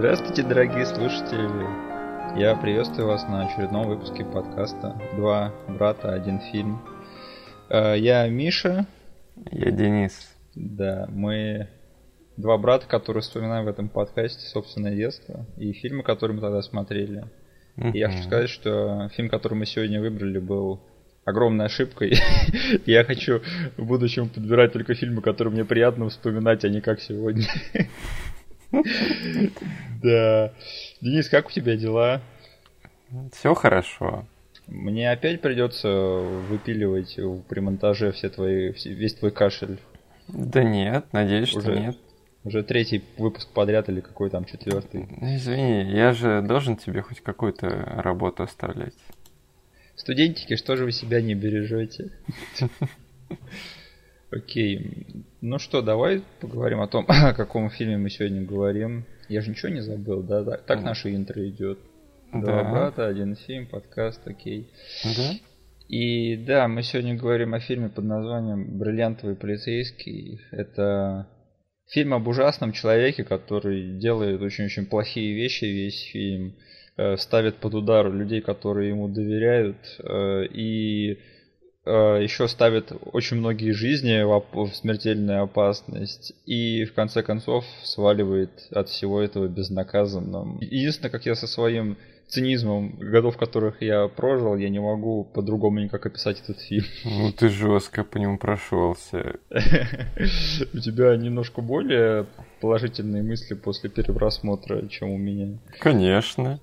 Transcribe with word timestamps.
Здравствуйте, 0.00 0.42
дорогие 0.42 0.86
слушатели! 0.86 2.40
Я 2.40 2.56
приветствую 2.56 3.06
вас 3.06 3.28
на 3.28 3.46
очередном 3.46 3.86
выпуске 3.86 4.24
подкаста 4.24 4.98
«Два 5.16 5.52
брата, 5.68 6.14
один 6.14 6.40
фильм». 6.40 6.80
Э, 7.68 7.98
я 7.98 8.26
Миша. 8.26 8.86
Я 9.50 9.70
Денис. 9.70 10.34
Да, 10.54 11.06
мы 11.10 11.68
два 12.38 12.56
брата, 12.56 12.86
которые 12.86 13.20
вспоминаем 13.20 13.66
в 13.66 13.68
этом 13.68 13.90
подкасте 13.90 14.46
собственное 14.46 14.96
детство 14.96 15.44
и 15.58 15.74
фильмы, 15.74 16.02
которые 16.02 16.36
мы 16.36 16.40
тогда 16.40 16.62
смотрели. 16.62 17.26
И 17.76 17.98
я 17.98 18.08
хочу 18.08 18.22
сказать, 18.22 18.48
что 18.48 19.10
фильм, 19.14 19.28
который 19.28 19.52
мы 19.52 19.66
сегодня 19.66 20.00
выбрали, 20.00 20.38
был 20.38 20.80
огромной 21.26 21.66
ошибкой. 21.66 22.14
я 22.86 23.04
хочу 23.04 23.42
в 23.76 23.84
будущем 23.84 24.30
подбирать 24.30 24.72
только 24.72 24.94
фильмы, 24.94 25.20
которые 25.20 25.52
мне 25.52 25.66
приятно 25.66 26.08
вспоминать, 26.08 26.64
а 26.64 26.70
не 26.70 26.80
как 26.80 27.02
сегодня. 27.02 27.44
да. 30.02 30.52
Денис, 31.00 31.28
как 31.28 31.48
у 31.48 31.50
тебя 31.50 31.76
дела? 31.76 32.20
Все 33.32 33.54
хорошо. 33.54 34.24
Мне 34.66 35.10
опять 35.10 35.40
придется 35.40 35.88
выпиливать 35.88 37.18
при 37.48 37.60
монтаже 37.60 38.12
все 38.12 38.28
твои, 38.28 38.72
весь 38.84 39.14
твой 39.14 39.32
кашель. 39.32 39.78
Да 40.28 40.62
нет, 40.62 41.06
надеюсь, 41.12 41.52
Уже... 41.54 41.60
что 41.60 41.74
нет. 41.74 41.96
Уже 42.44 42.62
третий 42.62 43.04
выпуск 43.18 43.48
подряд 43.52 43.88
или 43.88 44.00
какой 44.00 44.30
там 44.30 44.44
четвертый? 44.44 45.06
Извини, 45.20 45.92
я 45.92 46.12
же 46.12 46.40
должен 46.40 46.76
тебе 46.76 47.02
хоть 47.02 47.20
какую-то 47.20 47.68
работу 47.68 48.44
оставлять. 48.44 48.94
Студентики, 49.94 50.56
что 50.56 50.76
же 50.76 50.84
вы 50.84 50.92
себя 50.92 51.20
не 51.20 51.34
бережете? 51.34 52.12
Окей. 54.30 55.06
Ну 55.40 55.58
что, 55.58 55.82
давай 55.82 56.22
поговорим 56.40 56.80
о 56.80 56.88
том, 56.88 57.04
о 57.08 57.34
каком 57.34 57.70
фильме 57.70 57.96
мы 57.96 58.10
сегодня 58.10 58.42
говорим. 58.42 59.04
Я 59.28 59.40
же 59.40 59.50
ничего 59.50 59.70
не 59.70 59.80
забыл, 59.80 60.22
да? 60.22 60.44
Так 60.56 60.82
наше 60.82 61.14
интро 61.14 61.46
идет. 61.48 61.78
Два 62.32 62.62
брата, 62.62 63.08
один 63.08 63.34
фильм, 63.34 63.66
подкаст, 63.66 64.20
окей. 64.26 64.70
Да. 65.04 65.32
И 65.88 66.36
да, 66.36 66.68
мы 66.68 66.84
сегодня 66.84 67.16
говорим 67.16 67.54
о 67.54 67.60
фильме 67.60 67.88
под 67.88 68.04
названием 68.04 68.78
«Бриллиантовый 68.78 69.34
полицейский». 69.34 70.40
Это 70.52 71.26
фильм 71.88 72.14
об 72.14 72.28
ужасном 72.28 72.70
человеке, 72.70 73.24
который 73.24 73.98
делает 73.98 74.40
очень-очень 74.40 74.86
плохие 74.86 75.34
вещи 75.34 75.64
весь 75.64 76.02
фильм, 76.04 76.54
э, 76.96 77.16
ставит 77.16 77.56
под 77.56 77.74
удар 77.74 78.12
людей, 78.12 78.40
которые 78.40 78.90
ему 78.90 79.08
доверяют, 79.08 79.78
э, 79.98 80.44
и 80.46 81.18
еще 81.86 82.46
ставит 82.48 82.92
очень 83.12 83.38
многие 83.38 83.72
жизни 83.72 84.22
в, 84.22 84.74
смертельную 84.74 85.42
опасность 85.42 86.32
и 86.46 86.84
в 86.84 86.94
конце 86.94 87.22
концов 87.22 87.64
сваливает 87.82 88.50
от 88.70 88.88
всего 88.88 89.20
этого 89.20 89.48
безнаказанным. 89.48 90.58
Единственное, 90.60 91.10
как 91.10 91.26
я 91.26 91.34
со 91.34 91.46
своим 91.46 91.96
цинизмом 92.30 92.96
годов, 92.98 93.36
которых 93.36 93.82
я 93.82 94.08
прожил, 94.08 94.56
я 94.56 94.68
не 94.68 94.78
могу 94.78 95.24
по-другому 95.24 95.80
никак 95.80 96.06
описать 96.06 96.40
этот 96.40 96.60
фильм. 96.60 96.86
Ну 97.04 97.32
ты 97.32 97.48
жестко 97.48 98.04
по 98.04 98.18
нему 98.18 98.38
прошелся. 98.38 99.36
У 99.50 100.78
тебя 100.78 101.16
немножко 101.16 101.60
более 101.60 102.26
положительные 102.60 103.22
мысли 103.22 103.54
после 103.54 103.90
перепросмотра, 103.90 104.86
чем 104.88 105.10
у 105.10 105.18
меня. 105.18 105.58
Конечно. 105.80 106.60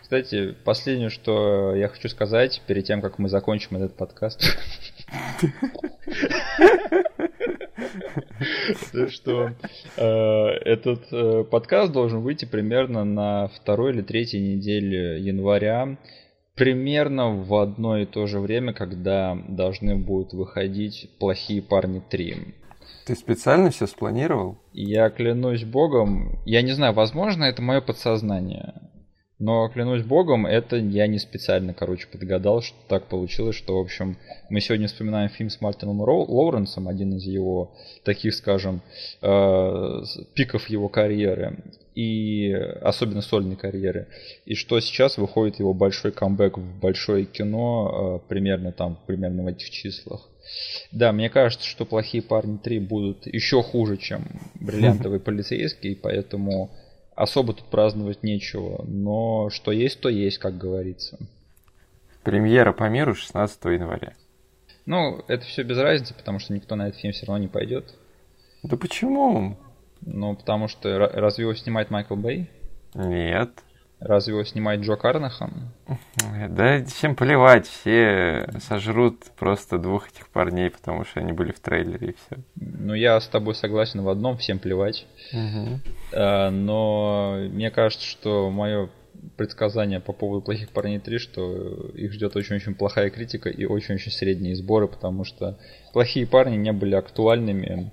Кстати, 0.00 0.56
последнее, 0.64 1.08
что 1.08 1.74
я 1.76 1.88
хочу 1.88 2.08
сказать 2.08 2.62
перед 2.66 2.84
тем, 2.84 3.00
как 3.00 3.18
мы 3.18 3.28
закончим 3.28 3.76
этот 3.76 3.96
подкаст. 3.96 4.42
что 9.08 9.52
э, 9.96 10.04
этот 10.04 11.12
э, 11.12 11.44
подкаст 11.44 11.92
должен 11.92 12.20
выйти 12.20 12.44
примерно 12.44 13.04
на 13.04 13.48
второй 13.48 13.92
или 13.92 14.02
третьей 14.02 14.56
неделе 14.56 15.20
января, 15.20 15.96
примерно 16.56 17.30
в 17.30 17.54
одно 17.54 17.98
и 17.98 18.06
то 18.06 18.26
же 18.26 18.40
время, 18.40 18.72
когда 18.72 19.38
должны 19.48 19.96
будут 19.96 20.32
выходить 20.32 21.10
«Плохие 21.18 21.62
парни 21.62 22.02
3». 22.10 22.54
Ты 23.06 23.14
специально 23.14 23.70
все 23.70 23.86
спланировал? 23.86 24.58
Я 24.72 25.08
клянусь 25.10 25.64
богом, 25.64 26.38
я 26.44 26.62
не 26.62 26.72
знаю, 26.72 26.92
возможно, 26.92 27.44
это 27.44 27.62
мое 27.62 27.80
подсознание. 27.80 28.74
Но, 29.40 29.70
клянусь 29.70 30.02
богом, 30.02 30.44
это 30.44 30.76
я 30.76 31.06
не 31.06 31.18
специально, 31.18 31.72
короче, 31.72 32.06
подгадал, 32.06 32.60
что 32.60 32.76
так 32.88 33.06
получилось, 33.06 33.56
что, 33.56 33.78
в 33.78 33.80
общем, 33.80 34.18
мы 34.50 34.60
сегодня 34.60 34.86
вспоминаем 34.86 35.30
фильм 35.30 35.48
с 35.48 35.62
Мартином 35.62 36.02
Лоуренсом, 36.02 36.86
один 36.86 37.16
из 37.16 37.24
его 37.24 37.72
таких, 38.04 38.34
скажем, 38.34 38.82
э, 39.22 40.02
пиков 40.34 40.68
его 40.68 40.90
карьеры, 40.90 41.56
и 41.94 42.52
особенно 42.82 43.22
сольной 43.22 43.56
карьеры, 43.56 44.08
и 44.44 44.54
что 44.54 44.78
сейчас 44.78 45.16
выходит 45.16 45.58
его 45.58 45.72
большой 45.72 46.12
камбэк 46.12 46.58
в 46.58 46.78
большое 46.78 47.24
кино, 47.24 48.20
э, 48.22 48.28
примерно 48.28 48.72
там, 48.72 48.98
примерно 49.06 49.44
в 49.44 49.46
этих 49.46 49.70
числах. 49.70 50.28
Да, 50.92 51.12
мне 51.12 51.30
кажется, 51.30 51.66
что 51.66 51.86
«Плохие 51.86 52.22
парни 52.22 52.58
3» 52.62 52.78
будут 52.80 53.26
еще 53.26 53.62
хуже, 53.62 53.96
чем 53.96 54.26
«Бриллиантовый 54.60 55.18
полицейский», 55.20 55.96
поэтому 55.96 56.70
особо 57.20 57.52
тут 57.52 57.66
праздновать 57.66 58.22
нечего, 58.22 58.82
но 58.86 59.50
что 59.50 59.72
есть, 59.72 60.00
то 60.00 60.08
есть, 60.08 60.38
как 60.38 60.56
говорится. 60.56 61.18
Премьера 62.22 62.72
по 62.72 62.88
миру 62.88 63.14
16 63.14 63.64
января. 63.66 64.14
Ну, 64.86 65.22
это 65.28 65.44
все 65.44 65.62
без 65.62 65.76
разницы, 65.78 66.14
потому 66.14 66.38
что 66.38 66.54
никто 66.54 66.76
на 66.76 66.88
этот 66.88 67.00
фильм 67.00 67.12
все 67.12 67.26
равно 67.26 67.42
не 67.42 67.48
пойдет. 67.48 67.94
Да 68.62 68.76
почему? 68.76 69.58
Ну, 70.00 70.34
потому 70.34 70.68
что 70.68 70.98
разве 70.98 71.42
его 71.42 71.54
снимает 71.54 71.90
Майкл 71.90 72.16
Бэй? 72.16 72.48
Нет. 72.94 73.50
Разве 74.00 74.32
его 74.32 74.44
снимает 74.44 74.80
Джо 74.80 74.96
Карнахан? 74.96 75.72
Да 76.48 76.82
всем 76.86 77.14
плевать, 77.14 77.66
все 77.66 78.48
сожрут 78.60 79.24
просто 79.38 79.78
двух 79.78 80.08
этих 80.08 80.28
парней, 80.28 80.70
потому 80.70 81.04
что 81.04 81.20
они 81.20 81.32
были 81.32 81.52
в 81.52 81.60
трейлере 81.60 82.08
и 82.08 82.14
все. 82.14 82.42
Ну, 82.56 82.94
я 82.94 83.20
с 83.20 83.28
тобой 83.28 83.54
согласен 83.54 84.00
в 84.00 84.08
одном, 84.08 84.38
всем 84.38 84.58
плевать. 84.58 85.06
Угу. 85.32 85.80
А, 86.14 86.50
но 86.50 87.36
мне 87.50 87.70
кажется, 87.70 88.06
что 88.06 88.50
мое 88.50 88.88
предсказание 89.36 90.00
по 90.00 90.14
поводу 90.14 90.40
плохих 90.40 90.70
парней 90.70 90.98
3, 90.98 91.18
что 91.18 91.90
их 91.94 92.12
ждет 92.12 92.36
очень-очень 92.36 92.74
плохая 92.74 93.10
критика 93.10 93.50
и 93.50 93.66
очень-очень 93.66 94.12
средние 94.12 94.56
сборы, 94.56 94.88
потому 94.88 95.24
что 95.24 95.58
плохие 95.92 96.26
парни 96.26 96.56
не 96.56 96.72
были 96.72 96.94
актуальными 96.94 97.92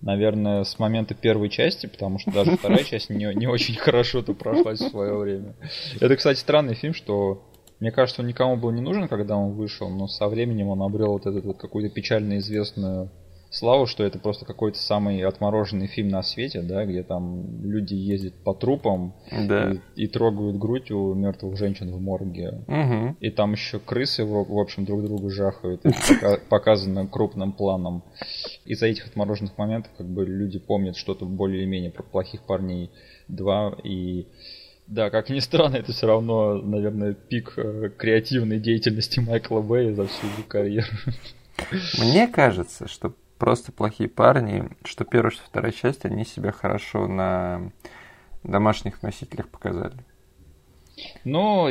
наверное, 0.00 0.64
с 0.64 0.78
момента 0.78 1.14
первой 1.14 1.48
части, 1.48 1.86
потому 1.86 2.18
что 2.18 2.30
даже 2.30 2.56
вторая 2.56 2.84
часть 2.84 3.10
не, 3.10 3.34
не 3.34 3.46
очень 3.46 3.76
хорошо-то 3.76 4.34
прошлась 4.34 4.80
в 4.80 4.90
свое 4.90 5.16
время. 5.16 5.54
Это, 6.00 6.16
кстати, 6.16 6.38
странный 6.38 6.74
фильм, 6.74 6.94
что 6.94 7.42
мне 7.80 7.90
кажется, 7.90 8.22
он 8.22 8.28
никому 8.28 8.56
был 8.56 8.70
не 8.70 8.80
нужен, 8.80 9.08
когда 9.08 9.36
он 9.36 9.52
вышел, 9.52 9.88
но 9.90 10.06
со 10.06 10.28
временем 10.28 10.68
он 10.68 10.82
обрел 10.82 11.12
вот 11.12 11.26
эту 11.26 11.42
вот 11.42 11.58
какую-то 11.58 11.94
печально 11.94 12.38
известную 12.38 13.10
славу, 13.50 13.86
что 13.86 14.04
это 14.04 14.18
просто 14.18 14.44
какой-то 14.44 14.78
самый 14.78 15.22
отмороженный 15.22 15.86
фильм 15.86 16.08
на 16.08 16.22
свете, 16.22 16.62
да, 16.62 16.84
где 16.84 17.02
там 17.02 17.62
люди 17.62 17.94
ездят 17.94 18.34
по 18.44 18.54
трупам 18.54 19.14
да. 19.30 19.72
и, 19.72 20.04
и 20.04 20.06
трогают 20.06 20.56
грудь 20.56 20.90
у 20.90 21.14
мертвых 21.14 21.56
женщин 21.56 21.92
в 21.92 22.00
морге. 22.00 22.64
Угу. 22.66 23.16
И 23.20 23.30
там 23.30 23.52
еще 23.52 23.78
крысы, 23.78 24.24
в, 24.24 24.52
в 24.52 24.58
общем, 24.58 24.84
друг 24.84 25.04
друга 25.04 25.30
жахают. 25.30 25.84
Это 25.84 26.40
показано 26.48 27.06
крупным 27.06 27.52
планом. 27.52 28.04
Из-за 28.64 28.86
этих 28.86 29.06
отмороженных 29.06 29.56
моментов 29.58 29.92
как 29.96 30.06
бы 30.06 30.24
люди 30.24 30.58
помнят 30.58 30.96
что-то 30.96 31.24
более-менее 31.24 31.90
про 31.90 32.02
плохих 32.02 32.42
парней 32.42 32.90
2 33.28 33.78
и 33.84 34.26
да, 34.86 35.10
как 35.10 35.30
ни 35.30 35.40
странно, 35.40 35.76
это 35.76 35.92
все 35.92 36.06
равно, 36.06 36.62
наверное, 36.62 37.12
пик 37.12 37.54
э, 37.56 37.90
креативной 37.96 38.60
деятельности 38.60 39.18
Майкла 39.18 39.60
Бэя 39.60 39.92
за 39.92 40.06
всю 40.06 40.26
его 40.28 40.44
карьеру. 40.46 40.86
Мне 41.98 42.28
кажется, 42.28 42.86
что 42.86 43.12
просто 43.38 43.72
плохие 43.72 44.08
парни, 44.08 44.68
что 44.84 45.04
первая, 45.04 45.30
что 45.30 45.44
вторая 45.44 45.72
часть, 45.72 46.04
они 46.04 46.24
себя 46.24 46.52
хорошо 46.52 47.06
на 47.06 47.72
домашних 48.42 49.02
носителях 49.02 49.48
показали. 49.48 49.96
Ну, 51.24 51.68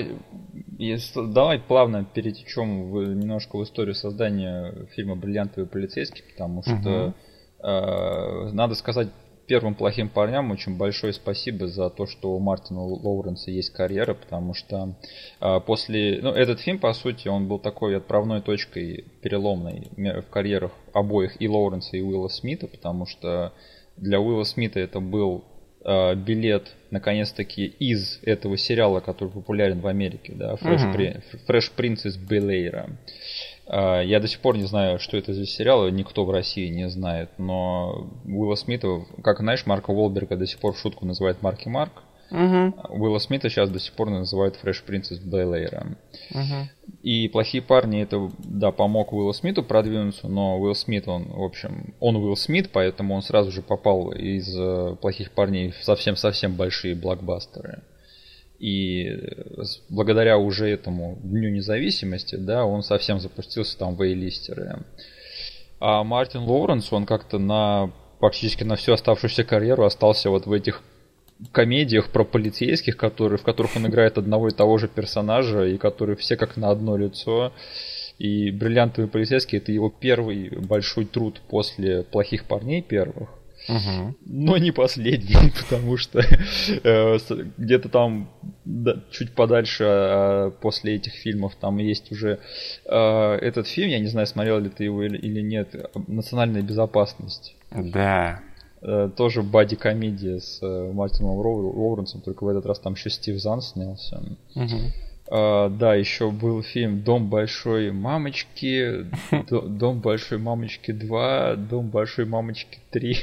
если, 0.77 1.25
давай 1.25 1.59
плавно 1.59 2.05
перетечем 2.05 2.91
в, 2.91 3.03
немножко 3.13 3.57
в 3.57 3.63
историю 3.63 3.95
создания 3.95 4.85
фильма 4.95 5.15
«Бриллиантовый 5.15 5.67
полицейский», 5.67 6.23
потому 6.31 6.61
что 6.61 6.73
угу. 7.07 7.67
э, 7.67 8.49
надо 8.51 8.75
сказать 8.75 9.09
первым 9.47 9.75
плохим 9.75 10.09
парням 10.09 10.51
очень 10.51 10.77
большое 10.77 11.13
спасибо 11.13 11.67
за 11.67 11.89
то, 11.89 12.07
что 12.07 12.35
у 12.35 12.39
Мартина 12.39 12.81
Лоуренса 12.81 13.51
есть 13.51 13.71
карьера, 13.71 14.13
потому 14.13 14.53
что 14.53 14.95
э, 15.41 15.59
после... 15.65 16.19
Ну, 16.21 16.29
этот 16.31 16.59
фильм, 16.59 16.79
по 16.79 16.93
сути, 16.93 17.27
он 17.27 17.47
был 17.47 17.59
такой 17.59 17.97
отправной 17.97 18.41
точкой 18.41 19.05
переломной 19.21 19.87
в 19.95 20.29
карьерах 20.29 20.71
обоих 20.93 21.41
и 21.41 21.47
Лоуренса, 21.47 21.97
и 21.97 22.01
Уилла 22.01 22.27
Смита, 22.27 22.67
потому 22.67 23.05
что 23.05 23.53
для 23.97 24.19
Уилла 24.19 24.43
Смита 24.43 24.79
это 24.79 24.99
был 24.99 25.45
э, 25.83 26.15
билет, 26.15 26.73
наконец-таки, 26.91 27.65
из 27.65 28.19
этого 28.23 28.57
сериала, 28.57 28.99
который 28.99 29.29
популярен 29.29 29.79
в 29.79 29.87
Америке, 29.87 30.33
да, 30.35 30.55
Fresh, 30.55 30.93
uh-huh. 30.93 31.23
Fresh 31.47 31.71
Prince 31.77 32.07
из 32.07 32.17
Белейра. 32.17 32.89
А, 32.89 32.95
я 33.67 34.19
до 34.19 34.27
сих 34.27 34.39
пор 34.39 34.57
не 34.57 34.65
знаю, 34.65 34.99
что 34.99 35.17
это 35.17 35.33
за 35.33 35.45
сериал, 35.45 35.89
никто 35.89 36.25
в 36.25 36.31
России 36.31 36.67
не 36.67 36.89
знает, 36.89 37.29
но 37.37 38.09
Уилла 38.25 38.55
Смита, 38.55 39.05
как 39.23 39.39
знаешь, 39.39 39.65
Марка 39.65 39.91
Уолберга 39.91 40.35
до 40.35 40.45
сих 40.45 40.59
пор 40.59 40.73
в 40.73 40.79
шутку 40.79 41.05
называет 41.05 41.41
Марки 41.41 41.67
Марк. 41.67 42.03
Угу. 42.31 42.73
Уилла 42.89 43.19
Смита 43.19 43.49
сейчас 43.49 43.69
до 43.69 43.79
сих 43.79 43.93
пор 43.93 44.09
называют 44.09 44.55
Фреш 44.55 44.81
Принцесс 44.83 45.19
Бейлейра. 45.19 45.95
Угу. 46.31 46.69
И 47.03 47.27
плохие 47.29 47.61
парни 47.61 48.01
это, 48.01 48.31
да, 48.39 48.71
помог 48.71 49.13
Уиллу 49.13 49.33
Смиту 49.33 49.63
продвинуться, 49.63 50.27
но 50.27 50.59
Уилл 50.59 50.75
Смит, 50.75 51.07
он, 51.07 51.25
в 51.25 51.43
общем, 51.43 51.93
он 51.99 52.15
Уилл 52.15 52.35
Смит, 52.35 52.71
поэтому 52.71 53.13
он 53.13 53.21
сразу 53.21 53.51
же 53.51 53.61
попал 53.61 54.11
из 54.11 54.55
э, 54.57 54.95
плохих 54.99 55.31
парней 55.31 55.71
в 55.71 55.83
совсем-совсем 55.83 56.55
большие 56.55 56.95
блокбастеры. 56.95 57.83
И 58.59 59.19
благодаря 59.89 60.37
уже 60.37 60.69
этому 60.69 61.19
Дню 61.23 61.49
независимости, 61.49 62.35
да, 62.35 62.65
он 62.65 62.83
совсем 62.83 63.19
запустился 63.19 63.77
там 63.77 63.95
в 63.95 64.01
A-листеры. 64.01 64.79
А 65.79 66.03
Мартин 66.03 66.41
Лоуренс, 66.41 66.91
он 66.93 67.05
как-то 67.05 67.37
на 67.37 67.91
практически 68.19 68.63
на 68.63 68.75
всю 68.75 68.93
оставшуюся 68.93 69.43
карьеру 69.43 69.83
остался 69.83 70.29
вот 70.29 70.45
в 70.45 70.51
этих 70.51 70.81
комедиях 71.51 72.11
про 72.11 72.23
полицейских, 72.23 72.97
которые, 72.97 73.37
в 73.37 73.43
которых 73.43 73.75
он 73.75 73.87
играет 73.87 74.17
одного 74.17 74.47
и 74.47 74.53
того 74.53 74.77
же 74.77 74.87
персонажа, 74.87 75.65
и 75.65 75.77
которые 75.77 76.15
все 76.15 76.37
как 76.37 76.55
на 76.57 76.69
одно 76.69 76.97
лицо. 76.97 77.53
И 78.17 78.51
«Бриллиантовый 78.51 79.09
полицейский»— 79.09 79.57
это 79.59 79.73
его 79.73 79.89
первый 79.89 80.49
большой 80.49 81.05
труд 81.05 81.41
после 81.49 82.03
«Плохих 82.03 82.45
парней» 82.45 82.81
первых. 82.81 83.29
Угу. 83.67 84.15
Но 84.25 84.57
не 84.57 84.71
последний, 84.71 85.51
потому 85.61 85.97
что 85.97 86.19
э, 86.19 87.17
где-то 87.57 87.89
там 87.89 88.29
да, 88.63 88.97
чуть 89.11 89.31
подальше 89.33 89.83
э, 89.83 90.51
после 90.61 90.95
этих 90.95 91.13
фильмов 91.13 91.55
там 91.55 91.77
есть 91.77 92.11
уже 92.11 92.39
э, 92.85 93.35
этот 93.41 93.67
фильм, 93.67 93.89
я 93.89 93.99
не 93.99 94.07
знаю, 94.07 94.27
смотрел 94.27 94.59
ли 94.59 94.69
ты 94.69 94.83
его 94.83 95.03
или, 95.03 95.17
или 95.17 95.41
нет, 95.41 95.75
«Национальная 96.07 96.61
безопасность». 96.61 97.55
Да. 97.71 98.41
Э, 98.81 99.09
тоже 99.15 99.41
бади-комедия 99.41 100.39
с 100.39 100.61
Мартином 100.61 101.37
Лоуренсом, 101.37 102.21
только 102.21 102.43
в 102.43 102.47
этот 102.47 102.65
раз 102.65 102.79
там 102.79 102.93
еще 102.93 103.09
Стив 103.09 103.39
Зан 103.39 103.61
снялся. 103.61 104.21
Угу. 104.55 104.77
Uh, 105.27 105.75
да, 105.75 105.95
еще 105.95 106.29
был 106.29 106.61
фильм 106.61 107.01
Дом 107.01 107.31
большой 107.31 107.91
мамочки, 107.91 109.07
Дом 109.49 109.99
большой 109.99 110.37
мамочки 110.37 110.91
2, 110.91 111.55
Дом 111.55 111.89
большой 111.89 112.25
мамочки 112.25 112.77
3. 112.91 113.17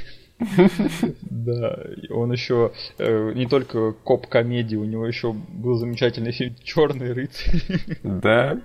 Да, 1.23 1.79
он 2.11 2.33
еще 2.33 2.73
э, 2.99 3.33
не 3.35 3.47
только 3.47 3.93
коп-комедии, 3.93 4.77
у 4.77 4.85
него 4.85 5.07
еще 5.07 5.33
был 5.33 5.75
замечательный 5.77 6.33
фильм 6.33 6.55
Черный 6.63 7.13
рыцарь. 7.13 7.63
Да. 8.03 8.61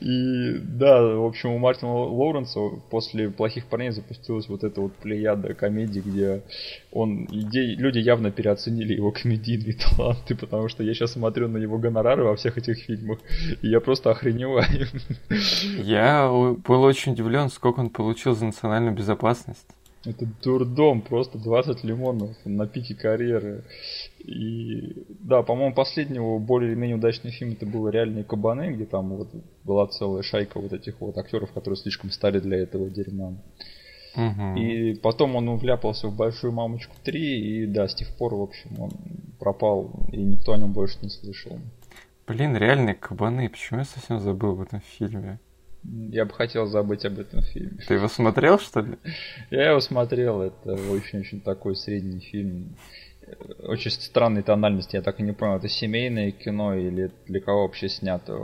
И 0.00 0.58
да, 0.62 1.02
в 1.02 1.24
общем, 1.24 1.50
у 1.50 1.58
Мартина 1.58 1.92
Лоуренса 1.92 2.60
после 2.90 3.30
«Плохих 3.30 3.66
парней» 3.66 3.90
запустилась 3.90 4.48
вот 4.48 4.64
эта 4.64 4.80
вот 4.80 4.94
плеяда 4.94 5.54
комедий, 5.54 6.00
где 6.00 6.42
он, 6.90 7.28
люди 7.30 7.98
явно 7.98 8.30
переоценили 8.30 8.94
его 8.94 9.12
комедийные 9.12 9.74
таланты, 9.96 10.34
потому 10.34 10.68
что 10.68 10.82
я 10.82 10.94
сейчас 10.94 11.12
смотрю 11.12 11.48
на 11.48 11.58
его 11.58 11.78
гонорары 11.78 12.24
во 12.24 12.36
всех 12.36 12.58
этих 12.58 12.78
фильмах, 12.78 13.18
и 13.62 13.68
я 13.68 13.80
просто 13.80 14.10
охреневаю. 14.10 14.88
Я 15.82 16.28
был 16.28 16.82
очень 16.82 17.12
удивлен, 17.12 17.50
сколько 17.50 17.80
он 17.80 17.90
получил 17.90 18.34
за 18.34 18.46
национальную 18.46 18.94
безопасность. 18.94 19.75
Это 20.06 20.26
дурдом, 20.42 21.02
просто 21.02 21.38
20 21.38 21.84
лимонов 21.84 22.30
на 22.44 22.66
пике 22.66 22.94
карьеры. 22.94 23.64
И 24.18 25.04
да, 25.20 25.42
по-моему, 25.42 25.74
последнего 25.74 26.38
более 26.38 26.70
или 26.70 26.78
менее 26.78 26.96
удачный 26.96 27.30
фильм 27.32 27.52
это 27.52 27.66
был 27.66 27.88
«Реальные 27.88 28.24
кабаны», 28.24 28.72
где 28.72 28.84
там 28.86 29.16
вот 29.16 29.28
была 29.64 29.86
целая 29.88 30.22
шайка 30.22 30.60
вот 30.60 30.72
этих 30.72 31.00
вот 31.00 31.18
актеров, 31.18 31.52
которые 31.52 31.76
слишком 31.76 32.10
стали 32.10 32.38
для 32.38 32.58
этого 32.58 32.88
дерьма. 32.88 33.34
Угу. 34.14 34.58
И 34.58 34.94
потом 34.94 35.36
он 35.36 35.56
вляпался 35.58 36.08
в 36.08 36.16
«Большую 36.16 36.52
мамочку 36.52 36.94
3», 37.04 37.12
и 37.12 37.66
да, 37.66 37.86
с 37.86 37.94
тех 37.94 38.08
пор, 38.16 38.34
в 38.34 38.42
общем, 38.42 38.70
он 38.80 38.90
пропал, 39.38 40.08
и 40.10 40.16
никто 40.16 40.52
о 40.52 40.56
нем 40.56 40.72
больше 40.72 40.98
не 41.02 41.10
слышал. 41.10 41.58
Блин, 42.26 42.56
«Реальные 42.56 42.94
кабаны», 42.94 43.48
почему 43.48 43.80
я 43.80 43.84
совсем 43.84 44.20
забыл 44.20 44.52
об 44.52 44.62
этом 44.62 44.80
фильме? 44.80 45.38
Я 45.84 46.24
бы 46.24 46.32
хотел 46.32 46.66
забыть 46.66 47.04
об 47.04 47.18
этом 47.18 47.42
фильме. 47.42 47.78
Ты 47.86 47.94
его 47.94 48.08
смотрел, 48.08 48.58
что 48.58 48.80
ли? 48.80 48.96
Я 49.50 49.70
его 49.70 49.80
смотрел, 49.80 50.42
это 50.42 50.72
очень-очень 50.72 51.40
такой 51.40 51.76
средний 51.76 52.20
фильм. 52.20 52.76
Очень 53.58 53.90
странной 53.90 54.42
тональности, 54.42 54.94
я 54.94 55.02
так 55.02 55.18
и 55.18 55.22
не 55.24 55.32
понял, 55.32 55.56
это 55.56 55.68
семейное 55.68 56.30
кино 56.30 56.74
или 56.74 57.10
для 57.26 57.40
кого 57.40 57.62
вообще 57.62 57.88
снято. 57.88 58.38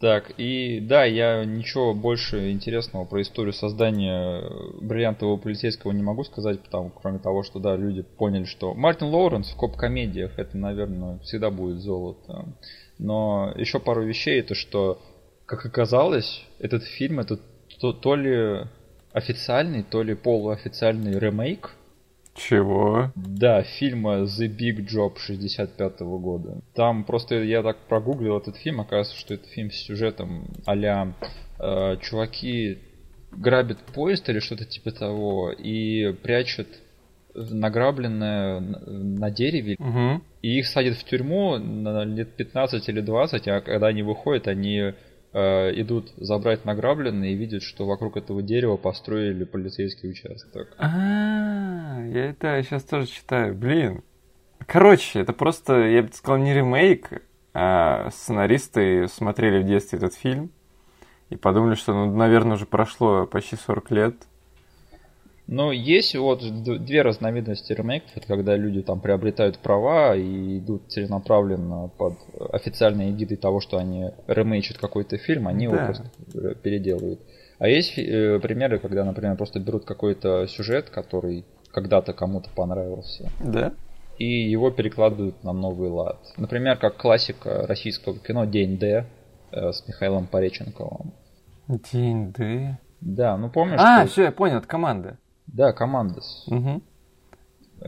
Так, 0.00 0.32
и 0.36 0.80
да, 0.80 1.04
я 1.04 1.46
ничего 1.46 1.94
больше 1.94 2.52
интересного 2.52 3.06
про 3.06 3.22
историю 3.22 3.54
создания 3.54 4.42
бриллиантового 4.82 5.38
полицейского 5.38 5.92
не 5.92 6.02
могу 6.02 6.24
сказать, 6.24 6.60
потому, 6.60 6.90
кроме 6.90 7.20
того, 7.20 7.42
что 7.42 7.58
да, 7.58 7.74
люди 7.74 8.02
поняли, 8.02 8.44
что 8.44 8.74
Мартин 8.74 9.06
Лоуренс 9.06 9.50
в 9.50 9.56
коп-комедиях 9.56 10.38
это, 10.38 10.58
наверное, 10.58 11.18
всегда 11.20 11.50
будет 11.50 11.78
золото. 11.78 12.44
Но 12.98 13.54
еще 13.56 13.78
пару 13.78 14.04
вещей, 14.04 14.40
это 14.40 14.54
что 14.54 15.00
как 15.48 15.64
оказалось, 15.64 16.44
этот 16.58 16.84
фильм 16.84 17.20
это 17.20 17.38
то, 17.80 17.94
то 17.94 18.14
ли 18.14 18.66
официальный, 19.12 19.82
то 19.82 20.02
ли 20.02 20.14
полуофициальный 20.14 21.18
ремейк. 21.18 21.70
Чего? 22.34 23.10
Да, 23.16 23.62
фильма 23.62 24.24
The 24.24 24.46
Big 24.46 24.86
Job 24.86 25.18
65 25.18 26.00
-го 26.02 26.18
года. 26.18 26.60
Там 26.74 27.02
просто 27.02 27.42
я 27.42 27.62
так 27.62 27.78
прогуглил 27.88 28.36
этот 28.36 28.56
фильм, 28.56 28.82
оказывается, 28.82 29.16
что 29.16 29.34
это 29.34 29.48
фильм 29.48 29.70
с 29.70 29.76
сюжетом 29.76 30.44
а 30.66 30.76
э, 30.76 31.96
чуваки 32.02 32.78
грабят 33.32 33.78
поезд 33.94 34.28
или 34.28 34.40
что-то 34.40 34.66
типа 34.66 34.92
того 34.92 35.50
и 35.50 36.12
прячут 36.12 36.68
награбленное 37.34 38.60
на 38.60 39.30
дереве, 39.30 39.76
угу. 39.78 40.22
и 40.42 40.58
их 40.58 40.66
садят 40.66 40.96
в 40.96 41.04
тюрьму 41.04 41.56
на 41.56 42.04
лет 42.04 42.34
15 42.34 42.86
или 42.88 43.00
20, 43.00 43.48
а 43.48 43.60
когда 43.62 43.86
они 43.86 44.02
выходят, 44.02 44.46
они 44.46 44.92
э, 45.32 45.80
идут 45.80 46.12
забрать 46.16 46.64
награбленное 46.64 47.30
и 47.30 47.34
видят, 47.34 47.62
что 47.62 47.86
вокруг 47.86 48.16
этого 48.16 48.42
дерева 48.42 48.76
построили 48.76 49.44
полицейский 49.44 50.10
участок. 50.10 50.74
А, 50.78 52.02
я 52.06 52.30
это 52.30 52.62
сейчас 52.62 52.84
тоже 52.84 53.06
читаю. 53.06 53.54
Блин. 53.54 54.02
Короче, 54.66 55.20
это 55.20 55.32
просто, 55.32 55.86
я 55.86 56.02
бы 56.02 56.10
сказал, 56.12 56.38
не 56.38 56.52
ремейк, 56.52 57.22
а 57.54 58.10
сценаристы 58.10 59.08
смотрели 59.08 59.62
в 59.62 59.66
детстве 59.66 59.98
этот 59.98 60.14
фильм 60.14 60.50
и 61.30 61.36
подумали, 61.36 61.74
что, 61.74 61.92
ну, 61.92 62.14
наверное, 62.14 62.56
уже 62.56 62.66
прошло 62.66 63.26
почти 63.26 63.56
40 63.56 63.90
лет, 63.90 64.14
но 65.48 65.72
есть 65.72 66.14
вот 66.14 66.42
две 66.62 67.00
разновидности 67.00 67.72
ремейков. 67.72 68.10
Это 68.14 68.26
когда 68.26 68.54
люди 68.54 68.82
там 68.82 69.00
приобретают 69.00 69.58
права 69.58 70.14
и 70.14 70.58
идут 70.58 70.92
целенаправленно 70.92 71.90
под 71.96 72.18
официальной 72.52 73.10
эгидой 73.10 73.38
того, 73.38 73.60
что 73.60 73.78
они 73.78 74.10
ремейчат 74.26 74.76
какой-то 74.76 75.16
фильм, 75.16 75.48
они 75.48 75.66
да. 75.66 75.74
его 75.74 75.84
просто 75.86 76.54
переделывают. 76.62 77.20
А 77.58 77.66
есть 77.66 77.98
э, 77.98 78.38
примеры, 78.40 78.78
когда, 78.78 79.04
например, 79.04 79.36
просто 79.36 79.58
берут 79.58 79.86
какой-то 79.86 80.46
сюжет, 80.46 80.90
который 80.90 81.46
когда-то 81.72 82.12
кому-то 82.12 82.50
понравился. 82.54 83.30
Да. 83.42 83.72
И 84.18 84.26
его 84.26 84.70
перекладывают 84.70 85.42
на 85.44 85.52
новый 85.54 85.88
лад. 85.88 86.18
Например, 86.36 86.76
как 86.76 86.98
классика 86.98 87.66
российского 87.66 88.18
кино 88.18 88.44
День 88.44 88.76
Д 88.78 89.06
э, 89.50 89.72
с 89.72 89.88
Михаилом 89.88 90.26
Пореченковым. 90.26 91.14
День 91.68 92.32
Д. 92.32 92.78
Да, 93.00 93.38
ну 93.38 93.48
помнишь? 93.48 93.80
А, 93.80 94.02
что... 94.02 94.12
все, 94.12 94.22
я 94.24 94.32
понял, 94.32 94.58
это 94.58 94.68
команда. 94.68 95.18
Да, 95.48 95.72
Командос. 95.72 96.44
Угу. 96.46 96.82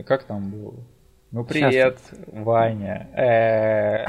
Как 0.05 0.23
там 0.23 0.49
было? 0.49 0.75
Ну 1.31 1.45
привет, 1.45 1.99
Сейчас. 1.99 2.19
Ваня. 2.27 3.07
Э. 3.15 4.05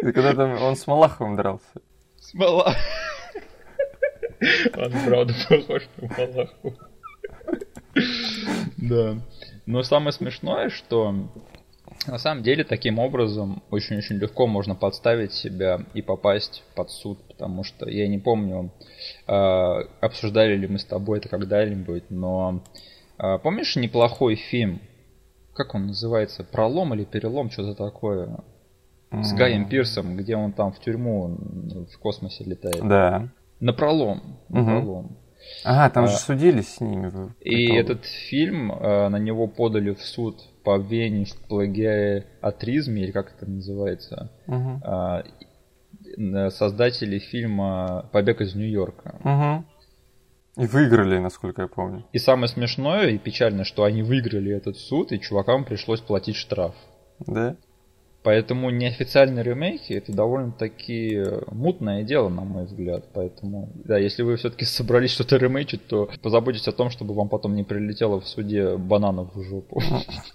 Когда 0.00 0.34
там 0.34 0.62
он 0.62 0.76
с 0.76 0.86
Малаховым 0.86 1.36
дрался. 1.36 1.66
С 2.18 2.32
Малаховым. 2.34 2.76
Он 4.76 4.92
правда 5.06 5.34
похож 5.48 5.88
на 5.96 6.08
Малахова. 6.08 6.74
Да. 8.76 9.16
Но 9.66 9.82
самое 9.82 10.12
смешное, 10.12 10.70
что 10.70 11.14
на 12.06 12.18
самом 12.18 12.42
деле 12.42 12.64
таким 12.64 12.98
образом 12.98 13.62
очень-очень 13.70 14.16
легко 14.16 14.46
можно 14.46 14.74
подставить 14.74 15.32
себя 15.32 15.80
и 15.94 16.02
попасть 16.02 16.62
под 16.74 16.90
суд, 16.90 17.18
потому 17.28 17.64
что 17.64 17.88
я 17.88 18.08
не 18.08 18.18
помню, 18.18 18.72
э, 19.26 19.32
обсуждали 20.00 20.56
ли 20.56 20.66
мы 20.66 20.78
с 20.78 20.84
тобой 20.84 21.18
это 21.18 21.28
когда-нибудь, 21.28 22.04
но 22.10 22.62
э, 23.18 23.38
помнишь 23.38 23.76
неплохой 23.76 24.36
фильм, 24.36 24.80
как 25.54 25.74
он 25.74 25.88
называется, 25.88 26.44
пролом 26.44 26.94
или 26.94 27.04
перелом, 27.04 27.50
что-то 27.50 27.74
такое, 27.74 28.38
с 29.10 29.32
Гаем 29.32 29.68
Пирсом, 29.68 30.16
где 30.16 30.36
он 30.36 30.52
там 30.52 30.72
в 30.72 30.80
тюрьму 30.80 31.36
в 31.92 31.98
космосе 31.98 32.44
летает. 32.44 32.86
Да. 32.86 33.28
На 33.60 33.72
пролом. 33.72 34.38
На 34.48 34.64
пролом. 34.64 35.16
Ага, 35.64 35.90
там 35.90 36.04
а, 36.04 36.08
же 36.08 36.16
судились 36.16 36.74
с 36.74 36.80
ними. 36.80 37.32
И 37.40 37.72
этот 37.72 38.04
фильм, 38.04 38.68
на 38.68 39.16
него 39.18 39.46
подали 39.46 39.94
в 39.94 40.02
суд 40.02 40.42
по 40.66 40.74
обвинению 40.74 41.26
в 41.26 41.36
плагиатризме, 41.46 43.04
или 43.04 43.12
как 43.12 43.32
это 43.36 43.48
называется. 43.48 44.32
Угу. 44.48 44.82
э, 46.18 46.50
создатели 46.50 47.20
фильма 47.20 48.10
«Побег 48.12 48.40
из 48.40 48.56
Нью-Йорка». 48.56 49.14
Угу. 49.22 50.64
И 50.64 50.66
выиграли, 50.66 51.18
насколько 51.18 51.62
я 51.62 51.68
помню. 51.68 52.04
И 52.12 52.18
самое 52.18 52.48
смешное 52.48 53.10
и 53.10 53.18
печальное, 53.18 53.62
что 53.62 53.84
они 53.84 54.02
выиграли 54.02 54.52
этот 54.52 54.76
суд, 54.76 55.12
и 55.12 55.20
чувакам 55.20 55.64
пришлось 55.64 56.00
платить 56.00 56.34
штраф. 56.34 56.74
Да? 57.20 57.56
Поэтому 58.26 58.70
неофициальные 58.70 59.44
ремейки 59.44 59.92
это 59.92 60.12
довольно-таки 60.12 61.14
э, 61.14 61.42
мутное 61.52 62.02
дело, 62.02 62.28
на 62.28 62.42
мой 62.42 62.64
взгляд. 62.64 63.04
Поэтому, 63.14 63.70
да, 63.84 63.98
если 63.98 64.24
вы 64.24 64.34
все-таки 64.34 64.64
собрались 64.64 65.12
что-то 65.12 65.36
ремейчить, 65.36 65.86
то 65.86 66.10
позаботьтесь 66.22 66.66
о 66.66 66.72
том, 66.72 66.90
чтобы 66.90 67.14
вам 67.14 67.28
потом 67.28 67.54
не 67.54 67.62
прилетело 67.62 68.20
в 68.20 68.26
суде 68.26 68.76
бананов 68.76 69.32
в 69.32 69.42
жопу. 69.44 69.80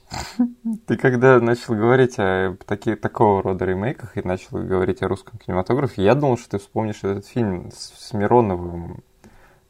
Ты 0.88 0.96
когда 0.96 1.38
начал 1.42 1.76
говорить 1.76 2.18
о 2.18 2.56
таки, 2.66 2.96
такого 2.96 3.44
рода 3.44 3.66
ремейках 3.66 4.16
и 4.16 4.26
начал 4.26 4.60
говорить 4.60 5.02
о 5.02 5.10
русском 5.10 5.38
кинематографе, 5.38 6.02
я 6.02 6.16
думал, 6.16 6.38
что 6.38 6.52
ты 6.52 6.60
вспомнишь 6.60 7.04
этот 7.04 7.28
фильм 7.28 7.72
с 7.74 8.14
Мироновым, 8.14 9.04
Э, 9.11 9.11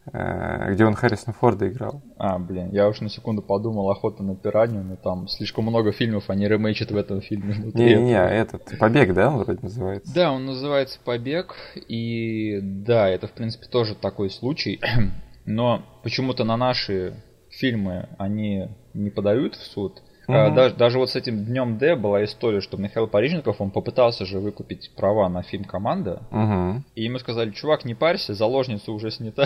где 0.05 0.85
он 0.85 0.95
Харрисона 0.95 1.33
Форда 1.33 1.67
играл. 1.69 2.01
А, 2.17 2.39
блин, 2.39 2.71
я 2.71 2.87
уж 2.87 3.01
на 3.01 3.09
секунду 3.09 3.41
подумал 3.41 3.89
«Охота 3.91 4.23
на 4.23 4.35
пиранью», 4.35 4.83
но 4.83 4.95
там 4.95 5.27
слишком 5.27 5.65
много 5.65 5.91
фильмов, 5.91 6.29
они 6.29 6.47
ремейчат 6.47 6.91
в 6.91 6.97
этом 6.97 7.21
фильме. 7.21 7.55
Не-не-не, 7.73 8.17
этот 8.17 8.79
«Побег», 8.79 9.13
да, 9.13 9.29
он 9.29 9.43
вроде 9.43 9.59
называется? 9.61 10.13
Да, 10.13 10.31
он 10.31 10.45
называется 10.45 10.99
«Побег», 11.03 11.55
и 11.87 12.59
да, 12.61 13.09
это, 13.09 13.27
в 13.27 13.31
принципе, 13.31 13.67
тоже 13.67 13.93
такой 13.93 14.31
случай, 14.31 14.81
но 15.45 15.83
почему-то 16.03 16.43
на 16.45 16.57
наши 16.57 17.13
фильмы 17.49 18.09
они 18.17 18.69
не 18.93 19.11
подают 19.11 19.55
в 19.55 19.63
суд, 19.63 20.01
Угу. 20.31 20.55
Даже, 20.55 20.75
даже 20.75 20.97
вот 20.99 21.09
с 21.09 21.15
этим 21.15 21.45
днем 21.45 21.77
Д 21.77 21.95
была 21.95 22.23
история, 22.23 22.61
что 22.61 22.77
Михаил 22.77 23.07
Парижников, 23.07 23.59
он 23.59 23.71
попытался 23.71 24.25
же 24.25 24.39
выкупить 24.39 24.91
права 24.95 25.27
на 25.29 25.43
фильм 25.43 25.65
«Команда», 25.65 26.21
угу. 26.31 26.83
и 26.95 27.03
ему 27.03 27.19
сказали, 27.19 27.51
чувак, 27.51 27.85
не 27.85 27.95
парься, 27.95 28.33
заложница 28.33 28.91
уже 28.91 29.11
снята, 29.11 29.45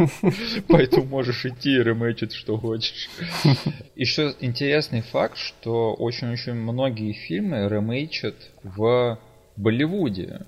поэтому 0.68 1.06
можешь 1.06 1.46
идти 1.46 1.70
и 1.70 1.82
ремейчить, 1.82 2.32
что 2.32 2.56
хочешь. 2.58 3.08
Еще 3.94 4.34
интересный 4.40 5.02
факт, 5.02 5.36
что 5.36 5.94
очень-очень 5.94 6.54
многие 6.54 7.12
фильмы 7.12 7.68
ремейчат 7.68 8.34
в 8.62 9.18
Болливуде. 9.56 10.46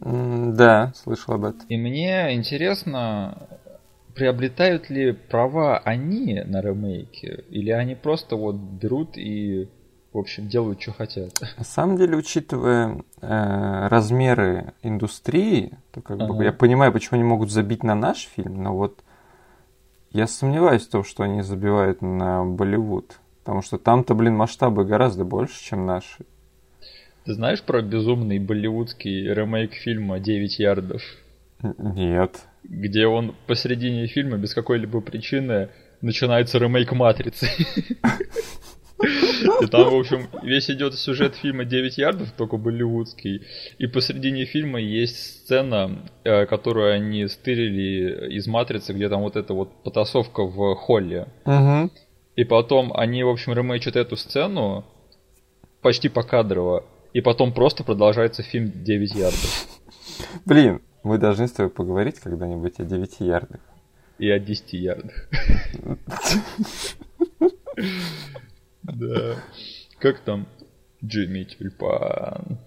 Да, 0.00 0.92
слышал 0.96 1.34
об 1.34 1.44
этом. 1.44 1.66
И 1.68 1.76
мне 1.76 2.34
интересно, 2.34 3.48
приобретают 4.14 4.90
ли 4.90 5.12
права 5.12 5.78
они 5.78 6.42
на 6.44 6.60
ремейки, 6.60 7.44
или 7.50 7.70
они 7.70 7.94
просто 7.94 8.36
вот 8.36 8.54
берут 8.54 9.16
и, 9.16 9.68
в 10.12 10.18
общем, 10.18 10.48
делают, 10.48 10.80
что 10.80 10.92
хотят? 10.92 11.32
На 11.58 11.64
самом 11.64 11.96
деле, 11.96 12.16
учитывая 12.16 13.02
э, 13.20 13.88
размеры 13.88 14.72
индустрии, 14.82 15.76
то 15.92 16.00
как 16.00 16.20
ага. 16.20 16.32
бы 16.32 16.44
я 16.44 16.52
понимаю, 16.52 16.92
почему 16.92 17.18
они 17.18 17.24
могут 17.24 17.50
забить 17.50 17.82
на 17.82 17.94
наш 17.94 18.28
фильм, 18.34 18.62
но 18.62 18.76
вот 18.76 19.02
я 20.10 20.26
сомневаюсь 20.26 20.86
в 20.86 20.90
том, 20.90 21.02
что 21.02 21.24
они 21.24 21.42
забивают 21.42 22.00
на 22.00 22.44
Болливуд. 22.44 23.18
Потому 23.42 23.62
что 23.62 23.76
там-то, 23.76 24.14
блин, 24.14 24.36
масштабы 24.36 24.84
гораздо 24.84 25.24
больше, 25.24 25.62
чем 25.62 25.84
наши. 25.84 26.24
Ты 27.24 27.34
знаешь 27.34 27.62
про 27.62 27.82
безумный 27.82 28.38
болливудский 28.38 29.32
ремейк 29.34 29.72
фильма 29.74 30.20
«Девять 30.20 30.58
ярдов»? 30.58 31.02
Нет 31.78 32.42
где 32.64 33.06
он 33.06 33.34
посередине 33.46 34.06
фильма 34.06 34.38
без 34.38 34.54
какой-либо 34.54 35.00
причины 35.00 35.68
начинается 36.00 36.58
ремейк 36.58 36.92
Матрицы. 36.92 37.48
И 39.60 39.66
там, 39.66 39.90
в 39.90 39.98
общем, 39.98 40.28
весь 40.42 40.70
идет 40.70 40.94
сюжет 40.94 41.34
фильма 41.34 41.64
«9 41.64 41.94
ярдов», 41.96 42.30
только 42.32 42.56
болливудский. 42.56 43.42
И 43.78 43.86
посередине 43.86 44.44
фильма 44.44 44.80
есть 44.80 45.16
сцена, 45.16 46.08
э, 46.22 46.46
которую 46.46 46.94
они 46.94 47.26
стырили 47.26 48.32
из 48.34 48.46
«Матрицы», 48.46 48.92
где 48.92 49.08
там 49.08 49.22
вот 49.22 49.36
эта 49.36 49.52
вот 49.52 49.82
потасовка 49.82 50.44
в 50.44 50.74
холле. 50.76 51.28
Угу. 51.44 51.90
И 52.36 52.44
потом 52.44 52.92
они, 52.96 53.22
в 53.24 53.28
общем, 53.28 53.52
ремейчат 53.52 53.96
эту 53.96 54.16
сцену 54.16 54.84
почти 55.82 56.08
покадрово. 56.08 56.84
И 57.12 57.20
потом 57.20 57.52
просто 57.52 57.84
продолжается 57.84 58.42
фильм 58.42 58.72
«9 58.74 59.18
ярдов». 59.18 59.68
Блин, 60.44 60.80
мы 61.04 61.18
должны 61.18 61.46
с 61.46 61.52
тобой 61.52 61.70
поговорить 61.70 62.18
когда-нибудь 62.18 62.80
о 62.80 62.84
9 62.84 63.20
ярдах. 63.20 63.60
И 64.18 64.30
о 64.30 64.38
10 64.38 64.72
ярдах. 64.72 65.28
Да. 68.82 69.36
Как 69.98 70.20
там 70.20 70.46
Джимми 71.04 71.44
Тюльпан? 71.44 72.58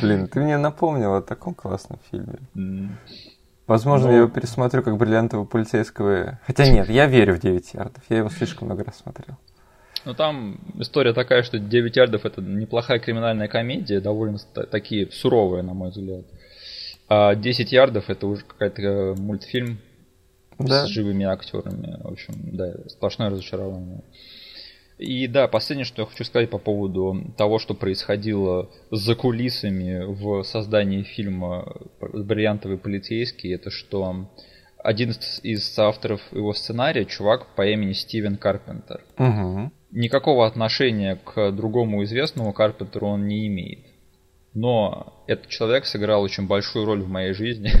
Блин, 0.00 0.28
ты 0.28 0.40
мне 0.40 0.58
напомнил 0.58 1.14
о 1.14 1.22
таком 1.22 1.54
классном 1.54 1.98
фильме. 2.10 2.38
Возможно, 3.66 4.10
я 4.10 4.18
его 4.18 4.28
пересмотрю 4.28 4.82
как 4.82 4.96
бриллиантового 4.96 5.44
полицейского. 5.44 6.38
Хотя 6.46 6.70
нет, 6.70 6.88
я 6.88 7.06
верю 7.06 7.34
в 7.34 7.40
9 7.40 7.74
ярдов. 7.74 8.04
Я 8.08 8.18
его 8.18 8.28
слишком 8.28 8.68
много 8.68 8.84
раз 8.84 8.98
смотрел. 8.98 9.36
Ну 10.06 10.14
там 10.14 10.60
история 10.78 11.12
такая, 11.12 11.42
что 11.42 11.58
9 11.58 11.96
ярдов 11.96 12.24
это 12.24 12.40
неплохая 12.40 13.00
криминальная 13.00 13.48
комедия, 13.48 14.00
довольно 14.00 14.38
такие 14.70 15.10
суровые, 15.10 15.64
на 15.64 15.74
мой 15.74 15.90
взгляд. 15.90 16.24
А 17.08 17.34
10 17.34 17.72
ярдов 17.72 18.08
это 18.08 18.28
уже 18.28 18.44
какой-то 18.44 18.82
э, 18.82 19.14
мультфильм 19.16 19.80
да. 20.60 20.86
с 20.86 20.90
живыми 20.90 21.24
актерами. 21.24 21.98
В 22.04 22.06
общем, 22.06 22.34
да, 22.52 22.72
сплошное 22.86 23.30
разочарование. 23.30 24.04
И 24.96 25.26
да, 25.26 25.48
последнее, 25.48 25.84
что 25.84 26.02
я 26.02 26.06
хочу 26.06 26.22
сказать 26.22 26.50
по 26.50 26.58
поводу 26.58 27.34
того, 27.36 27.58
что 27.58 27.74
происходило 27.74 28.70
за 28.92 29.16
кулисами 29.16 30.04
в 30.04 30.44
создании 30.44 31.02
фильма 31.02 31.66
«Бриллиантовый 32.00 32.78
полицейский», 32.78 33.52
это 33.52 33.70
что 33.70 34.28
один 34.78 35.12
из 35.42 35.78
авторов 35.80 36.20
его 36.30 36.54
сценария, 36.54 37.04
чувак 37.06 37.56
по 37.56 37.66
имени 37.66 37.92
Стивен 37.92 38.36
Карпентер. 38.36 39.04
Угу 39.18 39.72
никакого 39.90 40.46
отношения 40.46 41.16
к 41.16 41.52
другому 41.52 42.04
известному 42.04 42.52
Карпентеру 42.52 43.08
он 43.08 43.26
не 43.26 43.46
имеет. 43.46 43.86
Но 44.54 45.22
этот 45.26 45.48
человек 45.48 45.84
сыграл 45.84 46.22
очень 46.22 46.46
большую 46.46 46.86
роль 46.86 47.02
в 47.02 47.08
моей 47.08 47.32
жизни. 47.32 47.72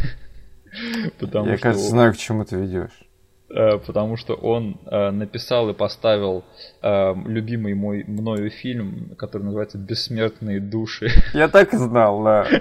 потому 1.18 1.48
Я, 1.48 1.56
что 1.56 1.62
кажется, 1.62 1.88
знаю, 1.88 2.12
к 2.12 2.16
чему 2.16 2.44
ты 2.44 2.56
ведешь. 2.56 3.06
Э, 3.48 3.78
потому 3.78 4.16
что 4.16 4.34
он 4.34 4.80
э, 4.86 5.10
написал 5.10 5.70
и 5.70 5.74
поставил 5.74 6.44
э, 6.82 7.14
любимый 7.26 7.74
мой 7.74 8.04
мною 8.04 8.50
фильм, 8.50 9.14
который 9.16 9.44
называется 9.44 9.78
«Бессмертные 9.78 10.60
души». 10.60 11.08
Я 11.32 11.48
так 11.48 11.72
и 11.72 11.76
знал, 11.76 12.22
да. 12.22 12.46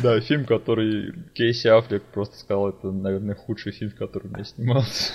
Да, 0.00 0.20
фильм, 0.20 0.44
который 0.44 1.12
Кейси 1.34 1.66
Аффлек 1.66 2.04
просто 2.04 2.38
сказал, 2.38 2.68
это, 2.68 2.92
наверное, 2.92 3.34
худший 3.34 3.72
фильм, 3.72 3.90
в 3.90 3.96
котором 3.96 4.36
я 4.36 4.44
снимался 4.44 5.12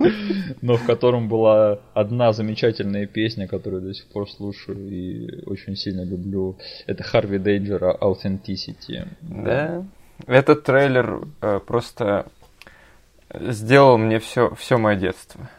но 0.62 0.76
в 0.76 0.86
котором 0.86 1.28
была 1.28 1.78
одна 1.94 2.32
замечательная 2.32 3.06
песня, 3.06 3.46
которую 3.46 3.82
до 3.82 3.94
сих 3.94 4.06
пор 4.06 4.30
слушаю 4.30 4.78
и 4.88 5.44
очень 5.46 5.76
сильно 5.76 6.04
люблю. 6.04 6.56
Это 6.86 7.02
Харви 7.02 7.38
Дейджера 7.38 7.96
Authenticity. 8.00 9.06
Да. 9.20 9.84
Этот 10.26 10.64
трейлер 10.64 11.22
э, 11.40 11.60
просто 11.66 12.26
сделал 13.34 13.98
мне 13.98 14.18
все, 14.18 14.54
все 14.54 14.78
мое 14.78 14.96
детство. 14.96 15.50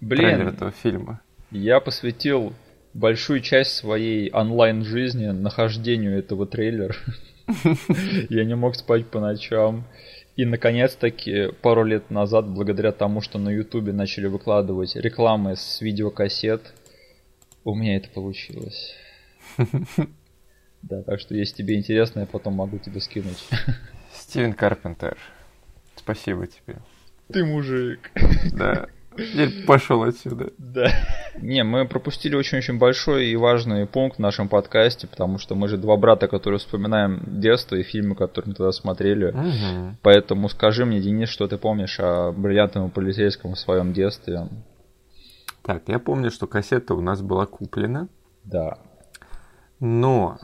Блин, 0.00 0.28
трейлер 0.28 0.48
этого 0.48 0.70
фильма. 0.70 1.20
Я 1.50 1.80
посвятил 1.80 2.52
большую 2.94 3.40
часть 3.40 3.72
своей 3.72 4.30
онлайн-жизни 4.30 5.28
нахождению 5.28 6.18
этого 6.18 6.46
трейлера. 6.46 6.94
Я 8.28 8.44
не 8.44 8.54
мог 8.54 8.76
спать 8.76 9.06
по 9.06 9.20
ночам. 9.20 9.84
И, 10.38 10.44
наконец-таки, 10.44 11.48
пару 11.62 11.82
лет 11.82 12.10
назад, 12.10 12.46
благодаря 12.46 12.92
тому, 12.92 13.20
что 13.20 13.40
на 13.40 13.48
Ютубе 13.48 13.92
начали 13.92 14.28
выкладывать 14.28 14.94
рекламы 14.94 15.56
с 15.56 15.80
видеокассет, 15.80 16.74
у 17.64 17.74
меня 17.74 17.96
это 17.96 18.08
получилось. 18.08 18.94
Да, 20.80 21.02
так 21.02 21.18
что 21.18 21.34
если 21.34 21.56
тебе 21.56 21.74
интересно, 21.74 22.20
я 22.20 22.26
потом 22.26 22.54
могу 22.54 22.78
тебе 22.78 23.00
скинуть. 23.00 23.48
Стивен 24.14 24.52
Карпентер, 24.52 25.18
спасибо 25.96 26.46
тебе. 26.46 26.76
Ты 27.32 27.44
мужик. 27.44 28.12
Да. 28.52 28.86
Теперь 29.18 29.64
пошел 29.66 30.02
отсюда. 30.02 30.52
Да. 30.58 30.90
Не, 31.40 31.64
мы 31.64 31.86
пропустили 31.86 32.36
очень-очень 32.36 32.78
большой 32.78 33.26
и 33.26 33.36
важный 33.36 33.86
пункт 33.86 34.18
в 34.18 34.20
нашем 34.20 34.48
подкасте, 34.48 35.06
потому 35.06 35.38
что 35.38 35.54
мы 35.54 35.68
же 35.68 35.76
два 35.76 35.96
брата, 35.96 36.28
которые 36.28 36.58
вспоминаем 36.58 37.22
детство 37.26 37.74
и 37.74 37.82
фильмы, 37.82 38.14
которые 38.14 38.50
мы 38.50 38.54
тогда 38.54 38.72
смотрели. 38.72 39.30
Угу. 39.30 39.96
Поэтому 40.02 40.48
скажи 40.48 40.84
мне, 40.84 41.00
Денис, 41.00 41.28
что 41.28 41.48
ты 41.48 41.58
помнишь 41.58 41.98
о 41.98 42.32
бриллиантовом 42.32 42.90
полицейском 42.90 43.54
в 43.54 43.58
своем 43.58 43.92
детстве? 43.92 44.48
Так, 45.62 45.82
я 45.88 45.98
помню, 45.98 46.30
что 46.30 46.46
кассета 46.46 46.94
у 46.94 47.00
нас 47.00 47.20
была 47.20 47.46
куплена. 47.46 48.08
Да. 48.44 48.78
Но 49.80 50.38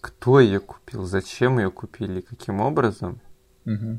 кто 0.00 0.40
ее 0.40 0.60
купил, 0.60 1.04
зачем 1.04 1.58
ее 1.58 1.70
купили, 1.70 2.20
каким 2.20 2.60
образом, 2.60 3.20
угу. 3.64 3.98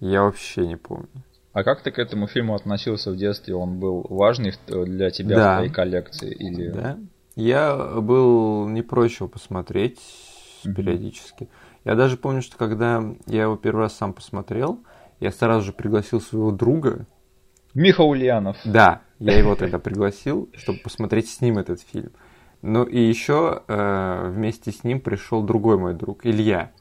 я 0.00 0.22
вообще 0.22 0.66
не 0.66 0.76
помню. 0.76 1.08
А 1.52 1.64
как 1.64 1.82
ты 1.82 1.90
к 1.90 1.98
этому 1.98 2.26
фильму 2.26 2.54
относился 2.54 3.10
в 3.10 3.16
детстве? 3.16 3.54
Он 3.54 3.78
был 3.78 4.06
важный 4.08 4.52
для 4.66 5.10
тебя 5.10 5.36
да. 5.36 5.52
в 5.52 5.56
твоей 5.56 5.72
коллекции? 5.72 6.32
Или... 6.32 6.70
Да. 6.70 6.98
Я 7.34 7.76
был 8.00 8.68
не 8.68 8.82
прочь 8.82 9.20
его 9.20 9.28
посмотреть 9.28 10.00
Мгм. 10.64 10.74
периодически. 10.74 11.48
Я 11.84 11.94
даже 11.94 12.16
помню, 12.16 12.42
что 12.42 12.56
когда 12.56 13.02
я 13.26 13.42
его 13.42 13.56
первый 13.56 13.82
раз 13.82 13.96
сам 13.96 14.12
посмотрел, 14.12 14.80
я 15.20 15.30
сразу 15.30 15.66
же 15.66 15.72
пригласил 15.72 16.20
своего 16.20 16.50
друга. 16.50 17.06
Миха 17.74 18.02
Ульянов. 18.02 18.56
Да, 18.64 19.02
я 19.18 19.38
его 19.38 19.54
тогда 19.54 19.78
пригласил, 19.78 20.48
чтобы 20.54 20.80
посмотреть 20.80 21.28
с 21.28 21.40
ним 21.40 21.58
этот 21.58 21.80
фильм. 21.80 22.10
Ну 22.60 22.84
и 22.84 23.00
еще 23.00 23.62
э, 23.68 24.30
вместе 24.30 24.72
с 24.72 24.82
ним 24.82 25.00
пришел 25.00 25.42
другой 25.42 25.78
мой 25.78 25.94
друг, 25.94 26.26
Илья. 26.26 26.72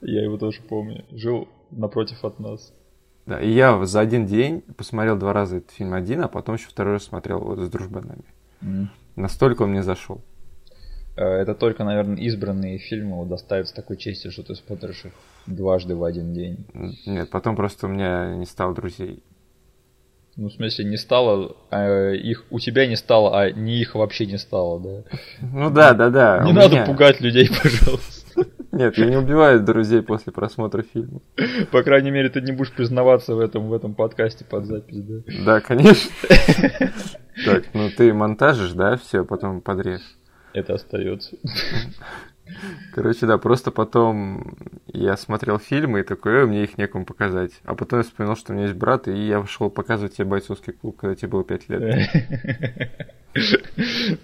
Я 0.00 0.22
его 0.22 0.38
тоже 0.38 0.62
помню. 0.62 1.04
Жил 1.10 1.48
напротив 1.70 2.24
от 2.24 2.38
нас. 2.38 2.72
Да, 3.28 3.38
и 3.42 3.50
я 3.50 3.84
за 3.84 4.00
один 4.00 4.24
день 4.24 4.62
посмотрел 4.78 5.14
два 5.18 5.34
раза 5.34 5.58
этот 5.58 5.70
фильм 5.72 5.92
один, 5.92 6.22
а 6.22 6.28
потом 6.28 6.54
еще 6.54 6.68
второй 6.68 6.94
раз 6.94 7.04
смотрел 7.04 7.40
вот 7.40 7.58
с 7.58 7.68
дружбанами. 7.68 8.24
М. 8.62 8.90
Настолько 9.16 9.62
он 9.62 9.70
мне 9.72 9.82
зашел. 9.82 10.22
Э, 11.14 11.24
Это 11.24 11.54
только, 11.54 11.84
наверное, 11.84 12.16
избранные 12.16 12.78
фильмы 12.78 13.20
удостаиваются 13.20 13.74
такой 13.74 13.98
чести, 13.98 14.30
что 14.30 14.42
ты 14.44 14.54
смотришь 14.54 15.04
их 15.04 15.12
дважды 15.46 15.94
в 15.94 16.04
один 16.04 16.32
день. 16.32 16.64
Нет, 17.04 17.28
потом 17.28 17.54
просто 17.54 17.86
у 17.86 17.90
меня 17.90 18.34
не 18.34 18.46
стало 18.46 18.74
друзей. 18.74 19.22
Ну, 20.36 20.48
в 20.48 20.52
смысле, 20.54 20.86
не 20.86 20.96
стало, 20.96 21.54
а 21.70 22.12
их 22.12 22.46
у 22.48 22.60
тебя 22.60 22.86
не 22.86 22.96
стало, 22.96 23.38
а 23.38 23.50
не 23.50 23.78
их 23.78 23.94
вообще 23.94 24.24
не 24.24 24.38
стало, 24.38 24.80
да? 24.80 25.02
Ну 25.42 25.68
да, 25.68 25.92
да, 25.92 26.08
да. 26.08 26.44
не 26.44 26.52
надо 26.52 26.76
меня- 26.76 26.86
пугать 26.86 27.20
людей, 27.20 27.50
пожалуйста. 27.62 28.17
Нет, 28.70 28.98
я 28.98 29.06
не 29.06 29.16
убиваю 29.16 29.60
друзей 29.62 30.02
после 30.02 30.32
просмотра 30.32 30.82
фильма. 30.82 31.20
По 31.70 31.82
крайней 31.82 32.10
мере, 32.10 32.28
ты 32.28 32.40
не 32.40 32.52
будешь 32.52 32.72
признаваться 32.72 33.34
в 33.34 33.40
этом 33.40 33.68
в 33.68 33.72
этом 33.72 33.94
подкасте 33.94 34.44
под 34.44 34.66
запись, 34.66 35.02
да? 35.02 35.22
Да, 35.44 35.60
конечно. 35.60 36.10
Так, 37.44 37.64
ну 37.72 37.88
ты 37.96 38.12
монтажишь, 38.12 38.72
да, 38.72 38.96
все, 38.96 39.24
потом 39.24 39.60
подрежь. 39.60 40.02
Это 40.54 40.74
остается. 40.74 41.36
Короче, 42.94 43.26
да, 43.26 43.38
просто 43.38 43.70
потом 43.70 44.56
я 44.86 45.16
смотрел 45.16 45.58
фильмы 45.58 46.00
и 46.00 46.02
такой, 46.02 46.42
«Э, 46.42 46.46
мне 46.46 46.64
их 46.64 46.78
некому 46.78 47.04
показать. 47.04 47.52
А 47.64 47.74
потом 47.74 48.00
я 48.00 48.02
вспоминал, 48.02 48.36
что 48.36 48.52
у 48.52 48.56
меня 48.56 48.66
есть 48.66 48.78
брат, 48.78 49.08
и 49.08 49.12
я 49.12 49.40
пошел 49.40 49.70
показывать 49.70 50.14
тебе 50.14 50.26
бойцовский 50.26 50.72
клуб, 50.72 50.96
когда 50.96 51.14
тебе 51.14 51.28
было 51.28 51.44
5 51.44 51.68
лет. 51.68 52.10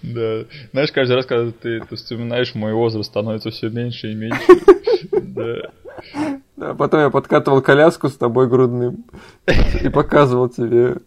Да. 0.01 0.45
Знаешь, 0.71 0.91
каждый 0.91 1.13
раз, 1.13 1.25
когда 1.25 1.51
ты 1.51 1.81
вспоминаешь, 1.95 2.55
мой 2.55 2.73
возраст 2.73 3.09
становится 3.09 3.49
все 3.49 3.69
меньше 3.69 4.11
и 4.11 4.15
меньше. 4.15 4.41
Да. 5.11 5.71
Да, 6.57 6.73
потом 6.73 7.01
я 7.01 7.09
подкатывал 7.09 7.61
коляску 7.61 8.09
с 8.09 8.15
тобой 8.15 8.47
грудным 8.47 9.05
и 9.81 9.89
показывал 9.89 10.49
тебе 10.49 10.97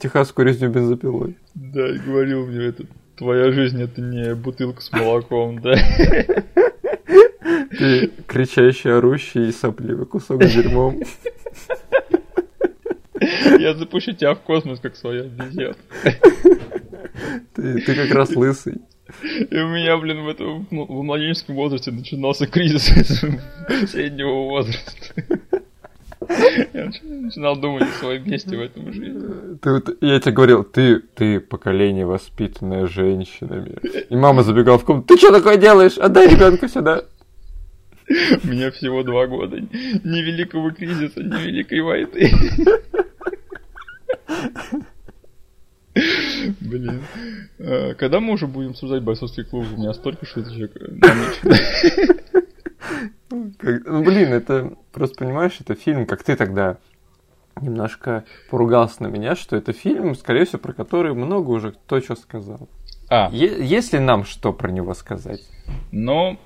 техасскую 0.00 0.46
резню 0.46 0.70
бензопилой. 0.70 1.36
Да, 1.54 1.88
и 1.88 1.98
говорил 1.98 2.46
мне, 2.46 2.66
это 2.66 2.84
твоя 3.16 3.50
жизнь 3.52 3.82
это 3.82 4.00
не 4.00 4.34
бутылка 4.34 4.82
с 4.82 4.92
молоком, 4.92 5.60
да. 5.60 5.74
Ты 7.78 8.10
кричащий, 8.26 8.92
орущий 8.92 9.48
и 9.48 9.52
сопливый 9.52 10.06
кусок 10.06 10.42
с 10.42 10.52
дерьмом. 10.52 11.00
Я 13.58 13.74
запущу 13.74 14.12
тебя 14.12 14.34
в 14.34 14.40
космос, 14.40 14.80
как 14.80 14.96
своя 14.96 15.22
обезьяна. 15.22 15.76
Ты, 17.54 17.80
ты 17.80 17.94
как 17.94 18.10
раз 18.10 18.36
лысый. 18.36 18.82
И 19.50 19.56
у 19.56 19.68
меня, 19.68 19.96
блин, 19.96 20.24
в 20.24 20.28
этом 20.28 20.66
ну, 20.70 20.84
в 20.84 21.02
младенческом 21.02 21.54
возрасте 21.54 21.92
начинался 21.92 22.46
кризис 22.46 22.86
среднего 23.90 24.48
возраста. 24.48 25.14
Я 26.74 26.86
нач- 26.86 27.02
начинал 27.04 27.56
думать 27.56 27.82
о 27.84 27.98
своем 28.00 28.28
месте 28.28 28.56
в 28.56 28.60
этом 28.60 28.92
жизни. 28.92 29.56
Ты 29.62 29.82
я 30.00 30.20
тебе 30.20 30.32
говорил, 30.32 30.64
ты, 30.64 31.00
ты 31.00 31.40
поколение 31.40 32.06
воспитанное 32.06 32.86
женщинами. 32.86 33.76
И 34.10 34.16
мама 34.16 34.42
забегала 34.42 34.78
в 34.78 34.84
комнату, 34.84 35.08
ты 35.08 35.16
что 35.18 35.32
такое 35.32 35.56
делаешь? 35.56 35.98
Отдай 35.98 36.28
ребенка 36.28 36.68
сюда. 36.68 37.04
Мне 38.44 38.70
всего 38.70 39.02
два 39.02 39.26
года. 39.26 39.58
Ни 39.60 40.20
великого 40.20 40.70
кризиса, 40.70 41.20
ни 41.22 41.42
великой 41.44 41.80
войны. 41.80 42.30
Блин. 46.60 47.02
А, 47.58 47.94
Когда 47.94 48.20
мы 48.20 48.32
уже 48.34 48.46
будем 48.46 48.70
обсуждать 48.70 49.02
бойцовский 49.02 49.44
клуб? 49.44 49.66
У 49.74 49.80
меня 49.80 49.92
столько 49.94 50.26
шуточек 50.26 50.72
намечено. 50.74 52.42
Ну, 53.30 54.04
блин, 54.04 54.32
это 54.32 54.72
просто 54.92 55.16
понимаешь, 55.24 55.56
это 55.60 55.74
фильм, 55.74 56.06
как 56.06 56.22
ты 56.22 56.36
тогда 56.36 56.78
немножко 57.60 58.24
поругался 58.50 59.02
на 59.02 59.06
меня, 59.08 59.34
что 59.34 59.56
это 59.56 59.72
фильм, 59.72 60.14
скорее 60.14 60.44
всего, 60.44 60.58
про 60.58 60.72
который 60.72 61.14
много 61.14 61.50
уже 61.50 61.72
кто 61.72 62.00
что 62.00 62.14
сказал. 62.16 62.68
А, 63.08 63.30
Е- 63.32 63.64
есть 63.64 63.92
ли 63.92 63.98
нам 63.98 64.24
что 64.24 64.52
про 64.52 64.70
него 64.70 64.94
сказать? 64.94 65.40
ну, 65.90 66.38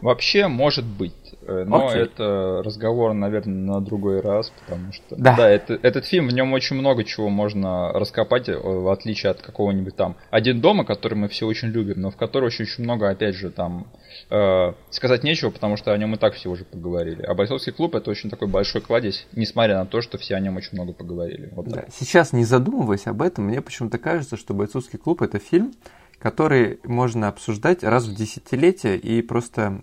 вообще 0.00 0.46
может 0.48 0.84
быть. 0.84 1.25
Э, 1.46 1.64
Но 1.66 1.88
Окей. 1.88 2.02
это 2.02 2.62
разговор, 2.64 3.12
наверное, 3.12 3.74
на 3.74 3.80
другой 3.80 4.20
раз, 4.20 4.52
потому 4.64 4.92
что... 4.92 5.14
Да. 5.16 5.48
это, 5.48 5.78
этот 5.82 6.04
фильм, 6.04 6.28
в 6.28 6.32
нем 6.32 6.52
очень 6.52 6.76
много 6.76 7.04
чего 7.04 7.28
можно 7.28 7.92
раскопать, 7.92 8.48
э, 8.48 8.56
в 8.58 8.88
отличие 8.90 9.30
от 9.30 9.42
какого-нибудь 9.42 9.94
там 9.94 10.16
«Один 10.30 10.60
дома», 10.60 10.84
который 10.84 11.14
мы 11.14 11.28
все 11.28 11.46
очень 11.46 11.68
любим, 11.68 12.00
но 12.00 12.10
в 12.10 12.16
который 12.16 12.46
очень-очень 12.46 12.84
много, 12.84 13.08
опять 13.08 13.36
же, 13.36 13.50
там 13.50 13.86
э, 14.30 14.72
сказать 14.90 15.22
нечего, 15.22 15.50
потому 15.50 15.76
что 15.76 15.92
о 15.92 15.98
нем 15.98 16.14
и 16.14 16.18
так 16.18 16.34
все 16.34 16.50
уже 16.50 16.64
поговорили. 16.64 17.22
А 17.22 17.34
«Бойцовский 17.34 17.72
клуб»— 17.72 17.94
это 17.96 18.10
очень 18.10 18.28
такой 18.28 18.48
большой 18.48 18.80
кладезь, 18.80 19.26
несмотря 19.32 19.78
на 19.78 19.86
то, 19.86 20.00
что 20.00 20.18
все 20.18 20.34
о 20.34 20.40
нем 20.40 20.56
очень 20.56 20.70
много 20.72 20.92
поговорили. 20.92 21.50
Вот 21.54 21.68
Да. 21.68 21.82
так. 21.82 21.86
Сейчас, 21.92 22.32
не 22.32 22.44
задумываясь 22.44 23.06
об 23.06 23.22
этом, 23.22 23.44
мне 23.44 23.60
почему-то 23.60 23.98
кажется, 23.98 24.36
что 24.36 24.52
«Бойцовский 24.54 24.98
клуб»— 24.98 25.22
это 25.22 25.38
фильм, 25.38 25.72
который 26.18 26.80
можно 26.84 27.28
обсуждать 27.28 27.84
раз 27.84 28.06
в 28.06 28.14
десятилетие 28.16 28.96
и 28.96 29.22
просто 29.22 29.82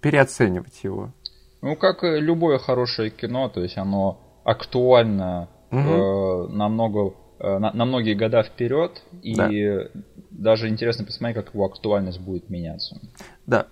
переоценивать 0.00 0.82
его. 0.84 1.12
Ну, 1.60 1.76
как 1.76 2.02
и 2.04 2.18
любое 2.20 2.58
хорошее 2.58 3.10
кино, 3.10 3.48
то 3.48 3.62
есть 3.62 3.76
оно 3.78 4.18
актуально 4.44 5.48
Мгм. 5.70 5.88
э, 5.88 6.46
на, 6.48 6.68
много, 6.68 7.14
э, 7.38 7.58
на, 7.58 7.72
на 7.72 7.84
многие 7.84 8.14
года 8.14 8.42
вперед, 8.42 9.02
и 9.22 9.34
Да. 9.36 10.00
даже 10.30 10.68
интересно 10.68 11.04
посмотреть, 11.04 11.36
как 11.44 11.54
его 11.54 11.64
актуальность 11.64 12.20
будет 12.20 12.50
меняться. 12.50 13.00
Да. 13.46 13.66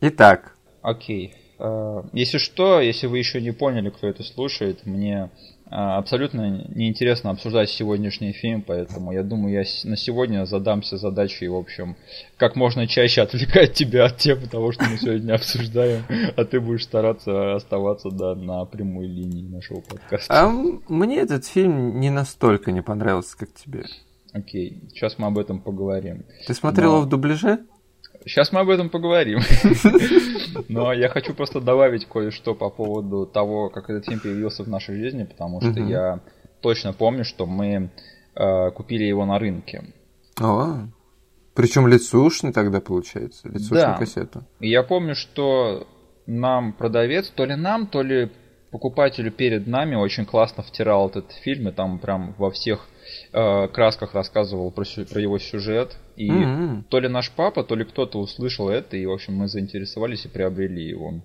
Итак, 0.00 0.56
Окей. 0.82 1.34
Э, 1.58 2.02
Если 2.12 2.38
что, 2.38 2.80
если 2.80 3.06
вы 3.06 3.18
еще 3.18 3.40
не 3.40 3.52
поняли, 3.52 3.88
кто 3.90 4.06
это 4.06 4.22
слушает, 4.22 4.84
мне 4.86 5.30
абсолютно 5.70 6.66
неинтересно 6.74 7.30
обсуждать 7.30 7.70
сегодняшний 7.70 8.32
фильм, 8.32 8.62
поэтому 8.62 9.12
я 9.12 9.22
думаю, 9.22 9.54
я 9.54 9.64
на 9.88 9.96
сегодня 9.96 10.44
задамся 10.46 10.96
задачей, 10.96 11.48
в 11.48 11.56
общем, 11.56 11.96
как 12.36 12.54
можно 12.56 12.86
чаще 12.86 13.22
отвлекать 13.22 13.72
тебя 13.74 14.06
от 14.06 14.18
темы 14.18 14.46
того, 14.46 14.72
что 14.72 14.84
мы 14.84 14.98
сегодня 14.98 15.34
обсуждаем, 15.36 16.02
а 16.36 16.44
ты 16.44 16.60
будешь 16.60 16.84
стараться 16.84 17.54
оставаться 17.54 18.10
да, 18.10 18.34
на 18.34 18.64
прямой 18.64 19.06
линии 19.06 19.48
нашего 19.48 19.80
подкаста. 19.80 20.26
а 20.28 20.48
мне 20.48 21.18
этот 21.18 21.46
фильм 21.46 21.98
не 22.00 22.10
настолько 22.10 22.72
не 22.72 22.82
понравился, 22.82 23.36
как 23.36 23.52
тебе. 23.54 23.84
Окей, 24.32 24.82
сейчас 24.90 25.18
мы 25.18 25.28
об 25.28 25.38
этом 25.38 25.60
поговорим. 25.60 26.24
Ты 26.46 26.54
смотрел 26.54 26.92
Но- 26.96 27.00
в 27.02 27.08
дубляже? 27.08 27.60
Сейчас 28.26 28.52
мы 28.52 28.60
об 28.60 28.70
этом 28.70 28.88
поговорим. 28.88 29.40
Но 30.68 30.92
я 30.92 31.08
хочу 31.08 31.34
просто 31.34 31.60
добавить 31.60 32.06
кое-что 32.06 32.54
по 32.54 32.70
поводу 32.70 33.26
того, 33.26 33.68
как 33.68 33.90
этот 33.90 34.06
фильм 34.06 34.20
появился 34.20 34.64
в 34.64 34.68
нашей 34.68 34.96
жизни, 34.96 35.24
потому 35.24 35.60
что 35.60 35.80
я 35.80 36.20
точно 36.60 36.92
помню, 36.92 37.24
что 37.24 37.46
мы 37.46 37.90
э, 38.34 38.70
купили 38.70 39.04
его 39.04 39.26
на 39.26 39.38
рынке. 39.38 39.84
О, 40.40 40.88
причем 41.54 41.86
лицушный 41.86 42.52
тогда 42.52 42.80
получается, 42.80 43.48
лицушную 43.48 43.80
Да. 43.82 43.98
кассету. 43.98 44.42
И 44.60 44.68
я 44.70 44.82
помню, 44.82 45.14
что 45.14 45.86
нам 46.26 46.72
продавец, 46.72 47.28
то 47.28 47.44
ли 47.44 47.54
нам, 47.54 47.86
то 47.86 48.02
ли 48.02 48.30
покупателю 48.70 49.30
перед 49.30 49.66
нами 49.66 49.94
очень 49.94 50.24
классно 50.24 50.62
втирал 50.62 51.08
этот 51.08 51.30
фильм, 51.44 51.68
и 51.68 51.72
там 51.72 51.98
прям 51.98 52.34
во 52.38 52.50
всех 52.50 52.88
э, 53.32 53.68
красках 53.68 54.14
рассказывал 54.14 54.70
про, 54.70 54.84
про 54.84 55.20
его 55.20 55.38
сюжет. 55.38 55.96
И 56.16 56.28
М-м. 56.30 56.84
то 56.88 57.00
ли 57.00 57.08
наш 57.08 57.30
папа, 57.30 57.64
то 57.64 57.74
ли 57.74 57.84
кто-то 57.84 58.18
услышал 58.18 58.68
это, 58.68 58.96
и, 58.96 59.06
в 59.06 59.12
общем, 59.12 59.34
мы 59.34 59.48
заинтересовались 59.48 60.24
и 60.24 60.28
приобрели 60.28 60.82
его. 60.82 61.20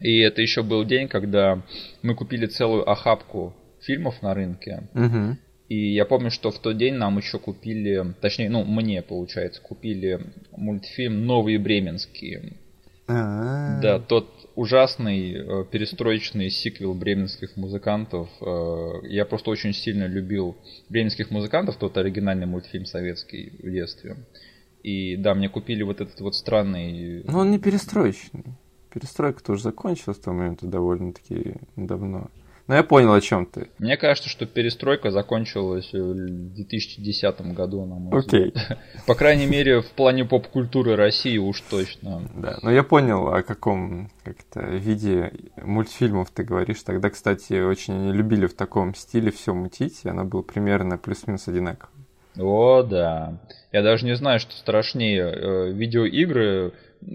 И 0.00 0.18
это 0.18 0.42
еще 0.42 0.62
был 0.62 0.84
день, 0.84 1.08
когда 1.08 1.62
мы 2.02 2.14
купили 2.14 2.46
целую 2.46 2.88
охапку 2.88 3.54
фильмов 3.80 4.20
на 4.22 4.34
рынке. 4.34 4.88
Мгм. 4.94 5.38
И 5.68 5.94
я 5.94 6.04
помню, 6.04 6.30
что 6.30 6.50
в 6.50 6.58
тот 6.58 6.76
день 6.76 6.94
нам 6.94 7.18
еще 7.18 7.38
купили, 7.38 8.14
точнее, 8.20 8.50
ну, 8.50 8.64
мне, 8.64 9.02
получается, 9.02 9.60
купили 9.60 10.20
мультфильм 10.52 11.26
«Новые 11.26 11.58
бременские». 11.58 12.52
А-а. 13.08 13.80
Да, 13.80 13.98
тот 13.98 14.28
ужасный 14.56 15.34
э, 15.34 15.64
перестроечный 15.70 16.50
сиквел 16.50 16.94
бременских 16.94 17.56
музыкантов. 17.56 18.28
Э, 18.40 19.06
я 19.06 19.24
просто 19.24 19.50
очень 19.50 19.72
сильно 19.72 20.06
любил 20.06 20.56
бременских 20.88 21.30
музыкантов, 21.30 21.76
тот 21.76 21.96
оригинальный 21.98 22.46
мультфильм 22.46 22.86
советский 22.86 23.52
в 23.62 23.70
детстве. 23.70 24.16
И 24.82 25.16
да, 25.16 25.34
мне 25.34 25.48
купили 25.48 25.82
вот 25.82 26.00
этот 26.00 26.20
вот 26.20 26.34
странный... 26.34 27.22
Ну, 27.24 27.38
он 27.38 27.50
не 27.50 27.58
перестроечный. 27.58 28.44
Перестройка 28.92 29.42
тоже 29.42 29.62
закончилась 29.62 30.18
к 30.18 30.22
тому 30.22 30.38
моменту 30.38 30.66
довольно-таки 30.66 31.54
давно. 31.76 32.30
Но 32.68 32.74
я 32.74 32.82
понял, 32.82 33.12
о 33.12 33.20
чем 33.20 33.46
ты. 33.46 33.68
Мне 33.78 33.96
кажется, 33.96 34.28
что 34.28 34.44
перестройка 34.44 35.10
закончилась 35.12 35.92
в 35.92 36.14
2010 36.54 37.40
году, 37.54 37.84
на 37.86 37.94
мой 37.94 38.18
Окей. 38.18 38.52
взгляд. 38.54 38.78
По 39.06 39.14
крайней 39.14 39.46
мере, 39.46 39.82
в 39.82 39.90
плане 39.92 40.24
поп-культуры 40.24 40.96
России 40.96 41.38
уж 41.38 41.60
точно. 41.60 42.22
Да, 42.34 42.58
но 42.62 42.72
я 42.72 42.82
понял, 42.82 43.28
о 43.28 43.42
каком 43.42 44.10
как-то 44.24 44.60
виде 44.62 45.32
мультфильмов 45.62 46.30
ты 46.30 46.42
говоришь. 46.42 46.82
Тогда, 46.82 47.10
кстати, 47.10 47.60
очень 47.60 48.10
любили 48.10 48.46
в 48.46 48.54
таком 48.54 48.94
стиле 48.96 49.30
все 49.30 49.54
мутить, 49.54 50.00
и 50.04 50.08
оно 50.08 50.24
было 50.24 50.42
примерно 50.42 50.98
плюс-минус 50.98 51.46
одинаково. 51.46 51.90
О, 52.38 52.82
да. 52.82 53.38
Я 53.72 53.82
даже 53.82 54.04
не 54.04 54.14
знаю, 54.16 54.40
что 54.40 54.52
страшнее. 54.52 55.22
э, 55.22 55.72
Видеоигры 55.72 56.72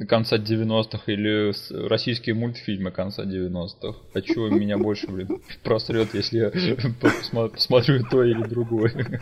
конца 0.08 0.38
90-х 0.38 1.12
или 1.12 1.54
российские 1.88 2.36
мультфильмы 2.36 2.91
конца 2.91 3.24
90-х. 3.24 4.00
А 4.13 4.22
чего 4.22 4.50
меня 4.50 4.78
больше, 4.78 5.08
блин, 5.08 5.41
просрет, 5.63 6.13
если 6.13 6.39
я 6.39 6.50
посмотрю 7.50 8.04
то 8.10 8.24
или 8.24 8.44
другое. 8.44 9.22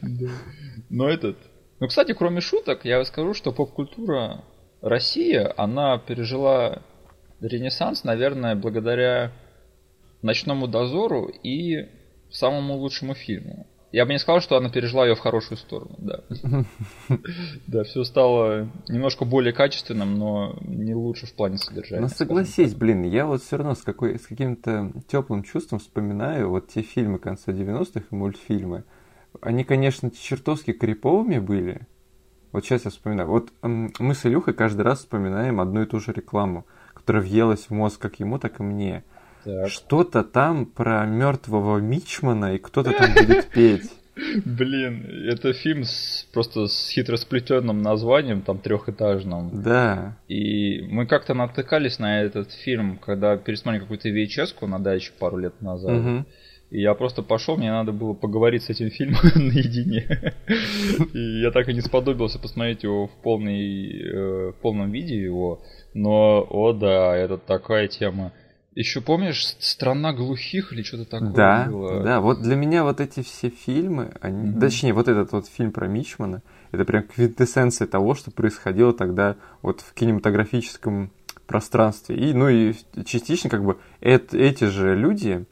Но 0.90 1.08
этот... 1.08 1.36
Ну, 1.80 1.88
кстати, 1.88 2.12
кроме 2.12 2.40
шуток, 2.40 2.84
я 2.84 3.04
скажу, 3.04 3.32
что 3.32 3.52
поп-культура 3.52 4.44
России, 4.82 5.40
она 5.56 5.98
пережила 5.98 6.82
ренессанс, 7.40 8.04
наверное, 8.04 8.54
благодаря 8.54 9.32
«Ночному 10.22 10.68
дозору» 10.68 11.30
и 11.42 11.88
самому 12.30 12.76
лучшему 12.76 13.14
фильму. 13.14 13.66
Я 13.92 14.06
бы 14.06 14.12
не 14.12 14.18
сказал, 14.18 14.40
что 14.40 14.56
она 14.56 14.70
пережила 14.70 15.04
ее 15.06 15.16
в 15.16 15.18
хорошую 15.18 15.58
сторону, 15.58 15.96
да. 15.98 16.20
Да, 17.66 17.82
все 17.84 18.04
стало 18.04 18.68
немножко 18.88 19.24
более 19.24 19.52
качественным, 19.52 20.16
но 20.16 20.56
не 20.62 20.94
лучше 20.94 21.26
в 21.26 21.34
плане 21.34 21.58
содержания. 21.58 22.08
Скажем 22.08 22.28
согласись, 22.28 22.74
блин, 22.74 23.02
я 23.02 23.26
вот 23.26 23.42
все 23.42 23.56
равно 23.56 23.74
с, 23.74 23.82
какой, 23.82 24.18
с 24.18 24.26
каким-то 24.26 24.92
теплым 25.08 25.42
чувством 25.42 25.80
вспоминаю 25.80 26.50
вот 26.50 26.68
те 26.68 26.82
фильмы 26.82 27.18
конца 27.18 27.52
90-х 27.52 28.06
и 28.10 28.14
мультфильмы. 28.14 28.84
Они, 29.40 29.64
конечно, 29.64 30.10
чертовски 30.10 30.72
криповыми 30.72 31.38
были. 31.38 31.86
Вот 32.52 32.64
сейчас 32.64 32.84
я 32.84 32.90
вспоминаю. 32.90 33.28
Вот 33.28 33.50
мы 33.62 34.14
с 34.14 34.26
Илюхой 34.26 34.54
каждый 34.54 34.82
раз 34.82 35.00
вспоминаем 35.00 35.60
одну 35.60 35.82
и 35.82 35.86
ту 35.86 36.00
же 36.00 36.12
рекламу, 36.12 36.66
которая 36.94 37.22
въелась 37.22 37.66
в 37.66 37.70
мозг 37.70 38.00
как 38.00 38.20
ему, 38.20 38.38
так 38.38 38.60
и 38.60 38.62
мне. 38.62 39.04
Что-то 39.68 40.22
там 40.22 40.66
про 40.66 41.04
мертвого 41.06 41.78
Мичмана, 41.78 42.54
и 42.54 42.58
кто-то 42.58 42.92
там 42.92 43.14
будет 43.14 43.48
петь. 43.48 43.90
Блин, 44.44 45.06
это 45.28 45.52
фильм 45.52 45.84
с, 45.84 46.26
просто 46.32 46.66
с 46.66 46.90
хитросплетенным 46.90 47.82
названием, 47.82 48.42
там 48.42 48.58
трехэтажным. 48.58 49.62
Да. 49.62 50.16
И 50.28 50.82
мы 50.82 51.06
как-то 51.06 51.34
натыкались 51.34 51.98
на 51.98 52.22
этот 52.22 52.52
фильм, 52.52 52.98
когда 52.98 53.36
пересмотрели 53.36 53.82
какую-то 53.82 54.08
VHS 54.08 54.66
на 54.66 54.78
даче 54.78 55.12
пару 55.18 55.38
лет 55.38 55.60
назад. 55.62 55.92
Мгм. 55.92 56.26
И 56.70 56.82
я 56.82 56.94
просто 56.94 57.22
пошел, 57.22 57.56
мне 57.56 57.70
надо 57.70 57.90
было 57.90 58.14
поговорить 58.14 58.62
с 58.62 58.70
этим 58.70 58.90
фильмом 58.90 59.22
наедине. 59.34 60.34
И 61.14 61.40
я 61.40 61.50
так 61.50 61.68
и 61.68 61.74
не 61.74 61.80
сподобился 61.80 62.38
посмотреть 62.38 62.84
его 62.84 63.08
в, 63.08 63.22
полной, 63.22 64.02
э, 64.02 64.52
в 64.52 64.56
полном 64.62 64.92
виде 64.92 65.20
его. 65.20 65.62
Но, 65.94 66.46
о 66.48 66.72
да, 66.72 67.16
это 67.16 67.38
такая 67.38 67.88
тема. 67.88 68.32
Еще 68.74 69.00
помнишь 69.00 69.56
«Страна 69.58 70.12
глухих» 70.12 70.72
или 70.72 70.82
что-то 70.82 71.04
такое 71.06 71.32
Да, 71.32 71.66
было? 71.68 72.02
да, 72.04 72.20
вот 72.20 72.40
для 72.40 72.54
меня 72.54 72.84
вот 72.84 73.00
эти 73.00 73.22
все 73.22 73.48
фильмы, 73.48 74.12
они, 74.20 74.50
Мгм. 74.50 74.60
точнее, 74.60 74.92
вот 74.92 75.08
этот 75.08 75.32
вот 75.32 75.48
фильм 75.48 75.72
про 75.72 75.88
Мичмана, 75.88 76.42
это 76.70 76.84
прям 76.84 77.02
квинтэссенция 77.02 77.88
того, 77.88 78.14
что 78.14 78.30
происходило 78.30 78.92
тогда 78.92 79.34
вот 79.60 79.80
в 79.80 79.92
кинематографическом 79.92 81.10
пространстве. 81.48 82.16
И, 82.16 82.32
ну 82.32 82.48
и 82.48 82.74
частично 83.04 83.50
как 83.50 83.64
бы 83.64 83.78
эт- 84.00 84.36
эти 84.36 84.64
же 84.64 84.94
люди, 84.94 85.46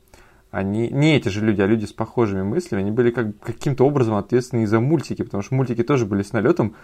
они, 0.52 0.88
не 0.88 1.16
эти 1.16 1.28
же 1.28 1.44
люди, 1.44 1.60
а 1.60 1.66
люди 1.66 1.86
с 1.86 1.92
похожими 1.92 2.42
мыслями, 2.42 2.82
они 2.82 2.92
были 2.92 3.10
как, 3.10 3.36
каким-то 3.40 3.84
образом 3.84 4.14
ответственны 4.14 4.62
и 4.62 4.66
за 4.66 4.78
мультики, 4.78 5.22
потому 5.24 5.42
что 5.42 5.56
мультики 5.56 5.82
тоже 5.82 6.06
были 6.06 6.22
с 6.22 6.32
налетом 6.32 6.76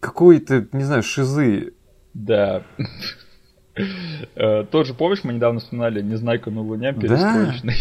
какой-то, 0.00 0.66
не 0.72 0.84
знаю, 0.84 1.02
шизы. 1.02 1.74
Да. 2.14 2.64
Э, 4.34 4.64
Тот 4.70 4.86
же, 4.86 4.94
помнишь, 4.94 5.24
мы 5.24 5.32
недавно 5.32 5.60
вспоминали 5.60 6.02
«Незнайка 6.02 6.50
на 6.50 6.62
Луне» 6.62 6.92
перестроечный? 6.92 7.76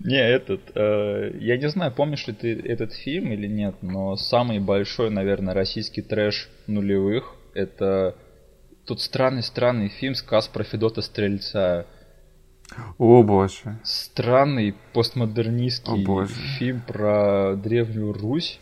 Не, 0.00 0.16
этот, 0.18 0.60
э, 0.74 1.32
я 1.38 1.58
не 1.58 1.68
знаю, 1.68 1.92
помнишь 1.92 2.26
ли 2.26 2.32
ты 2.32 2.58
этот 2.58 2.92
фильм 2.94 3.30
или 3.32 3.46
нет, 3.46 3.76
но 3.82 4.16
самый 4.16 4.58
большой, 4.58 5.10
наверное, 5.10 5.52
российский 5.54 6.00
трэш 6.00 6.48
нулевых, 6.66 7.34
это 7.54 8.16
тот 8.86 9.00
странный-странный 9.00 9.88
фильм 9.88 10.14
«Сказ 10.14 10.48
про 10.48 10.64
Федота 10.64 11.02
Стрельца». 11.02 11.86
О 12.98 13.22
боже. 13.22 13.78
Странный 13.84 14.74
постмодернистский 14.94 16.02
О, 16.02 16.06
боже. 16.06 16.34
фильм 16.58 16.80
про 16.80 17.54
Древнюю 17.56 18.12
Русь, 18.12 18.58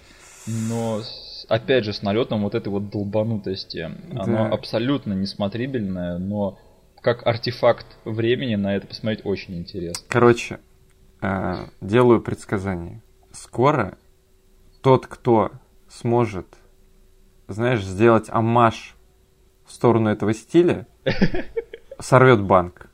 но 0.47 1.03
опять 1.49 1.85
же 1.85 1.93
с 1.93 2.03
налетом 2.03 2.43
вот 2.43 2.55
этой 2.55 2.69
вот 2.69 2.91
долбанутости. 2.91 3.91
Оно 4.13 4.25
Да. 4.25 4.49
абсолютно 4.49 5.13
несмотрибельное, 5.15 6.19
но 6.19 6.59
как 7.01 7.27
артефакт 7.27 7.87
времени 8.05 8.57
на 8.57 8.77
это 8.77 8.87
посмотреть 8.87 9.25
очень 9.25 9.57
интересно. 9.59 10.05
Короче, 10.09 10.61
э, 11.23 11.55
делаю 11.81 12.21
предсказание. 12.21 13.03
Скоро 13.33 13.97
тот, 14.83 15.07
кто 15.07 15.53
сможет, 15.89 16.47
знаешь, 17.47 17.85
сделать 17.85 18.27
амаш 18.29 18.95
в 19.67 19.73
сторону 19.73 20.11
этого 20.11 20.35
стиля, 20.35 20.87
сорвет 21.99 22.43
банк. 22.43 22.88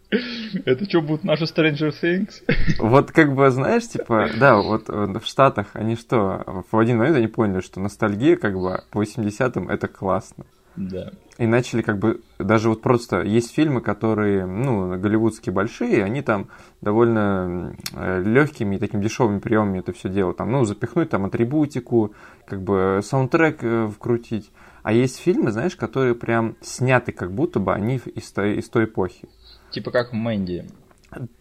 Это 0.65 0.85
что, 0.85 1.01
будут 1.01 1.25
наши 1.25 1.45
Stranger 1.45 1.93
Things? 2.03 2.43
Вот 2.79 3.13
как 3.13 3.35
бы, 3.35 3.51
знаешь, 3.51 3.89
типа, 3.89 4.31
да, 4.39 4.57
вот 4.57 4.89
э, 4.89 5.19
в 5.19 5.27
Штатах 5.27 5.69
они 5.75 5.97
что, 5.97 6.65
в 6.71 6.79
один 6.79 6.99
момент 6.99 7.17
они 7.17 7.27
поняли, 7.27 7.61
что 7.61 7.81
ностальгия 7.81 8.37
как 8.37 8.55
бы 8.55 8.83
по 8.91 9.03
80-м 9.03 9.69
это 9.69 9.89
классно. 9.89 10.45
Да. 10.77 11.13
И 11.39 11.47
начали 11.47 11.83
как 11.83 11.99
бы, 11.99 12.21
даже 12.39 12.69
вот 12.69 12.81
просто, 12.81 13.23
есть 13.23 13.55
фильмы, 13.55 13.81
которые, 13.81 14.47
ну, 14.47 14.97
голливудские 14.99 15.53
большие, 15.53 16.05
они 16.05 16.23
там 16.23 16.49
довольно 16.81 17.77
легкими 18.25 18.77
и 18.77 18.79
такими 18.79 19.03
дешевыми 19.03 19.41
приемами 19.41 19.81
это 19.81 19.93
все 19.93 20.09
делают. 20.09 20.37
Там, 20.37 20.51
ну, 20.53 20.65
запихнуть 20.65 21.11
там 21.11 21.25
атрибутику, 21.25 22.15
как 22.47 22.63
бы 22.63 23.01
саундтрек 23.03 23.59
э, 23.63 23.89
вкрутить. 23.89 24.51
А 24.83 24.93
есть 24.93 25.19
фильмы, 25.19 25.51
знаешь, 25.51 25.77
которые 25.77 26.15
прям 26.15 26.57
сняты 26.61 27.11
как 27.13 27.33
будто 27.33 27.59
бы 27.59 27.73
они 27.73 27.97
из 27.97 28.31
той, 28.31 28.57
из 28.57 28.69
той 28.69 28.85
эпохи. 28.85 29.29
Типа 29.75 29.91
как 29.91 30.13
Мэнди. 30.13 30.65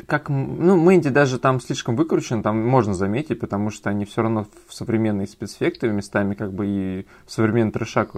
Как, 0.08 0.30
ну, 0.30 0.76
Мэнди 0.76 1.10
даже 1.10 1.38
там 1.38 1.60
слишком 1.62 1.96
выкручен, 1.96 2.41
там 2.41 2.60
можно 2.67 2.96
заметить, 2.96 3.39
потому 3.39 3.69
что 3.69 3.91
они 3.91 4.06
все 4.06 4.24
равно 4.24 4.48
в 4.67 4.74
современные 4.74 5.28
спецэффекты 5.28 5.88
местами 5.89 6.34
как 6.34 6.52
бы 6.52 6.65
и 6.67 7.06
в 7.28 7.32
современный 7.32 7.72
трешак 7.72 8.12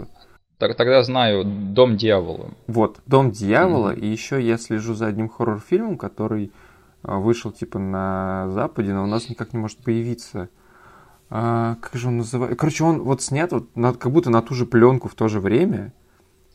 Так, 0.57 0.75
тогда 0.77 1.03
знаю 1.03 1.43
Дом 1.45 1.97
дьявола. 1.97 2.51
Вот, 2.67 2.99
Дом 3.05 3.31
дьявола, 3.31 3.91
Мгм. 3.91 3.99
и 3.99 4.07
еще 4.07 4.41
я 4.41 4.57
слежу 4.57 4.93
за 4.93 5.07
одним 5.07 5.27
хоррор-фильмом, 5.29 5.97
который 5.97 6.51
а, 7.03 7.19
вышел 7.19 7.51
типа 7.51 7.77
на 7.77 8.47
Западе, 8.49 8.93
но 8.93 9.03
у 9.03 9.07
нас 9.07 9.29
никак 9.29 9.51
не 9.53 9.59
может 9.59 9.77
появиться. 9.79 10.47
А, 11.29 11.75
как 11.81 11.93
же 11.95 12.07
он 12.07 12.17
называется? 12.17 12.57
Короче, 12.57 12.83
он 12.85 13.01
вот 13.03 13.21
снят 13.21 13.51
вот 13.51 13.75
на- 13.75 13.93
как 13.93 14.11
будто 14.11 14.29
на 14.29 14.41
ту 14.41 14.53
же 14.55 14.65
пленку 14.65 15.07
в 15.09 15.13
то 15.15 15.27
же 15.27 15.39
время, 15.39 15.93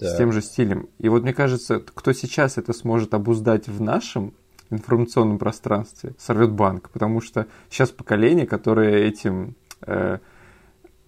с 0.01 0.11
Так. 0.11 0.19
тем 0.19 0.33
же 0.33 0.43
стилем. 0.43 0.89
И 0.99 1.09
вот 1.09 1.23
мне 1.23 1.35
кажется, 1.35 1.79
кто 1.81 2.13
сейчас 2.13 2.59
это 2.59 2.73
сможет 2.73 3.15
обуздать 3.15 3.69
в 3.69 3.81
нашем 3.81 4.35
информационном 4.71 5.39
пространстве, 5.39 6.15
сорвет 6.19 6.53
банк, 6.53 6.91
потому 6.91 7.21
что 7.21 7.47
сейчас 7.69 7.91
поколение, 7.91 8.47
которое 8.47 9.05
этим 9.05 9.57
э, 9.87 10.19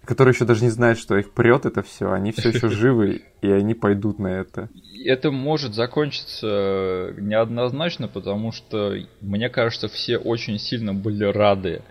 которые 0.05 0.33
еще 0.33 0.45
даже 0.45 0.63
не 0.63 0.69
знают, 0.69 0.99
что 0.99 1.17
их 1.17 1.31
прет 1.31 1.65
это 1.65 1.81
все, 1.81 2.11
они 2.11 2.31
все 2.31 2.49
еще 2.49 2.67
живы, 2.69 3.21
и 3.41 3.49
они 3.49 3.73
пойдут 3.73 4.19
на 4.19 4.27
это. 4.27 4.69
Это 5.05 5.31
может 5.31 5.73
закончиться 5.73 7.13
неоднозначно, 7.17 8.07
потому 8.07 8.51
что, 8.51 8.95
мне 9.21 9.49
кажется, 9.49 9.87
все 9.87 10.17
очень 10.17 10.59
сильно 10.59 10.93
были 10.93 11.23
рады 11.23 11.83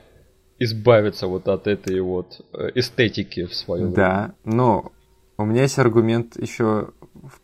избавиться 0.59 1.27
вот 1.27 1.49
от 1.49 1.67
этой 1.67 2.01
вот 2.01 2.41
э, 2.53 2.71
эстетики 2.75 3.47
в 3.47 3.55
свое 3.55 3.85
время. 3.85 3.97
Да, 3.97 4.35
но 4.45 4.93
у 5.39 5.45
меня 5.45 5.63
есть 5.63 5.79
аргумент 5.79 6.41
еще 6.41 6.91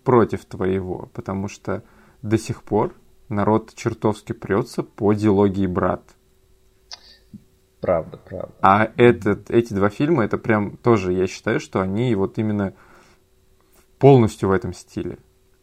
против 0.04 0.44
твоего, 0.44 1.08
потому 1.14 1.48
что 1.48 1.82
до 2.22 2.38
сих 2.38 2.62
пор 2.62 2.94
народ 3.28 3.74
чертовски 3.74 4.32
прется 4.32 4.82
по 4.82 5.12
дилогии 5.12 5.66
брат. 5.66 6.02
Правда, 7.80 8.16
правда. 8.16 8.54
А 8.60 8.90
этот, 8.96 9.50
эти 9.50 9.72
два 9.72 9.88
фильма, 9.88 10.24
это 10.24 10.36
прям 10.36 10.76
тоже, 10.76 11.12
я 11.12 11.26
считаю, 11.26 11.60
что 11.60 11.80
они 11.80 12.14
вот 12.14 12.38
именно 12.38 12.74
полностью 13.98 14.48
в 14.48 14.52
этом 14.52 14.72
стиле. 14.72 15.18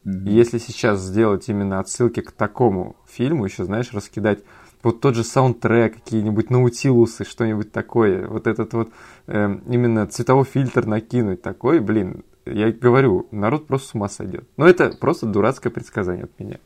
И 0.06 0.32
если 0.32 0.60
сейчас 0.60 1.02
сделать 1.02 1.50
именно 1.50 1.80
отсылки 1.80 2.22
к 2.22 2.32
такому 2.32 2.96
фильму, 3.08 3.46
еще, 3.46 3.64
знаешь, 3.66 3.92
раскидать 3.92 4.44
вот 4.86 5.02
тот 5.02 5.16
же 5.16 5.24
саундтрек, 5.24 5.96
какие-нибудь 5.96 6.52
наутилусы, 6.52 7.26
что-нибудь 7.26 7.72
такое, 7.72 8.28
вот 8.28 8.46
этот 8.46 8.74
вот 8.74 8.90
эм, 9.26 9.64
именно 9.68 10.06
цветовой 10.06 10.46
фильтр 10.46 10.86
накинуть 10.86 11.42
такой, 11.42 11.80
блин, 11.80 12.24
я 12.46 12.72
говорю, 12.72 13.28
народ 13.32 13.66
просто 13.66 13.90
с 13.90 13.96
ума 13.96 14.08
сойдет. 14.08 14.48
Но 14.58 14.68
это 14.68 14.92
просто 14.92 15.26
дурацкое 15.26 15.74
предсказание 15.74 16.26
от 16.26 16.40
меня. 16.40 16.60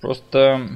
Просто 0.00 0.68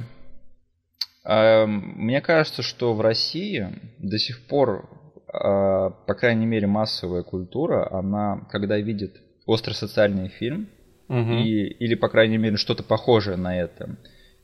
Мне 1.25 2.19
кажется, 2.21 2.63
что 2.63 2.93
в 2.93 3.01
России 3.01 3.69
до 3.99 4.17
сих 4.17 4.45
пор, 4.47 4.89
а, 5.31 5.91
по 5.91 6.15
крайней 6.15 6.45
мере, 6.45 6.67
массовая 6.67 7.23
культура, 7.23 7.87
она, 7.91 8.41
когда 8.49 8.77
видит 8.77 9.21
остросоциальный 9.47 10.27
фильм, 10.27 10.67
угу. 11.07 11.33
и, 11.33 11.67
или, 11.67 11.95
по 11.95 12.09
крайней 12.09 12.37
мере, 12.37 12.57
что-то 12.57 12.83
похожее 12.83 13.37
на 13.37 13.57
это, 13.57 13.95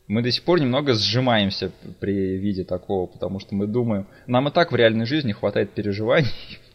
мы 0.10 0.24
до 0.24 0.32
сих 0.32 0.44
пор 0.44 0.60
немного 0.60 0.96
сжимаемся 0.96 1.72
при 2.00 2.36
виде 2.36 2.64
такого, 2.66 3.06
потому 3.06 3.40
что 3.40 3.54
мы 3.54 3.68
думаем, 3.68 4.08
нам 4.26 4.48
и 4.48 4.52
так 4.52 4.72
в 4.72 4.76
реальной 4.76 5.06
жизни 5.06 5.32
хватает 5.32 5.72
переживаний, 5.72 6.28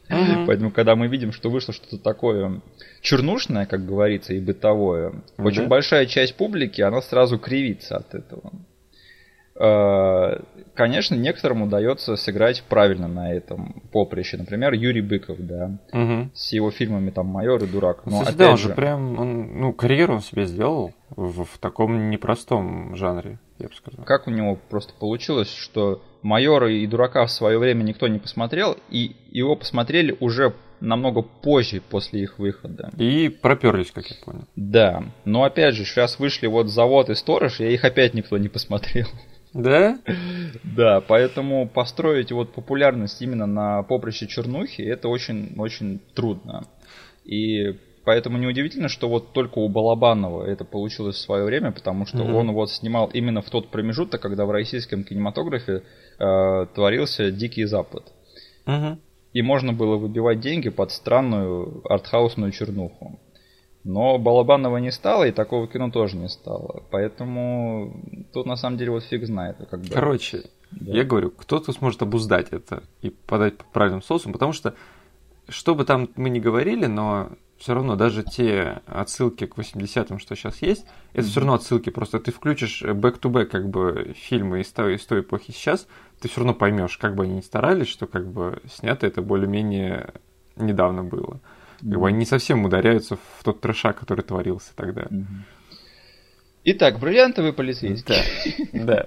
uh 0.08 0.44
Поэтому, 0.46 0.70
когда 0.70 0.94
мы 0.94 1.08
видим, 1.08 1.32
что 1.32 1.50
вышло 1.50 1.74
что-то 1.74 1.98
такое 1.98 2.60
чернушное, 3.00 3.66
как 3.66 3.84
говорится, 3.84 4.34
и 4.34 4.40
бытовое, 4.40 5.10
uh 5.10 5.44
очень 5.44 5.66
большая 5.66 6.06
часть 6.06 6.36
публики, 6.36 6.80
она 6.80 7.02
сразу 7.02 7.38
кривится 7.38 7.96
от 7.96 8.14
этого. 8.14 8.52
Конечно, 10.74 11.14
некоторым 11.14 11.62
удается 11.62 12.16
сыграть 12.16 12.62
правильно 12.68 13.06
на 13.06 13.32
этом 13.32 13.82
поприще. 13.92 14.36
Например, 14.36 14.72
Юрий 14.72 15.02
Быков, 15.02 15.38
да, 15.38 15.78
угу. 15.92 16.30
с 16.34 16.52
его 16.52 16.70
фильмами 16.70 17.10
там 17.10 17.26
«Майор» 17.26 17.62
и 17.62 17.66
«Дурак». 17.66 18.04
Но, 18.06 18.22
Слушай, 18.24 18.36
да, 18.36 18.50
он 18.50 18.56
же 18.56 18.68
прям, 18.70 19.18
он, 19.18 19.60
ну, 19.60 19.72
карьеру 19.72 20.14
он 20.14 20.20
себе 20.20 20.46
сделал 20.46 20.92
в, 21.10 21.44
в 21.44 21.58
таком 21.58 22.10
непростом 22.10 22.96
жанре, 22.96 23.38
я 23.58 23.68
бы 23.68 23.74
сказал. 23.74 24.04
Как 24.04 24.26
у 24.26 24.30
него 24.30 24.58
просто 24.68 24.92
получилось, 24.98 25.54
что 25.54 26.02
«Майора» 26.22 26.72
и 26.72 26.86
«Дурака» 26.86 27.24
в 27.26 27.30
свое 27.30 27.58
время 27.58 27.82
никто 27.82 28.08
не 28.08 28.18
посмотрел, 28.18 28.76
и 28.90 29.14
его 29.30 29.54
посмотрели 29.56 30.16
уже 30.18 30.54
намного 30.80 31.22
позже 31.22 31.80
после 31.80 32.22
их 32.22 32.38
выхода. 32.38 32.90
И 32.98 33.28
проперлись, 33.28 33.90
как 33.90 34.06
я 34.06 34.16
понял. 34.24 34.44
Да, 34.56 35.04
но 35.24 35.44
опять 35.44 35.74
же, 35.74 35.84
сейчас 35.84 36.18
вышли 36.18 36.46
вот 36.46 36.68
«Завод» 36.68 37.10
и 37.10 37.14
«Сторож», 37.14 37.60
и 37.60 37.72
их 37.72 37.84
опять 37.84 38.14
никто 38.14 38.36
не 38.38 38.48
посмотрел. 38.48 39.06
Да? 39.54 39.98
Да, 40.64 41.00
поэтому 41.00 41.68
построить 41.68 42.32
вот 42.32 42.52
популярность 42.52 43.22
именно 43.22 43.46
на 43.46 43.82
поприще 43.84 44.26
чернухи, 44.26 44.82
это 44.82 45.08
очень-очень 45.08 46.00
трудно. 46.14 46.66
И 47.24 47.76
поэтому 48.04 48.36
неудивительно, 48.38 48.88
что 48.88 49.08
вот 49.08 49.32
только 49.32 49.60
у 49.60 49.68
Балабанова 49.68 50.44
это 50.44 50.64
получилось 50.64 51.16
в 51.16 51.20
свое 51.20 51.44
время, 51.44 51.70
потому 51.70 52.04
что 52.04 52.24
угу. 52.24 52.36
он 52.36 52.52
вот 52.52 52.70
снимал 52.70 53.06
именно 53.12 53.42
в 53.42 53.50
тот 53.50 53.68
промежуток, 53.68 54.20
когда 54.20 54.44
в 54.44 54.50
российском 54.50 55.04
кинематографе 55.04 55.82
э, 56.18 56.66
творился 56.74 57.30
Дикий 57.30 57.64
Запад. 57.64 58.12
Угу. 58.66 58.98
И 59.34 59.42
можно 59.42 59.72
было 59.72 59.96
выбивать 59.96 60.40
деньги 60.40 60.68
под 60.68 60.90
странную 60.90 61.82
артхаусную 61.88 62.52
чернуху. 62.52 63.18
Но 63.84 64.18
Балабанова 64.18 64.78
не 64.78 64.90
стало, 64.90 65.24
и 65.24 65.32
такого 65.32 65.68
кино 65.68 65.90
тоже 65.90 66.16
не 66.16 66.28
стало. 66.28 66.82
Поэтому 66.90 67.94
тут 68.32 68.46
на 68.46 68.56
самом 68.56 68.78
деле 68.78 68.92
вот 68.92 69.04
фиг 69.04 69.26
знает. 69.26 69.58
Как 69.70 69.80
бы. 69.80 69.88
Короче, 69.88 70.44
да. 70.70 70.92
я 70.92 71.04
говорю, 71.04 71.30
кто-то 71.30 71.72
сможет 71.72 72.00
обуздать 72.00 72.48
это 72.50 72.82
и 73.02 73.10
подать 73.10 73.58
по 73.58 73.64
правильным 73.64 74.02
соусам, 74.02 74.32
потому 74.32 74.52
что, 74.52 74.74
что 75.48 75.74
бы 75.74 75.84
там 75.84 76.08
мы 76.16 76.30
ни 76.30 76.40
говорили, 76.40 76.86
но 76.86 77.28
все 77.58 77.74
равно 77.74 77.94
даже 77.94 78.22
те 78.22 78.80
отсылки 78.86 79.46
к 79.46 79.56
80-м, 79.56 80.18
что 80.18 80.34
сейчас 80.34 80.62
есть, 80.62 80.86
это 81.12 81.20
mm-hmm. 81.20 81.30
все 81.30 81.40
равно 81.40 81.54
отсылки. 81.54 81.90
Просто 81.90 82.20
ты 82.20 82.32
включишь 82.32 82.82
back-to-back 82.82 83.46
как 83.46 83.68
бы 83.68 84.14
фильмы 84.16 84.60
из 84.60 84.72
той, 84.72 84.96
из 84.96 85.04
той 85.04 85.20
эпохи 85.20 85.52
сейчас, 85.52 85.86
ты 86.20 86.28
все 86.28 86.40
равно 86.40 86.54
поймешь, 86.54 86.96
как 86.96 87.14
бы 87.14 87.24
они 87.24 87.36
ни 87.36 87.40
старались, 87.42 87.88
что 87.88 88.06
как 88.06 88.26
бы 88.26 88.62
снято 88.72 89.06
это 89.06 89.20
более-менее 89.20 90.14
недавно 90.56 91.04
было. 91.04 91.40
Как 91.80 92.00
бы 92.00 92.08
они 92.08 92.18
не 92.18 92.26
совсем 92.26 92.64
ударяются 92.64 93.16
в 93.16 93.44
тот 93.44 93.60
трешак, 93.60 93.98
который 93.98 94.22
творился 94.22 94.72
тогда. 94.74 95.06
Итак, 96.64 96.98
бриллиантовый 96.98 97.52
полицейский. 97.52 98.14
Да. 98.72 98.84
да. 98.84 99.06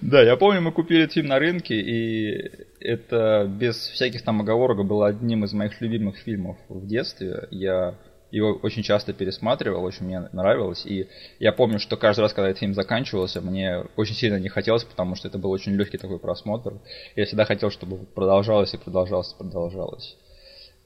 Да, 0.00 0.22
я 0.22 0.36
помню, 0.36 0.60
мы 0.60 0.72
купили 0.72 1.04
этот 1.04 1.14
фильм 1.14 1.28
на 1.28 1.38
рынке, 1.38 1.74
и 1.74 2.50
это 2.80 3.46
без 3.48 3.76
всяких 3.76 4.22
там 4.22 4.40
оговорок 4.40 4.84
было 4.86 5.06
одним 5.08 5.44
из 5.44 5.52
моих 5.52 5.80
любимых 5.80 6.16
фильмов 6.18 6.56
в 6.68 6.86
детстве. 6.86 7.48
Я 7.50 7.94
его 8.30 8.52
очень 8.62 8.82
часто 8.82 9.12
пересматривал, 9.12 9.84
очень 9.84 10.04
мне 10.04 10.28
нравилось. 10.32 10.84
И 10.84 11.08
я 11.38 11.52
помню, 11.52 11.78
что 11.78 11.96
каждый 11.96 12.20
раз, 12.20 12.32
когда 12.32 12.50
этот 12.50 12.60
фильм 12.60 12.74
заканчивался, 12.74 13.40
мне 13.40 13.84
очень 13.96 14.14
сильно 14.14 14.36
не 14.36 14.48
хотелось, 14.48 14.84
потому 14.84 15.14
что 15.14 15.28
это 15.28 15.38
был 15.38 15.50
очень 15.50 15.72
легкий 15.72 15.98
такой 15.98 16.18
просмотр. 16.18 16.74
Я 17.14 17.24
всегда 17.24 17.44
хотел, 17.44 17.70
чтобы 17.70 18.04
продолжалось 18.04 18.74
и 18.74 18.78
продолжалось 18.78 19.32
и 19.32 19.38
продолжалось. 19.38 20.16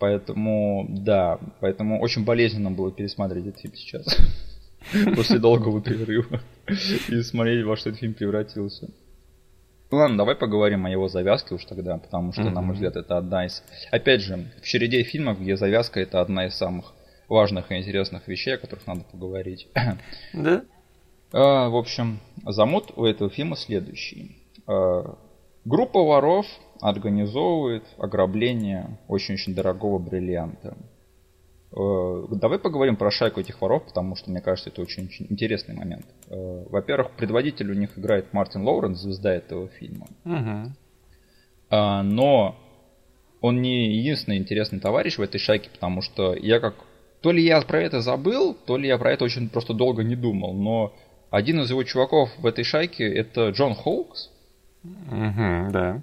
Поэтому, 0.01 0.87
да, 0.89 1.39
поэтому 1.61 2.01
очень 2.01 2.25
болезненно 2.25 2.71
было 2.71 2.91
пересматривать 2.91 3.49
этот 3.49 3.61
фильм 3.61 3.75
сейчас. 3.75 4.07
После 5.15 5.39
долгого 5.39 5.83
перерыва. 5.83 6.41
И 7.09 7.21
смотреть, 7.21 7.67
во 7.67 7.77
что 7.77 7.91
этот 7.91 8.01
фильм 8.01 8.15
превратился. 8.15 8.89
Ладно, 9.91 10.17
давай 10.17 10.37
поговорим 10.37 10.87
о 10.87 10.91
его 10.91 11.09
завязке 11.09 11.55
уж 11.55 11.65
тогда, 11.67 11.99
потому 11.99 12.33
что, 12.33 12.45
на 12.45 12.63
мой 12.63 12.75
взгляд, 12.75 12.97
это 12.97 13.19
одна 13.19 13.45
из... 13.45 13.63
Опять 13.91 14.23
же, 14.23 14.51
в 14.63 14.67
череде 14.67 15.03
фильмов, 15.03 15.39
где 15.39 15.57
завязка 15.57 16.01
это 16.01 16.23
одна 16.23 16.47
из 16.47 16.55
самых 16.55 16.95
важных 17.29 17.71
и 17.71 17.77
интересных 17.77 18.27
вещей, 18.27 18.55
о 18.55 18.59
которых 18.59 18.87
надо 18.87 19.03
поговорить. 19.03 19.69
Да? 20.33 20.65
А, 21.33 21.69
в 21.69 21.77
общем, 21.77 22.21
замут 22.47 22.93
у 22.97 23.05
этого 23.05 23.31
фильма 23.31 23.57
следующий. 23.57 24.37
А, 24.67 25.19
группа 25.65 26.03
воров 26.03 26.47
организовывает 26.81 27.85
ограбление 27.99 28.99
очень-очень 29.09 29.55
дорогого 29.55 29.99
бриллианта. 29.99 30.77
Э, 31.73 32.25
давай 32.31 32.59
поговорим 32.59 32.97
про 32.97 33.11
шайку 33.11 33.41
этих 33.41 33.61
воров, 33.61 33.85
потому 33.85 34.17
что, 34.17 34.31
мне 34.31 34.41
кажется, 34.41 34.71
это 34.71 34.83
очень, 34.83 35.07
очень 35.07 35.27
интересный 35.31 35.75
момент. 35.75 36.07
Э, 36.29 36.65
во-первых, 36.69 37.13
предводитель 37.13 37.71
у 37.71 37.75
них 37.75 37.99
играет 37.99 38.33
Мартин 38.33 38.63
Лоуренс, 38.63 39.01
звезда 39.01 39.35
этого 39.35 39.69
фильма. 39.69 40.07
Угу. 40.25 40.75
Но 41.71 42.57
он 43.41 43.63
не 43.63 43.97
единственный 43.99 44.39
интересный 44.39 44.81
товарищ 44.81 45.19
в 45.19 45.23
этой 45.23 45.39
шайке, 45.39 45.71
потому 45.71 46.03
что 46.03 46.35
я 46.35 46.61
как... 46.61 46.75
То 47.23 47.33
ли 47.33 47.45
я 47.45 47.61
про 47.61 47.81
это 47.81 48.01
забыл, 48.01 48.55
то 48.55 48.77
ли 48.77 48.89
я 48.89 48.99
про 48.99 49.13
это 49.13 49.25
очень 49.25 49.49
просто 49.49 49.73
долго 49.75 50.03
не 50.03 50.17
думал, 50.17 50.55
но 50.55 50.93
один 51.31 51.61
из 51.61 51.71
его 51.71 51.85
чуваков 51.85 52.31
в 52.39 52.47
этой 52.47 52.65
шайке 52.65 53.05
это 53.05 53.51
Джон 53.51 53.75
Хоукс. 53.75 54.31
Угу, 54.83 55.71
да. 55.71 56.03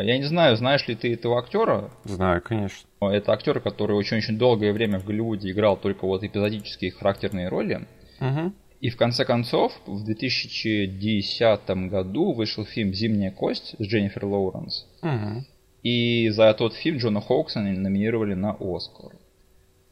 Я 0.00 0.18
не 0.18 0.24
знаю, 0.24 0.56
знаешь 0.56 0.86
ли 0.86 0.94
ты 0.94 1.12
этого 1.12 1.38
актера? 1.38 1.90
Знаю, 2.04 2.40
конечно. 2.42 2.88
Это 3.00 3.32
актер, 3.32 3.60
который 3.60 3.96
очень-очень 3.96 4.38
долгое 4.38 4.72
время 4.72 4.98
в 4.98 5.04
Голливуде 5.04 5.50
играл 5.50 5.76
только 5.76 6.06
вот 6.06 6.22
эпизодические 6.22 6.92
характерные 6.92 7.48
роли. 7.48 7.86
Угу. 8.20 8.52
И 8.80 8.90
в 8.90 8.96
конце 8.96 9.24
концов, 9.24 9.72
в 9.86 10.04
2010 10.04 11.70
году 11.90 12.32
вышел 12.32 12.64
фильм 12.64 12.94
«Зимняя 12.94 13.32
кость» 13.32 13.74
с 13.78 13.82
Дженнифер 13.82 14.24
Лоуренс. 14.24 14.86
Угу. 15.02 15.44
И 15.82 16.28
за 16.30 16.52
тот 16.54 16.74
фильм 16.74 16.98
Джона 16.98 17.20
Хоукса 17.20 17.60
номинировали 17.60 18.34
на 18.34 18.56
Оскар. 18.60 19.12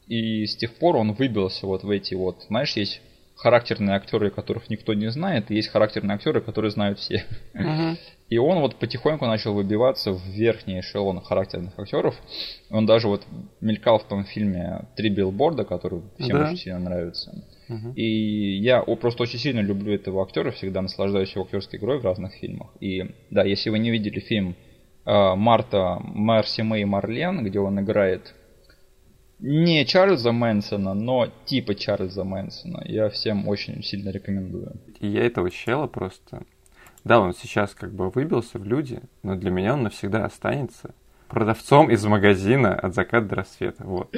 И 0.06 0.46
с 0.46 0.56
тех 0.56 0.74
пор 0.74 0.96
он 0.96 1.12
выбился 1.14 1.66
вот 1.66 1.82
в 1.82 1.90
эти 1.90 2.14
вот, 2.14 2.44
знаешь, 2.48 2.76
есть 2.76 3.00
характерные 3.34 3.96
актеры, 3.96 4.30
которых 4.30 4.70
никто 4.70 4.94
не 4.94 5.10
знает, 5.10 5.50
и 5.50 5.56
есть 5.56 5.68
характерные 5.68 6.14
актеры, 6.14 6.40
которые 6.40 6.70
знают 6.70 6.98
все. 6.98 7.24
Uh-huh. 7.54 7.96
И 8.28 8.38
он 8.38 8.58
вот 8.58 8.76
потихоньку 8.76 9.26
начал 9.26 9.54
выбиваться 9.54 10.12
в 10.12 10.20
верхний 10.26 10.80
эшелон 10.80 11.20
характерных 11.20 11.78
актеров. 11.78 12.16
Он 12.70 12.84
даже 12.84 13.06
вот 13.06 13.24
мелькал 13.60 14.00
в 14.00 14.04
том 14.04 14.24
фильме 14.24 14.86
«Три 14.96 15.10
билборда», 15.10 15.64
который 15.64 16.02
всем 16.18 16.38
да. 16.38 16.46
очень 16.46 16.56
сильно 16.56 16.78
нравится. 16.80 17.44
Угу. 17.68 17.92
И 17.94 18.58
я 18.58 18.82
просто 18.82 19.22
очень 19.22 19.38
сильно 19.38 19.60
люблю 19.60 19.94
этого 19.94 20.22
актера, 20.22 20.50
всегда 20.50 20.82
наслаждаюсь 20.82 21.32
его 21.32 21.44
актерской 21.44 21.78
игрой 21.78 22.00
в 22.00 22.04
разных 22.04 22.34
фильмах. 22.34 22.70
И 22.80 23.04
да, 23.30 23.44
если 23.44 23.70
вы 23.70 23.78
не 23.78 23.92
видели 23.92 24.18
фильм 24.18 24.56
э, 25.04 25.34
Марта 25.34 26.00
Мерси 26.02 26.62
Мэй 26.62 26.84
Марлен, 26.84 27.44
где 27.44 27.60
он 27.60 27.78
играет 27.80 28.34
не 29.38 29.84
Чарльза 29.84 30.32
Мэнсона, 30.32 30.94
но 30.94 31.28
типа 31.44 31.74
Чарльза 31.74 32.24
Мэнсона, 32.24 32.82
я 32.86 33.08
всем 33.10 33.46
очень 33.46 33.82
сильно 33.82 34.10
рекомендую. 34.10 34.72
Я 35.00 35.24
этого 35.24 35.50
чела 35.50 35.86
просто 35.86 36.42
да, 37.06 37.20
он 37.20 37.34
сейчас 37.34 37.72
как 37.72 37.92
бы 37.92 38.10
выбился 38.10 38.58
в 38.58 38.64
люди, 38.64 39.00
но 39.22 39.36
для 39.36 39.52
меня 39.52 39.74
он 39.74 39.84
навсегда 39.84 40.24
останется 40.24 40.92
продавцом 41.28 41.88
из 41.88 42.04
магазина 42.04 42.74
от 42.74 42.96
заката 42.96 43.26
до 43.26 43.36
рассвета. 43.36 43.84
Вот. 43.84 44.12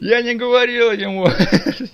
Я 0.00 0.22
не 0.22 0.36
говорил 0.36 0.92
ему. 0.92 1.26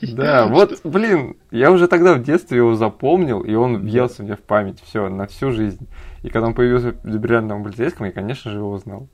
Да, 0.02 0.46
вот, 0.46 0.80
блин, 0.84 1.36
я 1.50 1.70
уже 1.70 1.88
тогда 1.88 2.12
в 2.14 2.22
детстве 2.22 2.58
его 2.58 2.74
запомнил, 2.74 3.40
и 3.40 3.54
он 3.54 3.78
въелся 3.78 4.22
мне 4.22 4.36
в 4.36 4.40
память, 4.40 4.78
все, 4.84 5.08
на 5.08 5.26
всю 5.26 5.52
жизнь. 5.52 5.86
И 6.22 6.28
когда 6.28 6.48
он 6.48 6.54
появился 6.54 6.92
в 6.92 7.18
бриллиантовом 7.18 7.64
полицейском, 7.64 8.04
я, 8.04 8.12
конечно 8.12 8.50
же, 8.50 8.58
его 8.58 8.72
узнал. 8.72 9.08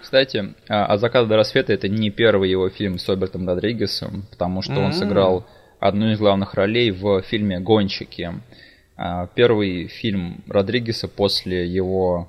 Кстати, 0.00 0.54
а, 0.68 0.86
«От 0.86 1.00
заката 1.00 1.26
до 1.26 1.36
рассвета»— 1.36 1.72
это 1.74 1.90
не 1.90 2.08
первый 2.08 2.50
его 2.50 2.70
фильм 2.70 2.98
с 2.98 3.06
Робертом 3.06 3.46
Родригесом, 3.46 4.24
потому 4.30 4.62
что 4.62 4.80
он 4.80 4.94
сыграл 4.94 5.46
одну 5.78 6.10
из 6.10 6.18
главных 6.18 6.54
ролей 6.54 6.90
в 6.90 7.20
фильме 7.20 7.60
«Гонщики». 7.60 8.32
А, 8.96 9.26
первый 9.28 9.88
фильм 9.88 10.44
Родригеса 10.46 11.08
после 11.08 11.66
его 11.66 12.28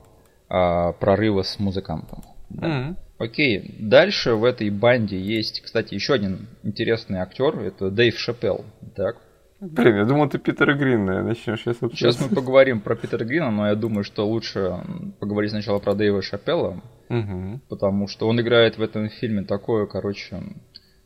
а, 0.50 0.94
прорыва 0.94 1.44
с 1.44 1.60
музыкантом. 1.60 2.24
Да. 2.50 2.68
Mm-hmm. 2.68 2.96
Окей, 3.18 3.76
дальше 3.80 4.36
в 4.36 4.44
этой 4.44 4.70
банде 4.70 5.18
есть, 5.20 5.62
кстати, 5.62 5.94
еще 5.94 6.14
один 6.14 6.48
интересный 6.64 7.20
актер, 7.20 7.58
это 7.60 7.90
Дэйв 7.90 8.18
Шапелл, 8.20 8.66
так? 8.96 9.18
Блин, 9.62 9.96
я 9.96 10.06
думал, 10.06 10.28
ты 10.28 10.38
Питера 10.38 10.74
Грина 10.74 11.24
начнешь 11.24 11.62
сейчас 11.62 11.78
Сейчас 11.78 12.20
мы 12.20 12.28
поговорим 12.36 12.82
про 12.82 12.96
Питера 12.96 13.24
Грина, 13.24 13.52
но 13.52 13.68
я 13.68 13.76
думаю, 13.76 14.04
что 14.04 14.28
лучше 14.28 14.78
поговорить 15.20 15.52
сначала 15.52 15.80
про 15.80 15.96
Дэйва 15.96 16.22
Шапелла, 16.22 16.82
Угу. 17.08 17.62
потому 17.70 18.08
что 18.08 18.28
он 18.28 18.42
играет 18.42 18.78
в 18.78 18.82
этом 18.82 19.10
фильме 19.10 19.44
такое, 19.44 19.86
короче... 19.86 20.42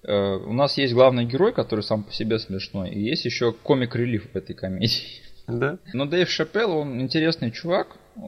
э, 0.03 0.35
у 0.37 0.53
нас 0.53 0.77
есть 0.77 0.93
главный 0.93 1.25
герой, 1.25 1.53
который 1.53 1.81
сам 1.81 2.03
по 2.03 2.11
себе 2.11 2.39
смешной, 2.39 2.89
и 2.89 3.01
есть 3.01 3.25
еще 3.25 3.51
комик-релиф 3.51 4.31
в 4.31 4.35
этой 4.35 4.55
комедии. 4.55 5.21
Да? 5.49 5.77
Но 5.93 6.05
Дэйв 6.05 6.29
Шапелл, 6.29 6.77
он 6.77 7.01
интересный 7.01 7.51
чувак, 7.51 7.95
э, 8.15 8.19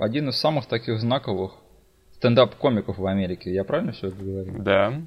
один 0.00 0.28
из 0.28 0.36
самых 0.36 0.66
таких 0.66 1.00
знаковых 1.00 1.52
стендап-комиков 2.16 2.98
в 2.98 3.06
Америке. 3.06 3.52
Я 3.52 3.64
правильно 3.64 3.92
все 3.92 4.08
это 4.08 4.16
говорю? 4.16 4.62
Да. 4.62 5.00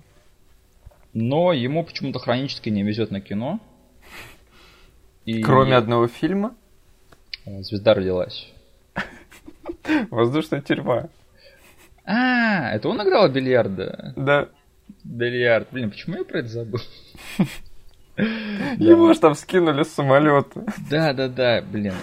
Но 1.14 1.54
ему 1.54 1.84
почему-то 1.84 2.20
хронически 2.20 2.70
не 2.70 2.84
везет 2.84 3.12
на 3.12 3.22
кино. 3.22 3.60
И 5.26 5.42
Кроме 5.42 5.76
одного 5.76 6.08
фильма 6.08 6.56
э, 7.46 7.62
Звезда 7.64 7.94
родилась. 7.94 8.52
«Воздушная 10.12 10.62
тюрьма». 10.62 11.10
А, 12.06 12.72
это 12.72 12.88
он 12.88 13.02
играл 13.02 13.28
в 13.28 13.34
бильярда? 13.34 14.14
Да. 14.16 14.48
Бильярд. 15.04 15.68
Блин, 15.72 15.90
почему 15.90 16.18
я 16.18 16.24
про 16.24 16.40
это 16.40 16.48
забыл? 16.48 16.80
Его 18.78 19.14
ж 19.14 19.18
там 19.20 19.36
скинули 19.36 19.84
с 19.84 19.94
самолета. 19.94 20.66
Да, 20.90 21.14
да, 21.14 21.28
да, 21.28 21.62
блин. 21.62 21.94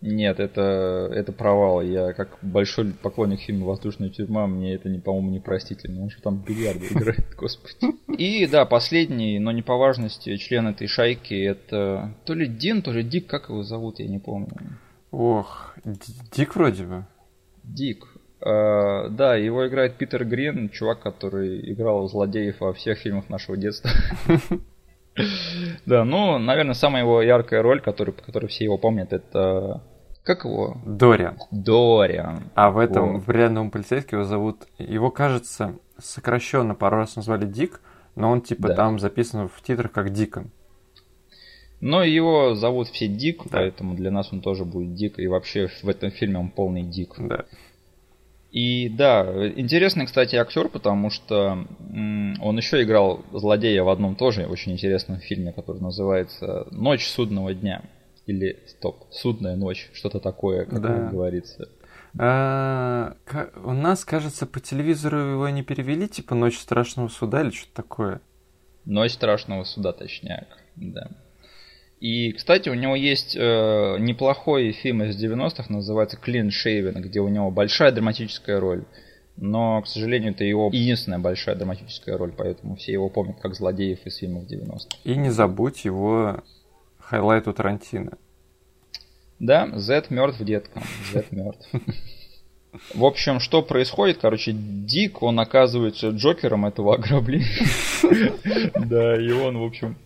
Нет, 0.00 0.38
это, 0.38 1.10
это 1.14 1.32
провал. 1.32 1.80
Я 1.80 2.12
как 2.12 2.36
большой 2.42 2.92
поклонник 2.92 3.40
фильма 3.40 3.66
«Воздушная 3.66 4.10
тюрьма», 4.10 4.46
мне 4.46 4.74
это, 4.74 4.90
не, 4.90 4.98
по-моему, 4.98 5.30
непростительно. 5.30 6.02
Он 6.02 6.10
же 6.10 6.20
там 6.20 6.36
бильярды 6.36 6.86
играет, 6.90 7.34
господи. 7.38 7.96
И 8.18 8.46
да, 8.46 8.66
последний, 8.66 9.38
но 9.38 9.50
не 9.50 9.62
по 9.62 9.76
важности, 9.76 10.36
член 10.36 10.68
этой 10.68 10.88
шайки, 10.88 11.34
это 11.34 12.14
то 12.26 12.34
ли 12.34 12.46
Дин, 12.46 12.82
то 12.82 12.92
ли 12.92 13.02
Дик, 13.02 13.26
как 13.26 13.48
его 13.48 13.62
зовут, 13.62 13.98
я 13.98 14.06
не 14.06 14.18
помню. 14.18 14.52
Ох, 15.10 15.74
Дик 16.36 16.54
вроде 16.54 16.84
бы. 16.84 17.06
Дик. 17.62 18.06
А, 18.42 19.08
да, 19.08 19.36
его 19.36 19.66
играет 19.66 19.96
Питер 19.96 20.26
Грин, 20.26 20.68
чувак, 20.68 21.00
который 21.00 21.72
играл 21.72 22.06
злодеев 22.08 22.60
во 22.60 22.74
всех 22.74 22.98
фильмах 22.98 23.30
нашего 23.30 23.56
детства. 23.56 23.90
Да, 25.86 26.04
ну, 26.04 26.38
наверное, 26.38 26.74
самая 26.74 27.02
его 27.02 27.22
яркая 27.22 27.62
роль, 27.62 27.80
которую, 27.80 28.14
по 28.14 28.22
которой 28.22 28.46
все 28.46 28.64
его 28.64 28.78
помнят, 28.78 29.12
это... 29.12 29.82
Как 30.22 30.44
его? 30.44 30.78
Дориан. 30.86 31.36
Дориан. 31.50 32.44
А 32.54 32.70
в 32.70 32.78
этом, 32.78 33.14
Вот. 33.14 33.26
в 33.26 33.30
реальном 33.30 33.70
полицейском 33.70 34.20
его 34.20 34.28
зовут... 34.28 34.62
Его, 34.78 35.10
кажется, 35.10 35.76
сокращенно 35.98 36.74
пару 36.74 36.96
раз 36.96 37.16
назвали 37.16 37.44
Дик, 37.44 37.80
но 38.16 38.30
он 38.30 38.40
типа 38.40 38.68
Да. 38.68 38.74
там 38.74 38.98
записан 38.98 39.48
в 39.48 39.62
титрах 39.62 39.92
как 39.92 40.10
Дикон. 40.10 40.50
Но 41.80 42.02
его 42.02 42.54
зовут 42.54 42.88
все 42.88 43.06
Дик, 43.06 43.42
Да. 43.44 43.58
поэтому 43.58 43.94
для 43.94 44.10
нас 44.10 44.32
он 44.32 44.40
тоже 44.40 44.64
будет 44.64 44.94
Дик. 44.94 45.18
И 45.18 45.26
вообще 45.26 45.68
в 45.82 45.88
этом 45.88 46.10
фильме 46.10 46.38
он 46.38 46.48
полный 46.48 46.82
Дик. 46.82 47.14
Да. 47.18 47.44
И 48.54 48.88
да, 48.88 49.26
интересный, 49.56 50.06
кстати, 50.06 50.36
актер, 50.36 50.68
потому 50.68 51.10
что 51.10 51.66
он 51.90 52.56
еще 52.56 52.84
играл 52.84 53.24
злодея 53.32 53.82
в 53.82 53.88
одном 53.88 54.14
тоже 54.14 54.46
очень 54.46 54.70
интересном 54.70 55.18
фильме, 55.18 55.52
который 55.52 55.82
называется 55.82 56.68
«Ночь 56.70 57.04
судного 57.04 57.52
дня». 57.52 57.82
Или, 58.26 58.62
стоп, 58.68 59.08
«Судная 59.10 59.56
ночь», 59.56 59.90
что-то 59.92 60.20
такое, 60.20 60.66
как 60.66 60.80
Да. 60.80 61.08
говорится. 61.10 61.68
А, 62.16 63.16
у 63.64 63.72
нас, 63.72 64.04
кажется, 64.04 64.46
по 64.46 64.60
телевизору 64.60 65.18
его 65.18 65.48
не 65.48 65.64
перевели, 65.64 66.06
типа 66.06 66.36
«Ночь 66.36 66.56
страшного 66.56 67.08
суда» 67.08 67.42
или 67.42 67.50
что-то 67.50 67.74
такое. 67.74 68.20
Ночь 68.84 69.14
страшного 69.14 69.64
суда, 69.64 69.92
точняк, 69.92 70.46
да. 70.76 71.08
И, 72.04 72.32
кстати, 72.32 72.68
у 72.68 72.74
него 72.74 72.94
есть 72.94 73.34
э, 73.34 73.96
неплохой 73.98 74.72
фильм 74.72 75.04
из 75.04 75.16
90-х, 75.16 75.72
называется 75.72 76.18
Clean 76.22 76.50
Shaven, 76.50 77.00
где 77.00 77.20
у 77.20 77.28
него 77.28 77.50
большая 77.50 77.92
драматическая 77.92 78.60
роль. 78.60 78.84
Но, 79.38 79.80
к 79.80 79.86
сожалению, 79.86 80.32
это 80.32 80.44
его 80.44 80.68
единственная 80.70 81.18
большая 81.18 81.54
драматическая 81.54 82.18
роль, 82.18 82.34
поэтому 82.36 82.76
все 82.76 82.92
его 82.92 83.08
помнят 83.08 83.40
как 83.40 83.54
злодеев 83.54 84.04
из 84.04 84.18
фильмов 84.18 84.44
90-х. 84.44 84.98
И 85.04 85.16
не 85.16 85.30
забудь 85.30 85.86
его 85.86 86.44
highlight 86.98 87.48
у 87.48 87.54
Тарантино. 87.54 88.18
Да, 89.38 89.70
Z 89.74 90.04
мертв, 90.10 90.44
детка. 90.44 90.82
Z 91.10 91.24
мертв. 91.30 91.66
В 92.94 93.04
общем, 93.04 93.40
что 93.40 93.62
происходит? 93.62 94.18
Короче, 94.20 94.52
Дик, 94.52 95.22
он 95.22 95.38
оказывается 95.40 96.10
Джокером 96.10 96.66
этого 96.66 96.94
ограбления. 96.94 97.46
Да, 98.74 99.16
и 99.16 99.30
он, 99.30 99.58
в 99.58 99.64
общем, 99.64 99.96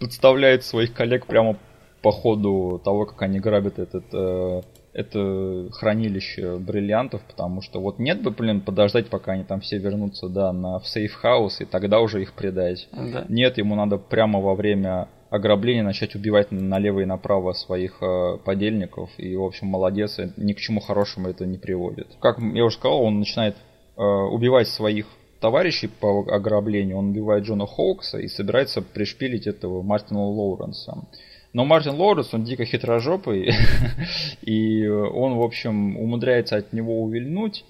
подставляет 0.00 0.64
своих 0.64 0.92
коллег 0.92 1.26
прямо 1.26 1.56
по 2.02 2.10
ходу 2.10 2.80
того, 2.84 3.06
как 3.06 3.22
они 3.22 3.38
грабят 3.38 3.78
этот 3.78 4.04
э, 4.12 4.62
это 4.94 5.68
хранилище 5.72 6.56
бриллиантов, 6.56 7.22
потому 7.22 7.60
что 7.62 7.80
вот 7.80 7.98
нет 7.98 8.22
бы, 8.22 8.30
блин, 8.30 8.60
подождать, 8.60 9.08
пока 9.08 9.32
они 9.32 9.44
там 9.44 9.60
все 9.60 9.78
вернутся, 9.78 10.28
да, 10.28 10.52
на, 10.52 10.78
в 10.78 10.86
safe 10.86 11.16
house, 11.16 11.60
и 11.60 11.64
тогда 11.64 12.00
уже 12.00 12.22
их 12.22 12.32
предать. 12.32 12.88
Да. 12.92 13.24
Нет, 13.28 13.58
ему 13.58 13.74
надо 13.74 13.98
прямо 13.98 14.40
во 14.40 14.54
время 14.54 15.08
ограбления 15.34 15.82
начать 15.82 16.14
убивать 16.14 16.52
налево 16.52 17.00
и 17.00 17.04
направо 17.04 17.52
своих 17.52 17.98
э, 18.00 18.38
подельников. 18.44 19.10
И, 19.18 19.34
в 19.34 19.42
общем, 19.42 19.66
молодец, 19.66 20.20
ни 20.36 20.52
к 20.52 20.58
чему 20.58 20.80
хорошему 20.80 21.28
это 21.28 21.44
не 21.44 21.58
приводит. 21.58 22.06
Как 22.20 22.38
я 22.38 22.64
уже 22.64 22.76
сказал, 22.76 23.02
он 23.02 23.18
начинает 23.18 23.56
э, 23.96 24.02
убивать 24.02 24.68
своих 24.68 25.06
товарищей 25.40 25.88
по 25.88 26.24
ограблению. 26.30 26.98
Он 26.98 27.10
убивает 27.10 27.44
Джона 27.44 27.66
Хоукса 27.66 28.18
и 28.18 28.28
собирается 28.28 28.80
пришпилить 28.80 29.48
этого 29.48 29.82
Мартина 29.82 30.20
Лоуренса. 30.20 30.98
Но 31.52 31.64
Мартин 31.64 31.94
Лоуренс, 31.94 32.32
он 32.32 32.44
дико 32.44 32.64
хитрожопый, 32.64 33.50
и 34.42 34.86
он, 34.86 35.34
в 35.34 35.42
общем, 35.42 35.96
умудряется 35.96 36.56
от 36.56 36.72
него 36.72 37.02
увильнуть 37.02 37.64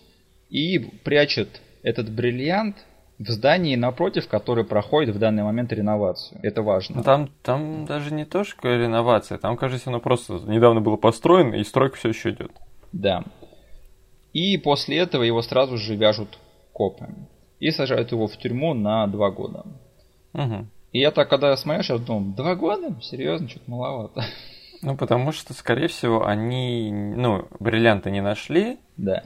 и 0.51 0.79
прячет 0.79 1.49
этот 1.83 2.11
бриллиант 2.11 2.77
в 3.19 3.29
здании 3.31 3.77
напротив, 3.77 4.29
который 4.29 4.65
проходит 4.65 5.15
в 5.15 5.19
данный 5.19 5.43
момент 5.45 5.73
реновацию. 5.73 6.41
Это 6.43 6.63
важно. 6.63 6.97
Ну, 6.97 7.03
Там, 7.03 7.31
там 7.43 7.87
даже 7.87 8.13
не 8.13 8.25
то, 8.25 8.45
что 8.45 8.69
реновация, 8.69 9.39
там, 9.39 9.57
кажется, 9.57 9.91
оно 9.91 10.01
просто 10.01 10.35
недавно 10.47 10.81
было 10.81 10.97
построено, 10.97 11.55
и 11.55 11.65
стройка 11.65 11.97
все 11.97 12.09
еще 12.09 12.31
идет. 12.31 12.51
Да. 12.93 13.25
И 14.33 14.59
после 14.59 14.99
этого 14.99 15.23
его 15.23 15.43
сразу 15.43 15.77
же 15.77 15.95
вяжут 15.95 16.39
копы. 16.73 17.07
И 17.61 17.71
сажают 17.71 18.11
его 18.11 18.27
в 18.27 18.37
тюрьму 18.37 18.75
на 18.75 19.07
два 19.07 19.31
года. 19.31 19.65
Угу. 20.33 20.67
И 20.93 20.99
я 20.99 21.11
так, 21.13 21.29
когда 21.31 21.57
смотрел, 21.57 21.83
сейчас 21.85 22.01
думал, 22.01 22.35
два 22.35 22.57
года? 22.57 23.01
Серьезно, 23.01 23.49
что-то 23.49 23.71
маловато. 23.71 24.25
Ну, 24.83 24.97
потому 24.97 25.33
что, 25.33 25.55
скорее 25.55 25.87
всего, 25.89 26.27
они, 26.27 26.93
ну, 26.93 27.49
бриллианты 27.59 28.11
не 28.11 28.21
нашли, 28.21 28.79
Да. 28.99 29.23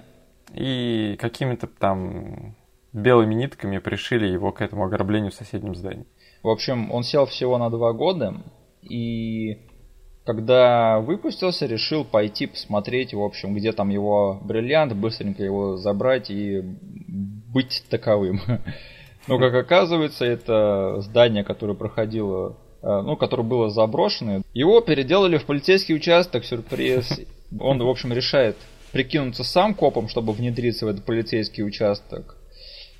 и 0.54 1.16
какими-то 1.18 1.66
там 1.66 2.54
белыми 2.92 3.34
нитками 3.34 3.78
пришили 3.78 4.26
его 4.26 4.52
к 4.52 4.60
этому 4.60 4.84
ограблению 4.84 5.30
в 5.30 5.34
соседнем 5.34 5.74
здании. 5.74 6.06
В 6.42 6.48
общем, 6.48 6.92
он 6.92 7.02
сел 7.02 7.26
всего 7.26 7.58
на 7.58 7.70
два 7.70 7.92
года, 7.92 8.34
и 8.82 9.58
когда 10.24 11.00
выпустился, 11.00 11.66
решил 11.66 12.04
пойти 12.04 12.46
посмотреть, 12.46 13.14
в 13.14 13.22
общем, 13.22 13.54
где 13.54 13.72
там 13.72 13.88
его 13.88 14.38
бриллиант, 14.42 14.92
быстренько 14.94 15.42
его 15.42 15.76
забрать 15.76 16.30
и 16.30 16.60
быть 16.60 17.84
таковым. 17.88 18.40
Но, 19.26 19.38
как 19.38 19.54
оказывается, 19.54 20.24
это 20.24 21.00
здание, 21.00 21.44
которое 21.44 21.74
проходило, 21.74 22.56
э, 22.82 23.00
ну, 23.02 23.16
которое 23.16 23.42
было 23.42 23.68
заброшено, 23.68 24.42
его 24.54 24.80
переделали 24.80 25.38
в 25.38 25.44
полицейский 25.44 25.94
участок, 25.94 26.44
сюрприз. 26.44 27.20
Он, 27.60 27.78
в 27.82 27.88
общем, 27.88 28.12
решает 28.12 28.56
прикинуться 28.92 29.44
сам 29.44 29.74
копом, 29.74 30.08
чтобы 30.08 30.32
внедриться 30.32 30.86
в 30.86 30.88
этот 30.88 31.04
полицейский 31.04 31.64
участок. 31.64 32.37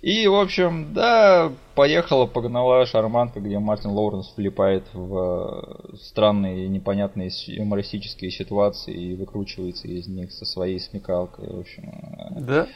И, 0.01 0.29
в 0.29 0.35
общем, 0.37 0.95
да, 0.95 1.51
поехала, 1.75 2.27
погнала 2.27 2.87
шарманка, 2.87 3.41
где 3.41 3.59
Мартин 3.59 3.91
Лоуренс 3.91 4.33
влипает 4.37 4.85
в 4.93 5.91
э, 5.93 5.97
странные 5.97 6.69
непонятные 6.69 7.31
юмористические 7.47 8.31
ситуации 8.31 8.95
и 8.95 9.15
выкручивается 9.17 9.89
из 9.89 10.07
них 10.07 10.31
со 10.31 10.45
своей 10.45 10.79
смекалкой. 10.79 11.49
В 11.53 11.59
общем, 11.61 11.89
э, 12.37 12.41
Да? 12.41 12.67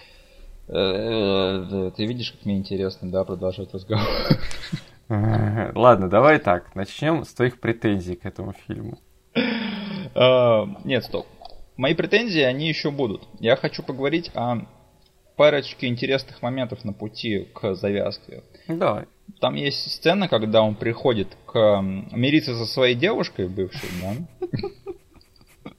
э, 0.69 1.91
ты 1.97 2.07
видишь, 2.07 2.33
как 2.33 2.45
мне 2.45 2.57
интересно, 2.57 3.09
да, 3.11 3.23
продолжать 3.25 3.73
разговор. 3.73 4.05
Ладно, 5.09 6.09
давай 6.09 6.39
так, 6.41 6.75
начнем 6.75 7.25
с 7.25 7.33
твоих 7.35 7.61
претензий 7.61 8.17
к 8.17 8.25
этому 8.27 8.55
фильму. 8.67 8.99
А, 10.15 10.67
Нет, 10.85 11.05
стоп. 11.05 11.27
Мои 11.77 11.95
претензии, 11.95 12.41
они 12.41 12.69
еще 12.69 12.91
будут. 12.91 13.23
Я 13.39 13.57
хочу 13.57 13.83
поговорить 13.83 14.31
о 14.35 14.59
парочке 15.37 15.87
интересных 15.87 16.43
моментов 16.43 16.85
на 16.85 16.93
пути 16.93 17.49
к 17.55 17.75
завязке. 17.75 18.43
Давай. 18.69 19.07
Там 19.41 19.55
есть 19.55 19.91
сцена, 19.91 20.29
когда 20.29 20.63
он 20.63 20.75
приходит 20.75 21.29
к 21.47 21.81
мириться 22.13 22.55
со 22.57 22.67
своей 22.67 22.95
девушкой 22.95 23.49
бывшей, 23.49 23.89
да? 24.03 25.71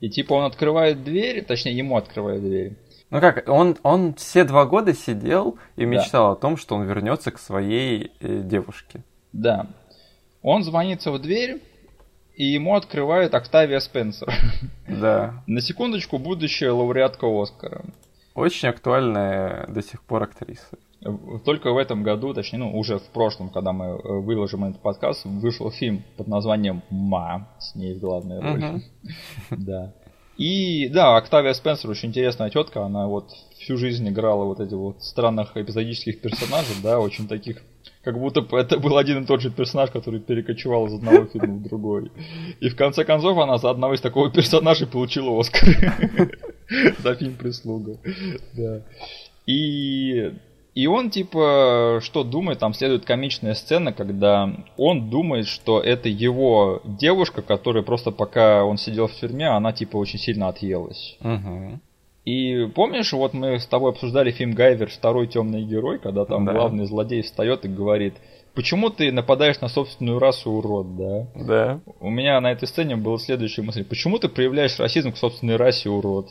И 0.00 0.10
типа 0.10 0.34
он 0.34 0.44
открывает 0.44 1.02
дверь, 1.04 1.42
точнее 1.44 1.76
ему 1.76 1.96
открывает 1.96 2.42
дверь. 2.42 2.76
Ну 3.10 3.20
как, 3.20 3.48
он, 3.48 3.76
он 3.82 4.14
все 4.14 4.44
два 4.44 4.66
года 4.66 4.92
сидел 4.92 5.56
и 5.76 5.80
Да. 5.80 5.86
мечтал 5.86 6.32
о 6.32 6.36
том, 6.36 6.56
что 6.56 6.74
он 6.74 6.84
вернется 6.84 7.30
к 7.30 7.38
своей 7.38 8.10
э, 8.20 8.42
девушке. 8.42 9.02
Да. 9.32 9.66
Он 10.42 10.62
звонится 10.62 11.10
в 11.10 11.18
дверь, 11.20 11.62
и 12.34 12.44
ему 12.44 12.74
открывает 12.74 13.34
Октавия 13.34 13.78
Спенсер. 13.80 14.32
Да. 14.88 15.42
На 15.46 15.60
секундочку, 15.60 16.18
будущая 16.18 16.72
лауреатка 16.72 17.26
Оскара. 17.26 17.84
Очень 18.34 18.68
актуальная 18.68 19.66
до 19.68 19.82
сих 19.82 20.02
пор 20.02 20.24
актриса. 20.24 20.78
Только 21.44 21.72
в 21.72 21.76
этом 21.76 22.02
году, 22.02 22.32
точнее, 22.32 22.60
ну, 22.60 22.76
уже 22.76 22.98
в 22.98 23.06
прошлом, 23.10 23.50
когда 23.50 23.72
мы 23.72 23.86
э, 23.86 24.20
выложим 24.20 24.64
этот 24.64 24.80
подкаст, 24.80 25.24
вышел 25.24 25.70
фильм 25.70 26.02
под 26.16 26.28
названием 26.28 26.82
«Ма», 26.90 27.48
с 27.58 27.74
ней 27.74 27.94
в 27.94 28.00
главной 28.00 28.40
роли. 28.40 28.82
Да. 29.50 29.92
И, 30.38 30.88
да, 30.88 31.16
Октавия 31.16 31.52
Спенсер 31.52 31.90
очень 31.90 32.08
интересная 32.08 32.50
тетка, 32.50 32.84
она 32.84 33.06
вот 33.06 33.30
всю 33.58 33.76
жизнь 33.76 34.08
играла 34.08 34.44
вот 34.44 34.58
эти 34.58 34.74
вот 34.74 35.02
странных 35.04 35.56
эпизодических 35.56 36.20
персонажей, 36.20 36.74
да, 36.82 36.98
очень 36.98 37.28
таких 37.28 37.62
как 38.02 38.18
будто 38.18 38.44
это 38.56 38.78
был 38.78 38.98
один 38.98 39.22
и 39.22 39.26
тот 39.26 39.40
же 39.40 39.50
персонаж, 39.50 39.90
который 39.90 40.20
перекочевал 40.20 40.86
из 40.86 40.94
одного 40.94 41.24
фильма 41.26 41.54
в 41.54 41.62
другой. 41.62 42.12
И 42.60 42.68
в 42.68 42.76
конце 42.76 43.04
концов 43.04 43.38
она 43.38 43.58
за 43.58 43.70
одного 43.70 43.94
из 43.94 44.00
такого 44.00 44.30
персонажа 44.30 44.86
получила 44.86 45.38
Оскар. 45.40 45.68
За 46.98 47.14
фильм 47.14 47.34
«Прислуга». 47.36 47.98
Да. 48.54 48.82
И 49.46 50.32
и 50.74 50.88
он, 50.88 51.10
типа, 51.10 52.00
что 52.02 52.24
думает, 52.24 52.58
там 52.58 52.74
следует 52.74 53.04
комичная 53.04 53.54
сцена, 53.54 53.92
когда 53.92 54.52
он 54.76 55.08
думает, 55.08 55.46
что 55.46 55.80
это 55.80 56.08
его 56.08 56.82
девушка, 56.84 57.42
которая 57.42 57.84
просто 57.84 58.10
пока 58.10 58.64
он 58.64 58.76
сидел 58.76 59.06
в 59.06 59.14
тюрьме, 59.14 59.46
она, 59.46 59.72
типа, 59.72 59.96
очень 59.96 60.18
сильно 60.18 60.48
отъелась. 60.48 61.16
Угу. 61.20 61.80
И 62.24 62.66
помнишь, 62.74 63.12
вот 63.12 63.34
мы 63.34 63.60
с 63.60 63.66
тобой 63.66 63.90
обсуждали 63.90 64.32
фильм 64.32 64.52
Гайвер 64.52 64.90
«Второй 64.90 65.28
темный 65.28 65.62
герой», 65.62 66.00
когда 66.00 66.24
там 66.24 66.44
да. 66.44 66.52
главный 66.52 66.86
злодей 66.86 67.22
встает 67.22 67.64
и 67.64 67.68
говорит, 67.68 68.14
почему 68.54 68.90
ты 68.90 69.12
нападаешь 69.12 69.60
на 69.60 69.68
собственную 69.68 70.18
расу, 70.18 70.50
урод, 70.50 70.96
да? 70.96 71.26
Да. 71.34 71.80
У 72.00 72.10
меня 72.10 72.40
на 72.40 72.50
этой 72.50 72.66
сцене 72.66 72.96
была 72.96 73.18
следующая 73.18 73.62
мысль, 73.62 73.84
почему 73.84 74.18
ты 74.18 74.28
проявляешь 74.28 74.80
расизм 74.80 75.12
к 75.12 75.18
собственной 75.18 75.56
расе, 75.56 75.88
урод? 75.88 76.30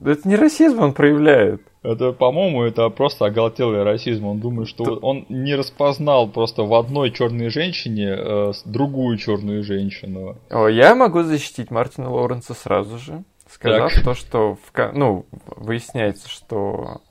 Это 0.00 0.28
не 0.28 0.36
расизм 0.36 0.80
он 0.80 0.92
проявляет. 0.92 1.62
Это, 1.82 2.12
по-моему, 2.12 2.62
это 2.62 2.88
просто 2.88 3.26
оголтелый 3.26 3.82
расизм. 3.82 4.26
Он 4.26 4.40
думает, 4.40 4.68
что 4.68 4.84
Т... 4.84 4.90
он 5.02 5.26
не 5.28 5.54
распознал 5.54 6.28
просто 6.28 6.62
в 6.62 6.72
одной 6.74 7.10
черной 7.10 7.50
женщине 7.50 8.16
э, 8.16 8.52
другую 8.64 9.18
черную 9.18 9.62
женщину. 9.62 10.38
О, 10.50 10.66
я 10.66 10.94
могу 10.94 11.22
защитить 11.22 11.70
Мартина 11.70 12.10
Лоуренса 12.10 12.54
сразу 12.54 12.98
же, 12.98 13.22
сказав 13.48 13.92
так. 13.92 14.04
то, 14.04 14.14
что 14.14 14.54
в, 14.54 14.92
ну, 14.94 15.26
выясняется, 15.56 16.28
что 16.28 17.02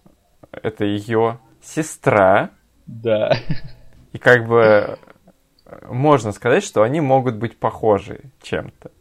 это 0.51 0.85
ее 0.85 1.39
сестра. 1.61 2.49
Да. 2.87 3.37
И 4.11 4.17
как 4.17 4.47
бы 4.47 4.97
можно 5.87 6.31
сказать, 6.31 6.63
что 6.63 6.81
они 6.81 6.99
могут 6.99 7.35
быть 7.35 7.57
похожи 7.57 8.21
чем-то. 8.41 8.91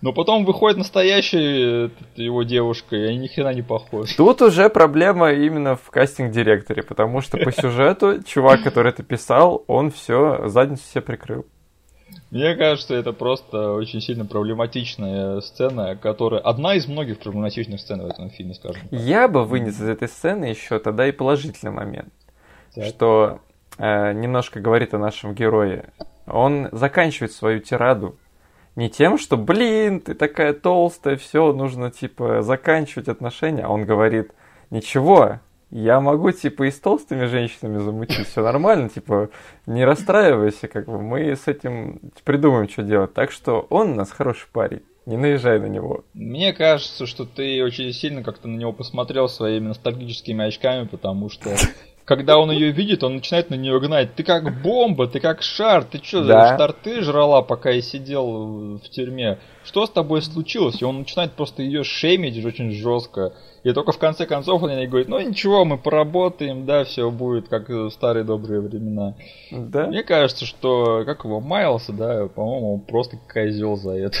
Но 0.00 0.12
потом 0.12 0.44
выходит 0.44 0.78
настоящая 0.78 1.90
его 2.14 2.42
девушка, 2.44 2.94
и 2.94 3.02
они 3.02 3.18
ни 3.18 3.26
хрена 3.26 3.52
не 3.52 3.62
похожи. 3.62 4.16
Тут 4.16 4.42
уже 4.42 4.68
проблема 4.70 5.32
именно 5.32 5.74
в 5.74 5.90
кастинг-директоре, 5.90 6.82
потому 6.82 7.20
что 7.20 7.36
по 7.36 7.50
сюжету 7.60 8.22
чувак, 8.22 8.62
который 8.62 8.90
это 8.92 9.02
писал, 9.02 9.64
он 9.66 9.90
все, 9.90 10.46
задницу 10.48 10.84
все 10.84 11.00
прикрыл. 11.00 11.46
Мне 12.30 12.54
кажется, 12.56 12.94
это 12.94 13.12
просто 13.12 13.72
очень 13.72 14.00
сильно 14.00 14.24
проблематичная 14.24 15.40
сцена, 15.40 15.96
которая 15.96 16.40
одна 16.40 16.74
из 16.74 16.86
многих 16.86 17.18
проблематичных 17.18 17.80
сцен 17.80 18.02
в 18.02 18.06
этом 18.06 18.30
фильме, 18.30 18.54
скажем. 18.54 18.82
Так. 18.88 19.00
Я 19.00 19.28
бы 19.28 19.44
вынес 19.44 19.80
из 19.80 19.88
этой 19.88 20.08
сцены 20.08 20.44
еще 20.44 20.78
тогда 20.78 21.08
и 21.08 21.12
положительный 21.12 21.72
момент, 21.72 22.12
так. 22.74 22.84
что 22.84 23.40
э, 23.78 24.12
немножко 24.12 24.60
говорит 24.60 24.94
о 24.94 24.98
нашем 24.98 25.34
герое. 25.34 25.92
Он 26.26 26.68
заканчивает 26.72 27.32
свою 27.32 27.60
тираду 27.60 28.18
не 28.78 28.88
тем, 28.88 29.18
что, 29.18 29.36
блин, 29.36 30.00
ты 30.00 30.14
такая 30.14 30.52
толстая, 30.52 31.16
все, 31.16 31.52
нужно, 31.52 31.90
типа, 31.90 32.42
заканчивать 32.42 33.08
отношения. 33.08 33.64
А 33.64 33.70
он 33.70 33.84
говорит, 33.84 34.30
ничего, 34.70 35.40
я 35.72 36.00
могу, 36.00 36.30
типа, 36.30 36.62
и 36.62 36.70
с 36.70 36.78
толстыми 36.78 37.24
женщинами 37.24 37.78
замутить, 37.78 38.28
все 38.28 38.40
нормально, 38.40 38.88
типа, 38.88 39.30
не 39.66 39.84
расстраивайся, 39.84 40.68
как 40.68 40.86
бы, 40.86 41.02
мы 41.02 41.34
с 41.34 41.48
этим 41.48 41.98
придумаем, 42.22 42.68
что 42.68 42.84
делать. 42.84 43.14
Так 43.14 43.32
что 43.32 43.66
он 43.68 43.90
у 43.90 43.94
нас 43.96 44.12
хороший 44.12 44.46
парень. 44.52 44.82
Не 45.06 45.16
наезжай 45.16 45.58
на 45.58 45.66
него. 45.66 46.04
Мне 46.14 46.52
кажется, 46.52 47.06
что 47.06 47.24
ты 47.24 47.64
очень 47.64 47.92
сильно 47.92 48.22
как-то 48.22 48.46
на 48.46 48.58
него 48.58 48.72
посмотрел 48.72 49.28
своими 49.28 49.66
ностальгическими 49.66 50.44
очками, 50.44 50.86
потому 50.86 51.30
что 51.30 51.50
когда 52.08 52.38
он 52.38 52.50
ее 52.50 52.70
видит, 52.70 53.04
он 53.04 53.16
начинает 53.16 53.50
на 53.50 53.54
нее 53.54 53.78
гнать. 53.80 54.14
Ты 54.14 54.22
как 54.22 54.62
бомба, 54.62 55.08
ты 55.08 55.20
как 55.20 55.42
шар, 55.42 55.84
ты 55.84 56.02
что, 56.02 56.24
да. 56.24 56.54
старты 56.54 57.02
жрала, 57.02 57.42
пока 57.42 57.68
я 57.68 57.82
сидел 57.82 58.78
в 58.78 58.88
тюрьме? 58.88 59.36
Что 59.62 59.84
с 59.84 59.90
тобой 59.90 60.22
случилось? 60.22 60.80
И 60.80 60.86
он 60.86 61.00
начинает 61.00 61.32
просто 61.32 61.62
ее 61.62 61.84
шеймить 61.84 62.42
очень 62.42 62.72
жестко. 62.72 63.34
И 63.62 63.70
только 63.74 63.92
в 63.92 63.98
конце 63.98 64.24
концов 64.24 64.62
он 64.62 64.70
ей 64.70 64.86
говорит, 64.86 65.08
ну 65.08 65.20
ничего, 65.20 65.66
мы 65.66 65.76
поработаем, 65.76 66.64
да, 66.64 66.84
все 66.84 67.10
будет 67.10 67.48
как 67.48 67.68
в 67.68 67.90
старые 67.90 68.24
добрые 68.24 68.62
времена. 68.62 69.14
Да? 69.50 69.88
Мне 69.88 70.02
кажется, 70.02 70.46
что, 70.46 71.04
как 71.04 71.26
его, 71.26 71.40
Майлса, 71.40 71.92
да, 71.92 72.26
по-моему, 72.28 72.76
он 72.76 72.80
просто 72.80 73.18
козел 73.30 73.76
за 73.76 73.90
это. 73.90 74.16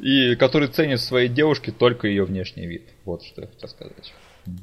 И 0.00 0.34
который 0.34 0.66
ценит 0.66 0.98
своей 0.98 1.28
девушке 1.28 1.70
только 1.70 2.08
ее 2.08 2.24
внешний 2.24 2.66
вид. 2.66 2.82
Вот 3.04 3.22
что 3.22 3.42
я 3.42 3.46
хотел 3.46 3.68
сказать. 3.68 4.12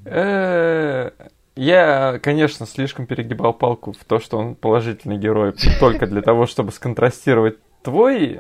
Э, 0.06 1.12
я, 1.56 2.20
конечно, 2.22 2.66
слишком 2.66 3.06
перегибал 3.06 3.54
палку 3.54 3.94
в 3.94 4.04
то, 4.06 4.20
что 4.20 4.38
он 4.38 4.56
положительный 4.56 5.18
герой 5.18 5.54
только 5.80 6.08
для 6.08 6.22
того, 6.22 6.46
чтобы 6.46 6.72
сконтрастировать 6.72 7.58
твой, 7.82 8.40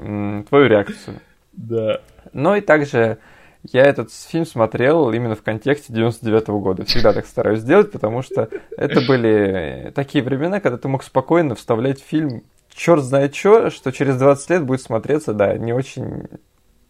твою 0.49 0.67
реакцию. 0.67 1.19
Да. 1.53 2.01
Но 2.33 2.55
и 2.55 2.61
также 2.61 3.17
я 3.63 3.83
этот 3.83 4.11
фильм 4.11 4.45
смотрел 4.45 5.11
именно 5.11 5.35
в 5.35 5.43
контексте 5.43 5.93
99 5.93 6.49
-го 6.49 6.59
года. 6.59 6.85
Всегда 6.85 7.13
так 7.13 7.25
стараюсь 7.25 7.59
сделать, 7.59 7.91
потому 7.91 8.21
что 8.21 8.49
это 8.77 9.01
были 9.07 9.91
такие 9.93 10.23
времена, 10.23 10.59
когда 10.59 10.77
ты 10.77 10.87
мог 10.87 11.03
спокойно 11.03 11.55
вставлять 11.55 12.01
фильм 12.01 12.43
черт 12.73 13.03
знает 13.03 13.35
что, 13.35 13.69
что 13.69 13.91
через 13.91 14.17
20 14.17 14.49
лет 14.49 14.65
будет 14.65 14.81
смотреться, 14.81 15.33
да, 15.33 15.57
не 15.57 15.73
очень 15.73 16.27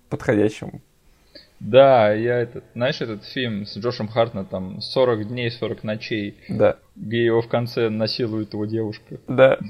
подходящим 0.09 0.81
да, 1.61 2.11
я 2.11 2.39
этот, 2.39 2.63
знаешь, 2.73 3.01
этот 3.01 3.23
фильм 3.23 3.67
с 3.67 3.77
Джошем 3.77 4.07
Хартнетом 4.07 4.81
40 4.81 5.27
дней, 5.27 5.51
40 5.51 5.83
ночей. 5.83 6.39
Да. 6.49 6.77
Где 6.95 7.25
его 7.25 7.41
в 7.43 7.47
конце 7.47 7.89
насилует 7.89 8.53
его 8.53 8.65
девушка. 8.65 9.19
Да. 9.27 9.59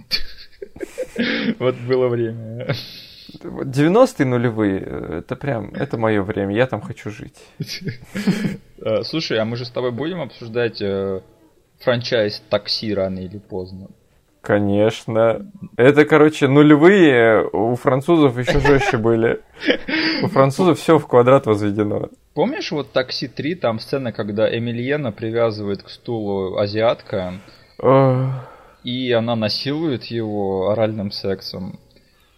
Вот 1.59 1.75
было 1.75 2.07
время. 2.07 2.73
90-е 3.33 4.25
нулевые, 4.25 4.79
это 5.19 5.35
прям, 5.35 5.73
это 5.73 5.97
мое 5.97 6.21
время, 6.21 6.55
я 6.55 6.67
там 6.67 6.81
хочу 6.81 7.09
жить. 7.09 7.35
А, 8.83 9.03
слушай, 9.03 9.37
а 9.39 9.45
мы 9.45 9.57
же 9.57 9.65
с 9.65 9.71
тобой 9.71 9.91
будем 9.91 10.21
обсуждать 10.21 10.81
э, 10.81 11.21
франчайз 11.79 12.43
такси 12.49 12.93
рано 12.93 13.19
или 13.19 13.39
поздно? 13.39 13.89
Конечно. 14.41 15.51
Это, 15.77 16.05
короче, 16.05 16.47
нулевые 16.47 17.47
у 17.47 17.75
французов 17.75 18.37
еще 18.39 18.59
жестче 18.59 18.97
были. 18.97 19.41
У 20.23 20.27
французов 20.27 20.79
все 20.79 20.97
в 20.97 21.05
квадрат 21.07 21.45
возведено. 21.45 22.09
Помнишь 22.33 22.71
вот 22.71 22.91
«Такси 22.91 23.27
3», 23.27 23.55
там 23.55 23.79
сцена, 23.79 24.11
когда 24.11 24.49
Эмильена 24.49 25.11
привязывает 25.11 25.83
к 25.83 25.89
стулу 25.89 26.57
азиатка, 26.57 27.33
и 28.83 29.11
она 29.11 29.35
насилует 29.35 30.05
его 30.05 30.69
оральным 30.71 31.11
сексом. 31.11 31.79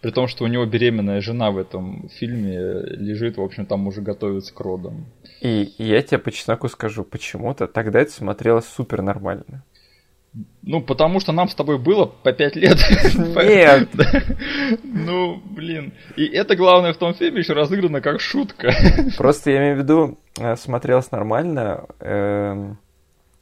При 0.02 0.10
том, 0.10 0.28
что 0.28 0.44
у 0.44 0.48
него 0.48 0.66
беременная 0.66 1.22
жена 1.22 1.50
в 1.50 1.56
этом 1.56 2.10
фильме 2.10 2.58
лежит, 2.58 3.38
в 3.38 3.40
общем, 3.40 3.64
там 3.64 3.86
уже 3.86 4.02
готовится 4.02 4.52
к 4.52 4.60
родам. 4.60 5.06
И 5.40 5.72
я 5.78 6.02
тебе 6.02 6.18
по 6.18 6.30
чесноку 6.30 6.68
скажу, 6.68 7.04
почему-то 7.04 7.66
тогда 7.66 8.00
это 8.00 8.10
смотрелось 8.10 8.66
супер 8.66 9.00
нормально. 9.00 9.64
Ну, 10.62 10.80
потому 10.80 11.20
что 11.20 11.32
нам 11.32 11.48
с 11.48 11.54
тобой 11.54 11.78
было 11.78 12.06
по 12.06 12.32
пять 12.32 12.56
лет. 12.56 12.78
Нет. 13.14 13.88
Ну, 14.82 15.40
блин. 15.44 15.92
И 16.16 16.24
это 16.24 16.56
главное 16.56 16.92
в 16.92 16.96
том 16.96 17.14
фильме 17.14 17.40
еще 17.40 17.52
разыграно 17.52 18.00
как 18.00 18.20
шутка. 18.20 18.72
Просто 19.16 19.50
я 19.50 19.58
имею 19.58 19.76
в 19.76 19.78
виду, 19.80 20.18
э, 20.40 20.56
смотрелось 20.56 21.10
нормально. 21.12 21.84
Эм, 22.00 22.78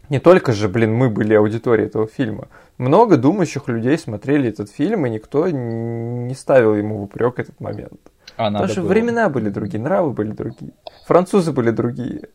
не 0.09 0.19
только 0.19 0.53
же, 0.53 0.69
блин, 0.69 0.93
мы 0.95 1.09
были 1.09 1.35
аудиторией 1.35 1.87
этого 1.87 2.07
фильма. 2.07 2.49
Много 2.77 3.17
думающих 3.17 3.69
людей 3.69 3.97
смотрели 3.97 4.49
этот 4.49 4.71
фильм, 4.71 5.07
и 5.07 5.11
никто 5.11 5.49
не 5.49 6.35
ставил 6.35 6.75
ему 6.75 6.99
в 6.99 7.03
упрек 7.05 7.39
этот 7.39 7.61
момент. 7.61 8.01
А 8.37 8.51
Потому 8.51 8.69
что 8.69 8.81
было. 8.81 8.89
времена 8.89 9.29
были 9.29 9.49
другие, 9.49 9.83
нравы 9.83 10.13
были 10.13 10.33
другие. 10.33 10.73
Французы 11.07 11.53
были 11.53 11.71
другие. 11.71 12.29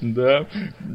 Да. 0.00 0.46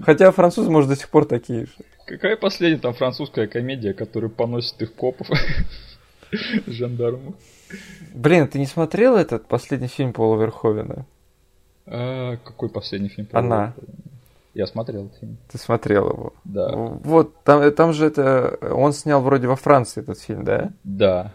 Хотя 0.05 0.31
французы, 0.31 0.69
может, 0.69 0.89
до 0.89 0.95
сих 0.95 1.09
пор 1.09 1.25
такие 1.25 1.65
же. 1.65 1.71
Какая 2.05 2.35
последняя 2.35 2.79
там 2.79 2.93
французская 2.93 3.47
комедия, 3.47 3.93
которая 3.93 4.29
поносит 4.29 4.81
их 4.81 4.93
копов 4.93 5.27
жандармов? 6.67 7.35
Блин, 8.13 8.47
ты 8.47 8.59
не 8.59 8.65
смотрел 8.65 9.15
этот 9.15 9.47
последний 9.47 9.87
фильм 9.87 10.13
Пола 10.13 10.41
Верховена? 10.41 11.05
А, 11.85 12.37
какой 12.37 12.69
последний 12.69 13.09
фильм 13.09 13.27
Пола 13.27 13.43
Она. 13.43 13.73
Я 14.53 14.67
смотрел 14.67 15.05
этот 15.05 15.19
фильм. 15.19 15.37
Ты 15.49 15.57
смотрел 15.57 16.09
его? 16.09 16.33
Да. 16.43 16.75
Вот, 16.75 17.41
там, 17.43 17.71
там 17.73 17.93
же 17.93 18.05
это... 18.05 18.57
Он 18.61 18.91
снял 18.91 19.21
вроде 19.21 19.47
во 19.47 19.55
Франции 19.55 20.01
этот 20.01 20.19
фильм, 20.19 20.43
да? 20.43 20.71
Да. 20.83 21.33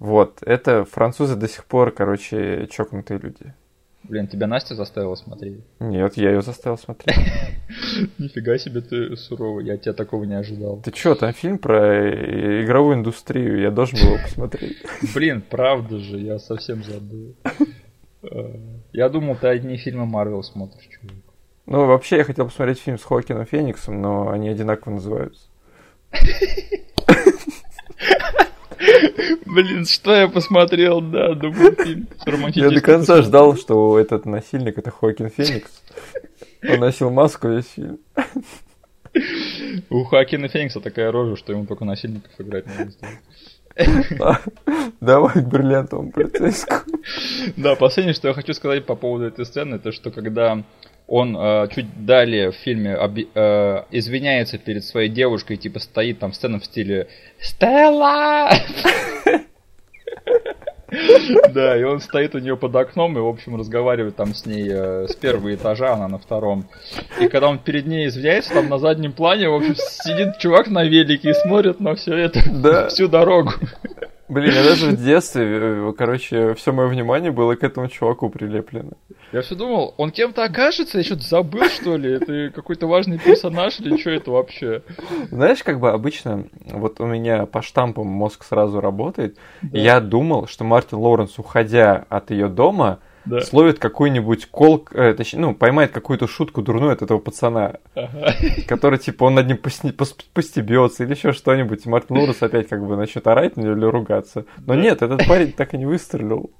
Вот, 0.00 0.42
это 0.42 0.84
французы 0.84 1.36
до 1.36 1.48
сих 1.48 1.64
пор, 1.64 1.92
короче, 1.92 2.66
чокнутые 2.68 3.18
люди. 3.20 3.54
Блин, 4.04 4.26
тебя 4.26 4.46
Настя 4.46 4.74
заставила 4.74 5.16
смотреть? 5.16 5.60
Нет, 5.80 6.16
я 6.16 6.30
ее 6.30 6.40
заставил 6.42 6.78
смотреть. 6.78 7.18
Нифига 8.18 8.56
себе 8.56 8.80
ты 8.80 9.16
суровый, 9.16 9.66
я 9.66 9.76
тебя 9.76 9.92
такого 9.92 10.24
не 10.24 10.34
ожидал. 10.34 10.80
Ты 10.82 10.92
чё, 10.92 11.14
там 11.14 11.32
фильм 11.32 11.58
про 11.58 12.62
игровую 12.62 12.96
индустрию, 12.96 13.60
я 13.60 13.70
должен 13.70 13.98
был 13.98 14.14
его 14.14 14.22
посмотреть. 14.22 14.78
Блин, 15.14 15.42
правда 15.42 15.98
же, 15.98 16.18
я 16.18 16.38
совсем 16.38 16.82
забыл. 16.84 17.34
Э, 18.22 18.54
я 18.92 19.08
думал, 19.08 19.36
ты 19.36 19.48
одни 19.48 19.76
фильмы 19.76 20.06
Марвел 20.06 20.42
смотришь, 20.42 20.88
чувак. 20.88 21.16
Ну, 21.66 21.86
вообще, 21.86 22.16
я 22.16 22.24
хотел 22.24 22.46
посмотреть 22.46 22.78
фильм 22.78 22.98
с 22.98 23.04
Хоакином 23.04 23.44
Фениксом, 23.44 24.00
но 24.00 24.30
они 24.30 24.48
одинаково 24.48 24.94
называются. 24.94 25.48
Блин, 29.48 29.86
что 29.86 30.14
я 30.14 30.28
посмотрел, 30.28 31.00
да, 31.00 31.34
думаю, 31.34 31.74
фильм 31.76 32.06
Я 32.54 32.70
до 32.70 32.80
конца 32.80 33.22
ждал, 33.22 33.56
что 33.56 33.98
этот 33.98 34.26
насильник 34.26 34.78
это 34.78 34.90
Хоакин 34.90 35.30
Феникс. 35.30 35.82
Он 36.68 36.80
носил 36.80 37.10
маску 37.10 37.48
весь 37.48 37.66
фильм. 37.66 37.98
У 39.90 40.04
Хоакина 40.04 40.48
Феникса 40.48 40.80
такая 40.80 41.10
рожа, 41.10 41.36
что 41.36 41.52
ему 41.52 41.66
только 41.66 41.84
насильников 41.84 42.30
играть 42.38 42.66
надо 42.66 42.90
сделать. 42.90 43.18
Давай 45.00 45.34
к 45.34 45.46
бриллиантовому 45.46 46.10
полицейскому. 46.10 46.98
Да, 47.56 47.74
последнее, 47.76 48.14
что 48.14 48.28
я 48.28 48.34
хочу 48.34 48.52
сказать 48.52 48.84
по 48.86 48.96
поводу 48.96 49.26
этой 49.26 49.46
сцены, 49.46 49.76
это 49.76 49.92
что 49.92 50.10
когда 50.10 50.62
он 51.08 51.36
э, 51.36 51.68
чуть 51.74 52.04
далее 52.04 52.52
в 52.52 52.56
фильме 52.56 52.94
оби- 52.94 53.28
э, 53.34 53.82
извиняется 53.90 54.58
перед 54.58 54.84
своей 54.84 55.08
девушкой, 55.08 55.56
типа 55.56 55.80
стоит 55.80 56.18
там 56.18 56.34
сцена 56.34 56.60
в 56.60 56.64
стиле 56.66 57.08
«Стелла!» 57.40 58.50
Да, 61.50 61.76
и 61.76 61.82
он 61.82 62.00
стоит 62.00 62.34
у 62.34 62.38
нее 62.38 62.56
под 62.56 62.74
окном 62.74 63.18
и, 63.18 63.20
в 63.20 63.26
общем, 63.26 63.56
разговаривает 63.56 64.16
там 64.16 64.34
с 64.34 64.46
ней 64.46 64.68
э, 64.70 65.06
с 65.06 65.14
первого 65.14 65.54
этажа, 65.54 65.92
она 65.92 66.08
на 66.08 66.18
втором. 66.18 66.66
И 67.20 67.28
когда 67.28 67.48
он 67.48 67.58
перед 67.58 67.86
ней 67.86 68.06
извиняется, 68.06 68.54
там 68.54 68.70
на 68.70 68.78
заднем 68.78 69.12
плане, 69.12 69.50
в 69.50 69.54
общем, 69.54 69.74
сидит 69.76 70.38
чувак 70.38 70.68
на 70.68 70.84
велике 70.84 71.30
и 71.30 71.34
смотрит 71.34 71.80
на 71.80 71.94
все 71.94 72.16
это 72.16 72.40
да. 72.50 72.88
всю 72.88 73.06
дорогу. 73.06 73.52
Блин, 74.28 74.52
я 74.52 74.62
даже 74.62 74.90
в 74.90 75.02
детстве, 75.02 75.42
э, 75.44 75.92
короче, 75.96 76.54
все 76.54 76.72
мое 76.72 76.86
внимание 76.88 77.30
было 77.30 77.54
к 77.54 77.64
этому 77.64 77.88
чуваку 77.88 78.28
прилеплено. 78.28 78.92
Я 79.32 79.42
все 79.42 79.54
думал, 79.54 79.94
он 79.96 80.10
кем-то 80.10 80.44
окажется, 80.44 80.98
я 80.98 81.04
что-то 81.04 81.22
забыл, 81.22 81.64
что 81.64 81.96
ли? 81.96 82.12
Это 82.14 82.50
какой-то 82.54 82.86
важный 82.86 83.18
персонаж 83.18 83.80
или 83.80 83.96
что 83.96 84.10
это 84.10 84.30
вообще? 84.30 84.82
Знаешь, 85.30 85.62
как 85.62 85.80
бы 85.80 85.90
обычно, 85.90 86.44
вот 86.66 87.00
у 87.00 87.06
меня 87.06 87.46
по 87.46 87.62
штампам 87.62 88.06
мозг 88.06 88.44
сразу 88.44 88.80
работает. 88.80 89.36
Да. 89.62 89.78
Я 89.78 90.00
думал, 90.00 90.46
что 90.46 90.64
Мартин 90.64 90.98
Лоуренс, 90.98 91.38
уходя 91.38 92.04
от 92.08 92.30
ее 92.30 92.48
дома, 92.48 93.00
да. 93.28 93.40
словит 93.40 93.78
какой-нибудь 93.78 94.46
кол, 94.46 94.86
э, 94.92 95.14
точнее, 95.14 95.40
ну, 95.40 95.54
поймает 95.54 95.92
какую-то 95.92 96.26
шутку 96.26 96.62
дурную 96.62 96.92
от 96.92 97.02
этого 97.02 97.18
пацана, 97.18 97.76
ага. 97.94 98.34
который, 98.66 98.98
типа, 98.98 99.24
он 99.24 99.34
над 99.34 99.46
ним 99.46 99.58
посни, 99.58 99.90
пос, 99.90 100.12
постебется 100.32 101.04
или 101.04 101.14
еще 101.14 101.32
что-нибудь, 101.32 101.86
и 101.86 101.88
Мартин 101.88 102.16
Лурес 102.18 102.42
опять 102.42 102.68
как 102.68 102.84
бы 102.84 102.96
начнет 102.96 103.26
орать 103.26 103.56
на 103.56 103.62
него 103.62 103.72
или 103.74 103.84
ругаться. 103.84 104.44
Но 104.66 104.74
да. 104.74 104.80
нет, 104.80 105.02
этот 105.02 105.26
парень 105.26 105.52
так 105.52 105.74
и 105.74 105.78
не 105.78 105.86
выстрелил. 105.86 106.50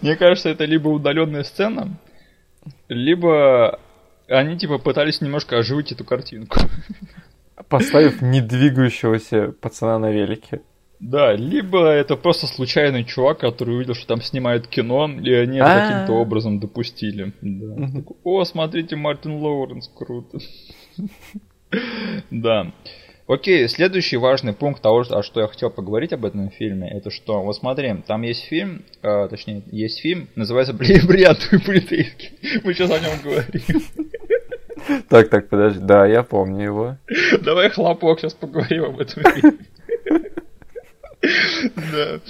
Мне 0.00 0.16
кажется, 0.16 0.48
это 0.48 0.64
либо 0.64 0.88
удаленная 0.88 1.42
сцена, 1.42 1.98
либо 2.88 3.80
они, 4.28 4.56
типа, 4.56 4.78
пытались 4.78 5.20
немножко 5.20 5.58
оживить 5.58 5.92
эту 5.92 6.04
картинку. 6.04 6.58
Поставив 7.68 8.22
недвигающегося 8.22 9.52
пацана 9.60 9.98
на 9.98 10.10
велике. 10.10 10.60
Да, 11.00 11.32
либо 11.32 11.88
это 11.88 12.14
просто 12.16 12.46
случайный 12.46 13.04
чувак, 13.04 13.38
который 13.38 13.74
увидел, 13.74 13.94
что 13.94 14.06
там 14.06 14.20
снимают 14.20 14.66
кино, 14.66 15.10
и 15.10 15.32
они 15.32 15.56
это 15.58 15.72
а. 15.72 15.88
каким-то 15.88 16.12
образом 16.20 16.60
допустили. 16.60 17.32
Да. 17.40 18.02
О, 18.22 18.44
смотрите, 18.44 18.96
Мартин 18.96 19.36
Лоуренс, 19.36 19.90
круто. 19.94 20.38
Да. 22.30 22.72
Окей, 23.26 23.68
следующий 23.68 24.16
важный 24.16 24.52
пункт 24.52 24.82
того, 24.82 25.04
о 25.08 25.22
что 25.22 25.40
я 25.40 25.46
хотел 25.46 25.70
поговорить 25.70 26.12
об 26.12 26.24
этом 26.24 26.50
фильме, 26.50 26.90
это 26.90 27.10
что, 27.10 27.40
вот 27.42 27.54
смотри, 27.54 27.94
там 28.04 28.22
есть 28.22 28.42
фильм, 28.42 28.82
э, 29.02 29.28
точнее, 29.30 29.62
есть 29.70 30.00
фильм, 30.00 30.28
называется 30.34 30.74
«Бриллиантовый 30.74 31.60
полицейский». 31.64 32.30
Мы 32.64 32.74
сейчас 32.74 32.90
о 32.90 32.98
нем 32.98 33.12
говорим. 33.22 33.82
Так, 35.08 35.28
так, 35.28 35.48
подожди, 35.48 35.78
да, 35.80 36.06
я 36.06 36.24
помню 36.24 36.64
его. 36.64 36.96
Давай 37.42 37.70
хлопок, 37.70 38.18
сейчас 38.18 38.34
поговорим 38.34 38.84
об 38.84 39.00
этом 39.00 39.22
фильме. 39.22 39.58
Да. 41.22 42.20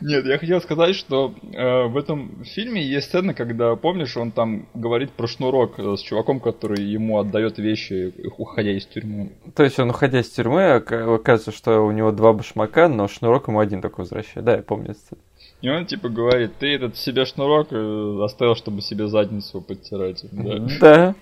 Нет, 0.00 0.26
я 0.26 0.38
хотел 0.38 0.60
сказать, 0.60 0.94
что 0.94 1.34
э, 1.52 1.86
в 1.86 1.96
этом 1.96 2.44
фильме 2.44 2.82
есть 2.82 3.08
сцена, 3.08 3.34
когда, 3.34 3.74
помнишь, 3.76 4.16
он 4.16 4.30
там 4.30 4.68
говорит 4.74 5.10
про 5.10 5.26
шнурок 5.26 5.78
э, 5.78 5.96
с 5.96 6.00
чуваком, 6.00 6.38
который 6.38 6.84
ему 6.84 7.18
отдает 7.18 7.58
вещи, 7.58 8.12
уходя 8.36 8.72
из 8.72 8.86
тюрьмы. 8.86 9.32
То 9.54 9.64
есть 9.64 9.78
он, 9.78 9.90
уходя 9.90 10.20
из 10.20 10.28
тюрьмы, 10.28 10.70
оказывается, 10.72 11.52
что 11.52 11.80
у 11.80 11.90
него 11.92 12.12
два 12.12 12.32
башмака, 12.32 12.88
но 12.88 13.08
шнурок 13.08 13.48
ему 13.48 13.58
один 13.58 13.80
такой 13.80 14.04
возвращает. 14.04 14.44
Да, 14.44 14.56
я 14.56 14.62
помню 14.62 14.94
сцену. 14.94 15.22
И 15.62 15.68
он 15.68 15.86
типа 15.86 16.08
говорит, 16.08 16.52
ты 16.58 16.74
этот 16.74 16.96
себе 16.96 17.24
шнурок 17.24 17.68
э, 17.70 18.18
оставил, 18.22 18.54
чтобы 18.54 18.82
себе 18.82 19.08
задницу 19.08 19.60
подтирать. 19.60 20.24
Да. 20.30 20.66
да. 20.80 21.14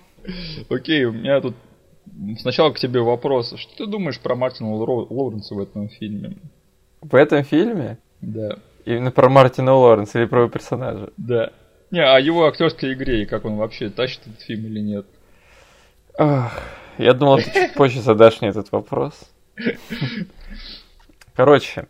Окей, 0.69 1.05
у 1.05 1.11
меня 1.11 1.41
тут 1.41 1.55
сначала 2.39 2.71
к 2.71 2.79
тебе 2.79 3.01
вопрос. 3.01 3.53
Что 3.57 3.75
ты 3.77 3.87
думаешь 3.87 4.19
про 4.19 4.35
Мартина 4.35 4.73
Лоуренса 4.75 5.55
в 5.55 5.59
этом 5.59 5.89
фильме? 5.89 6.37
В 7.01 7.15
этом 7.15 7.43
фильме? 7.43 7.97
Да. 8.21 8.57
Именно 8.85 9.11
про 9.11 9.29
Мартина 9.29 9.73
Лоренса 9.73 10.19
или 10.19 10.25
про 10.25 10.41
его 10.41 10.49
персонажа? 10.49 11.11
Да. 11.17 11.51
Не, 11.91 12.01
а 12.01 12.19
его 12.19 12.45
актерской 12.47 12.93
игре 12.93 13.23
и 13.23 13.25
как 13.25 13.45
он 13.45 13.57
вообще 13.57 13.89
тащит 13.89 14.21
этот 14.27 14.41
фильм 14.41 14.65
или 14.65 14.79
нет? 14.79 15.05
Ох, 16.17 16.51
я 16.97 17.13
думал, 17.13 17.37
ты 17.37 17.51
чуть 17.51 17.73
позже 17.73 18.01
задашь 18.01 18.41
мне 18.41 18.49
этот 18.49 18.71
вопрос. 18.71 19.13
Короче, 21.35 21.87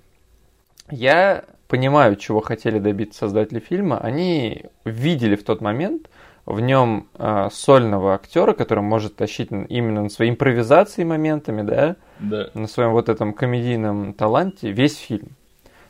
я 0.91 1.45
понимаю, 1.67 2.15
чего 2.15 2.41
хотели 2.41 2.79
добиться 2.79 3.19
создатели 3.19 3.59
фильма. 3.59 3.97
Они 3.97 4.65
видели 4.85 5.35
в 5.35 5.43
тот 5.43 5.61
момент 5.61 6.09
в 6.49 6.59
нем 6.59 7.07
э, 7.13 7.49
сольного 7.51 8.15
актера, 8.15 8.53
который 8.53 8.83
может 8.83 9.15
тащить 9.15 9.49
именно 9.51 10.03
на 10.03 10.09
своей 10.09 10.31
импровизации 10.31 11.03
моментами, 11.03 11.61
да, 11.61 11.95
да, 12.19 12.49
на 12.55 12.67
своем 12.67 12.91
вот 12.91 13.07
этом 13.07 13.33
комедийном 13.33 14.13
таланте 14.13 14.71
весь 14.71 14.97
фильм. 14.97 15.29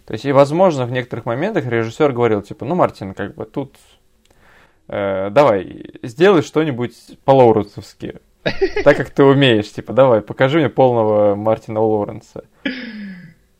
То 0.05 0.13
есть, 0.13 0.25
и 0.25 0.31
возможно, 0.33 0.85
в 0.85 0.91
некоторых 0.91 1.25
моментах 1.25 1.65
режиссер 1.65 2.11
говорил, 2.11 2.41
типа, 2.41 2.65
ну, 2.65 2.75
Мартин, 2.75 3.13
как 3.13 3.35
бы 3.35 3.45
тут 3.45 3.75
э, 4.89 5.29
давай, 5.31 5.91
сделай 6.03 6.41
что-нибудь 6.41 6.93
по-лоуренсовски, 7.23 8.15
так 8.83 8.97
как 8.97 9.11
ты 9.11 9.23
умеешь, 9.23 9.71
типа, 9.71 9.93
давай, 9.93 10.21
покажи 10.21 10.59
мне 10.59 10.69
полного 10.69 11.35
Мартина 11.35 11.79
Лоуренса. 11.79 12.43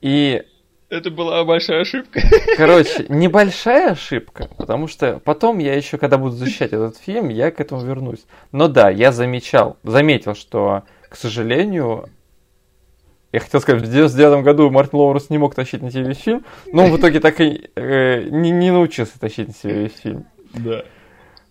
И 0.01 0.43
это 0.89 1.11
была 1.11 1.43
большая 1.43 1.81
ошибка. 1.81 2.21
Короче, 2.57 3.05
небольшая 3.09 3.91
ошибка, 3.91 4.49
потому 4.57 4.87
что 4.87 5.19
потом 5.23 5.59
я 5.59 5.75
еще, 5.75 5.97
когда 5.97 6.17
буду 6.17 6.35
защищать 6.35 6.73
этот 6.73 6.97
фильм, 6.97 7.29
я 7.29 7.51
к 7.51 7.59
этому 7.59 7.81
вернусь. 7.81 8.25
Но 8.51 8.67
да, 8.67 8.89
я 8.89 9.11
замечал, 9.11 9.77
заметил, 9.83 10.35
что, 10.35 10.83
к 11.07 11.15
сожалению, 11.15 12.09
я 13.31 13.39
хотел 13.39 13.61
сказать, 13.61 13.83
в 13.83 13.85
99 13.85 14.43
году 14.43 14.69
Мартин 14.71 14.99
Лоуренс 14.99 15.29
не 15.29 15.37
мог 15.37 15.53
тащить 15.53 15.83
на 15.83 15.91
себе 15.91 16.03
весь 16.03 16.17
фильм, 16.17 16.43
но 16.71 16.85
он 16.85 16.91
в 16.91 16.97
итоге 16.97 17.19
так 17.19 17.39
и 17.39 17.69
э, 17.75 18.23
не, 18.23 18.49
не 18.49 18.71
научился 18.71 19.19
тащить 19.19 19.49
на 19.49 19.53
себе 19.53 19.83
весь 19.83 19.99
фильм. 19.99 20.25
Да. 20.53 20.83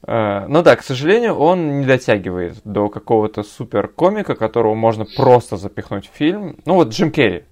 Э, 0.05 0.47
ну 0.49 0.65
да, 0.65 0.75
к 0.75 0.83
сожалению, 0.83 1.35
он 1.35 1.79
не 1.79 1.87
дотягивает 1.87 2.57
до 2.65 2.89
какого-то 2.89 3.45
супер 3.45 3.87
комика, 3.87 4.35
которого 4.35 4.75
можно 4.75 5.05
просто 5.05 5.57
запихнуть 5.57 6.11
в 6.13 6.17
фильм. 6.17 6.59
Ну 6.65 6.75
вот 6.75 6.89
Джим 6.89 7.13
Керри. 7.13 7.45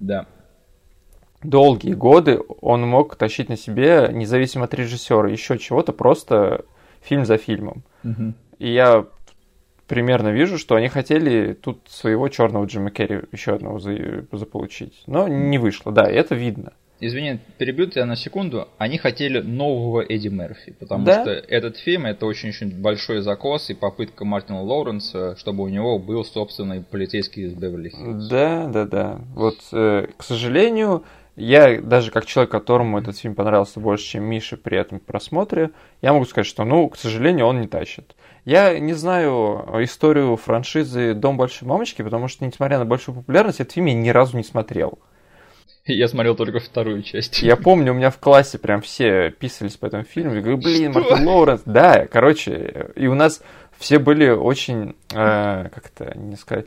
Да 0.00 0.26
долгие 1.42 1.94
годы 1.94 2.40
он 2.60 2.82
мог 2.82 3.16
тащить 3.16 3.48
на 3.48 3.56
себе, 3.56 4.10
независимо 4.12 4.64
от 4.64 4.74
режиссера, 4.74 5.28
еще 5.28 5.58
чего-то, 5.58 5.92
просто 5.92 6.64
фильм 7.02 7.24
за 7.24 7.36
фильмом. 7.36 7.82
Угу. 8.04 8.34
И 8.58 8.72
я 8.72 9.06
примерно 9.86 10.28
вижу, 10.28 10.58
что 10.58 10.74
они 10.74 10.88
хотели 10.88 11.54
тут 11.54 11.80
своего 11.88 12.28
черного 12.28 12.66
Джима 12.66 12.90
Керри 12.90 13.22
еще 13.32 13.54
одного 13.54 13.78
за, 13.78 14.24
заполучить. 14.32 15.02
Но 15.06 15.26
не 15.28 15.58
вышло, 15.58 15.90
да, 15.92 16.08
это 16.08 16.34
видно. 16.34 16.72
Извини, 17.00 17.38
перебью 17.58 17.86
тебя 17.86 18.06
на 18.06 18.16
секунду. 18.16 18.68
Они 18.76 18.98
хотели 18.98 19.38
нового 19.40 20.00
Эдди 20.02 20.28
Мерфи, 20.28 20.72
потому 20.72 21.04
да? 21.04 21.22
что 21.22 21.30
этот 21.30 21.76
фильм 21.76 22.06
это 22.06 22.26
очень-очень 22.26 22.74
большой 22.80 23.20
закос 23.20 23.70
и 23.70 23.74
попытка 23.74 24.24
Мартина 24.24 24.62
Лоуренса, 24.62 25.36
чтобы 25.36 25.62
у 25.62 25.68
него 25.68 26.00
был 26.00 26.24
собственный 26.24 26.80
полицейский 26.82 27.44
из 27.44 27.54
Беверли 27.54 27.92
Да, 28.28 28.66
да, 28.66 28.84
да. 28.84 29.20
Вот, 29.34 29.58
э, 29.72 30.08
к 30.16 30.24
сожалению, 30.24 31.04
я 31.38 31.80
даже 31.80 32.10
как 32.10 32.26
человек, 32.26 32.50
которому 32.50 32.98
этот 32.98 33.16
фильм 33.16 33.34
понравился 33.34 33.80
больше, 33.80 34.04
чем 34.04 34.24
Мише 34.24 34.56
при 34.56 34.78
этом 34.78 34.98
просмотре, 34.98 35.70
я 36.02 36.12
могу 36.12 36.24
сказать, 36.24 36.46
что, 36.46 36.64
ну, 36.64 36.88
к 36.88 36.96
сожалению, 36.96 37.46
он 37.46 37.60
не 37.60 37.68
тащит. 37.68 38.16
Я 38.44 38.78
не 38.78 38.94
знаю 38.94 39.64
историю 39.80 40.36
франшизы 40.36 41.14
«Дом 41.14 41.36
большой 41.36 41.68
мамочки», 41.68 42.02
потому 42.02 42.28
что, 42.28 42.44
несмотря 42.44 42.78
на 42.78 42.84
большую 42.84 43.14
популярность, 43.14 43.60
этот 43.60 43.72
фильм 43.72 43.86
я 43.86 43.94
ни 43.94 44.08
разу 44.10 44.36
не 44.36 44.44
смотрел. 44.44 44.98
Я 45.84 46.08
смотрел 46.08 46.34
только 46.34 46.60
вторую 46.60 47.02
часть. 47.02 47.40
Я 47.40 47.56
помню, 47.56 47.92
у 47.92 47.94
меня 47.94 48.10
в 48.10 48.18
классе 48.18 48.58
прям 48.58 48.82
все 48.82 49.30
писались 49.30 49.76
по 49.76 49.86
этому 49.86 50.04
фильму. 50.04 50.34
Я 50.34 50.40
говорю, 50.40 50.58
блин, 50.58 50.92
Что? 50.92 51.00
Мартин 51.00 51.26
Лоуренс. 51.26 51.62
Да, 51.64 52.06
короче, 52.06 52.90
и 52.94 53.06
у 53.06 53.14
нас 53.14 53.42
все 53.78 53.98
были 53.98 54.28
очень, 54.28 54.96
э, 55.12 55.68
как 55.72 55.90
это 55.94 56.18
не 56.18 56.36
сказать, 56.36 56.66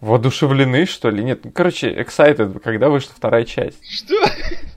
воодушевлены, 0.00 0.86
что 0.86 1.10
ли. 1.10 1.22
Нет, 1.22 1.44
ну, 1.44 1.50
короче, 1.50 1.92
excited, 1.92 2.58
когда 2.60 2.88
вышла 2.88 3.12
вторая 3.14 3.44
часть. 3.44 3.84
Что? 3.88 4.14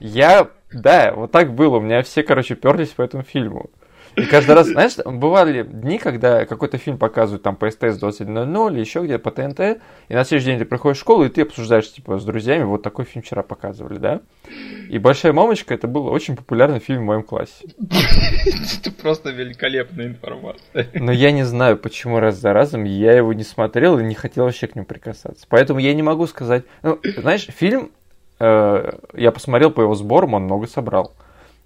Я, 0.00 0.48
да, 0.72 1.12
вот 1.14 1.32
так 1.32 1.54
было. 1.54 1.76
У 1.78 1.80
меня 1.80 2.02
все, 2.02 2.22
короче, 2.22 2.54
перлись 2.54 2.90
по 2.90 3.02
этому 3.02 3.22
фильму. 3.22 3.70
И 4.16 4.26
каждый 4.26 4.54
раз, 4.54 4.68
знаешь, 4.68 4.96
бывали 5.04 5.62
дни, 5.62 5.98
когда 5.98 6.46
какой-то 6.46 6.78
фильм 6.78 6.98
показывают 6.98 7.42
там 7.42 7.56
по 7.56 7.70
СТС 7.70 8.02
21.00 8.02 8.72
или 8.72 8.80
еще 8.80 9.02
где-то 9.02 9.18
по 9.18 9.30
ТНТ, 9.30 9.80
и 10.08 10.14
на 10.14 10.24
следующий 10.24 10.50
день 10.50 10.58
ты 10.58 10.64
приходишь 10.64 10.98
в 10.98 11.00
школу, 11.00 11.24
и 11.24 11.28
ты 11.28 11.42
обсуждаешь, 11.42 11.92
типа, 11.92 12.18
с 12.18 12.24
друзьями, 12.24 12.64
вот 12.64 12.82
такой 12.82 13.04
фильм 13.04 13.22
вчера 13.24 13.42
показывали, 13.42 13.98
да? 13.98 14.20
И 14.88 14.98
«Большая 14.98 15.32
мамочка» 15.32 15.74
это 15.74 15.88
был 15.88 16.06
очень 16.06 16.36
популярный 16.36 16.78
фильм 16.78 17.02
в 17.02 17.04
моем 17.04 17.22
классе. 17.22 17.64
Это 17.76 18.90
просто 18.92 19.30
великолепная 19.30 20.06
информация. 20.06 20.88
Но 20.94 21.12
я 21.12 21.32
не 21.32 21.44
знаю, 21.44 21.76
почему 21.76 22.20
раз 22.20 22.36
за 22.36 22.52
разом 22.52 22.84
я 22.84 23.12
его 23.12 23.32
не 23.32 23.44
смотрел 23.44 23.98
и 23.98 24.04
не 24.04 24.14
хотел 24.14 24.44
вообще 24.44 24.66
к 24.66 24.76
нему 24.76 24.86
прикасаться. 24.86 25.46
Поэтому 25.48 25.80
я 25.80 25.94
не 25.94 26.02
могу 26.02 26.26
сказать... 26.26 26.64
Ну, 26.82 27.00
знаешь, 27.16 27.46
фильм, 27.46 27.90
э, 28.38 28.92
я 29.14 29.32
посмотрел 29.32 29.70
по 29.70 29.80
его 29.80 29.94
сборам, 29.94 30.34
он 30.34 30.44
много 30.44 30.66
собрал. 30.66 31.12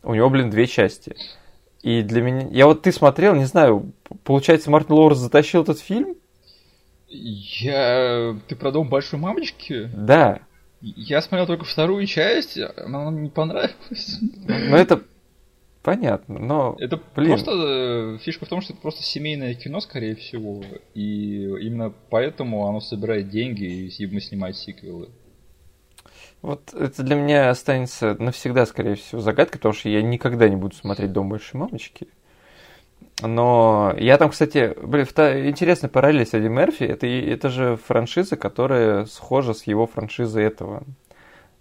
У 0.03 0.15
него, 0.15 0.31
блин, 0.31 0.51
две 0.51 0.67
части. 0.67 1.17
И 1.83 2.03
для 2.03 2.23
меня... 2.23 2.49
Я 2.51 2.67
вот 2.67 2.83
ты 2.83 2.93
смотрел, 2.93 3.35
не 3.35 3.45
знаю, 3.45 3.93
получается, 4.25 4.71
Мартин 4.71 4.95
Лоуренс 4.95 5.19
затащил 5.19 5.63
этот 5.63 5.79
фильм? 5.79 6.17
Я... 7.09 8.37
Ты 8.49 8.57
про 8.57 8.73
дом 8.73 8.89
большой 8.89 9.19
мамочки? 9.19 9.91
Да. 9.95 10.41
Я 10.81 11.23
смотрел 11.23 11.47
только 11.47 11.65
вторую 11.65 12.07
часть, 12.07 12.59
она 12.59 13.11
мне 13.11 13.23
не 13.23 13.31
понравилась. 13.31 14.19
Но 14.47 14.77
это 14.77 15.03
понятно, 15.83 16.39
но... 16.39 16.77
Это 16.79 17.01
Блин. 17.17 17.31
просто 17.31 17.53
э, 17.53 18.19
фишка 18.23 18.45
в 18.45 18.49
том, 18.49 18.61
что 18.61 18.75
это 18.75 18.83
просто 18.83 19.03
семейное 19.03 19.55
кино, 19.55 19.81
скорее 19.81 20.15
всего. 20.15 20.63
И 20.95 21.45
именно 21.45 21.93
поэтому 22.11 22.69
оно 22.69 22.81
собирает 22.81 23.31
деньги, 23.31 23.65
и 23.65 24.03
ему 24.03 24.21
снимать 24.21 24.57
сиквелы. 24.57 25.09
Вот 26.43 26.73
это 26.73 27.03
для 27.03 27.17
меня 27.17 27.51
останется 27.51 28.15
навсегда, 28.19 28.65
скорее 28.67 28.95
всего, 28.95 29.21
загадкой, 29.21 29.59
потому 29.59 29.75
что 29.75 29.89
я 29.89 30.03
никогда 30.03 30.49
не 30.49 30.57
буду 30.57 30.75
смотреть 30.77 31.13
«Дом 31.13 31.29
большой 31.29 31.61
мамочки». 31.61 32.09
Но 33.21 33.93
я 33.99 34.17
там, 34.17 34.31
кстати, 34.31 34.75
блин, 34.81 35.05
интересная 35.05 35.91
параллель 35.91 36.25
с 36.25 36.35
Эдди 36.35 36.47
Мерфи. 36.47 36.85
Это, 36.85 37.07
это 37.09 37.49
же 37.49 37.77
франшиза, 37.77 38.37
которая 38.37 39.07
схожа 39.07 39.55
с 39.55 39.65
его 39.65 39.87
франшизой 39.89 40.45
этого. 40.45 40.85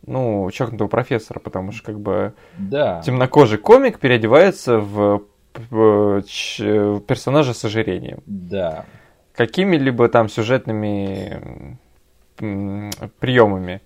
Ну, 0.05 0.49
чокнутого 0.51 0.87
профессора, 0.87 1.39
потому 1.39 1.71
что 1.71 1.83
как 1.87 1.99
бы 1.99 2.33
Да. 2.59 3.01
темнокожий 3.03 3.57
комик 3.57 3.97
переодевается 3.99 4.77
в, 4.77 5.23
в 5.55 6.21
ч- 6.27 6.99
персонажа 7.07 7.55
с 7.55 7.65
ожирением. 7.65 8.19
Да. 8.27 8.85
Какими-либо 9.33 10.07
там 10.09 10.29
сюжетными 10.29 11.77
приемами 13.19 13.81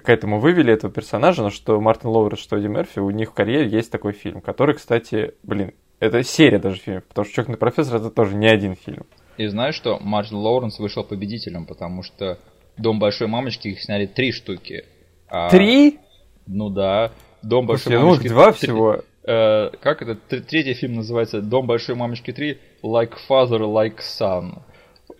к 0.00 0.08
этому 0.08 0.40
вывели 0.40 0.72
этого 0.72 0.92
персонажа, 0.92 1.42
но 1.42 1.50
что 1.50 1.80
Мартин 1.80 2.10
Лоуренс, 2.10 2.40
что 2.40 2.56
Эдди 2.56 2.66
Мерфи, 2.66 2.98
у 3.00 3.10
них 3.10 3.30
в 3.30 3.34
карьере 3.34 3.68
есть 3.68 3.90
такой 3.92 4.12
фильм, 4.12 4.40
который, 4.40 4.74
кстати, 4.74 5.34
блин, 5.42 5.74
это 6.00 6.22
серия 6.22 6.58
даже 6.58 6.76
фильмов, 6.78 7.04
потому 7.04 7.24
что 7.26 7.34
«Чокнутый 7.34 7.58
профессор» 7.58 7.96
это 7.96 8.10
тоже 8.10 8.34
не 8.36 8.48
один 8.48 8.74
фильм. 8.74 9.04
И 9.38 9.46
знаешь 9.46 9.74
что? 9.74 9.98
Мартин 10.00 10.36
Лоуренс 10.38 10.78
вышел 10.78 11.04
победителем, 11.04 11.66
потому 11.66 12.02
что 12.02 12.38
Дом 12.76 12.98
большой 12.98 13.28
мамочки 13.28 13.68
их 13.68 13.80
сняли 13.82 14.06
три 14.06 14.32
штуки. 14.32 14.84
А, 15.28 15.48
Три? 15.50 15.98
Ну 16.46 16.68
да. 16.70 17.12
Дом 17.42 17.66
большой 17.66 17.84
Слушай, 17.84 17.98
ну 18.00 18.06
мамочки. 18.08 18.28
два 18.28 18.52
три- 18.52 18.58
всего. 18.68 19.02
э, 19.24 19.70
как 19.80 20.02
это? 20.02 20.12
Тр- 20.28 20.40
Третий 20.40 20.74
фильм 20.74 20.94
называется 20.94 21.40
Дом 21.40 21.66
большой 21.66 21.94
мамочки 21.96 22.32
3 22.32 22.58
Like 22.82 23.12
Father, 23.28 23.60
Like 23.60 23.98
Son. 23.98 24.62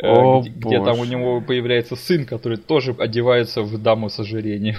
Э, 0.02 0.08
О, 0.08 0.40
где, 0.40 0.50
где 0.50 0.76
там 0.78 0.94
у 0.94 0.98
боже. 0.98 1.10
него 1.10 1.40
появляется 1.40 1.94
сын, 1.96 2.24
который 2.26 2.58
тоже 2.58 2.94
одевается 2.98 3.62
в 3.62 3.80
даму 3.80 4.08
с 4.10 4.18
ожирением. 4.18 4.76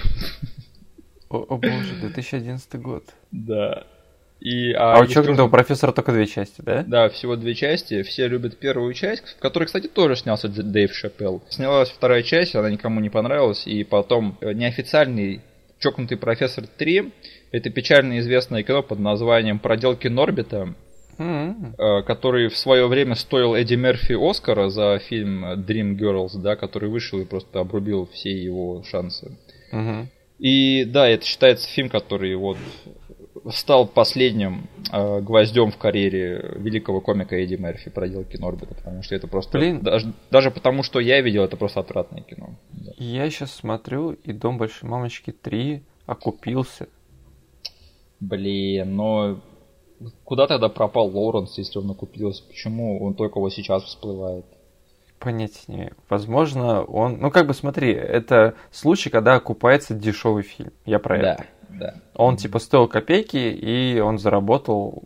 О, 1.30 1.38
о 1.48 1.56
боже, 1.56 1.94
2011 2.00 2.74
год. 2.80 3.04
да. 3.32 3.84
И, 4.40 4.72
А, 4.74 4.98
у 4.98 5.02
есть 5.04 5.14
«Чокнутого 5.14 5.48
тоже- 5.48 5.50
профессора» 5.52 5.92
только 5.92 6.12
две 6.12 6.26
части, 6.26 6.60
да? 6.60 6.84
Да, 6.86 7.08
всего 7.08 7.34
две 7.36 7.54
части. 7.54 8.02
Все 8.02 8.28
любят 8.28 8.58
первую 8.58 8.92
часть, 8.92 9.22
в 9.26 9.38
которой, 9.38 9.64
кстати, 9.64 9.86
тоже 9.86 10.16
снялся 10.16 10.48
Дэйв 10.48 10.92
Шапелл. 10.92 11.42
Снялась 11.48 11.88
вторая 11.88 12.22
часть, 12.22 12.54
она 12.54 12.70
никому 12.70 13.00
не 13.00 13.08
понравилась. 13.08 13.66
И 13.66 13.82
потом 13.84 14.36
э, 14.42 14.52
неофициальный 14.52 15.40
«Чокнутый 15.78 16.18
профессор 16.18 16.64
3» 16.78 17.10
это 17.52 17.70
печально 17.70 18.18
известное 18.18 18.62
кино 18.64 18.82
под 18.82 18.98
названием 18.98 19.58
«Проделки 19.58 20.08
Норбита», 20.08 20.74
Э, 21.18 22.02
который 22.02 22.48
в 22.48 22.56
свое 22.56 22.86
время 22.86 23.14
стоил 23.14 23.54
Эдди 23.54 23.74
Мерфи 23.74 24.12
Оскара 24.12 24.68
за 24.68 24.98
фильм 24.98 25.44
Dream 25.60 25.96
Girls, 25.96 26.38
да, 26.38 26.56
который 26.56 26.88
вышел 26.88 27.20
и 27.20 27.24
просто 27.24 27.60
обрубил 27.60 28.08
все 28.12 28.30
его 28.30 28.82
шансы. 28.84 29.36
Мгм. 29.72 30.08
И 30.38 30.84
да, 30.84 31.08
это 31.08 31.24
считается 31.24 31.68
фильм, 31.68 31.88
который 31.88 32.34
вот 32.34 32.58
стал 33.50 33.86
последним 33.86 34.68
э, 34.92 35.20
гвоздем 35.20 35.70
в 35.70 35.76
карьере 35.76 36.54
великого 36.56 37.00
комика 37.00 37.36
Эдди 37.36 37.54
Мерфи 37.54 37.90
проделки 37.90 38.36
Норбита, 38.36 38.74
потому 38.74 39.02
что 39.02 39.14
это 39.14 39.26
просто 39.26 39.58
Блин. 39.58 39.80
даже, 39.80 40.12
даже 40.30 40.50
потому, 40.50 40.82
что 40.82 41.00
я 41.00 41.20
видел, 41.20 41.44
это 41.44 41.56
просто 41.56 41.80
отвратное 41.80 42.22
кино. 42.22 42.50
Да. 42.72 42.92
Я 42.96 43.28
сейчас 43.30 43.52
смотрю, 43.54 44.12
и 44.12 44.32
«Дом 44.32 44.58
большой 44.58 44.88
мамочки 44.88 45.34
3» 45.42 45.82
окупился. 46.06 46.88
Блин, 48.20 48.96
но 48.96 49.40
куда 50.24 50.46
тогда 50.46 50.68
пропал 50.68 51.08
Лоуренс, 51.08 51.56
если 51.58 51.78
он 51.78 51.86
накупился? 51.86 52.42
Почему 52.46 53.02
он 53.04 53.14
только 53.14 53.38
вот 53.40 53.52
сейчас 53.52 53.82
всплывает? 53.84 54.44
Понятия 55.18 55.62
не 55.68 55.76
имею. 55.76 55.92
Возможно, 56.08 56.82
он... 56.82 57.18
Ну, 57.18 57.30
как 57.30 57.46
бы 57.46 57.54
смотри, 57.54 57.92
это 57.92 58.54
случай, 58.70 59.10
когда 59.10 59.34
окупается 59.34 59.94
дешевый 59.94 60.42
фильм. 60.42 60.72
Я 60.84 60.98
про 60.98 61.18
это. 61.18 61.46
Да, 61.68 61.78
да. 61.78 61.94
Он 62.14 62.36
типа 62.36 62.58
стоил 62.58 62.88
копейки, 62.88 63.36
и 63.36 64.00
он 64.00 64.18
заработал, 64.18 65.04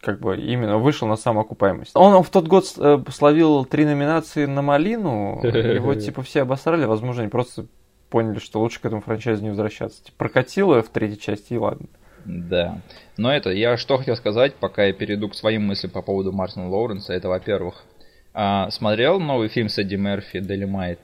как 0.00 0.20
бы 0.20 0.36
именно 0.36 0.78
вышел 0.78 1.08
на 1.08 1.16
самоокупаемость. 1.16 1.92
Он 1.94 2.22
в 2.22 2.30
тот 2.30 2.46
год 2.46 2.64
э, 2.78 2.98
словил 3.10 3.64
три 3.64 3.84
номинации 3.84 4.46
на 4.46 4.62
Малину, 4.62 5.40
его 5.42 5.94
типа 5.96 6.22
все 6.22 6.42
обосрали, 6.42 6.84
возможно, 6.84 7.22
они 7.22 7.30
просто 7.30 7.66
поняли, 8.08 8.38
что 8.38 8.60
лучше 8.60 8.80
к 8.80 8.84
этому 8.84 9.02
франчайзу 9.02 9.42
не 9.42 9.50
возвращаться. 9.50 10.04
Типа, 10.04 10.16
прокатило 10.18 10.82
в 10.82 10.88
третьей 10.88 11.18
части, 11.18 11.54
и 11.54 11.58
ладно. 11.58 11.88
Да. 12.26 12.80
Но 13.16 13.32
это, 13.32 13.50
я 13.50 13.76
что 13.76 13.98
хотел 13.98 14.16
сказать, 14.16 14.54
пока 14.54 14.84
я 14.84 14.92
перейду 14.92 15.28
к 15.28 15.34
своим 15.34 15.66
мыслям 15.66 15.92
по 15.92 16.02
поводу 16.02 16.32
Мартина 16.32 16.68
Лоуренса, 16.68 17.12
это, 17.12 17.28
во-первых, 17.28 17.84
а, 18.34 18.68
смотрел 18.70 19.20
новый 19.20 19.48
фильм 19.48 19.68
с 19.68 19.78
Эдди 19.78 19.94
Мерфи 19.94 20.40
«Долимайт»? 20.40 20.98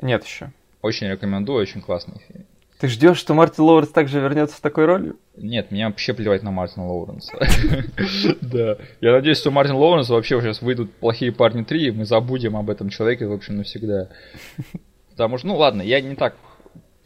Нет 0.00 0.24
еще. 0.24 0.50
Очень 0.82 1.08
рекомендую, 1.08 1.62
очень 1.62 1.82
классный 1.82 2.20
фильм. 2.26 2.46
Ты 2.78 2.88
ждешь, 2.88 3.16
что 3.16 3.32
Мартин 3.32 3.64
Лоуренс 3.64 3.90
также 3.90 4.20
вернется 4.20 4.56
с 4.56 4.60
такой 4.60 4.84
ролью? 4.84 5.16
Нет, 5.36 5.70
меня 5.70 5.88
вообще 5.88 6.12
плевать 6.12 6.42
на 6.42 6.50
Мартина 6.50 6.86
Лоуренса. 6.86 7.32
Да. 8.40 8.76
Я 9.00 9.12
надеюсь, 9.12 9.38
что 9.38 9.50
Мартин 9.50 9.76
Лоуренс 9.76 10.08
вообще 10.08 10.40
сейчас 10.40 10.60
выйдут 10.62 10.92
«Плохие 10.94 11.32
парни 11.32 11.64
3», 11.64 11.76
и 11.78 11.90
мы 11.90 12.04
забудем 12.04 12.56
об 12.56 12.68
этом 12.68 12.90
человеке, 12.90 13.26
в 13.26 13.32
общем, 13.32 13.56
навсегда. 13.56 14.08
Потому 15.10 15.38
что, 15.38 15.46
ну 15.46 15.56
ладно, 15.56 15.80
я 15.80 16.00
не 16.00 16.14
так 16.14 16.36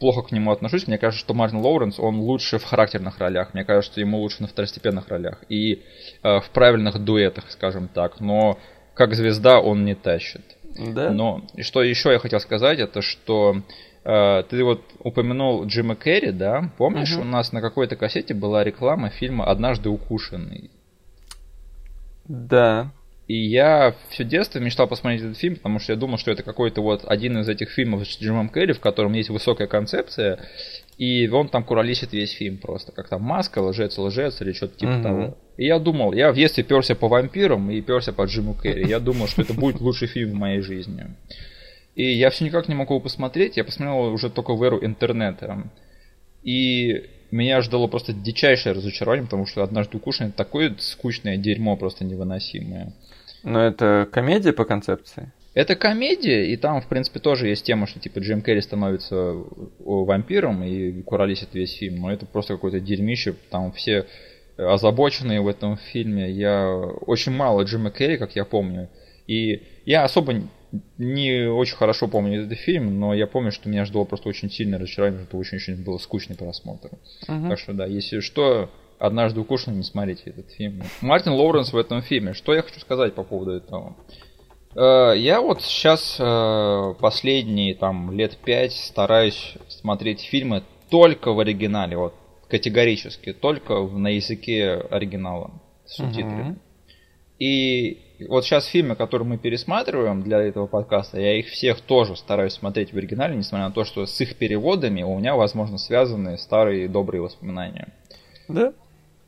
плохо 0.01 0.23
к 0.23 0.31
нему 0.31 0.51
отношусь. 0.51 0.87
Мне 0.87 0.97
кажется, 0.97 1.23
что 1.23 1.35
Мартин 1.35 1.59
Лоуренс, 1.59 1.99
он 1.99 2.19
лучше 2.19 2.57
в 2.57 2.63
характерных 2.63 3.19
ролях. 3.19 3.53
Мне 3.53 3.63
кажется, 3.63 4.01
ему 4.01 4.17
лучше 4.17 4.41
на 4.41 4.47
второстепенных 4.47 5.07
ролях. 5.07 5.43
И 5.47 5.83
э, 6.23 6.39
в 6.41 6.49
правильных 6.49 6.97
дуэтах, 6.99 7.51
скажем 7.51 7.87
так. 7.87 8.19
Но 8.19 8.57
как 8.95 9.13
звезда 9.13 9.59
он 9.61 9.85
не 9.85 9.93
тащит. 9.93 10.41
Да? 10.75 11.11
Но 11.11 11.43
и 11.53 11.61
что 11.61 11.83
еще 11.83 12.11
я 12.11 12.19
хотел 12.19 12.39
сказать, 12.39 12.79
это 12.79 13.01
что 13.03 13.57
э, 14.03 14.43
ты 14.49 14.63
вот 14.63 14.81
упомянул 14.99 15.65
Джима 15.65 15.95
Керри, 15.95 16.31
да? 16.31 16.71
Помнишь, 16.77 17.13
Мгм. 17.13 17.21
у 17.21 17.25
нас 17.25 17.51
на 17.51 17.61
какой-то 17.61 17.95
кассете 17.95 18.33
была 18.33 18.63
реклама 18.63 19.11
фильма 19.11 19.45
«Однажды 19.45 19.89
укушенный». 19.89 20.71
Да. 22.27 22.91
И 23.31 23.45
я 23.45 23.95
все 24.09 24.25
детство 24.25 24.59
мечтал 24.59 24.89
посмотреть 24.89 25.21
этот 25.21 25.37
фильм, 25.37 25.55
потому 25.55 25.79
что 25.79 25.93
я 25.93 25.97
думал, 25.97 26.17
что 26.17 26.31
это 26.31 26.43
какой-то 26.43 26.81
вот 26.81 27.05
один 27.05 27.37
из 27.37 27.47
этих 27.47 27.69
фильмов 27.69 28.05
с 28.05 28.19
Джимом 28.21 28.49
Керри, 28.49 28.73
в 28.73 28.81
котором 28.81 29.13
есть 29.13 29.29
высокая 29.29 29.67
концепция, 29.67 30.37
и 30.97 31.29
он 31.29 31.47
там 31.47 31.63
куролесит 31.63 32.11
весь 32.11 32.33
фильм 32.33 32.57
просто, 32.57 32.91
как 32.91 33.07
там 33.07 33.21
маска, 33.21 33.59
лжец, 33.59 33.97
лжец 33.97 34.41
или 34.41 34.51
что-то 34.51 34.77
типа 34.77 34.91
Мгм. 34.91 35.03
того. 35.03 35.37
И 35.55 35.65
я 35.65 35.79
думал, 35.79 36.11
я 36.11 36.33
в 36.33 36.35
детстве 36.35 36.65
перся 36.65 36.93
по 36.93 37.07
вампирам 37.07 37.71
и 37.71 37.79
перся 37.79 38.11
по 38.11 38.25
Джиму 38.25 38.53
Керри. 38.53 38.85
Я 38.85 38.99
думал, 38.99 39.27
что 39.29 39.43
это 39.43 39.53
будет 39.53 39.79
лучший 39.79 40.09
фильм 40.09 40.31
в 40.31 40.33
моей 40.33 40.59
жизни. 40.59 41.05
И 41.95 42.03
я 42.11 42.31
все 42.31 42.43
никак 42.43 42.67
не 42.67 42.75
могу 42.75 42.95
его 42.95 43.01
посмотреть, 43.01 43.55
я 43.55 43.63
посмотрел 43.63 44.13
уже 44.13 44.29
только 44.29 44.55
в 44.55 44.61
эру 44.61 44.83
интернета. 44.83 45.71
И 46.43 47.09
меня 47.31 47.61
ждало 47.61 47.87
просто 47.87 48.11
дичайшее 48.11 48.73
разочарование, 48.73 49.23
потому 49.23 49.45
что 49.45 49.63
однажды 49.63 49.95
укушенный 49.95 50.31
это 50.31 50.37
такое 50.39 50.75
скучное 50.79 51.37
дерьмо 51.37 51.77
просто 51.77 52.03
невыносимое. 52.03 52.91
Но 53.43 53.61
это 53.61 54.07
комедия 54.11 54.53
по 54.53 54.65
концепции? 54.65 55.31
Это 55.53 55.75
комедия, 55.75 56.45
и 56.45 56.55
там, 56.55 56.81
в 56.81 56.87
принципе, 56.87 57.19
тоже 57.19 57.47
есть 57.47 57.65
тема, 57.65 57.85
что 57.85 57.99
типа 57.99 58.19
Джим 58.19 58.41
Керри 58.41 58.61
становится 58.61 59.35
вампиром 59.79 60.63
и 60.63 61.01
куролесит 61.01 61.49
весь 61.53 61.73
фильм, 61.73 62.01
но 62.01 62.11
это 62.11 62.25
просто 62.25 62.53
какое-то 62.53 62.79
дерьмище, 62.79 63.35
там 63.49 63.73
все 63.73 64.05
озабоченные 64.57 65.41
в 65.41 65.47
этом 65.47 65.77
фильме. 65.77 66.31
Я 66.31 66.69
очень 66.71 67.33
мало 67.33 67.63
Джима 67.63 67.91
Керри, 67.91 68.17
как 68.17 68.35
я 68.35 68.45
помню, 68.45 68.89
и 69.27 69.63
я 69.85 70.05
особо 70.05 70.35
не 70.97 71.49
очень 71.49 71.75
хорошо 71.75 72.07
помню 72.07 72.43
этот 72.43 72.57
фильм, 72.57 72.97
но 72.99 73.13
я 73.13 73.27
помню, 73.27 73.51
что 73.51 73.67
меня 73.67 73.83
ждало 73.83 74.05
просто 74.05 74.29
очень 74.29 74.49
сильное 74.49 74.79
разочарование, 74.79 75.25
что 75.25 75.37
очень-очень 75.37 75.83
было 75.83 75.97
скучный 75.97 76.37
просмотр. 76.37 76.91
Uh-huh. 77.27 77.49
Так 77.49 77.59
что 77.59 77.73
да, 77.73 77.85
если 77.85 78.21
что, 78.21 78.71
однажды 79.01 79.41
укушенный 79.41 79.77
не 79.77 79.83
смотрите 79.83 80.23
этот 80.25 80.51
фильм. 80.51 80.83
Мартин 81.01 81.33
Лоуренс 81.33 81.73
в 81.73 81.77
этом 81.77 82.01
фильме. 82.01 82.33
Что 82.33 82.53
я 82.53 82.61
хочу 82.61 82.79
сказать 82.79 83.15
по 83.15 83.23
поводу 83.23 83.51
этого? 83.51 83.95
Э, 84.75 85.13
я 85.17 85.41
вот 85.41 85.61
сейчас 85.61 86.17
э, 86.19 86.93
последние 86.99 87.75
там 87.75 88.11
лет 88.11 88.37
пять 88.37 88.73
стараюсь 88.73 89.55
смотреть 89.67 90.21
фильмы 90.21 90.63
только 90.89 91.33
в 91.33 91.39
оригинале, 91.39 91.97
вот 91.97 92.13
категорически, 92.47 93.33
только 93.33 93.81
на 93.81 94.09
языке 94.09 94.73
оригинала 94.73 95.51
с 95.85 95.95
субтитрами. 95.95 96.51
Uh-huh. 96.51 96.59
И 97.39 98.25
вот 98.27 98.45
сейчас 98.45 98.65
фильмы, 98.65 98.95
которые 98.95 99.27
мы 99.27 99.37
пересматриваем 99.37 100.21
для 100.21 100.39
этого 100.41 100.67
подкаста, 100.67 101.19
я 101.19 101.39
их 101.39 101.47
всех 101.47 101.81
тоже 101.81 102.15
стараюсь 102.15 102.53
смотреть 102.53 102.93
в 102.93 102.97
оригинале, 102.97 103.35
несмотря 103.35 103.67
на 103.67 103.73
то, 103.73 103.83
что 103.83 104.05
с 104.05 104.21
их 104.21 104.35
переводами 104.35 105.01
у 105.01 105.17
меня, 105.17 105.35
возможно, 105.35 105.77
связаны 105.77 106.37
старые 106.37 106.87
добрые 106.87 107.21
воспоминания. 107.21 107.87
Да? 108.47 108.73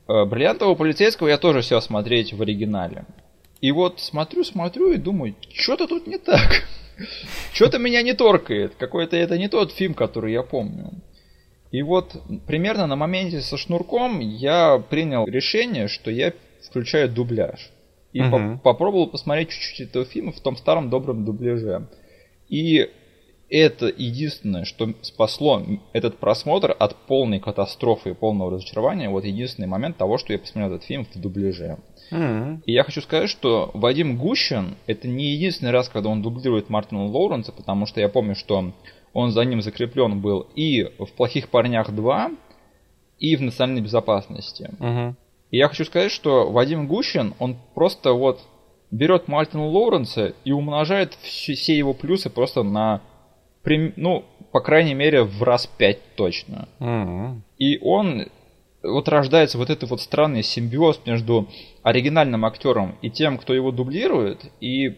Э, 0.08 0.26
Бриллиантового 0.26 0.76
полицейского 0.76 1.28
я 1.28 1.38
тоже 1.38 1.62
все 1.62 1.80
смотреть 1.82 2.34
в 2.34 2.42
оригинале. 2.42 3.06
И 3.62 3.72
вот 3.72 4.00
смотрю, 4.00 4.44
смотрю 4.44 4.92
и 4.92 4.98
думаю, 4.98 5.36
что-то 5.54 5.88
тут 5.88 6.08
не 6.08 6.18
так. 6.18 6.68
Что-то 7.54 7.80
меня 7.80 8.02
не 8.02 8.14
торкает. 8.14 8.76
Какой-то 8.78 9.16
это 9.16 9.38
не 9.38 9.48
тот 9.48 9.72
фильм, 9.72 9.94
который 9.94 10.34
я 10.34 10.44
помню. 10.44 10.92
И 11.72 11.82
вот 11.82 12.16
примерно 12.46 12.86
на 12.86 12.96
моменте 12.96 13.42
со 13.42 13.58
шнурком 13.58 14.20
я 14.20 14.78
принял 14.78 15.26
решение, 15.26 15.88
что 15.88 16.12
я 16.12 16.34
включаю 16.68 17.10
дубляж. 17.10 17.72
И 18.12 18.22
угу. 18.22 18.30
по 18.30 18.74
попробовал 18.74 19.08
посмотреть 19.08 19.50
чуть-чуть 19.50 19.90
этого 19.90 20.06
фильма 20.06 20.34
в 20.34 20.40
том 20.40 20.56
старом 20.56 20.90
добром 20.90 21.26
дубляже. 21.26 21.88
И 22.48 22.92
это 23.58 23.86
единственное, 23.86 24.66
что 24.66 24.94
спасло 25.02 25.62
этот 25.94 26.18
просмотр 26.18 26.76
от 26.78 26.96
полной 27.06 27.40
катастрофы 27.40 28.10
и 28.10 28.14
полного 28.14 28.52
разочарования. 28.52 29.10
Вот 29.10 29.26
единственный 29.26 29.68
момент 29.68 29.96
того, 29.98 30.18
что 30.18 30.34
я 30.34 30.40
посмотрел 30.40 30.74
этот 30.74 30.88
фильм 30.88 31.06
в 31.06 31.20
дубляже. 31.20 31.78
Mm-hmm. 32.12 32.62
И 32.66 32.72
я 32.74 32.84
хочу 32.84 33.02
сказать, 33.02 33.30
что 33.30 33.70
Вадим 33.76 34.18
Гущин 34.18 34.76
это 34.88 35.08
не 35.08 35.34
единственный 35.34 35.72
раз, 35.72 35.88
когда 35.88 36.10
он 36.10 36.24
дублирует 36.24 36.70
Мартина 36.70 37.06
Лоуренса, 37.06 37.52
потому 37.52 37.86
что 37.86 38.02
я 38.02 38.10
помню, 38.10 38.36
что 38.36 38.74
он 39.14 39.32
за 39.32 39.46
ним 39.46 39.62
закреплен 39.62 40.20
был 40.20 40.48
и 40.56 40.84
в 40.98 41.12
«Плохих 41.16 41.50
парнях 41.50 41.90
2», 41.90 42.36
и 43.20 43.36
в 43.36 43.42
«Национальной 43.42 43.82
безопасности». 43.82 44.72
Mm-hmm. 44.80 45.14
И 45.52 45.58
я 45.58 45.68
хочу 45.68 45.86
сказать, 45.86 46.12
что 46.12 46.50
Вадим 46.50 46.88
Гущин, 46.88 47.36
он 47.38 47.58
просто 47.76 48.14
вот 48.14 48.42
берет 48.90 49.28
Мартина 49.28 49.68
Лоуренса 49.68 50.34
и 50.44 50.52
умножает 50.52 51.14
все 51.22 51.78
его 51.78 51.94
плюсы 51.94 52.32
просто 52.32 52.64
на 52.64 53.02
ну, 53.66 54.26
по 54.52 54.62
крайней 54.62 54.94
мере, 54.94 55.24
в 55.24 55.42
раз 55.44 55.68
пять 55.68 56.00
точно. 56.16 56.68
Mm-hmm. 56.80 57.40
И 57.58 57.80
он 57.82 58.28
вот 58.84 59.08
рождается 59.08 59.58
вот 59.58 59.70
этот 59.70 59.90
вот 59.90 60.02
странный 60.02 60.44
симбиоз 60.44 61.02
между 61.06 61.48
оригинальным 61.82 62.46
актером 62.46 62.98
и 63.02 63.10
тем, 63.10 63.38
кто 63.38 63.54
его 63.54 63.72
дублирует, 63.72 64.46
и 64.60 64.98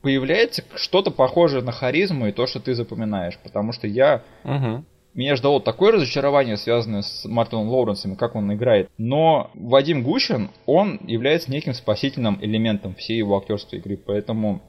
появляется 0.00 0.62
что-то 0.76 1.10
похожее 1.10 1.62
на 1.62 1.72
харизму 1.72 2.28
и 2.28 2.32
то, 2.32 2.46
что 2.46 2.60
ты 2.60 2.74
запоминаешь. 2.74 3.38
Потому 3.42 3.72
что 3.72 3.86
я... 3.86 4.22
Uh-huh. 4.44 4.84
Меня 5.14 5.34
ждало 5.34 5.62
такое 5.62 5.92
разочарование, 5.92 6.58
связанное 6.58 7.00
с 7.00 7.24
Мартином 7.24 7.68
Лоуренсом 7.70 8.12
и 8.12 8.16
как 8.16 8.34
он 8.34 8.52
играет. 8.52 8.90
Но 8.98 9.50
Вадим 9.54 10.02
Гущин, 10.02 10.50
он 10.66 11.00
является 11.06 11.50
неким 11.50 11.72
спасительным 11.72 12.38
элементом 12.42 12.94
всей 12.94 13.16
его 13.16 13.38
актерской 13.38 13.78
игры. 13.78 13.96
Поэтому 13.96 14.60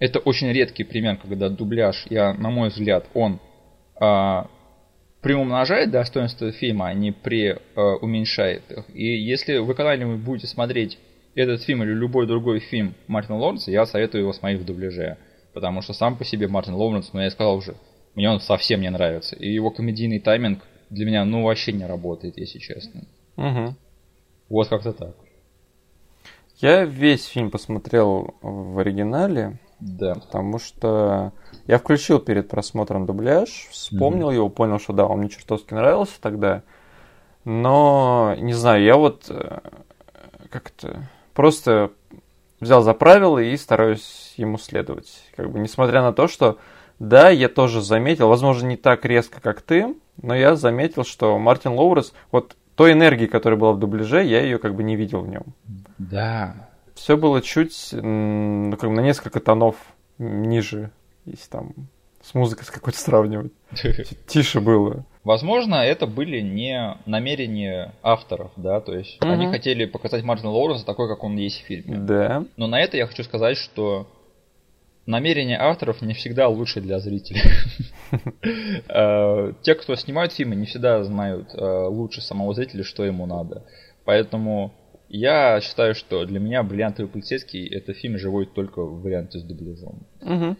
это 0.00 0.18
очень 0.18 0.50
редкий 0.50 0.82
пример, 0.82 1.18
когда 1.18 1.48
дубляж, 1.48 2.06
я, 2.10 2.34
на 2.34 2.50
мой 2.50 2.70
взгляд, 2.70 3.06
он 3.14 3.38
а, 4.00 4.48
приумножает 5.20 5.90
достоинство 5.90 6.50
фильма, 6.50 6.88
а 6.88 6.94
не 6.94 7.12
преуменьшает 7.12 8.62
а, 8.70 8.80
их. 8.80 8.84
И 8.94 9.04
если 9.04 9.58
вы 9.58 9.74
когда-нибудь 9.74 10.20
будете 10.20 10.46
смотреть 10.46 10.98
этот 11.34 11.62
фильм 11.62 11.84
или 11.84 11.92
любой 11.92 12.26
другой 12.26 12.60
фильм 12.60 12.94
Мартина 13.06 13.38
Лоуренса, 13.38 13.70
я 13.70 13.84
советую 13.84 14.22
его 14.22 14.32
смотреть 14.32 14.62
в 14.62 14.64
дубляже. 14.64 15.18
Потому 15.52 15.82
что 15.82 15.92
сам 15.92 16.16
по 16.16 16.24
себе 16.24 16.48
Мартин 16.48 16.74
Лоуренс, 16.74 17.12
ну 17.12 17.20
я 17.20 17.30
сказал 17.30 17.56
уже, 17.56 17.74
мне 18.14 18.30
он 18.30 18.40
совсем 18.40 18.80
не 18.80 18.90
нравится. 18.90 19.36
И 19.36 19.52
его 19.52 19.70
комедийный 19.70 20.18
тайминг 20.18 20.62
для 20.88 21.04
меня, 21.04 21.24
ну, 21.24 21.44
вообще 21.44 21.72
не 21.72 21.84
работает, 21.84 22.38
если 22.38 22.58
честно. 22.58 23.02
Угу. 23.36 23.74
Вот 24.48 24.68
как-то 24.68 24.92
так. 24.92 25.14
Я 26.56 26.84
весь 26.84 27.26
фильм 27.26 27.50
посмотрел 27.50 28.34
в 28.40 28.78
оригинале. 28.78 29.58
Да. 29.80 30.14
Потому 30.14 30.58
что 30.58 31.32
я 31.66 31.78
включил 31.78 32.18
перед 32.18 32.48
просмотром 32.48 33.06
дубляж, 33.06 33.68
вспомнил 33.70 34.30
mm-hmm. 34.30 34.34
его, 34.34 34.48
понял, 34.48 34.78
что 34.78 34.92
да, 34.92 35.06
он 35.06 35.20
мне 35.20 35.28
чертовски 35.28 35.74
нравился 35.74 36.20
тогда. 36.20 36.62
Но, 37.44 38.34
не 38.38 38.52
знаю, 38.52 38.82
я 38.84 38.96
вот 38.96 39.26
э, 39.30 39.58
как-то 40.50 41.08
просто 41.32 41.90
взял 42.60 42.82
за 42.82 42.92
правило 42.92 43.38
и 43.38 43.56
стараюсь 43.56 44.34
ему 44.36 44.58
следовать. 44.58 45.24
Как 45.36 45.50
бы, 45.50 45.58
несмотря 45.58 46.02
на 46.02 46.12
то, 46.12 46.28
что, 46.28 46.58
да, 46.98 47.30
я 47.30 47.48
тоже 47.48 47.80
заметил, 47.80 48.28
возможно, 48.28 48.66
не 48.66 48.76
так 48.76 49.04
резко, 49.06 49.40
как 49.40 49.62
ты, 49.62 49.94
но 50.20 50.34
я 50.34 50.56
заметил, 50.56 51.04
что 51.04 51.38
Мартин 51.38 51.72
Лоурес, 51.72 52.12
вот 52.30 52.56
той 52.74 52.92
энергии, 52.92 53.26
которая 53.26 53.58
была 53.58 53.72
в 53.72 53.78
дубляже, 53.78 54.22
я 54.22 54.42
ее 54.42 54.58
как 54.58 54.74
бы 54.74 54.82
не 54.82 54.96
видел 54.96 55.20
в 55.20 55.28
нем. 55.28 55.44
Да, 55.98 56.69
все 57.00 57.16
было 57.16 57.40
чуть, 57.40 57.88
ну, 57.92 58.76
как 58.78 58.90
бы 58.90 58.96
на 58.96 59.00
несколько 59.00 59.40
тонов 59.40 59.76
ниже, 60.18 60.90
если 61.24 61.48
там 61.48 61.72
с 62.22 62.34
музыкой 62.34 62.66
с 62.66 62.70
какой-то 62.70 62.98
сравнивать. 62.98 63.52
Тише 64.26 64.60
было. 64.60 65.06
Возможно, 65.24 65.76
это 65.76 66.06
были 66.06 66.40
не 66.40 66.98
намерения 67.06 67.94
авторов, 68.02 68.52
да, 68.56 68.80
то 68.80 68.94
есть 68.94 69.16
угу. 69.22 69.30
они 69.30 69.46
хотели 69.46 69.86
показать 69.86 70.22
Мартина 70.24 70.50
Лоуренса 70.50 70.84
такой, 70.84 71.08
как 71.08 71.24
он 71.24 71.36
есть 71.36 71.62
в 71.62 71.66
фильме. 71.66 71.96
Да. 71.96 72.44
Но 72.56 72.66
на 72.66 72.78
это 72.78 72.98
я 72.98 73.06
хочу 73.06 73.24
сказать, 73.24 73.56
что 73.56 74.06
намерения 75.06 75.58
авторов 75.58 76.02
не 76.02 76.12
всегда 76.12 76.48
лучше 76.48 76.80
для 76.80 76.98
зрителей. 77.00 77.42
Э, 78.88 79.52
те, 79.62 79.76
кто 79.76 79.94
снимают 79.94 80.32
фильмы, 80.32 80.56
не 80.56 80.66
всегда 80.66 81.04
знают 81.04 81.54
э, 81.54 81.86
лучше 81.86 82.20
самого 82.20 82.52
зрителя, 82.54 82.82
что 82.82 83.04
ему 83.04 83.24
надо. 83.24 83.62
Поэтому 84.04 84.74
я 85.10 85.60
считаю, 85.60 85.94
что 85.94 86.24
для 86.24 86.40
меня 86.40 86.62
«Бриллиантовый 86.62 87.10
полицейский» 87.10 87.66
это 87.66 87.92
фильм 87.92 88.16
живой 88.16 88.46
только 88.46 88.82
в 88.82 89.02
варианте 89.02 89.38
с 89.38 89.42
дубляжом. 89.42 90.06
Угу. 90.22 90.56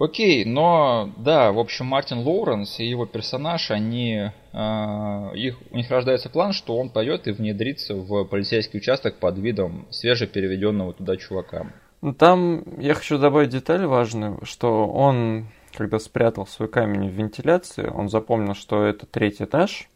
Окей, 0.00 0.46
но 0.46 1.12
да, 1.18 1.52
в 1.52 1.58
общем, 1.58 1.86
Мартин 1.86 2.20
Лоуренс 2.20 2.80
и 2.80 2.86
его 2.86 3.04
персонаж, 3.04 3.70
они, 3.70 4.30
э, 4.52 5.30
их, 5.34 5.58
у 5.70 5.76
них 5.76 5.90
рождается 5.90 6.30
план, 6.30 6.52
что 6.54 6.78
он 6.78 6.88
пойдет 6.88 7.28
и 7.28 7.32
внедрится 7.32 7.94
в 7.94 8.24
полицейский 8.24 8.78
участок 8.78 9.16
под 9.16 9.36
видом 9.36 9.86
свежепереведенного 9.90 10.94
туда 10.94 11.16
чувака. 11.18 11.66
Ну, 12.00 12.14
там 12.14 12.80
я 12.80 12.94
хочу 12.94 13.18
добавить 13.18 13.50
деталь 13.50 13.84
важную, 13.84 14.42
что 14.44 14.86
он, 14.86 15.48
когда 15.74 15.98
спрятал 15.98 16.46
свой 16.46 16.68
камень 16.68 17.10
в 17.10 17.12
вентиляции, 17.12 17.86
он 17.86 18.08
запомнил, 18.08 18.54
что 18.54 18.84
это 18.84 19.04
третий 19.04 19.44
этаж, 19.44 19.90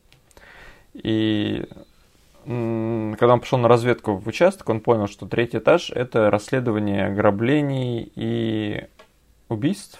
и 0.92 1.64
когда 2.44 3.34
он 3.34 3.40
пошел 3.40 3.58
на 3.58 3.68
разведку 3.68 4.16
в 4.16 4.26
участок, 4.26 4.68
он 4.68 4.80
понял, 4.80 5.06
что 5.06 5.26
третий 5.26 5.58
этаж– 5.58 5.90
это 5.94 6.30
расследование 6.30 7.06
ограблений 7.06 8.12
и 8.14 8.84
убийств. 9.48 9.98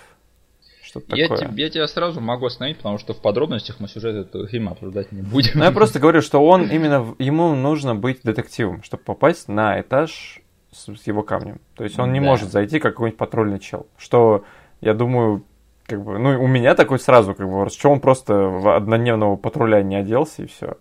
Что-то 0.82 1.16
я, 1.16 1.28
такое. 1.28 1.49
Te, 1.49 1.55
я 1.57 1.70
тебя 1.70 1.88
сразу 1.88 2.20
могу 2.20 2.47
остановить, 2.47 2.76
потому 2.76 2.99
что 2.99 3.14
в 3.14 3.20
подробностях 3.20 3.80
мы 3.80 3.88
сюжет 3.88 4.14
этого 4.14 4.47
фильма 4.47 4.72
обсуждать 4.72 5.11
не 5.11 5.22
будем. 5.22 5.53
Ну, 5.55 5.64
я 5.64 5.72
просто 5.72 5.99
говорю, 5.99 6.20
что 6.20 6.45
он 6.45 6.62
именно, 6.70 7.14
ему 7.18 7.55
нужно 7.55 7.95
быть 7.95 8.20
детективом, 8.22 8.82
чтобы 8.82 9.03
попасть 9.03 9.49
на 9.49 9.80
этаж 9.80 10.40
с, 10.70 10.95
с 10.95 11.07
его 11.07 11.22
камнем. 11.22 11.61
То 11.74 11.84
есть 11.84 11.99
он 11.99 12.12
не 12.12 12.20
да. 12.20 12.26
может 12.26 12.51
зайти 12.51 12.78
как 12.78 12.92
какой-нибудь 12.92 13.18
патрульный 13.18 13.59
чел. 13.59 13.86
Что, 13.97 14.45
я 14.80 14.95
думаю, 14.95 15.45
как 15.86 16.03
бы, 16.03 16.18
ну, 16.18 16.42
у 16.42 16.47
меня 16.47 16.74
такой 16.74 16.99
сразу, 16.99 17.34
как 17.34 17.49
бы, 17.51 17.68
что 17.70 17.90
он 17.90 18.01
просто 18.01 18.34
в 18.34 18.76
однодневного 18.76 19.36
патруля 19.36 19.82
не 19.82 19.97
оделся 19.97 20.42
и 20.42 20.47
все. 20.47 20.76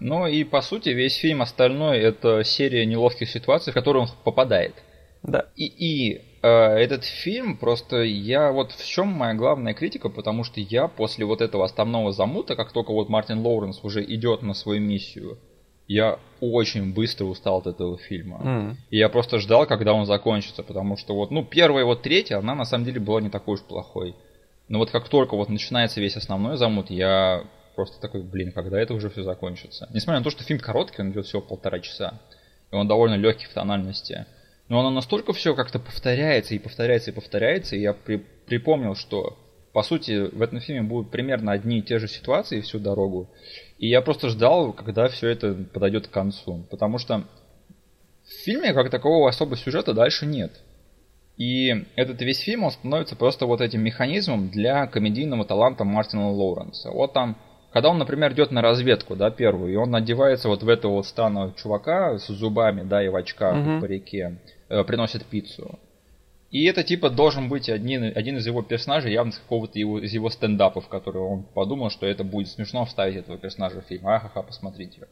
Ну 0.00 0.26
и 0.26 0.44
по 0.44 0.60
сути 0.60 0.90
весь 0.90 1.16
фильм 1.16 1.42
остальной 1.42 1.98
это 1.98 2.44
серия 2.44 2.86
неловких 2.86 3.28
ситуаций, 3.28 3.72
в 3.72 3.74
которые 3.74 4.04
он 4.04 4.08
попадает. 4.24 4.74
Да. 5.22 5.46
И, 5.56 5.64
и 5.66 6.20
э, 6.42 6.48
этот 6.48 7.04
фильм 7.04 7.56
просто 7.56 8.02
я 8.02 8.52
вот 8.52 8.72
в 8.72 8.86
чем 8.86 9.08
моя 9.08 9.34
главная 9.34 9.74
критика, 9.74 10.08
потому 10.08 10.44
что 10.44 10.60
я 10.60 10.86
после 10.88 11.24
вот 11.24 11.40
этого 11.40 11.64
основного 11.64 12.12
замута, 12.12 12.54
как 12.54 12.72
только 12.72 12.92
вот 12.92 13.08
Мартин 13.08 13.44
Лоуренс 13.44 13.80
уже 13.82 14.04
идет 14.04 14.42
на 14.42 14.54
свою 14.54 14.80
миссию, 14.80 15.38
я 15.88 16.18
очень 16.40 16.92
быстро 16.92 17.24
устал 17.24 17.58
от 17.58 17.66
этого 17.66 17.98
фильма. 17.98 18.40
М. 18.44 18.76
И 18.90 18.98
я 18.98 19.08
просто 19.08 19.38
ждал, 19.38 19.66
когда 19.66 19.94
он 19.94 20.04
закончится, 20.04 20.62
потому 20.62 20.96
что 20.96 21.14
вот, 21.14 21.30
ну, 21.30 21.42
первая 21.44 21.84
вот 21.84 22.02
третья, 22.02 22.36
она 22.36 22.54
на 22.54 22.66
самом 22.66 22.84
деле 22.84 23.00
была 23.00 23.20
не 23.22 23.30
такой 23.30 23.54
уж 23.54 23.62
плохой. 23.62 24.14
Но 24.68 24.78
вот 24.78 24.90
как 24.90 25.08
только 25.08 25.34
вот 25.34 25.48
начинается 25.48 26.00
весь 26.00 26.16
основной 26.16 26.58
замут, 26.58 26.90
я 26.90 27.44
просто 27.78 28.00
такой, 28.00 28.24
блин, 28.24 28.50
когда 28.50 28.80
это 28.80 28.92
уже 28.92 29.08
все 29.08 29.22
закончится. 29.22 29.88
Несмотря 29.94 30.18
на 30.18 30.24
то, 30.24 30.30
что 30.30 30.42
фильм 30.42 30.58
короткий, 30.58 31.00
он 31.00 31.12
идет 31.12 31.26
всего 31.26 31.40
полтора 31.40 31.78
часа. 31.78 32.20
И 32.72 32.74
он 32.74 32.88
довольно 32.88 33.14
легкий 33.14 33.46
в 33.46 33.54
тональности. 33.54 34.26
Но 34.68 34.80
оно 34.80 34.90
настолько 34.90 35.32
все 35.32 35.54
как-то 35.54 35.78
повторяется 35.78 36.56
и 36.56 36.58
повторяется 36.58 37.12
и 37.12 37.14
повторяется, 37.14 37.76
и 37.76 37.80
я 37.80 37.92
при- 37.92 38.16
припомнил, 38.46 38.96
что 38.96 39.38
по 39.72 39.84
сути 39.84 40.28
в 40.34 40.42
этом 40.42 40.58
фильме 40.58 40.82
будут 40.82 41.12
примерно 41.12 41.52
одни 41.52 41.78
и 41.78 41.82
те 41.82 42.00
же 42.00 42.08
ситуации 42.08 42.62
всю 42.62 42.80
дорогу. 42.80 43.30
И 43.78 43.86
я 43.86 44.02
просто 44.02 44.28
ждал, 44.28 44.72
когда 44.72 45.06
все 45.06 45.28
это 45.28 45.54
подойдет 45.54 46.08
к 46.08 46.10
концу. 46.10 46.66
Потому 46.72 46.98
что 46.98 47.28
в 48.24 48.44
фильме 48.44 48.74
как 48.74 48.90
такового 48.90 49.28
особого 49.28 49.56
сюжета 49.56 49.94
дальше 49.94 50.26
нет. 50.26 50.50
И 51.36 51.84
этот 51.94 52.20
весь 52.22 52.40
фильм, 52.40 52.64
он 52.64 52.72
становится 52.72 53.14
просто 53.14 53.46
вот 53.46 53.60
этим 53.60 53.82
механизмом 53.82 54.48
для 54.48 54.88
комедийного 54.88 55.44
таланта 55.44 55.84
Мартина 55.84 56.32
Лоуренса. 56.32 56.90
Вот 56.90 57.12
там, 57.12 57.38
когда 57.72 57.90
он, 57.90 57.98
например, 57.98 58.32
идет 58.32 58.50
на 58.50 58.62
разведку, 58.62 59.14
да, 59.16 59.30
первую, 59.30 59.72
и 59.72 59.76
он 59.76 59.94
одевается 59.94 60.48
вот 60.48 60.62
в 60.62 60.68
этого 60.68 60.92
вот 60.92 61.06
странного 61.06 61.52
чувака 61.54 62.18
с 62.18 62.26
зубами, 62.28 62.82
да, 62.82 63.04
и 63.04 63.08
в 63.08 63.16
очках, 63.16 63.54
и 63.54 63.58
Мгм. 63.58 63.78
в 63.78 63.80
парике, 63.82 64.38
э, 64.68 64.84
приносит 64.84 65.24
пиццу. 65.24 65.78
И 66.50 66.64
это 66.64 66.82
типа 66.82 67.10
должен 67.10 67.50
быть 67.50 67.68
один, 67.68 68.04
один 68.04 68.38
из 68.38 68.46
его 68.46 68.62
персонажей, 68.62 69.12
явно 69.12 69.32
с 69.32 69.38
какого-то 69.38 69.78
его, 69.78 69.98
из 69.98 70.14
его 70.14 70.30
стендапов, 70.30 70.88
который 70.88 71.20
он 71.20 71.42
подумал, 71.42 71.90
что 71.90 72.06
это 72.06 72.24
будет 72.24 72.48
смешно 72.48 72.86
вставить 72.86 73.16
этого 73.16 73.36
персонажа 73.36 73.82
в 73.82 73.84
фильм. 73.84 74.08
Ахаха, 74.08 74.42
посмотрите. 74.42 75.08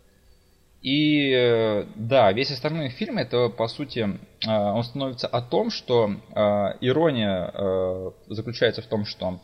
И 0.80 1.32
э, 1.32 1.84
да, 1.94 2.32
весь 2.32 2.50
остальной 2.50 2.88
фильм 2.88 3.18
это 3.18 3.48
по 3.50 3.68
сути 3.68 4.08
э, 4.46 4.50
он 4.50 4.82
становится 4.84 5.26
о 5.26 5.42
том, 5.42 5.70
что 5.70 6.10
э, 6.10 6.40
ирония 6.80 8.12
заключается 8.28 8.80
в 8.80 8.86
том, 8.86 9.04
что 9.04 9.38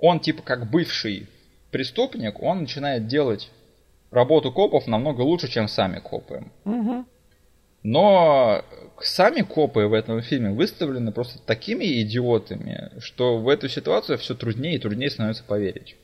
он 0.00 0.20
типа 0.20 0.42
как 0.42 0.70
бывший 0.70 1.28
преступник, 1.70 2.42
он 2.42 2.60
начинает 2.60 3.06
делать 3.06 3.50
работу 4.10 4.52
копов 4.52 4.86
намного 4.86 5.22
лучше, 5.22 5.48
чем 5.48 5.68
сами 5.68 6.00
копы. 6.00 6.44
Мгм. 6.64 7.06
Но 7.82 8.62
сами 9.00 9.40
копы 9.40 9.86
в 9.86 9.94
этом 9.94 10.20
фильме 10.20 10.50
выставлены 10.50 11.12
просто 11.12 11.38
такими 11.38 12.02
идиотами, 12.02 12.90
что 12.98 13.38
в 13.38 13.48
эту 13.48 13.68
ситуацию 13.68 14.18
все 14.18 14.34
труднее 14.34 14.74
и 14.74 14.78
труднее 14.78 15.10
становится 15.10 15.44
поверить. 15.44 15.96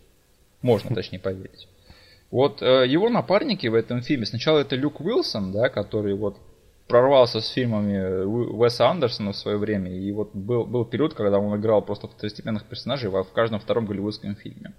Можно, 0.62 0.94
точнее, 0.94 1.18
поверить. 1.18 1.68
Вот 2.30 2.62
э, 2.62 2.86
его 2.88 3.08
напарники 3.08 3.66
в 3.66 3.74
этом 3.74 4.00
фильме, 4.00 4.26
сначала 4.26 4.60
это 4.60 4.74
Люк 4.74 5.00
Уилсон, 5.00 5.52
да, 5.52 5.68
который 5.68 6.14
вот 6.14 6.38
прорвался 6.88 7.40
с 7.40 7.48
фильмами 7.48 8.24
Уи- 8.24 8.48
Уэса 8.48 8.88
Андерсона 8.88 9.32
в 9.32 9.36
свое 9.36 9.58
время, 9.58 9.90
и 9.92 10.10
вот 10.12 10.34
был, 10.34 10.64
был 10.64 10.84
период, 10.84 11.14
когда 11.14 11.38
он 11.38 11.58
играл 11.60 11.82
просто 11.82 12.08
второстепенных 12.08 12.64
персонажей 12.64 13.10
во- 13.10 13.22
в 13.22 13.32
каждом 13.32 13.60
втором 13.60 13.86
голливудском 13.86 14.34
фильме. 14.36 14.72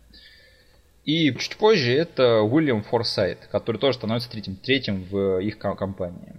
И 1.08 1.34
чуть 1.36 1.55
позже 1.55 1.93
это 1.93 2.41
Уильям 2.41 2.84
Форсайт, 2.84 3.47
который 3.49 3.78
тоже 3.78 3.97
становится 3.97 4.30
третьим, 4.30 4.58
третьим 4.58 5.05
в 5.10 5.39
их 5.39 5.58
ко- 5.58 5.74
компании. 5.74 6.34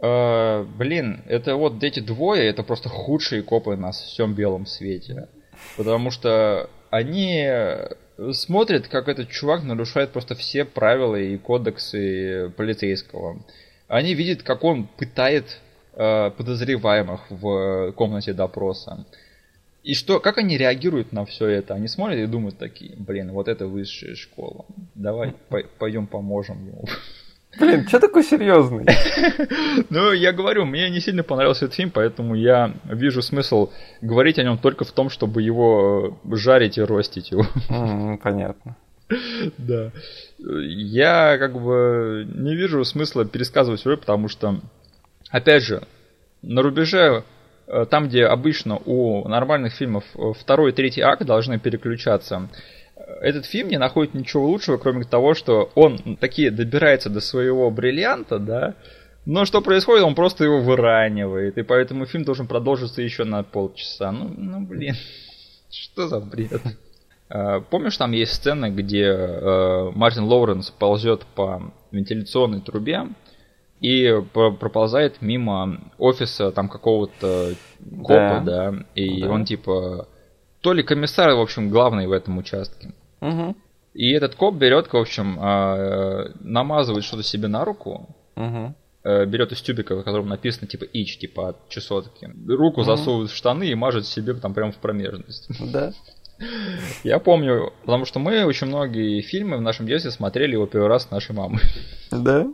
Э, 0.00 0.64
блин, 0.78 1.22
это 1.26 1.54
вот 1.54 1.84
эти 1.84 2.00
двое, 2.00 2.48
это 2.48 2.62
просто 2.62 2.88
худшие 2.88 3.42
копы 3.42 3.76
на 3.76 3.92
всем 3.92 4.32
белом 4.32 4.64
свете. 4.64 5.28
Потому 5.76 6.10
что 6.10 6.70
они 6.88 7.46
смотрят, 8.32 8.88
как 8.88 9.06
этот 9.06 9.28
чувак 9.28 9.62
нарушает 9.64 10.12
просто 10.12 10.34
все 10.34 10.64
правила 10.64 11.16
и 11.16 11.36
кодексы 11.36 12.50
полицейского. 12.56 13.38
Они 13.86 14.14
видят, 14.14 14.42
как 14.42 14.64
он 14.64 14.86
пытает 14.86 15.58
э, 15.92 16.30
подозреваемых 16.30 17.30
в 17.30 17.92
комнате 17.92 18.32
допроса. 18.32 19.04
И 19.88 19.94
что, 19.94 20.20
как 20.20 20.36
они 20.36 20.58
реагируют 20.58 21.12
на 21.12 21.24
все 21.24 21.46
это? 21.46 21.72
Они 21.72 21.88
смотрят 21.88 22.18
и 22.18 22.26
думают 22.26 22.58
такие, 22.58 22.94
блин, 22.98 23.30
вот 23.32 23.48
это 23.48 23.66
высшая 23.66 24.16
школа. 24.16 24.66
Давай 24.94 25.32
по- 25.48 25.64
пойдем 25.78 26.06
поможем 26.06 26.58
ему. 26.66 26.84
Блин, 27.58 27.88
что 27.88 27.98
такой 27.98 28.22
серьезный? 28.22 28.84
Ну, 29.90 30.12
я 30.12 30.32
говорю, 30.32 30.66
мне 30.66 30.90
не 30.90 31.00
сильно 31.00 31.22
понравился 31.22 31.64
этот 31.64 31.76
фильм, 31.76 31.90
поэтому 31.90 32.34
я 32.34 32.74
вижу 32.84 33.22
смысл 33.22 33.70
говорить 34.02 34.38
о 34.38 34.42
нем 34.42 34.58
только 34.58 34.84
в 34.84 34.92
том, 34.92 35.08
чтобы 35.08 35.40
его 35.40 36.18
э, 36.30 36.36
жарить 36.36 36.76
и 36.76 36.82
ростить 36.82 37.30
его. 37.30 37.46
М, 37.70 38.18
Понятно. 38.18 38.76
Да. 39.56 39.90
Я 40.38 41.38
как 41.38 41.58
бы 41.58 42.28
не 42.34 42.54
вижу 42.54 42.84
смысла 42.84 43.24
пересказывать 43.24 43.80
сюжет, 43.80 44.00
потому 44.00 44.28
что, 44.28 44.60
опять 45.30 45.62
же, 45.62 45.82
на 46.42 46.60
рубеже, 46.60 47.24
там, 47.90 48.08
где 48.08 48.24
обычно 48.24 48.78
у 48.84 49.28
нормальных 49.28 49.74
фильмов 49.74 50.04
э, 50.14 50.32
второй 50.38 50.70
и 50.70 50.74
третий 50.74 51.02
акт 51.02 51.24
должны 51.24 51.58
переключаться, 51.58 52.48
э, 52.96 53.00
этот 53.20 53.46
фильм 53.46 53.68
не 53.68 53.78
находит 53.78 54.14
ничего 54.14 54.46
лучшего, 54.46 54.78
кроме 54.78 55.04
того, 55.04 55.34
что 55.34 55.70
он 55.74 56.16
такие 56.16 56.50
добирается 56.50 57.10
до 57.10 57.20
своего 57.20 57.70
бриллианта, 57.70 58.38
да, 58.38 58.74
но 59.26 59.44
что 59.44 59.60
происходит, 59.60 60.04
он 60.04 60.14
просто 60.14 60.44
его 60.44 60.60
выранивает, 60.60 61.58
и 61.58 61.62
поэтому 61.62 62.06
фильм 62.06 62.24
должен 62.24 62.46
продолжиться 62.46 63.02
еще 63.02 63.24
на 63.24 63.42
полчаса. 63.42 64.10
Ну, 64.10 64.32
ну 64.36 64.60
блин, 64.60 64.94
что 65.70 66.08
за 66.08 66.20
бред? 66.20 66.62
Э, 67.28 67.60
Помнишь, 67.70 67.98
там 67.98 68.12
есть 68.12 68.32
сцена, 68.32 68.70
где 68.70 69.04
э, 69.04 69.90
Мартин 69.94 70.24
Лоуренс 70.24 70.70
ползет 70.70 71.26
по 71.34 71.72
вентиляционной 71.90 72.62
трубе 72.62 73.08
и 73.80 74.22
про- 74.32 74.52
проползает 74.52 75.22
мимо 75.22 75.80
офиса 75.98 76.50
там 76.52 76.68
какого-то 76.68 77.54
копа, 78.02 78.42
да, 78.44 78.74
и 78.94 79.22
Да. 79.22 79.30
он 79.30 79.44
типа 79.44 80.08
то 80.60 80.72
ли 80.72 80.82
комиссар, 80.82 81.30
в 81.34 81.40
общем, 81.40 81.70
главный 81.70 82.06
в 82.06 82.12
этом 82.12 82.38
участке. 82.38 82.92
Мгм. 83.20 83.56
И 83.94 84.10
этот 84.12 84.34
коп 84.34 84.56
берет, 84.56 84.92
в 84.92 84.96
общем, 84.96 85.38
э, 85.40 86.32
намазывает 86.40 87.04
что-то 87.04 87.22
себе 87.22 87.48
на 87.48 87.64
руку, 87.64 88.08
э, 88.36 89.24
берет 89.26 89.52
из 89.52 89.60
тюбика, 89.62 89.94
на 89.94 90.02
котором 90.02 90.28
написано 90.28 90.66
типа 90.66 90.84
ич, 90.92 91.18
типа 91.18 91.50
от 91.50 91.68
чесотки. 91.68 92.28
Руку 92.48 92.80
Мгм. 92.80 92.86
засовывает 92.86 93.30
в 93.30 93.34
штаны 93.36 93.68
и 93.68 93.74
мажет 93.74 94.06
себе 94.06 94.34
там 94.34 94.54
прямо 94.54 94.72
в 94.72 94.76
промежность. 94.76 95.48
Да. 95.72 95.92
Я 97.04 97.18
помню, 97.18 97.72
потому 97.82 98.04
что 98.04 98.18
мы 98.20 98.44
очень 98.44 98.66
многие 98.68 99.20
фильмы 99.22 99.56
в 99.56 99.60
нашем 99.60 99.86
детстве 99.86 100.10
смотрели 100.10 100.52
его 100.52 100.66
первый 100.66 100.88
раз 100.88 101.04
с 101.04 101.10
нашей 101.10 101.34
мамой. 101.34 101.60
Да? 102.10 102.46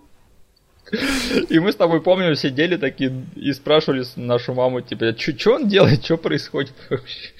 И 1.49 1.59
мы 1.59 1.72
с 1.72 1.76
тобой, 1.76 2.01
помню, 2.03 2.35
сидели 2.35 2.76
такие 2.76 3.12
и 3.37 3.53
спрашивали 3.53 4.05
нашу 4.16 4.55
маму, 4.55 4.80
типа, 4.80 5.14
что 5.18 5.55
он 5.55 5.68
делает, 5.68 6.05
что 6.05 6.16
происходит 6.16 6.74
вообще? 6.91 7.30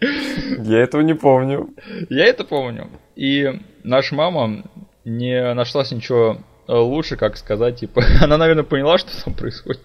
Я 0.00 0.78
этого 0.78 1.02
не 1.02 1.14
помню. 1.14 1.70
Я 2.08 2.26
это 2.26 2.44
помню. 2.44 2.88
И 3.16 3.60
наша 3.82 4.14
мама 4.14 4.64
не 5.04 5.54
нашлась 5.54 5.90
ничего 5.90 6.38
э, 6.68 6.72
лучше, 6.72 7.16
как 7.16 7.36
сказать, 7.36 7.80
типа, 7.80 8.02
она, 8.20 8.36
наверное, 8.36 8.64
поняла, 8.64 8.98
что 8.98 9.10
там 9.24 9.34
происходит. 9.34 9.80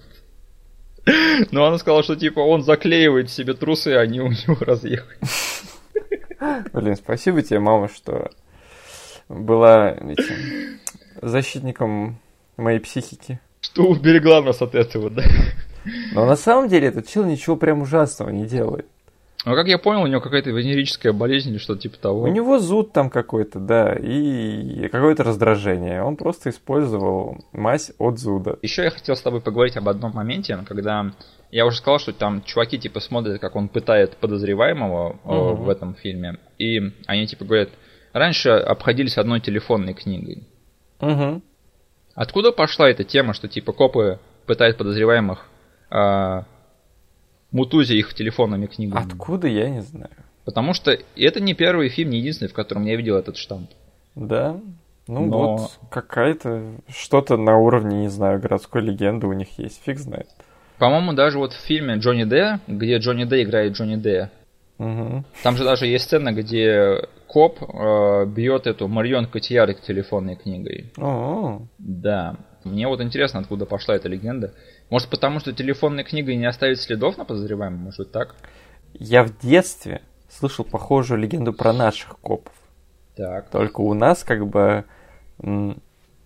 Но 1.51 1.65
она 1.65 1.77
сказала, 1.79 2.03
что 2.03 2.15
типа 2.15 2.39
он 2.39 2.63
заклеивает 2.63 3.29
себе 3.29 3.53
трусы, 3.53 3.89
а 3.89 4.01
они 4.01 4.21
у 4.21 4.29
него 4.29 4.57
разъехались. 4.61 5.63
Блин, 6.73 6.95
спасибо 6.95 7.41
тебе, 7.41 7.59
мама, 7.59 7.89
что 7.89 8.29
была 9.27 9.91
этим 9.91 10.79
защитником 11.21 12.17
моей 12.57 12.79
психики. 12.79 13.39
Что 13.61 13.83
уберегла 13.83 14.41
нас 14.41 14.61
от 14.61 14.75
этого, 14.75 15.09
да? 15.09 15.23
Но 16.13 16.25
на 16.25 16.35
самом 16.35 16.69
деле 16.69 16.87
этот 16.87 17.07
чел 17.07 17.25
ничего 17.25 17.55
прям 17.55 17.81
ужасного 17.81 18.29
не 18.29 18.45
делает. 18.45 18.85
Ну, 19.45 19.55
как 19.55 19.67
я 19.67 19.77
понял, 19.77 20.03
у 20.03 20.07
него 20.07 20.21
какая-то 20.21 20.51
венерическая 20.51 21.11
болезнь 21.11 21.49
или 21.49 21.57
что-то 21.57 21.81
типа 21.81 21.97
того. 21.97 22.21
У 22.21 22.27
него 22.27 22.59
зуд 22.59 22.93
там 22.93 23.09
какой-то, 23.09 23.59
да, 23.59 23.93
и 23.93 24.87
какое-то 24.87 25.23
раздражение. 25.23 26.01
Он 26.01 26.15
просто 26.15 26.49
использовал 26.49 27.43
мазь 27.51 27.91
от 27.97 28.19
зуда. 28.19 28.57
Еще 28.61 28.83
я 28.83 28.89
хотел 28.91 29.17
с 29.17 29.21
тобой 29.21 29.41
поговорить 29.41 29.75
об 29.75 29.89
одном 29.89 30.13
моменте, 30.13 30.57
когда 30.65 31.11
я 31.51 31.65
уже 31.65 31.77
сказал, 31.77 31.99
что 31.99 32.13
там 32.13 32.41
чуваки 32.43 32.77
типа 32.79 33.01
смотрят, 33.01 33.41
как 33.41 33.57
он 33.57 33.67
пытает 33.67 34.15
подозреваемого 34.15 35.17
Мгм. 35.25 35.63
в 35.63 35.69
этом 35.69 35.95
фильме, 35.95 36.37
и 36.57 36.79
они 37.05 37.27
типа 37.27 37.43
говорят, 37.43 37.69
раньше 38.13 38.49
обходились 38.49 39.17
одной 39.17 39.41
телефонной 39.41 39.93
книгой. 39.93 40.43
Угу. 41.03 41.41
Откуда 42.15 42.51
пошла 42.51 42.89
эта 42.89 43.03
тема, 43.03 43.33
что 43.33 43.47
типа 43.47 43.73
копы 43.73 44.19
пытают 44.45 44.77
подозреваемых 44.77 45.45
а, 45.89 46.45
мутузя 47.51 47.95
их 47.95 48.13
телефонными 48.13 48.67
книгами? 48.67 49.03
Откуда, 49.03 49.47
я 49.47 49.69
не 49.69 49.81
знаю. 49.81 50.11
Потому 50.45 50.73
что 50.73 50.97
это 51.15 51.39
не 51.39 51.53
первый 51.53 51.89
фильм, 51.89 52.11
не 52.11 52.19
единственный, 52.19 52.49
в 52.49 52.53
котором 52.53 52.85
я 52.85 52.95
видел 52.95 53.15
этот 53.15 53.37
штамп. 53.37 53.69
Да? 54.15 54.59
Ну 55.07 55.25
Но- 55.25 55.57
вот, 55.57 55.71
какая-то, 55.89 56.75
что-то 56.87 57.37
на 57.37 57.57
уровне, 57.57 58.01
не 58.01 58.09
знаю, 58.09 58.39
городской 58.39 58.81
легенды 58.81 59.27
у 59.27 59.33
них 59.33 59.57
есть, 59.57 59.81
фиг 59.83 59.99
знает. 59.99 60.27
По-моему, 60.77 61.13
даже 61.13 61.37
вот 61.37 61.53
в 61.53 61.59
фильме 61.59 61.95
Джонни 61.95 62.23
Д, 62.23 62.59
где 62.67 62.97
Джонни 62.97 63.25
Д 63.25 63.43
играет 63.43 63.73
Джонни 63.73 63.95
Д, 63.95 64.31
Мгм. 64.77 65.25
Там 65.43 65.55
же 65.55 65.63
даже 65.63 65.87
есть 65.87 66.05
сцена, 66.05 66.31
где 66.31 67.07
коп 67.27 67.61
э, 67.61 68.25
бьет 68.25 68.67
эту 68.67 68.87
Марион 68.87 69.27
Котияр 69.27 69.73
телефонной 69.73 70.35
книгой. 70.35 70.91
О, 70.97 71.61
Да. 71.77 72.37
Мне 72.63 72.87
вот 72.87 73.01
интересно, 73.01 73.41
откуда 73.41 73.65
пошла 73.65 73.95
эта 73.95 74.07
легенда. 74.07 74.53
Может, 74.89 75.09
потому 75.09 75.39
что 75.39 75.51
телефонной 75.51 76.03
книгой 76.03 76.37
не 76.37 76.45
оставит 76.45 76.79
следов 76.79 77.17
на 77.17 77.25
подозреваемом? 77.25 77.79
Может, 77.79 78.11
так? 78.11 78.35
Я 78.93 79.23
в 79.23 79.37
детстве 79.39 80.01
слышал 80.29 80.63
похожую 80.63 81.19
легенду 81.19 81.51
про 81.51 81.73
наших 81.73 82.19
копов. 82.19 82.53
Так. 83.15 83.49
Только 83.49 83.81
у 83.81 83.93
нас 83.93 84.23
как 84.23 84.47
бы 84.47 84.85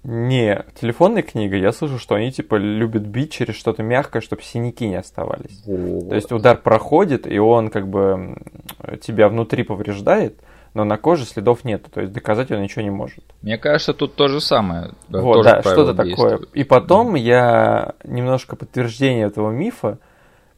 не 0.07 0.63
телефонной 0.79 1.21
книгой, 1.21 1.59
я 1.59 1.73
слышу, 1.73 1.99
что 1.99 2.15
они 2.15 2.31
типа 2.31 2.55
любят 2.55 3.03
бить 3.03 3.33
через 3.33 3.55
что-то 3.55 3.83
мягкое, 3.83 4.21
чтобы 4.21 4.41
синяки 4.41 4.87
не 4.87 4.95
оставались. 4.95 5.57
То 5.65 6.15
есть 6.15 6.31
удар 6.31 6.55
проходит, 6.57 7.27
и 7.27 7.37
он 7.39 7.69
как 7.69 7.89
бы 7.89 8.37
тебя 9.01 9.27
внутри 9.27 9.63
повреждает, 9.63 10.39
но 10.73 10.85
на 10.85 10.97
коже 10.97 11.25
следов 11.25 11.65
нет, 11.65 11.87
то 11.93 11.99
есть 11.99 12.13
доказать 12.13 12.51
он 12.51 12.61
ничего 12.61 12.83
не 12.83 12.89
может. 12.89 13.19
Мне 13.41 13.57
кажется, 13.57 13.93
тут 13.93 14.15
то 14.15 14.29
же 14.29 14.39
самое. 14.39 14.91
Да, 15.09 15.19
вот, 15.19 15.43
да, 15.43 15.61
что-то 15.61 15.93
такое. 15.93 16.39
И 16.53 16.63
потом 16.63 17.15
я 17.15 17.95
немножко 18.05 18.55
подтверждение 18.55 19.27
этого 19.27 19.51
мифа 19.51 19.97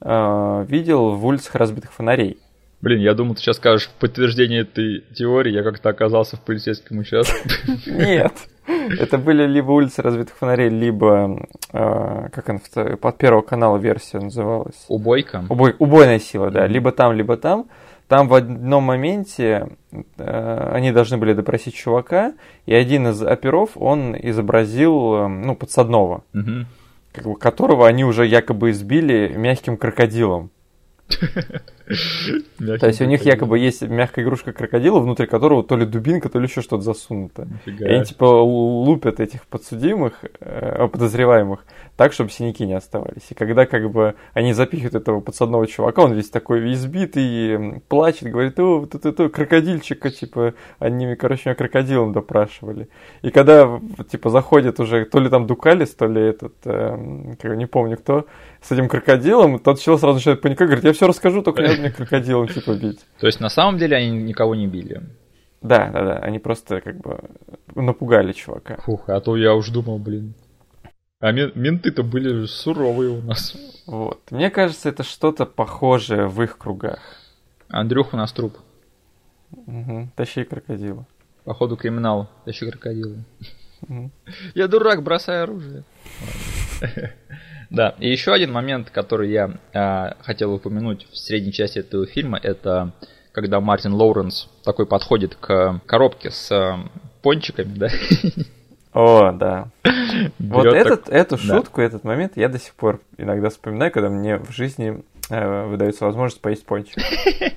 э, 0.02 0.66
видел 0.68 1.16
в 1.16 1.26
улицах 1.26 1.56
разбитых 1.56 1.92
фонарей. 1.92 2.38
Блин, 2.82 3.00
я 3.02 3.14
думал, 3.14 3.36
ты 3.36 3.42
сейчас 3.42 3.58
скажешь 3.58 3.88
в 3.88 3.94
подтверждение 4.00 4.62
этой 4.62 5.02
теории, 5.14 5.52
я 5.52 5.64
как-то 5.64 5.90
оказался 5.90 6.38
в 6.38 6.42
полицейском 6.42 7.00
участке. 7.00 7.50
Нет. 7.86 8.34
Это 8.68 9.18
были 9.18 9.46
либо 9.46 9.72
улицы 9.72 10.02
разбитых 10.02 10.36
фонарей, 10.36 10.70
либо, 10.70 11.48
э, 11.74 12.30
как 12.32 12.50
она 12.50 12.60
под 12.98 13.18
первого 13.18 13.42
канала 13.42 13.78
версия 13.78 14.20
называлась. 14.20 14.86
Убойка. 14.88 15.44
Убой, 15.50 15.76
убойная 15.80 16.20
сила, 16.20 16.52
да. 16.52 16.68
Либо 16.68 16.92
там, 16.92 17.14
либо 17.14 17.36
там. 17.36 17.68
Там 18.08 18.28
в 18.28 18.34
одном 18.34 18.84
моменте 18.84 19.70
э, 20.18 20.72
они 20.74 20.92
должны 20.92 21.18
были 21.18 21.34
допросить 21.34 21.76
чувака, 21.76 22.34
и 22.66 22.74
один 22.74 23.08
из 23.10 23.22
оперов, 23.22 23.72
он 23.76 24.16
изобразил, 24.16 25.16
э, 25.16 25.28
ну, 25.28 25.56
подсадного, 25.56 26.24
бы, 26.34 27.36
которого 27.36 27.88
они 27.88 28.06
уже 28.06 28.26
якобы 28.26 28.72
избили 28.72 29.34
мягким 29.36 29.78
крокодилом. 29.78 30.52
То 31.10 32.88
есть 32.88 33.02
у 33.02 33.06
них 33.06 33.26
якобы 33.26 33.58
есть 33.58 33.82
мягкая 33.82 34.24
игрушка 34.24 34.54
крокодила, 34.54 35.00
внутри 35.00 35.26
которого 35.26 35.64
то 35.64 35.76
ли 35.76 35.86
дубинка, 35.86 36.30
то 36.30 36.40
ли 36.40 36.46
еще 36.46 36.62
что-то 36.62 36.84
засунуто. 36.84 37.48
И 37.66 37.84
они 37.84 38.06
типа 38.06 38.26
лупят 38.26 39.20
этих 39.20 39.48
подсудимых, 39.48 40.24
э, 40.40 40.88
подозреваемых, 40.88 41.66
так, 41.96 42.14
чтобы 42.14 42.30
синяки 42.30 42.66
не 42.66 42.76
оставались. 42.76 43.24
И 43.30 43.34
когда 43.34 43.66
как 43.66 43.92
бы 43.92 44.16
они 44.34 44.54
запихивают 44.54 44.96
этого 44.96 45.20
подсадного 45.20 45.66
чувака, 45.68 46.04
он 46.04 46.14
весь 46.14 46.30
такой 46.30 46.72
избитый, 46.74 47.82
плачет, 47.88 48.32
говорит, 48.32 48.60
о, 48.60 48.80
вот 48.80 48.94
это, 48.94 49.30
крокодильчика, 49.30 50.12
типа, 50.12 50.54
они, 50.78 51.16
короче, 51.16 51.44
меня 51.46 51.56
крокодилом 51.56 52.14
допрашивали. 52.14 52.88
И 53.22 53.32
когда, 53.32 53.82
типа, 54.10 54.30
заходит 54.30 54.80
уже, 54.80 55.06
то 55.06 55.20
ли 55.20 55.30
там 55.30 55.48
Дукалис, 55.48 55.90
то 55.96 56.06
ли 56.06 56.22
этот, 56.22 56.54
эм, 56.66 57.36
не 57.44 57.66
помню 57.66 57.98
кто, 57.98 58.28
с 58.62 58.72
этим 58.72 58.88
крокодилом, 58.88 59.60
тот 59.60 59.80
чел 59.80 59.98
сразу 59.98 60.16
начинает 60.16 60.42
паниковать, 60.42 60.70
говорит, 60.70 60.86
я 60.86 60.94
все 60.94 61.08
расскажу, 61.08 61.42
только 61.42 61.62
не 61.62 61.68
надо 61.70 61.80
меня 61.80 61.92
крокодилом, 61.98 62.48
типа, 62.48 62.74
бить. 62.74 63.06
То 63.20 63.28
есть 63.28 63.40
на 63.40 63.50
самом 63.50 63.78
деле 63.78 63.98
они 63.98 64.10
никого 64.12 64.56
не 64.56 64.68
били. 64.68 65.02
Да, 65.62 65.90
да, 65.92 66.04
да, 66.06 66.18
они 66.20 66.40
просто 66.40 66.80
как 66.82 66.98
бы 67.00 67.20
напугали 67.76 68.32
чувака. 68.32 68.78
Фух, 68.84 69.10
а 69.10 69.20
то 69.20 69.36
я 69.36 69.54
уж 69.54 69.70
думал, 69.70 69.98
блин. 70.00 70.34
А 71.22 71.32
мен- 71.34 71.52
менты-то 71.54 72.02
были 72.04 72.46
суровые 72.46 73.10
у 73.10 73.22
нас. 73.22 73.58
Вот. 73.86 74.22
Мне 74.32 74.50
кажется, 74.50 74.88
это 74.88 75.04
что-то 75.04 75.46
похожее 75.46 76.28
в 76.28 76.42
их 76.42 76.58
кругах. 76.58 77.00
Андрюх 77.68 78.14
у 78.14 78.18
нас 78.18 78.32
труп. 78.32 78.58
Мгм. 79.52 80.12
Тащи 80.16 80.44
крокодила. 80.46 81.06
Походу 81.44 81.76
криминал. 81.76 82.30
Тащи 82.46 82.70
крокодила. 82.70 83.18
Мгм. 83.88 84.12
Я 84.56 84.68
дурак, 84.70 85.04
бросай 85.04 85.44
оружие. 85.44 85.84
Да, 87.70 87.96
и 88.00 88.10
еще 88.10 88.34
один 88.34 88.52
момент, 88.52 88.90
который 88.90 89.32
я 89.32 89.52
а, 89.74 90.16
хотел 90.22 90.54
упомянуть 90.54 91.08
в 91.12 91.18
средней 91.18 91.52
части 91.52 91.80
этого 91.80 92.08
фильма, 92.08 92.40
это 92.42 92.94
когда 93.32 93.60
Мартин 93.62 93.94
Лоуренс 93.94 94.50
такой 94.64 94.88
подходит 94.88 95.36
к 95.36 95.80
коробке 95.86 96.32
с 96.32 96.52
а, 96.52 96.80
пончиками, 97.22 97.74
да, 97.76 97.90
О, 98.94 99.32
да. 99.32 99.70
Вот 100.40 100.64
так- 100.64 100.74
этот, 100.74 101.10
эту 101.10 101.38
да. 101.38 101.44
шутку, 101.44 101.82
этот 101.82 102.04
момент 102.04 102.34
я 102.36 102.50
до 102.50 102.58
сих 102.58 102.74
пор 102.74 103.00
иногда 103.18 103.50
вспоминаю, 103.50 103.92
когда 103.92 104.10
мне 104.10 104.38
в 104.38 104.52
жизни 104.52 105.04
э, 105.30 105.66
выдается 105.68 106.06
возможность 106.06 106.42
поесть 106.42 106.66
пончик. 106.66 106.98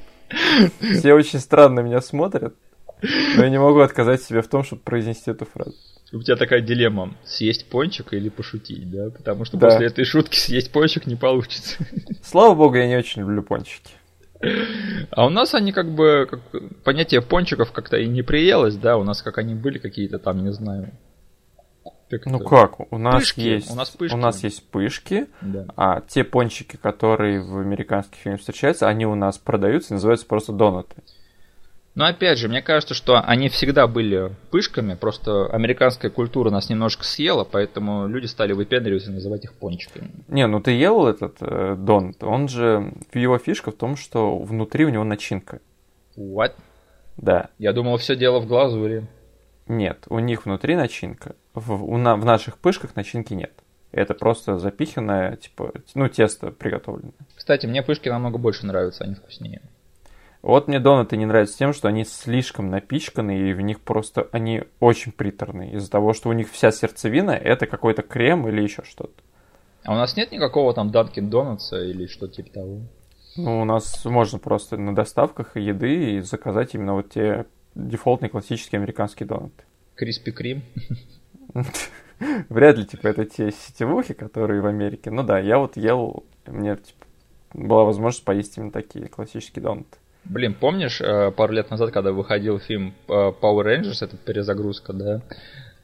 Все 0.81 1.15
очень 1.15 1.39
странно 1.39 1.81
меня 1.81 2.03
смотрят, 2.03 2.55
но 3.01 3.45
я 3.45 3.49
не 3.49 3.59
могу 3.59 3.81
отказать 3.81 4.23
себе 4.23 4.43
в 4.43 4.49
том, 4.49 4.63
чтобы 4.63 4.83
произнести 4.83 5.31
эту 5.31 5.47
фразу. 5.47 5.75
У 6.13 6.21
тебя 6.23 6.37
такая 6.37 6.61
дилемма, 6.61 7.15
съесть 7.25 7.67
пончик 7.71 8.13
или 8.13 8.29
пошутить, 8.29 8.91
да? 8.91 9.11
Потому 9.11 9.45
что 9.45 9.57
Да. 9.57 9.69
после 9.69 9.87
этой 9.87 10.05
шутки 10.05 10.37
съесть 10.37 10.71
пончик 10.71 11.07
не 11.07 11.17
получится. 11.17 11.77
Слава 12.23 12.55
богу, 12.55 12.77
я 12.77 12.87
не 12.87 12.97
очень 12.97 13.23
люблю 13.23 13.43
пончики. 13.43 13.93
А 15.11 15.27
у 15.27 15.31
нас 15.31 15.55
они 15.55 15.73
как 15.73 15.91
бы, 15.95 16.27
как, 16.29 16.41
понятие 16.83 17.23
пончиков 17.23 17.73
как-то 17.73 17.97
и 17.97 18.07
не 18.09 18.23
приелось, 18.23 18.77
да? 18.77 18.97
У 18.99 19.05
нас 19.05 19.23
как 19.23 19.39
они 19.39 19.55
были 19.55 19.79
какие-то 19.79 20.19
там, 20.19 20.43
не 20.45 20.53
знаю. 20.53 20.91
Как 22.11 22.27
Ну 22.27 22.37
это? 22.41 22.45
как, 22.45 22.93
у 22.93 22.99
нас 22.99 23.15
Пышки, 23.21 23.41
есть... 23.41 23.71
у 23.71 23.75
нас 23.75 23.89
пышки. 23.89 24.15
У 24.15 24.19
нас 24.19 24.43
есть 24.45 24.69
пышки, 24.69 25.29
Да. 25.41 25.65
а 25.77 26.03
те 26.03 26.25
пончики, 26.25 26.77
которые 26.77 27.41
в 27.41 27.57
американских 27.59 28.19
фильмах 28.19 28.41
встречаются, 28.41 28.87
они 28.87 29.07
у 29.07 29.15
нас 29.15 29.39
продаются 29.39 29.95
называются 29.95 30.27
просто 30.27 30.53
донаты. 30.53 30.97
Но 31.95 32.07
опять 32.07 32.39
же, 32.39 32.49
мне 32.49 32.63
кажется, 32.63 32.95
что 32.95 33.21
они 33.21 33.51
всегда 33.51 33.87
были 33.87 34.35
пышками, 34.51 34.95
просто 34.95 35.47
американская 35.47 36.11
культура 36.11 36.51
нас 36.51 36.71
немножко 36.71 37.05
съела, 37.05 37.45
поэтому 37.45 38.07
люди 38.07 38.27
стали 38.27 38.55
выпендриваться 38.55 39.11
и 39.11 39.15
называть 39.15 39.45
их 39.45 39.53
пончиками. 39.53 40.11
Не, 40.29 40.47
ну 40.47 40.61
ты 40.61 40.71
ел 40.71 41.07
этот 41.07 41.37
э, 41.41 41.77
донат, 41.77 42.23
он 42.23 42.49
же... 42.49 42.95
Его 43.13 43.37
фишка 43.37 43.73
в 43.73 43.77
том, 43.77 43.97
что 43.97 44.39
внутри 44.39 44.87
у 44.87 44.89
него 44.89 45.05
начинка. 45.05 45.61
What? 46.17 46.55
Да. 47.19 47.51
Я 47.59 47.75
думал, 47.75 47.99
все 47.99 48.17
дело 48.17 48.41
в 48.41 48.47
глазури. 48.47 49.07
Нет, 49.69 50.05
у 50.09 50.19
них 50.19 50.47
внутри 50.47 50.77
начинка. 50.77 51.37
В, 51.53 51.85
у 51.85 51.99
на- 51.99 52.17
в 52.17 52.25
наших 52.25 52.57
пышках 52.57 52.97
начинки 52.97 53.35
нет. 53.35 53.53
Это 53.93 54.15
просто 54.15 54.59
запиханное, 54.59 55.37
типа, 55.37 55.73
ну, 55.95 56.09
тесто 56.09 56.51
приготовленное. 56.51 57.13
Кстати, 57.37 57.67
мне 57.67 57.83
пышки 57.83 58.09
намного 58.09 58.39
больше 58.39 58.65
нравятся, 58.65 59.05
они 59.05 59.15
вкуснее. 59.15 59.61
Вот 60.43 60.67
мне 60.67 60.81
донаты 60.81 61.17
не 61.17 61.25
нравятся 61.25 61.57
тем, 61.57 61.73
что 61.73 61.87
они 61.87 62.05
слишком 62.05 62.69
напичканы, 62.69 63.51
и 63.51 63.53
в 63.53 63.61
них 63.61 63.81
просто 63.81 64.29
они 64.33 64.65
очень 64.81 65.13
приторные. 65.13 65.73
Из-за 65.75 65.89
того, 65.89 66.13
что 66.13 66.29
у 66.29 66.33
них 66.33 66.51
вся 66.51 66.73
сердцевина 66.73 67.31
это 67.31 67.67
какой-то 67.67 68.03
крем 68.03 68.49
или 68.49 68.61
еще 68.61 68.83
что-то. 68.83 69.23
А 69.85 69.93
у 69.93 69.95
нас 69.95 70.17
нет 70.17 70.33
никакого 70.33 70.75
там 70.75 70.91
Dunkin' 70.91 71.31
Donuts 71.31 71.73
или 71.73 72.07
что 72.07 72.27
типа 72.27 72.51
того? 72.51 72.81
Ну, 73.37 73.63
у 73.63 73.65
нас 73.65 74.05
можно 74.05 74.39
просто 74.39 74.77
на 74.77 74.95
доставках 74.95 75.57
еды 75.57 76.17
и 76.17 76.21
заказать 76.21 76.75
именно 76.75 76.95
вот 76.95 77.11
те 77.11 77.47
дефолтные 77.75 78.29
классические 78.29 78.81
американские 78.81 79.27
донаты. 79.27 79.65
Криспи 79.95 80.33
Крим. 80.33 80.63
Вряд 82.49 82.79
ли, 82.79 82.85
типа, 82.85 83.09
это 83.09 83.25
те 83.25 83.51
сетевухи, 83.51 84.15
которые 84.15 84.61
в 84.61 84.67
Америке. 84.67 85.11
Ну 85.11 85.23
да, 85.23 85.39
я 85.39 85.59
вот 85.59 85.77
ел, 85.77 86.25
мне, 86.47 86.77
типа, 86.77 87.07
была 87.55 87.85
возможность 87.85 88.25
поесть 88.25 88.57
именно 88.57 88.71
такие 88.71 89.09
классические 89.09 89.63
донаты. 89.63 89.99
Блин, 90.25 90.55
помнишь, 90.55 91.01
э, 91.01 91.31
пару 91.33 91.53
лет 91.53 91.71
назад, 91.71 91.91
когда 91.91 92.13
выходил 92.13 92.59
фильм 92.59 92.95
э, 93.09 93.13
Power 93.13 93.65
Rangers, 93.65 94.05
это 94.05 94.17
перезагрузка, 94.17 94.93
да? 94.93 95.21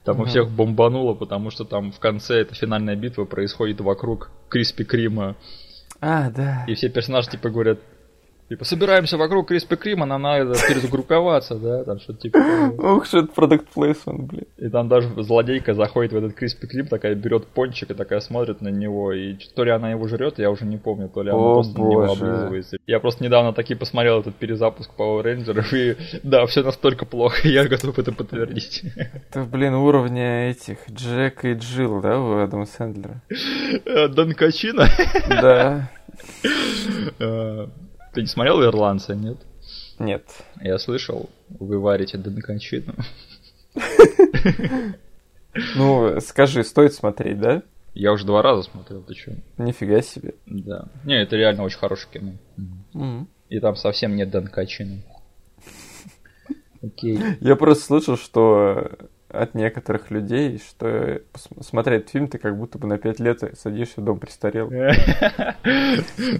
Там 0.04 0.16
у 0.16 0.20
Мгм. 0.20 0.28
всех 0.28 0.48
бомбануло, 0.50 1.14
потому 1.14 1.50
что 1.50 1.64
там 1.64 1.92
в 1.92 1.98
конце 1.98 2.40
эта 2.40 2.54
финальная 2.54 2.96
битва 2.96 3.24
происходит 3.24 3.80
вокруг 3.80 4.30
Криспи 4.48 4.84
Крима. 4.84 5.34
А, 6.00 6.30
да. 6.30 6.64
И 6.68 6.74
все 6.74 6.88
персонажи 6.88 7.30
типа 7.30 7.50
говорят, 7.50 7.78
типа, 8.48 8.64
собираемся 8.64 9.16
вокруг 9.16 9.48
Криспи 9.48 9.76
Крима, 9.76 10.06
нам 10.06 10.22
надо 10.22 10.54
перезагрупповаться, 10.68 11.54
да, 11.56 11.84
там 11.84 12.00
что-то 12.00 12.20
типа. 12.20 12.38
Ух, 12.78 13.06
что 13.06 13.18
это 13.18 13.28
продукт 13.28 13.68
плейсмент, 13.68 14.22
блин. 14.22 14.46
И 14.56 14.68
там 14.68 14.88
даже 14.88 15.08
злодейка 15.22 15.74
заходит 15.74 16.12
в 16.12 16.16
этот 16.16 16.34
Криспи 16.34 16.66
Крим, 16.66 16.86
такая 16.86 17.14
берет 17.14 17.46
пончик 17.46 17.90
и 17.90 17.94
такая 17.94 18.20
смотрит 18.20 18.60
на 18.60 18.68
него, 18.68 19.12
и 19.12 19.34
то 19.54 19.64
ли 19.64 19.70
она 19.70 19.90
его 19.90 20.08
жрет, 20.08 20.38
я 20.38 20.50
уже 20.50 20.64
не 20.64 20.78
помню, 20.78 21.08
то 21.08 21.22
ли 21.22 21.30
она 21.30 21.38
О, 21.38 21.54
просто 21.54 21.78
на 21.78 21.82
него 21.82 22.06
боже. 22.06 22.24
облизывается. 22.24 22.76
Я 22.86 23.00
просто 23.00 23.24
недавно 23.24 23.52
таки 23.52 23.74
посмотрел 23.74 24.20
этот 24.20 24.34
перезапуск 24.36 24.90
Power 24.96 25.22
Rangers, 25.24 25.76
и 25.76 25.96
да, 26.22 26.46
все 26.46 26.62
настолько 26.62 27.04
плохо, 27.04 27.36
я 27.48 27.66
готов 27.68 27.98
это 27.98 28.12
подтвердить. 28.12 28.82
Это, 28.96 29.44
блин, 29.44 29.74
уровня 29.74 30.50
этих 30.50 30.78
Джека 30.90 31.48
и 31.48 31.54
Джилл, 31.54 32.00
да, 32.00 32.18
у 32.18 32.38
Адама 32.38 32.66
Сэндлера? 32.66 33.22
Э, 33.84 34.08
Донкачина. 34.08 34.86
Да. 35.28 35.90
Ты 38.18 38.22
не 38.22 38.26
смотрел 38.26 38.60
«Ирландца», 38.64 39.14
нет? 39.14 39.36
Нет. 40.00 40.24
Я 40.60 40.80
слышал, 40.80 41.30
вы 41.48 41.78
варите 41.78 42.18
Донкачину. 42.18 42.92
Ну, 45.76 46.20
скажи, 46.20 46.64
стоит 46.64 46.94
смотреть, 46.94 47.38
да? 47.38 47.62
Я 47.94 48.10
уже 48.10 48.26
два 48.26 48.42
раза 48.42 48.64
смотрел, 48.64 49.02
ты 49.02 49.14
чё? 49.14 49.34
Нифига 49.56 50.02
себе. 50.02 50.34
Да. 50.46 50.86
Не, 51.04 51.22
это 51.22 51.36
реально 51.36 51.62
очень 51.62 51.78
хорошее 51.78 52.08
кино. 52.92 53.26
И 53.50 53.60
там 53.60 53.76
совсем 53.76 54.16
нет 54.16 54.30
Данкачина. 54.30 55.00
Окей. 56.82 57.20
Я 57.40 57.54
просто 57.54 57.84
слышал, 57.84 58.16
что 58.16 58.98
от 59.30 59.54
некоторых 59.54 60.10
людей, 60.10 60.58
что 60.58 61.20
смотреть 61.60 62.08
фильм 62.08 62.28
ты 62.28 62.38
как 62.38 62.56
будто 62.56 62.78
бы 62.78 62.86
на 62.86 62.98
пять 62.98 63.20
лет 63.20 63.42
садишься 63.58 64.00
в 64.00 64.04
дом 64.04 64.18
престарел. 64.18 64.70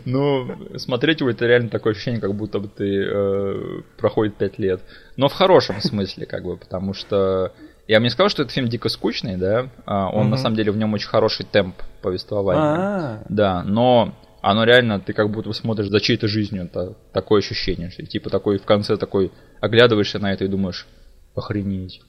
Ну, 0.05 0.49
смотреть 0.76 1.20
его 1.20 1.30
это 1.30 1.47
реально 1.47 1.68
такое 1.68 1.93
ощущение, 1.93 2.20
как 2.20 2.34
будто 2.34 2.61
бы 2.61 2.68
ты 2.68 3.05
э, 3.05 3.82
проходит 3.99 4.36
пять 4.36 4.59
лет. 4.59 4.80
Но 5.16 5.28
в 5.28 5.32
хорошем 5.32 5.80
смысле, 5.80 6.26
как 6.26 6.45
бы, 6.45 6.57
потому 6.57 6.95
что 6.95 7.53
я 7.86 7.99
бы 7.99 8.05
не 8.05 8.11
сказал, 8.11 8.28
что 8.28 8.43
этот 8.43 8.55
фильм 8.55 8.68
дико 8.68 8.89
скучный, 8.89 9.36
да. 9.36 9.68
А 9.84 10.09
он 10.11 10.30
на 10.30 10.36
самом 10.36 10.57
деле 10.57 10.72
в 10.72 10.76
нем 10.76 10.93
очень 10.95 11.09
хороший 11.09 11.45
темп 11.45 11.76
повествования. 12.03 12.62
А. 12.62 13.22
Да, 13.28 13.62
но 13.64 14.14
оно 14.41 14.64
реально, 14.64 15.01
ты 15.01 15.12
как 15.12 15.30
будто 15.30 15.53
смотришь 15.53 15.89
за 15.89 16.01
чьей-то 16.01 16.28
жизнью, 16.28 16.64
это 16.64 16.95
такое 17.12 17.41
ощущение, 17.41 17.91
типа 17.91 18.30
такой 18.30 18.59
в 18.59 18.64
конце 18.64 18.97
такой 18.97 19.32
оглядываешься 19.61 20.18
на 20.18 20.32
это 20.32 20.45
и 20.45 20.49
думаешь, 20.49 20.86
охренеть. 21.34 22.03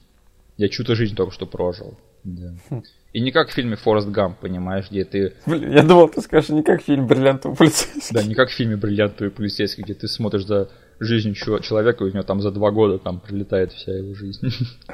Я 0.60 0.68
чью-то 0.68 0.94
жизнь 0.94 1.16
только 1.16 1.32
что 1.32 1.46
прожил. 1.46 1.96
Да. 2.22 2.54
И 3.14 3.20
не 3.22 3.30
как 3.30 3.48
в 3.48 3.52
фильме 3.54 3.76
Форест 3.76 4.08
Гамп, 4.08 4.40
понимаешь, 4.40 4.90
где 4.90 5.06
ты... 5.06 5.32
Блин, 5.46 5.72
я 5.72 5.82
думал, 5.82 6.10
ты 6.10 6.20
скажешь, 6.20 6.50
не 6.50 6.62
как 6.62 6.82
в 6.82 6.84
фильме 6.84 7.06
«Бриллиантовый 7.06 7.56
полицейский». 7.56 8.12
Да, 8.12 8.22
не 8.22 8.34
как 8.34 8.50
в 8.50 8.52
фильме 8.52 8.76
«Бриллиантовый 8.76 9.30
полицейский», 9.30 9.82
где 9.82 9.94
ты 9.94 10.06
смотришь 10.06 10.44
за 10.44 10.68
жизнью 10.98 11.34
человека, 11.34 12.04
и 12.04 12.08
у 12.08 12.12
него 12.12 12.22
там 12.24 12.42
за 12.42 12.50
два 12.50 12.72
года 12.72 12.98
там 12.98 13.20
прилетает 13.20 13.72
вся 13.72 13.96
его 13.96 14.12
жизнь. 14.14 14.48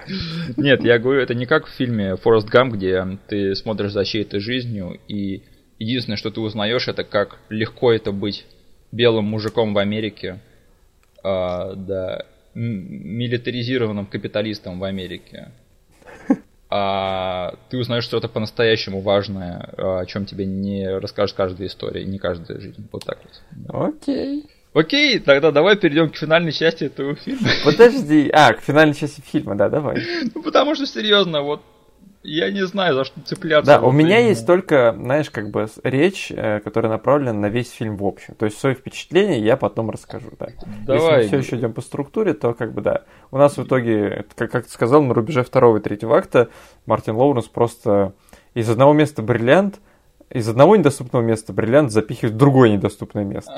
Нет, 0.56 0.84
я 0.84 1.00
говорю, 1.00 1.20
это 1.20 1.34
не 1.34 1.46
как 1.46 1.66
в 1.66 1.70
фильме 1.70 2.14
Форест 2.14 2.48
Гамп, 2.48 2.74
где 2.74 3.18
ты 3.26 3.56
смотришь 3.56 3.90
за 3.90 4.04
чьей-то 4.04 4.38
жизнью, 4.38 5.00
и 5.08 5.42
единственное, 5.80 6.16
что 6.16 6.30
ты 6.30 6.40
узнаешь, 6.40 6.86
это 6.86 7.02
как 7.02 7.40
легко 7.48 7.92
это 7.92 8.12
быть 8.12 8.46
белым 8.92 9.24
мужиком 9.24 9.74
в 9.74 9.78
Америке, 9.78 10.38
а, 11.24 11.74
да, 11.74 12.24
милитаризированным 12.56 14.06
капиталистом 14.06 14.78
в 14.78 14.84
Америке, 14.84 15.50
а 16.68 17.54
ты 17.70 17.78
узнаешь 17.78 18.04
что-то 18.04 18.28
по-настоящему 18.28 19.00
важное, 19.00 19.68
о 19.76 20.04
чем 20.06 20.26
тебе 20.26 20.46
не 20.46 20.98
расскажет 20.98 21.36
каждая 21.36 21.68
история, 21.68 22.04
не 22.04 22.18
каждая 22.18 22.58
жизнь. 22.60 22.88
Вот 22.90 23.04
так 23.04 23.18
вот. 23.22 23.94
Окей. 23.94 24.46
Окей, 24.72 25.20
тогда 25.20 25.52
давай 25.52 25.76
перейдем 25.76 26.10
к 26.10 26.16
финальной 26.16 26.52
части 26.52 26.84
этого 26.84 27.14
фильма. 27.14 27.48
Подожди, 27.64 28.28
а, 28.30 28.52
к 28.52 28.60
финальной 28.60 28.94
части 28.94 29.22
фильма, 29.22 29.54
да, 29.54 29.70
давай. 29.70 30.02
Ну, 30.34 30.42
потому 30.42 30.74
что, 30.74 30.86
серьезно, 30.86 31.40
вот 31.40 31.62
я 32.26 32.50
не 32.50 32.66
знаю, 32.66 32.94
за 32.94 33.04
что 33.04 33.20
цепляться. 33.22 33.78
Да, 33.78 33.80
у 33.80 33.92
меня 33.92 34.18
есть 34.18 34.46
только, 34.46 34.94
знаешь, 34.98 35.30
как 35.30 35.50
бы 35.50 35.68
речь, 35.82 36.30
э, 36.30 36.60
которая 36.60 36.90
направлена 36.90 37.32
на 37.32 37.46
весь 37.46 37.70
фильм 37.70 37.96
в 37.96 38.04
общем. 38.04 38.34
То 38.34 38.46
есть 38.46 38.58
свои 38.58 38.74
впечатления 38.74 39.38
я 39.38 39.56
потом 39.56 39.90
расскажу, 39.90 40.30
да. 40.38 40.48
Давай. 40.86 41.22
Если 41.22 41.36
мы 41.36 41.42
все 41.42 41.48
еще 41.54 41.60
идем 41.60 41.72
по 41.72 41.80
структуре, 41.80 42.34
то 42.34 42.52
как 42.54 42.74
бы 42.74 42.82
да. 42.82 43.02
У 43.30 43.38
нас 43.38 43.56
в 43.56 43.62
итоге, 43.62 44.26
как, 44.34 44.50
как 44.50 44.66
ты 44.66 44.72
сказал, 44.72 45.02
на 45.02 45.14
рубеже 45.14 45.42
второго 45.44 45.78
и 45.78 45.80
третьего 45.80 46.16
акта 46.16 46.48
Мартин 46.84 47.16
Лоуренс 47.16 47.46
просто 47.46 48.12
из 48.54 48.68
одного 48.68 48.92
места 48.92 49.22
бриллиант, 49.22 49.80
из 50.30 50.48
одного 50.48 50.76
недоступного 50.76 51.22
места 51.22 51.52
бриллиант 51.52 51.92
запихивает 51.92 52.34
в 52.34 52.38
другое 52.38 52.70
недоступное 52.70 53.24
место. 53.24 53.52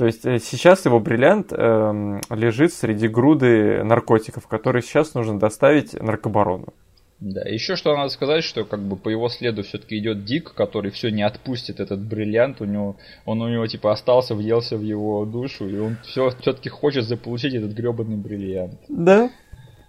То 0.00 0.06
есть 0.06 0.24
э, 0.24 0.38
сейчас 0.38 0.86
его 0.86 0.98
бриллиант 0.98 1.52
э, 1.52 2.20
лежит 2.30 2.72
среди 2.72 3.06
груды 3.06 3.84
наркотиков, 3.84 4.46
которые 4.46 4.80
сейчас 4.80 5.12
нужно 5.12 5.38
доставить 5.38 5.92
наркобарону. 5.92 6.72
Да, 7.18 7.42
еще 7.42 7.76
что 7.76 7.94
надо 7.94 8.08
сказать, 8.08 8.42
что 8.42 8.64
как 8.64 8.80
бы 8.80 8.96
по 8.96 9.10
его 9.10 9.28
следу 9.28 9.62
все-таки 9.62 9.98
идет 9.98 10.24
Дик, 10.24 10.54
который 10.54 10.90
все 10.90 11.10
не 11.10 11.22
отпустит 11.22 11.80
этот 11.80 12.00
бриллиант, 12.00 12.62
у 12.62 12.64
него, 12.64 12.96
он 13.26 13.42
у 13.42 13.48
него 13.50 13.66
типа 13.66 13.92
остался, 13.92 14.34
въелся 14.34 14.78
в 14.78 14.82
его 14.82 15.26
душу, 15.26 15.68
и 15.68 15.78
он 15.78 15.98
все 16.02 16.30
все-таки 16.40 16.70
хочет 16.70 17.04
заполучить 17.04 17.52
этот 17.52 17.72
гребаный 17.72 18.16
бриллиант. 18.16 18.80
Да. 18.88 19.30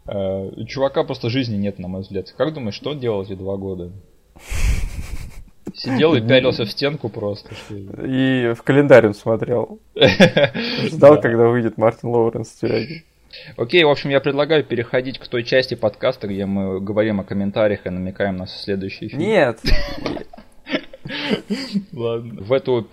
Э, 0.08 0.50
у 0.58 0.66
чувака 0.66 1.06
просто 1.06 1.30
жизни 1.30 1.56
нет, 1.56 1.80
на 1.80 1.88
мой 1.88 2.02
взгляд. 2.02 2.30
Как 2.38 2.54
думаешь, 2.54 2.76
что 2.76 2.90
он 2.90 3.00
делал 3.00 3.24
эти 3.24 3.36
два 3.36 3.56
года? 3.56 3.94
Сидел 5.74 6.16
и 6.16 6.22
пялился 6.22 6.66
в 6.66 6.72
стенку 6.72 7.10
просто. 7.10 7.50
И 7.70 8.54
в 8.54 8.64
календарь 8.64 9.14
смотрел. 9.14 9.80
Ждал, 9.96 11.22
когда 11.22 11.48
выйдет 11.48 11.78
Мартин 11.78 12.10
Лоуренс 12.10 12.50
в 12.50 12.60
тюряге. 12.60 13.04
Окей, 13.58 13.84
в 13.84 13.90
общем, 13.90 14.10
я 14.10 14.20
предлагаю 14.20 14.64
переходить 14.64 15.18
к 15.20 15.28
той 15.28 15.44
части 15.44 15.76
подкаста, 15.76 16.28
где 16.28 16.46
мы 16.46 16.82
говорим 16.82 17.20
о 17.20 17.24
комментариях 17.24 17.86
и 17.86 17.90
намекаем 17.90 18.38
на 18.38 18.48
следующий 18.48 19.08
фильм. 19.08 19.22
Нет! 19.22 19.60
Ладно. 21.94 22.42
В 22.42 22.52
эту 22.52 22.88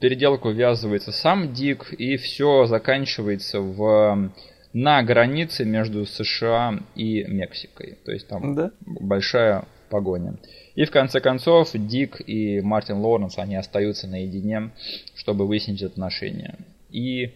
переделку 0.00 0.50
ввязывается 0.50 1.12
сам 1.12 1.52
Дик, 1.52 1.92
и 1.92 2.16
все 2.16 2.66
заканчивается 2.66 3.60
в 3.60 4.30
на 4.72 5.02
границе 5.02 5.64
между 5.64 6.04
США 6.04 6.80
и 6.94 7.24
Мексикой. 7.24 7.98
То 8.04 8.12
есть 8.12 8.28
там 8.28 8.54
да? 8.54 8.70
большая 8.80 9.64
погоня. 9.88 10.36
И 10.76 10.84
в 10.84 10.90
конце 10.90 11.20
концов 11.20 11.70
Дик 11.72 12.20
и 12.26 12.60
Мартин 12.60 12.98
Лоуренс, 12.98 13.38
они 13.38 13.56
остаются 13.56 14.06
наедине, 14.06 14.70
чтобы 15.14 15.46
выяснить 15.46 15.82
отношения. 15.82 16.56
И 16.90 17.32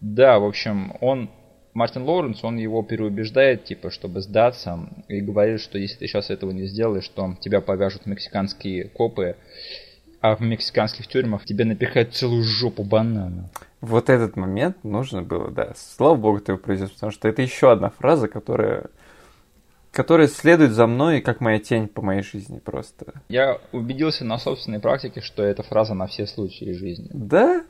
да, 0.00 0.38
в 0.38 0.44
общем, 0.44 0.92
он, 1.00 1.30
Мартин 1.72 2.02
Лоуренс, 2.02 2.44
он 2.44 2.58
его 2.58 2.82
переубеждает, 2.82 3.64
типа, 3.64 3.90
чтобы 3.90 4.20
сдаться, 4.20 4.90
и 5.08 5.22
говорит, 5.22 5.60
что 5.62 5.78
если 5.78 5.96
ты 5.96 6.06
сейчас 6.06 6.28
этого 6.28 6.50
не 6.50 6.66
сделаешь, 6.66 7.08
то 7.08 7.34
тебя 7.40 7.62
повяжут 7.62 8.04
мексиканские 8.04 8.88
копы, 8.88 9.36
а 10.20 10.36
в 10.36 10.42
мексиканских 10.42 11.06
тюрьмах 11.06 11.46
тебе 11.46 11.64
напихают 11.64 12.14
целую 12.14 12.42
жопу 12.42 12.84
банана. 12.84 13.48
Вот 13.80 14.10
этот 14.10 14.36
момент 14.36 14.84
нужно 14.84 15.22
было, 15.22 15.50
да. 15.50 15.72
Слава 15.76 16.16
богу, 16.16 16.40
ты 16.40 16.52
его 16.52 16.58
произнес, 16.58 16.90
потому 16.90 17.12
что 17.12 17.26
это 17.26 17.40
еще 17.40 17.72
одна 17.72 17.88
фраза, 17.88 18.28
которая 18.28 18.86
который 19.96 20.28
следует 20.28 20.72
за 20.72 20.86
мной, 20.86 21.22
как 21.22 21.40
моя 21.40 21.58
тень 21.58 21.88
по 21.88 22.02
моей 22.02 22.22
жизни 22.22 22.58
просто. 22.58 23.14
Я 23.30 23.58
убедился 23.72 24.26
на 24.26 24.36
собственной 24.36 24.78
практике, 24.78 25.22
что 25.22 25.42
эта 25.42 25.62
фраза 25.62 25.94
на 25.94 26.06
все 26.06 26.26
случаи 26.26 26.72
жизни. 26.72 27.08
Да? 27.14 27.64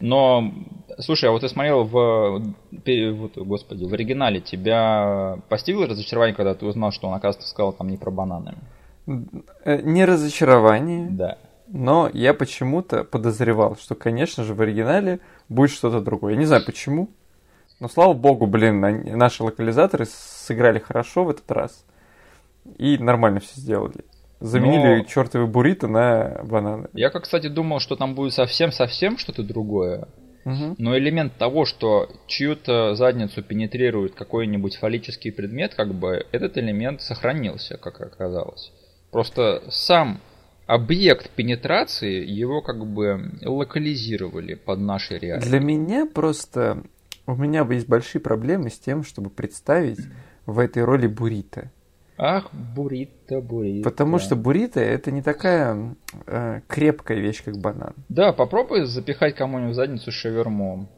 Но, 0.00 0.52
слушай, 0.98 1.30
а 1.30 1.32
вот 1.32 1.40
ты 1.40 1.48
смотрел 1.48 1.84
в, 1.84 2.44
вот, 2.70 3.38
господи, 3.38 3.84
в 3.86 3.94
оригинале, 3.94 4.40
тебя 4.40 5.38
постигло 5.48 5.86
разочарование, 5.86 6.36
когда 6.36 6.54
ты 6.54 6.66
узнал, 6.66 6.92
что 6.92 7.08
он, 7.08 7.14
оказывается, 7.14 7.48
сказал 7.48 7.72
там 7.72 7.88
не 7.88 7.96
про 7.96 8.10
бананы? 8.10 8.54
Э, 9.64 9.80
не 9.80 10.04
разочарование. 10.04 11.08
Да. 11.08 11.38
Но 11.68 12.10
я 12.12 12.34
почему-то 12.34 13.04
подозревал, 13.04 13.76
что, 13.76 13.94
конечно 13.94 14.44
же, 14.44 14.52
в 14.52 14.60
оригинале 14.60 15.20
будет 15.48 15.70
что-то 15.70 16.02
другое. 16.02 16.34
Я 16.34 16.38
не 16.38 16.44
знаю 16.44 16.66
почему. 16.66 17.08
Но 17.82 17.88
слава 17.88 18.12
богу, 18.12 18.46
блин, 18.46 18.78
наши 19.18 19.42
локализаторы 19.42 20.06
сыграли 20.06 20.78
хорошо 20.78 21.24
в 21.24 21.30
этот 21.30 21.50
раз. 21.50 21.84
И 22.78 22.96
нормально 22.96 23.40
все 23.40 23.60
сделали. 23.60 24.04
Заменили 24.38 24.98
Но... 24.98 25.04
чертовы 25.04 25.48
буррито 25.48 25.88
на 25.88 26.42
бананы. 26.44 26.86
Я, 26.92 27.10
как, 27.10 27.24
кстати, 27.24 27.48
думал, 27.48 27.80
что 27.80 27.96
там 27.96 28.14
будет 28.14 28.34
совсем-совсем 28.34 29.18
что-то 29.18 29.42
другое. 29.42 30.06
Угу. 30.44 30.76
Но 30.78 30.96
элемент 30.96 31.32
того, 31.38 31.64
что 31.64 32.08
чью-то 32.28 32.94
задницу 32.94 33.42
пенетрирует 33.42 34.14
какой-нибудь 34.14 34.76
фаллический 34.76 35.32
предмет, 35.32 35.74
как 35.74 35.92
бы 35.92 36.24
этот 36.30 36.56
элемент 36.58 37.02
сохранился, 37.02 37.78
как 37.78 38.00
оказалось. 38.00 38.70
Просто 39.10 39.64
сам 39.70 40.20
объект 40.66 41.30
пенетрации 41.30 42.24
его 42.24 42.62
как 42.62 42.86
бы 42.86 43.32
локализировали 43.42 44.54
под 44.54 44.78
нашей 44.78 45.18
реальностью. 45.18 45.50
Для 45.50 45.58
меня 45.58 46.06
просто 46.06 46.84
у 47.26 47.34
меня 47.34 47.66
есть 47.70 47.88
большие 47.88 48.20
проблемы 48.20 48.70
с 48.70 48.78
тем, 48.78 49.04
чтобы 49.04 49.30
представить 49.30 50.00
в 50.46 50.58
этой 50.58 50.84
роли 50.84 51.06
Бурита. 51.06 51.70
Ах, 52.18 52.52
Бурита, 52.52 53.40
Бурита. 53.40 53.88
Потому 53.88 54.18
что 54.18 54.36
Бурита 54.36 54.80
это 54.80 55.10
не 55.10 55.22
такая 55.22 55.96
э, 56.26 56.60
крепкая 56.68 57.18
вещь, 57.18 57.42
как 57.42 57.56
банан. 57.58 57.94
Да, 58.08 58.32
попробуй 58.32 58.84
запихать 58.84 59.34
кому-нибудь 59.34 59.72
в 59.72 59.76
задницу 59.76 60.12
шавермом. 60.12 60.88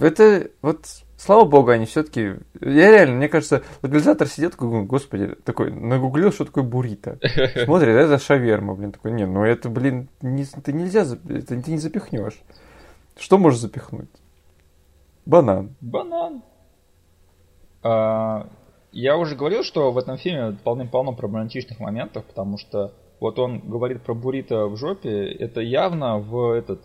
Это 0.00 0.50
вот, 0.62 0.86
слава 1.16 1.44
богу, 1.44 1.70
они 1.70 1.86
все-таки. 1.86 2.36
Я 2.60 2.90
реально, 2.90 3.16
мне 3.16 3.28
кажется, 3.28 3.62
локализатор 3.82 4.28
сидит 4.28 4.52
такой, 4.52 4.84
господи, 4.84 5.34
такой, 5.44 5.72
нагуглил, 5.72 6.32
что 6.32 6.44
такое 6.44 6.64
бурита. 6.64 7.18
Смотрит, 7.64 7.96
это 7.96 8.18
шаверма, 8.18 8.74
блин, 8.74 8.92
такой, 8.92 9.12
не, 9.12 9.26
ну 9.26 9.44
это, 9.44 9.68
блин, 9.68 10.08
не, 10.20 10.44
ты 10.44 10.72
нельзя, 10.72 11.02
это 11.02 11.60
ты 11.60 11.70
не 11.70 11.78
запихнешь. 11.78 12.40
Что 13.18 13.38
можешь 13.38 13.60
запихнуть? 13.60 14.08
Банан. 15.26 15.76
Банан. 15.80 16.42
А, 17.82 18.48
я 18.92 19.16
уже 19.16 19.36
говорил, 19.36 19.62
что 19.62 19.92
в 19.92 19.98
этом 19.98 20.18
фильме 20.18 20.56
полным-полно 20.64 21.12
проблематичных 21.12 21.80
моментов, 21.80 22.24
потому 22.24 22.58
что 22.58 22.92
вот 23.20 23.38
он 23.38 23.60
говорит 23.60 24.02
про 24.02 24.14
буррито 24.14 24.66
в 24.66 24.76
жопе, 24.76 25.30
это 25.32 25.60
явно 25.60 26.18
в 26.18 26.52
этот 26.52 26.82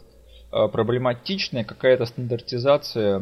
а, 0.52 0.68
проблематичная 0.68 1.64
какая-то 1.64 2.06
стандартизация 2.06 3.22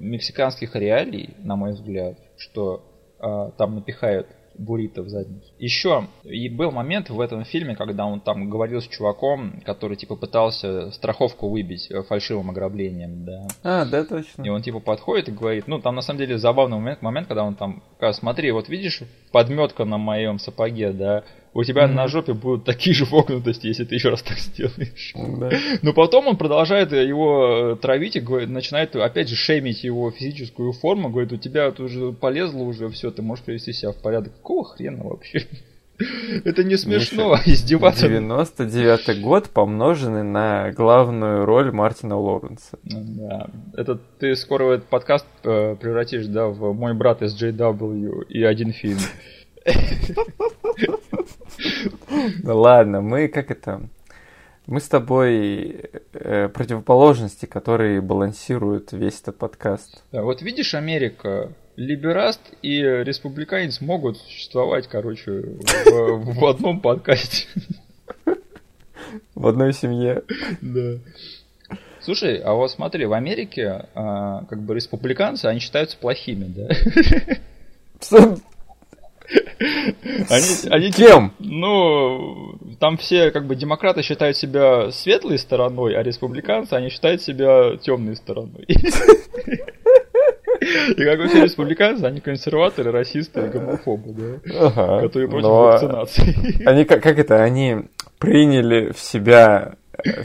мексиканских 0.00 0.74
реалий, 0.74 1.34
на 1.38 1.56
мой 1.56 1.72
взгляд, 1.72 2.18
что 2.36 2.82
а, 3.18 3.50
там 3.52 3.74
напихают 3.74 4.26
буррито 4.58 5.02
в 5.02 5.08
задницу. 5.08 5.52
Еще 5.58 6.06
и 6.24 6.48
был 6.48 6.70
момент 6.70 7.10
в 7.10 7.20
этом 7.20 7.44
фильме, 7.44 7.76
когда 7.76 8.06
он 8.06 8.20
там 8.20 8.48
говорил 8.48 8.80
с 8.80 8.88
чуваком, 8.88 9.60
который 9.64 9.96
типа 9.96 10.16
пытался 10.16 10.90
страховку 10.92 11.48
выбить 11.48 11.90
э, 11.90 12.02
фальшивым 12.02 12.50
ограблением, 12.50 13.24
да. 13.24 13.48
А, 13.62 13.84
да, 13.84 14.04
точно. 14.04 14.42
И 14.42 14.48
он 14.48 14.62
типа 14.62 14.80
подходит 14.80 15.28
и 15.28 15.32
говорит, 15.32 15.66
ну 15.68 15.80
там 15.80 15.94
на 15.94 16.02
самом 16.02 16.18
деле 16.18 16.38
забавный 16.38 16.78
момент, 16.78 17.02
момент 17.02 17.28
когда 17.28 17.44
он 17.44 17.54
там, 17.54 17.82
смотри, 18.12 18.50
вот 18.52 18.68
видишь 18.68 19.02
подметка 19.32 19.84
на 19.84 19.98
моем 19.98 20.38
сапоге, 20.38 20.92
да, 20.92 21.24
у 21.56 21.64
тебя 21.64 21.84
mm-hmm. 21.84 21.94
на 21.94 22.06
жопе 22.06 22.34
будут 22.34 22.64
такие 22.64 22.94
же 22.94 23.06
вогнутости, 23.06 23.66
если 23.66 23.84
ты 23.84 23.94
еще 23.94 24.10
раз 24.10 24.22
так 24.22 24.38
сделаешь. 24.38 25.14
Да. 25.14 25.50
Но 25.80 25.94
потом 25.94 26.28
он 26.28 26.36
продолжает 26.36 26.92
его 26.92 27.72
э, 27.72 27.76
травить 27.76 28.16
и 28.16 28.20
говорит, 28.20 28.50
начинает 28.50 28.94
опять 28.94 29.30
же 29.30 29.36
шеймить 29.36 29.82
его 29.82 30.10
физическую 30.10 30.72
форму, 30.72 31.08
говорит, 31.08 31.32
у 31.32 31.38
тебя 31.38 31.64
это 31.64 31.84
уже 31.84 32.12
полезло 32.12 32.62
уже 32.62 32.90
все, 32.90 33.10
ты 33.10 33.22
можешь 33.22 33.42
привести 33.42 33.72
себя 33.72 33.92
в 33.92 34.02
порядок. 34.02 34.34
Какого 34.34 34.64
хрена 34.64 35.04
вообще? 35.04 35.46
Это 36.44 36.62
не 36.62 36.76
смешно, 36.76 37.32
Миша, 37.32 37.42
издеваться. 37.50 38.06
99 38.06 39.22
год, 39.22 39.48
помноженный 39.48 40.24
на 40.24 40.72
главную 40.72 41.46
роль 41.46 41.72
Мартина 41.72 42.18
Лоуренса. 42.18 42.78
Ну 42.84 43.02
да. 43.02 43.46
Это 43.74 43.98
ты 44.18 44.36
скоро 44.36 44.74
этот 44.74 44.88
подкаст 44.88 45.26
э, 45.44 45.74
превратишь, 45.80 46.26
да, 46.26 46.48
в 46.48 46.74
«Мой 46.74 46.92
брат 46.92 47.22
из 47.22 47.40
JW» 47.42 48.26
и 48.28 48.42
один 48.42 48.72
фильм. 48.72 48.98
Ладно, 52.44 53.00
мы 53.00 53.28
как 53.28 53.50
это... 53.50 53.88
Мы 54.66 54.80
с 54.80 54.88
тобой 54.88 55.90
э, 56.12 56.48
противоположности, 56.48 57.46
которые 57.46 58.00
балансируют 58.00 58.90
весь 58.90 59.20
этот 59.20 59.38
подкаст. 59.38 60.02
Да, 60.10 60.22
вот 60.22 60.42
видишь, 60.42 60.74
Америка, 60.74 61.52
либераст 61.76 62.40
и 62.62 62.80
республиканец 62.80 63.80
могут 63.80 64.18
существовать, 64.18 64.88
короче, 64.88 65.30
в, 65.30 66.40
в 66.40 66.46
одном 66.46 66.80
подкасте. 66.80 67.46
В 69.36 69.46
одной 69.46 69.72
семье. 69.72 70.24
Да. 70.60 70.98
Слушай, 72.00 72.38
а 72.38 72.54
вот 72.54 72.70
смотри, 72.70 73.04
в 73.06 73.12
Америке 73.12 73.86
а, 73.94 74.44
как 74.48 74.62
бы 74.62 74.74
республиканцы, 74.74 75.46
они 75.46 75.60
считаются 75.60 75.96
плохими, 75.96 76.44
да? 76.44 78.36
Они, 79.58 80.44
они 80.70 80.92
Кем? 80.92 81.32
Ну, 81.38 82.58
там 82.78 82.96
все 82.96 83.30
как 83.30 83.46
бы 83.46 83.56
демократы 83.56 84.02
считают 84.02 84.36
себя 84.36 84.90
светлой 84.90 85.38
стороной, 85.38 85.96
а 85.96 86.02
республиканцы, 86.02 86.74
они 86.74 86.90
считают 86.90 87.22
себя 87.22 87.76
темной 87.76 88.16
стороной. 88.16 88.66
И 90.96 91.04
как 91.04 91.18
бы 91.18 91.28
все 91.28 91.44
республиканцы, 91.44 92.04
они 92.04 92.20
консерваторы, 92.20 92.90
расисты 92.90 93.40
и 93.40 93.48
гомофобы, 93.48 94.40
да? 94.44 94.66
Ага, 94.66 95.00
которые 95.02 95.28
против 95.28 95.48
вакцинации. 95.48 96.64
Они 96.68 96.84
как, 96.84 97.02
как 97.02 97.18
это, 97.18 97.42
они 97.42 97.84
приняли 98.18 98.90
в 98.92 98.98
себя 98.98 99.74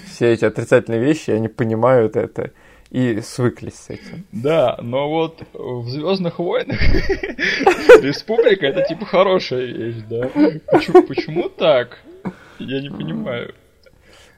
все 0.06 0.32
эти 0.34 0.45
отрицательные 0.45 1.02
вещи, 1.02 1.32
они 1.32 1.48
понимают 1.48 2.15
это 2.15 2.52
и 2.91 3.22
свыклись 3.22 3.76
с 3.76 3.89
этим. 3.89 4.26
Да, 4.34 4.77
но 4.81 5.09
вот 5.09 5.41
в 5.53 5.88
Звездных 5.88 6.39
войнах 6.39 6.77
республика 8.01 8.68
это 8.68 8.84
типа 8.84 9.05
хорошая 9.05 9.65
вещь, 9.65 10.03
да? 10.09 10.30
Почему, 10.69 11.03
почему 11.07 11.49
так? 11.49 11.99
Я 12.59 12.81
не 12.81 12.89
понимаю. 12.89 13.55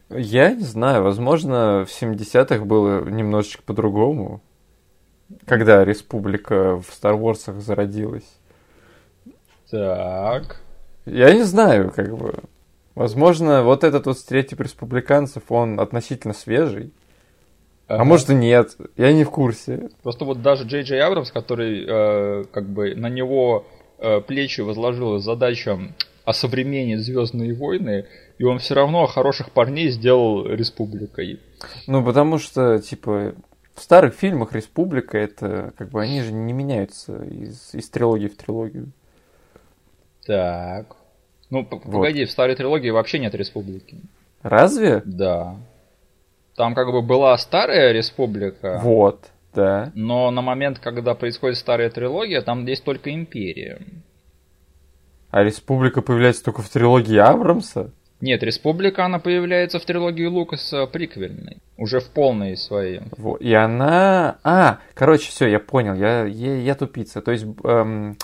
Я 0.10 0.54
не 0.54 0.64
знаю, 0.64 1.02
возможно, 1.02 1.86
в 1.86 1.90
70-х 1.90 2.64
было 2.64 3.04
немножечко 3.10 3.64
по-другому, 3.64 4.44
когда 5.46 5.84
республика 5.84 6.80
в 6.80 6.90
Star 6.90 7.20
Wars 7.20 7.60
зародилась. 7.60 8.40
Так. 9.72 10.62
Я 11.06 11.34
не 11.34 11.44
знаю, 11.44 11.92
как 11.92 12.16
бы. 12.16 12.36
Возможно, 12.94 13.64
вот 13.64 13.84
этот 13.84 14.06
вот 14.06 14.20
стереотип 14.20 14.62
республиканцев, 14.62 15.44
он 15.50 15.80
относительно 15.80 16.36
свежий. 16.36 16.94
А 17.88 17.96
ага. 17.96 18.04
может 18.06 18.30
и 18.30 18.34
нет, 18.34 18.78
я 18.96 19.12
не 19.12 19.24
в 19.24 19.32
курсе. 19.32 19.90
Просто 20.04 20.26
вот 20.26 20.42
даже 20.42 20.64
Джей 20.64 20.84
Джей 20.84 21.02
Абрамс, 21.02 21.32
который 21.32 21.86
э, 21.86 22.46
как 22.52 22.70
бы 22.70 22.96
на 22.96 23.10
него 23.10 23.66
э, 24.00 24.22
плечи 24.22 24.62
возложила 24.62 25.20
задача 25.20 25.78
осовременить 26.26 27.00
Звездные 27.00 27.54
войны, 27.54 28.06
и 28.38 28.44
он 28.44 28.60
все 28.60 28.76
равно 28.76 29.06
хороших 29.08 29.52
парней 29.52 29.90
сделал 29.90 30.46
республикой. 30.48 31.40
Ну, 31.88 32.04
потому 32.04 32.38
что, 32.40 32.80
типа, 32.80 33.36
в 33.76 33.82
старых 33.82 34.14
фильмах 34.14 34.54
Республика 34.54 35.18
это 35.18 35.74
как 35.78 35.90
бы 35.90 36.02
они 36.02 36.22
же 36.22 36.32
не 36.32 36.54
меняются 36.54 37.24
из, 37.24 37.74
из 37.74 37.90
трилогии 37.90 38.28
в 38.28 38.38
трилогию. 38.38 38.92
Так. 40.26 40.96
Ну, 41.50 41.68
вот. 41.70 41.84
погоди, 41.84 42.26
в 42.26 42.32
старой 42.32 42.56
трилогии 42.56 42.90
вообще 42.90 43.20
нет 43.20 43.36
республики. 43.36 43.98
Разве? 44.42 45.02
Да. 45.06 45.58
Там 46.56 46.76
как 46.76 46.92
бы 46.92 47.02
была 47.02 47.38
старая 47.38 47.92
республика. 47.92 48.80
Вот, 48.82 49.32
да. 49.54 49.92
Но 49.96 50.30
на 50.32 50.42
момент, 50.42 50.80
когда 50.80 51.16
происходит 51.16 51.58
старая 51.58 51.90
трилогия, 51.90 52.42
там 52.42 52.66
есть 52.66 52.84
только 52.84 53.14
империя. 53.14 53.80
А 55.32 55.44
республика 55.44 56.02
появляется 56.02 56.44
только 56.44 56.62
в 56.62 56.70
трилогии 56.70 57.18
Абрамса? 57.18 57.92
Нет, 58.22 58.42
республика, 58.44 59.04
она 59.04 59.20
появляется 59.20 59.80
в 59.80 59.86
трилогии 59.86 60.26
Лукаса 60.26 60.86
приквельной. 60.86 61.58
Уже 61.76 62.00
в 62.00 62.10
полной 62.10 62.56
своей. 62.56 63.02
Вот. 63.18 63.42
И 63.42 63.54
она... 63.54 64.38
А, 64.44 64.80
короче, 64.94 65.30
все, 65.30 65.48
я 65.48 65.60
понял, 65.60 65.96
я, 65.96 66.24
я, 66.26 66.56
я 66.56 66.76
тупица. 66.76 67.22
То 67.22 67.32
есть 67.32 67.46
эм, 67.66 68.16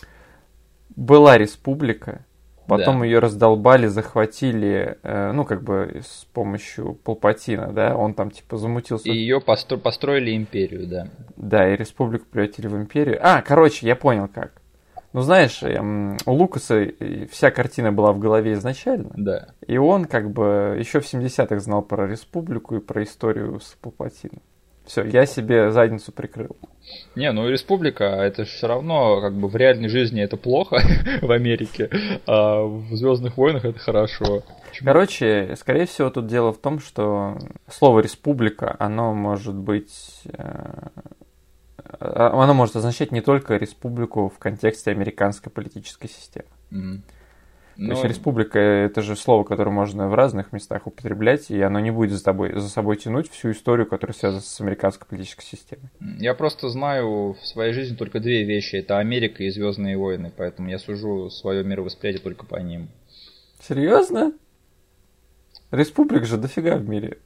была 0.96 1.38
республика, 1.38 2.26
Потом 2.70 3.00
да. 3.00 3.06
ее 3.06 3.20
раздолбали, 3.20 3.88
захватили, 3.88 4.98
э, 5.04 5.32
ну, 5.32 5.44
как 5.44 5.64
бы 5.64 6.02
с 6.04 6.26
помощью 6.34 6.94
Палпатина, 6.94 7.72
да, 7.74 7.96
он 7.98 8.14
там 8.14 8.32
типа 8.32 8.58
замутился. 8.58 9.10
И 9.10 9.14
ее 9.14 9.40
постро- 9.40 9.78
построили 9.78 10.36
империю, 10.36 10.88
да. 10.88 11.08
Да, 11.36 11.68
и 11.68 11.76
республику 11.76 12.26
превратили 12.32 12.68
в 12.68 12.78
империю. 12.78 13.20
А, 13.22 13.42
короче, 13.42 13.88
я 13.88 13.96
понял 13.96 14.28
как. 14.28 14.62
Ну, 15.12 15.22
знаешь, 15.22 15.64
эм, 15.64 16.18
у 16.28 16.34
Лукаса 16.34 16.88
вся 17.32 17.50
картина 17.50 17.92
была 17.92 18.14
в 18.14 18.20
голове 18.20 18.54
изначально. 18.54 19.12
Да. 19.16 19.48
И 19.66 19.78
он 19.78 20.06
как 20.06 20.32
бы 20.32 20.76
еще 20.78 21.00
в 21.00 21.12
70-х 21.12 21.60
знал 21.60 21.82
про 21.82 22.08
республику 22.08 22.76
и 22.76 22.80
про 22.80 23.04
историю 23.04 23.60
с 23.60 23.76
Палпатином. 23.82 24.42
Все, 24.90 25.04
я 25.04 25.28
себе 25.28 25.72
задницу 25.72 26.12
прикрыл. 26.12 26.58
Не, 27.16 27.32
ну 27.32 27.48
республика, 27.48 28.06
это 28.06 28.44
все 28.46 28.66
равно, 28.66 29.22
как 29.22 29.36
бы 29.36 29.48
в 29.48 29.56
реальной 29.56 29.88
жизни 29.88 30.20
это 30.20 30.36
плохо 30.36 30.82
в 31.22 31.32
Америке, 31.32 31.92
а 32.26 32.64
в 32.64 32.96
Звездных 32.96 33.38
войнах 33.38 33.66
это 33.66 33.78
хорошо. 33.78 34.42
Почему? 34.68 34.88
Короче, 34.88 35.56
скорее 35.60 35.86
всего, 35.86 36.10
тут 36.10 36.26
дело 36.26 36.52
в 36.54 36.58
том, 36.58 36.80
что 36.80 37.38
слово 37.68 38.00
республика, 38.00 38.76
оно 38.80 39.14
может 39.14 39.54
быть 39.54 40.24
э, 40.34 40.88
оно 42.00 42.56
может 42.56 42.76
означать 42.76 43.12
не 43.12 43.22
только 43.22 43.58
республику 43.58 44.30
в 44.36 44.40
контексте 44.40 44.90
американской 44.90 45.52
политической 45.52 46.08
системы. 46.08 46.48
Mm. 46.72 47.02
Но... 47.80 47.86
То 47.86 47.92
есть 47.92 48.04
ну, 48.04 48.10
республика 48.10 48.60
это 48.60 49.02
же 49.02 49.16
слово, 49.16 49.46
которое 49.46 49.72
можно 49.72 50.10
в 50.10 50.14
разных 50.14 50.52
местах 50.52 50.86
употреблять, 50.86 51.50
и 51.50 51.62
оно 51.62 51.80
не 51.80 51.92
будет 51.92 52.12
за, 52.12 52.22
тобой, 52.22 52.54
за 52.54 52.68
собой 52.68 52.98
тянуть 52.98 53.32
всю 53.32 53.52
историю, 53.52 53.88
которая 53.88 54.14
связана 54.14 54.42
с 54.42 54.60
американской 54.60 55.08
политической 55.08 55.46
системой. 55.46 55.90
Я 56.20 56.34
просто 56.34 56.68
знаю 56.68 57.38
в 57.40 57.48
своей 57.48 57.72
жизни 57.72 57.96
только 57.96 58.20
две 58.20 58.44
вещи. 58.44 58.76
Это 58.76 59.00
Америка 59.00 59.44
и 59.46 59.50
Звездные 59.50 59.98
войны, 59.98 60.30
поэтому 60.36 60.70
я 60.70 60.78
сужу 60.78 61.30
свое 61.30 61.64
мировосприятие 61.64 62.22
только 62.22 62.46
по 62.46 62.58
ним. 62.58 62.90
Серьезно? 63.66 64.34
Республик 65.72 66.26
же 66.26 66.36
дофига 66.36 66.76
в 66.76 66.90
мире. 66.90 67.20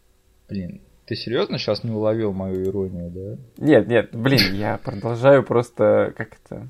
Блин, 0.49 0.81
ты 1.07 1.15
серьезно 1.15 1.57
сейчас 1.57 1.83
не 1.83 1.89
уловил 1.89 2.31
мою 2.31 2.63
иронию, 2.63 3.09
да? 3.09 3.37
Нет, 3.57 3.87
нет, 3.87 4.09
блин, 4.11 4.53
я 4.53 4.77
продолжаю 4.77 5.41
просто 5.41 6.13
как 6.15 6.37
это 6.45 6.67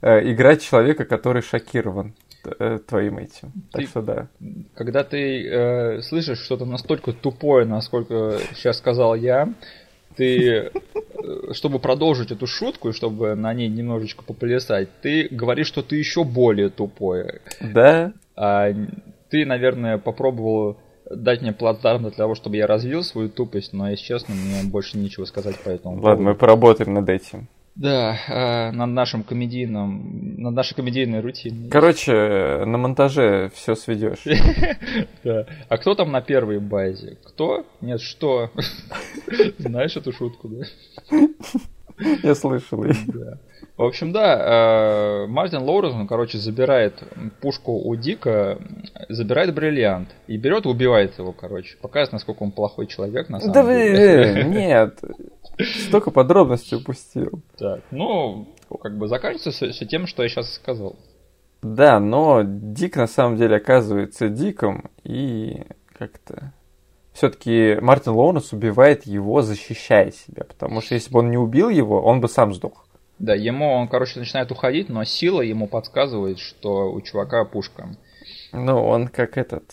э, 0.00 0.32
играть 0.32 0.62
человека, 0.62 1.04
который 1.04 1.42
шокирован. 1.42 2.16
Э, 2.44 2.78
твоим 2.86 3.18
этим. 3.18 3.52
Так 3.70 3.82
ты, 3.82 3.86
что 3.88 4.02
да. 4.02 4.28
Когда 4.74 5.04
ты 5.04 5.46
э, 5.46 6.02
слышишь 6.02 6.40
что-то 6.40 6.64
настолько 6.64 7.12
тупое, 7.12 7.64
насколько 7.66 8.38
сейчас 8.54 8.78
сказал 8.78 9.14
я, 9.14 9.52
ты, 10.16 10.48
э, 10.48 10.70
чтобы 11.52 11.78
продолжить 11.78 12.32
эту 12.32 12.46
шутку 12.46 12.88
и 12.88 12.92
чтобы 12.92 13.34
на 13.34 13.54
ней 13.54 13.68
немножечко 13.68 14.24
поплясать, 14.24 14.88
ты 15.02 15.28
говоришь, 15.30 15.68
что 15.68 15.82
ты 15.82 15.96
еще 15.96 16.24
более 16.24 16.68
тупой. 16.68 17.40
Да. 17.60 18.12
А 18.36 18.70
ты, 19.30 19.46
наверное, 19.46 19.98
попробовал 19.98 20.78
дать 21.08 21.42
мне 21.42 21.52
плацдарм 21.52 22.02
для 22.02 22.10
того, 22.10 22.34
чтобы 22.34 22.56
я 22.56 22.66
развил 22.66 23.02
свою 23.02 23.28
тупость, 23.28 23.72
но, 23.72 23.90
если 23.90 24.04
честно, 24.04 24.34
мне 24.34 24.68
больше 24.68 24.98
нечего 24.98 25.24
сказать 25.26 25.58
по 25.60 25.68
этому 25.68 25.94
Ладно, 25.96 26.02
поводу. 26.02 26.22
мы 26.22 26.34
поработаем 26.34 26.94
над 26.94 27.08
этим. 27.08 27.48
Да, 27.74 28.18
э, 28.28 28.70
над 28.72 28.90
нашим 28.90 29.22
комедийным, 29.22 30.34
над 30.36 30.54
нашей 30.54 30.74
комедийной 30.74 31.20
рутиной. 31.20 31.70
Короче, 31.70 32.64
на 32.66 32.76
монтаже 32.76 33.50
все 33.54 33.74
сведешь. 33.74 34.24
Да. 35.24 35.46
А 35.68 35.78
кто 35.78 35.94
там 35.94 36.10
на 36.10 36.20
первой 36.20 36.58
базе? 36.58 37.16
Кто? 37.24 37.64
Нет, 37.80 38.00
что? 38.00 38.50
Знаешь 39.58 39.96
эту 39.96 40.12
шутку, 40.12 40.48
да? 40.48 40.64
Я 42.22 42.34
слышал. 42.34 42.84
Да. 42.84 43.38
В 43.76 43.82
общем, 43.82 44.12
да, 44.12 45.24
э, 45.24 45.26
Мартин 45.28 45.62
Лоуренс, 45.62 46.08
короче, 46.08 46.38
забирает 46.38 47.02
пушку 47.40 47.72
у 47.72 47.96
Дика, 47.96 48.58
забирает 49.08 49.54
бриллиант 49.54 50.10
и 50.26 50.36
берет 50.36 50.66
и 50.66 50.68
убивает 50.68 51.18
его, 51.18 51.32
короче. 51.32 51.76
Показывает, 51.80 52.12
насколько 52.12 52.42
он 52.42 52.52
плохой 52.52 52.86
человек, 52.86 53.28
на 53.28 53.40
самом 53.40 53.54
Да 53.54 53.62
деле. 53.64 54.44
вы, 54.44 54.50
нет. 54.50 55.00
Столько 55.86 56.10
подробностей 56.10 56.76
упустил. 56.76 57.42
Так, 57.58 57.80
ну, 57.90 58.46
как 58.82 58.96
бы 58.96 59.08
заканчивается 59.08 59.50
все 59.70 59.86
тем, 59.86 60.06
что 60.06 60.22
я 60.22 60.28
сейчас 60.28 60.52
сказал. 60.54 60.96
Да, 61.62 62.00
но 62.00 62.42
Дик 62.44 62.96
на 62.96 63.06
самом 63.06 63.36
деле 63.36 63.56
оказывается 63.56 64.28
Диком, 64.28 64.90
и 65.04 65.62
как-то... 65.96 66.52
Все-таки 67.12 67.76
Мартин 67.80 68.12
Лоуренс 68.12 68.52
убивает 68.52 69.04
его, 69.06 69.42
защищая 69.42 70.10
себя, 70.12 70.44
потому 70.44 70.80
что 70.80 70.94
если 70.94 71.10
бы 71.12 71.18
он 71.20 71.30
не 71.30 71.36
убил 71.36 71.68
его, 71.68 72.00
он 72.02 72.20
бы 72.20 72.28
сам 72.28 72.54
сдох. 72.54 72.86
Да, 73.18 73.34
ему 73.34 73.70
он, 73.72 73.86
короче, 73.88 74.18
начинает 74.18 74.50
уходить, 74.50 74.88
но 74.88 75.04
сила 75.04 75.42
ему 75.42 75.68
подсказывает, 75.68 76.38
что 76.38 76.90
у 76.90 77.00
чувака 77.02 77.44
пушка. 77.44 77.88
Ну, 78.52 78.82
он 78.84 79.08
как 79.08 79.36
этот... 79.38 79.64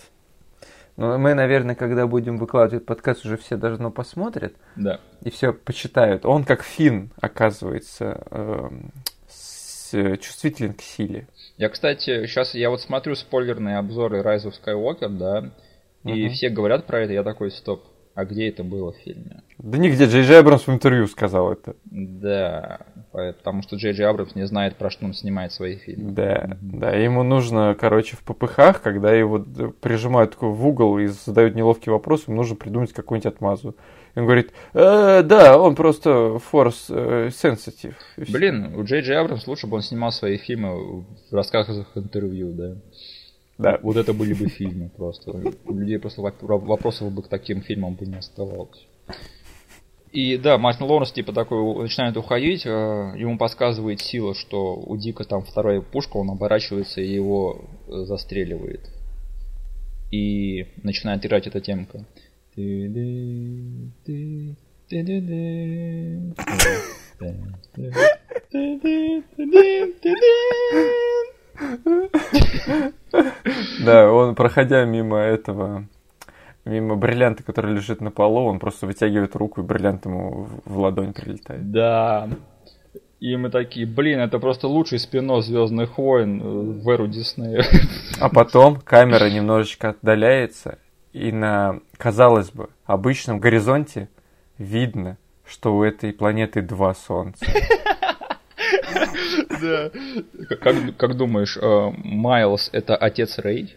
Ну, 0.97 1.17
мы, 1.17 1.33
наверное, 1.33 1.75
когда 1.75 2.07
будем 2.07 2.37
выкладывать 2.37 2.85
подкаст, 2.85 3.25
уже 3.25 3.37
все 3.37 3.55
давно 3.55 3.89
посмотрят 3.89 4.53
Да. 4.75 4.99
и 5.23 5.29
все 5.29 5.53
почитают. 5.53 6.25
Он 6.25 6.43
как 6.43 6.61
Финн, 6.61 7.09
оказывается, 7.21 8.21
эм, 8.31 8.91
с- 9.29 10.17
чувствителен 10.17 10.73
к 10.73 10.81
силе. 10.81 11.25
Я, 11.57 11.69
кстати, 11.69 12.25
сейчас 12.27 12.53
я 12.53 12.69
вот 12.69 12.81
смотрю 12.81 13.15
спойлерные 13.15 13.77
обзоры 13.77 14.19
Rise 14.21 14.51
of 14.51 14.53
Skywalker, 14.61 15.07
да, 15.07 15.51
и 16.05 16.25
Мгм. 16.25 16.29
все 16.33 16.49
говорят 16.49 16.85
про 16.85 17.01
это, 17.01 17.13
я 17.13 17.23
такой, 17.23 17.51
стоп, 17.51 17.83
а 18.15 18.25
где 18.25 18.49
это 18.49 18.63
было 18.63 18.91
в 18.91 18.97
фильме? 18.97 19.43
Да 19.57 19.77
нигде 19.77 20.05
Джей 20.05 20.23
Джей 20.23 20.39
Абрамс 20.39 20.67
в 20.67 20.71
интервью 20.71 21.07
сказал 21.07 21.51
это. 21.53 21.75
Да, 21.85 22.79
потому 23.11 23.61
что 23.63 23.75
Джей 23.77 23.93
Джей 23.93 24.07
Абрамс 24.07 24.35
не 24.35 24.45
знает, 24.45 24.75
про 24.75 24.89
что 24.89 25.05
он 25.05 25.13
снимает 25.13 25.51
свои 25.53 25.75
фильмы. 25.77 26.11
Да, 26.11 26.57
да, 26.61 26.91
ему 26.91 27.23
нужно, 27.23 27.75
короче, 27.79 28.17
в 28.17 28.23
ППХ, 28.23 28.81
когда 28.81 29.13
его 29.13 29.39
прижимают 29.81 30.35
в 30.39 30.67
угол 30.67 30.97
и 30.99 31.07
задают 31.07 31.55
неловкий 31.55 31.91
вопрос, 31.91 32.27
ему 32.27 32.37
нужно 32.37 32.55
придумать 32.55 32.91
какую-нибудь 32.93 33.33
отмазу. 33.33 33.75
И 34.15 34.19
он 34.19 34.25
говорит, 34.25 34.51
«Э, 34.73 35.21
да, 35.23 35.57
он 35.59 35.75
просто 35.75 36.39
force 36.51 36.85
э, 36.89 37.27
sensitive. 37.29 37.93
Блин, 38.17 38.75
у 38.75 38.83
Джей 38.83 39.01
Джей 39.01 39.17
Абрамс 39.17 39.45
лучше 39.47 39.67
бы 39.67 39.75
он 39.75 39.81
снимал 39.81 40.11
свои 40.11 40.37
фильмы 40.37 41.01
в 41.01 41.33
рассказах 41.33 41.87
интервью, 41.95 42.51
да. 42.53 42.75
Да. 43.59 43.77
Вот 43.83 43.97
это 43.97 44.13
были 44.13 44.33
бы 44.33 44.47
фильмы 44.47 44.89
просто. 44.89 45.31
У 45.65 45.73
людей 45.77 45.99
просто 45.99 46.21
воп- 46.21 46.41
вопросов 46.41 47.11
бы 47.11 47.21
к 47.21 47.27
таким 47.27 47.61
фильмам 47.61 47.95
бы 47.95 48.05
не 48.05 48.15
оставалось. 48.15 48.87
И 50.13 50.37
да, 50.37 50.57
Мартин 50.57 50.85
Лоуренс 50.85 51.11
типа 51.11 51.33
такой 51.33 51.83
начинает 51.83 52.17
уходить, 52.17 52.65
э, 52.65 52.69
ему 52.69 53.37
подсказывает 53.37 53.99
сила, 53.99 54.33
что 54.33 54.75
у 54.75 54.97
Дика 54.97 55.23
там 55.23 55.43
вторая 55.43 55.81
пушка, 55.81 56.17
он 56.17 56.31
оборачивается 56.31 57.01
и 57.01 57.13
его 57.13 57.65
э, 57.87 58.05
застреливает. 58.05 58.89
И 60.09 60.65
начинает 60.81 61.23
играть 61.25 61.45
эта 61.45 61.59
темка. 61.59 62.05
Да, 73.83 74.11
он, 74.11 74.35
проходя 74.35 74.85
мимо 74.85 75.17
этого, 75.17 75.85
мимо 76.65 76.95
бриллианта, 76.95 77.43
который 77.43 77.73
лежит 77.73 78.01
на 78.01 78.11
полу, 78.11 78.45
он 78.45 78.59
просто 78.59 78.85
вытягивает 78.85 79.35
руку, 79.35 79.61
и 79.61 79.63
бриллиант 79.63 80.05
ему 80.05 80.47
в- 80.65 80.77
ладонь 80.77 81.13
прилетает. 81.13 81.71
Да. 81.71 82.29
И 83.19 83.35
мы 83.35 83.49
такие, 83.49 83.85
блин, 83.85 84.19
это 84.19 84.39
просто 84.39 84.67
лучший 84.67 84.97
спин 84.99 85.29
Звездных 85.41 85.97
войн 85.97 86.79
в 86.81 86.89
эру 86.89 87.07
Диснея. 87.07 87.65
А 88.19 88.29
потом 88.29 88.77
камера 88.77 89.29
немножечко 89.29 89.89
отдаляется, 89.89 90.77
и 91.11 91.31
на, 91.31 91.79
казалось 91.97 92.51
бы, 92.51 92.69
обычном 92.85 93.39
горизонте 93.39 94.07
видно, 94.57 95.17
что 95.45 95.75
у 95.75 95.83
этой 95.83 96.13
планеты 96.13 96.61
два 96.61 96.93
солнца. 96.93 97.45
Да. 99.61 99.91
Как, 100.55 100.75
как 100.97 101.17
думаешь, 101.17 101.57
э, 101.57 101.91
Майлз 102.03 102.69
это 102.71 102.95
отец 102.95 103.37
Рэй? 103.37 103.75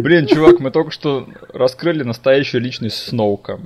Блин, 0.00 0.26
чувак, 0.26 0.60
мы 0.60 0.70
только 0.70 0.90
что 0.90 1.28
раскрыли 1.52 2.02
настоящую 2.02 2.62
личность 2.62 2.96
Сноука. 3.08 3.60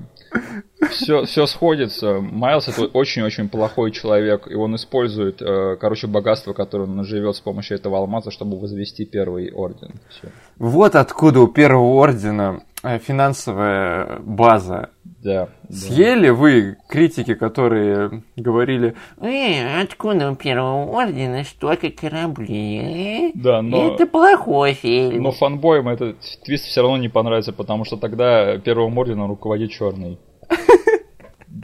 Все, 0.90 1.24
все 1.24 1.47
сходится. 1.47 2.20
Майлз 2.20 2.69
это 2.69 2.85
очень-очень 2.85 3.48
плохой 3.48 3.93
человек, 3.93 4.48
и 4.48 4.55
он 4.55 4.74
использует, 4.77 5.40
э, 5.43 5.77
короче, 5.81 6.07
богатство, 6.07 6.52
которое 6.52 6.85
он 6.85 6.97
наживет 6.97 7.36
с 7.36 7.40
помощью 7.40 7.77
этого 7.77 7.98
алмаза, 7.98 8.31
чтобы 8.31 8.59
возвести 8.59 9.05
первый 9.05 9.52
орден. 9.52 9.93
Всё. 10.09 10.28
Вот 10.59 10.94
откуда 10.94 11.40
у 11.40 11.48
Первого 11.48 12.02
Ордена 12.02 12.62
э, 12.82 12.98
финансовая 12.98 14.19
база. 14.20 14.90
Да. 15.23 15.49
да. 15.69 15.75
Съели 15.75 16.31
вы 16.31 16.79
критики, 16.89 17.35
которые 17.35 18.23
говорили, 18.37 18.95
Э, 19.21 19.83
откуда 19.83 20.31
у 20.31 20.35
Первого 20.35 20.99
Ордена 20.99 21.45
столько 21.45 21.91
кораблей? 21.91 23.29
э? 23.29 23.33
Да, 23.35 23.61
но... 23.61 23.95
Это 23.95 24.07
плохой 24.07 24.73
фильм. 24.73 25.23
Но 25.23 25.31
фанбоям 25.33 25.89
этот 25.89 26.17
твист 26.45 26.65
все 26.65 26.81
равно 26.81 26.97
не 26.97 27.09
понравится, 27.09 27.53
потому 27.53 27.85
что 27.85 27.99
тогда 27.99 28.57
первым 28.59 28.97
орденом 28.97 29.29
руководит 29.29 29.71
черный. 29.71 30.19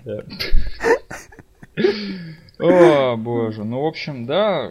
Да. 0.05 0.21
О, 2.59 3.17
боже. 3.17 3.65
Ну, 3.65 3.83
в 3.83 3.87
общем, 3.87 4.27
да. 4.27 4.71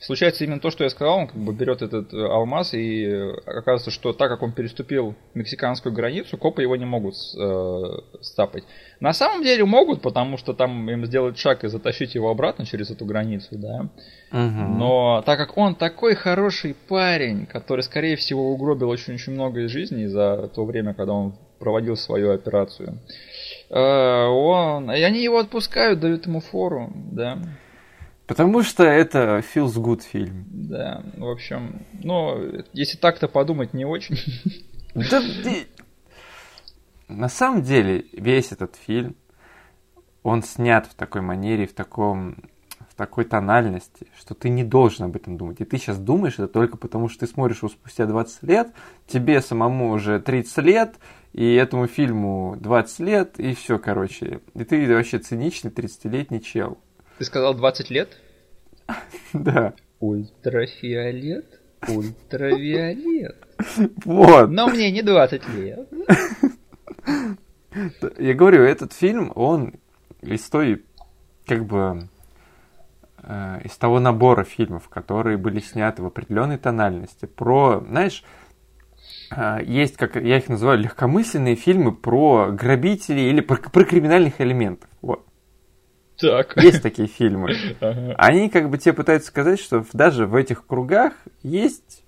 Случается 0.00 0.44
именно 0.44 0.60
то, 0.60 0.70
что 0.70 0.84
я 0.84 0.90
сказал, 0.90 1.18
он 1.18 1.26
как 1.26 1.36
бы 1.36 1.52
берет 1.52 1.82
этот 1.82 2.14
э, 2.14 2.16
алмаз, 2.16 2.72
и 2.72 3.04
э, 3.04 3.32
оказывается, 3.46 3.90
что 3.90 4.12
так 4.12 4.30
как 4.30 4.42
он 4.42 4.52
переступил 4.52 5.16
мексиканскую 5.34 5.92
границу, 5.92 6.38
копы 6.38 6.62
его 6.62 6.76
не 6.76 6.84
могут 6.84 7.16
э, 7.36 7.82
стапать. 8.20 8.62
На 9.00 9.12
самом 9.12 9.42
деле 9.42 9.64
могут, 9.64 10.00
потому 10.00 10.36
что 10.36 10.54
там 10.54 10.88
им 10.88 11.04
сделать 11.04 11.36
шаг 11.36 11.64
и 11.64 11.68
затащить 11.68 12.14
его 12.14 12.30
обратно 12.30 12.64
через 12.64 12.90
эту 12.92 13.04
границу, 13.06 13.48
да. 13.52 13.88
«Мгм». 14.30 14.78
Но 14.78 15.22
так 15.26 15.36
как 15.36 15.58
он 15.58 15.74
такой 15.74 16.14
хороший 16.14 16.76
парень, 16.88 17.46
который, 17.46 17.80
скорее 17.80 18.14
всего, 18.14 18.52
угробил 18.52 18.90
очень-очень 18.90 19.32
много 19.32 19.62
из 19.62 19.70
жизни 19.72 20.06
за 20.06 20.48
то 20.54 20.64
время, 20.64 20.94
когда 20.94 21.12
он 21.12 21.34
проводил 21.58 21.96
свою 21.96 22.30
операцию, 22.30 22.98
э, 23.68 24.26
он... 24.26 24.92
и 24.92 25.02
они 25.02 25.24
его 25.24 25.38
отпускают, 25.38 25.98
дают 25.98 26.26
ему 26.26 26.38
фору, 26.38 26.92
да. 26.94 27.38
Потому 28.28 28.62
что 28.62 28.84
это 28.84 29.42
feels 29.54 29.72
good 29.76 30.02
фильм. 30.02 30.44
Да, 30.50 31.02
в 31.16 31.26
общем, 31.26 31.86
ну, 32.04 32.62
если 32.74 32.98
так-то 32.98 33.26
подумать, 33.26 33.72
не 33.72 33.86
очень. 33.86 34.18
Да 34.94 35.22
На 37.08 37.28
самом 37.30 37.62
деле, 37.62 38.04
весь 38.12 38.52
этот 38.52 38.76
фильм, 38.76 39.16
он 40.22 40.42
снят 40.42 40.86
в 40.86 40.94
такой 40.94 41.22
манере, 41.22 41.66
в 41.66 41.72
таком 41.72 42.36
в 42.90 42.94
такой 42.94 43.24
тональности, 43.24 44.08
что 44.18 44.34
ты 44.34 44.50
не 44.50 44.64
должен 44.64 45.06
об 45.06 45.16
этом 45.16 45.36
думать. 45.36 45.60
И 45.60 45.64
ты 45.64 45.78
сейчас 45.78 45.98
думаешь 45.98 46.34
это 46.34 46.48
только 46.48 46.76
потому, 46.76 47.08
что 47.08 47.20
ты 47.20 47.32
смотришь 47.32 47.58
его 47.58 47.68
спустя 47.68 48.06
20 48.06 48.42
лет, 48.42 48.72
тебе 49.06 49.40
самому 49.40 49.90
уже 49.90 50.20
30 50.20 50.58
лет, 50.64 50.96
и 51.32 51.54
этому 51.54 51.86
фильму 51.86 52.56
20 52.58 53.00
лет, 53.00 53.40
и 53.40 53.54
все, 53.54 53.78
короче. 53.78 54.40
И 54.54 54.64
ты 54.64 54.92
вообще 54.92 55.18
циничный 55.18 55.70
30-летний 55.70 56.42
чел. 56.42 56.78
Ты 57.18 57.24
сказал 57.24 57.54
20 57.54 57.90
лет? 57.90 58.16
Да. 59.32 59.74
Ультрафиолет? 60.00 61.60
Ультравиолет. 61.86 63.36
Вот. 64.04 64.50
Но 64.50 64.68
мне 64.68 64.90
не 64.90 65.02
20 65.02 65.48
лет. 65.48 65.88
Я 68.18 68.34
говорю, 68.34 68.62
этот 68.62 68.92
фильм, 68.92 69.32
он 69.34 69.74
из 70.22 70.48
той, 70.48 70.84
как 71.46 71.66
бы, 71.66 72.08
э, 73.22 73.60
из 73.64 73.76
того 73.76 74.00
набора 74.00 74.44
фильмов, 74.44 74.88
которые 74.88 75.36
были 75.36 75.60
сняты 75.60 76.02
в 76.02 76.06
определенной 76.06 76.58
тональности. 76.58 77.26
Про, 77.26 77.84
знаешь, 77.86 78.24
э, 79.36 79.58
есть, 79.64 79.96
как 79.96 80.16
я 80.16 80.38
их 80.38 80.48
называю, 80.48 80.78
легкомысленные 80.78 81.56
фильмы 81.56 81.92
про 81.92 82.50
грабителей 82.50 83.28
или 83.28 83.40
про, 83.40 83.56
про 83.56 83.84
криминальных 83.84 84.40
элементов. 84.40 84.88
Вот. 85.02 85.27
Так. 86.20 86.56
Есть 86.62 86.82
такие 86.82 87.08
фильмы. 87.08 87.54
Ага. 87.80 88.14
Они 88.18 88.48
как 88.50 88.70
бы 88.70 88.78
тебе 88.78 88.92
пытаются 88.92 89.28
сказать, 89.28 89.60
что 89.60 89.84
даже 89.92 90.26
в 90.26 90.34
этих 90.34 90.66
кругах 90.66 91.12
есть 91.42 92.04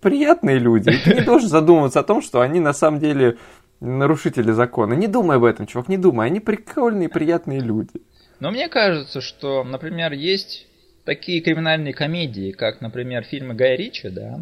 приятные 0.00 0.58
люди. 0.58 0.90
И 0.90 0.98
ты 0.98 1.14
не 1.14 1.22
должен 1.22 1.48
задумываться 1.48 2.00
о 2.00 2.04
том, 2.04 2.22
что 2.22 2.40
они 2.40 2.60
на 2.60 2.72
самом 2.72 3.00
деле 3.00 3.38
нарушители 3.80 4.50
закона. 4.52 4.94
Не 4.94 5.06
думай 5.06 5.36
об 5.36 5.44
этом, 5.44 5.66
чувак, 5.66 5.88
не 5.88 5.96
думай. 5.98 6.26
Они 6.26 6.40
прикольные, 6.40 7.08
приятные 7.08 7.60
люди. 7.60 8.02
Но 8.40 8.50
мне 8.50 8.68
кажется, 8.68 9.20
что, 9.20 9.64
например, 9.64 10.12
есть 10.12 10.66
такие 11.04 11.40
криминальные 11.40 11.94
комедии, 11.94 12.52
как, 12.52 12.80
например, 12.80 13.24
фильмы 13.24 13.54
Гая 13.54 13.76
Ричи, 13.76 14.08
да, 14.10 14.40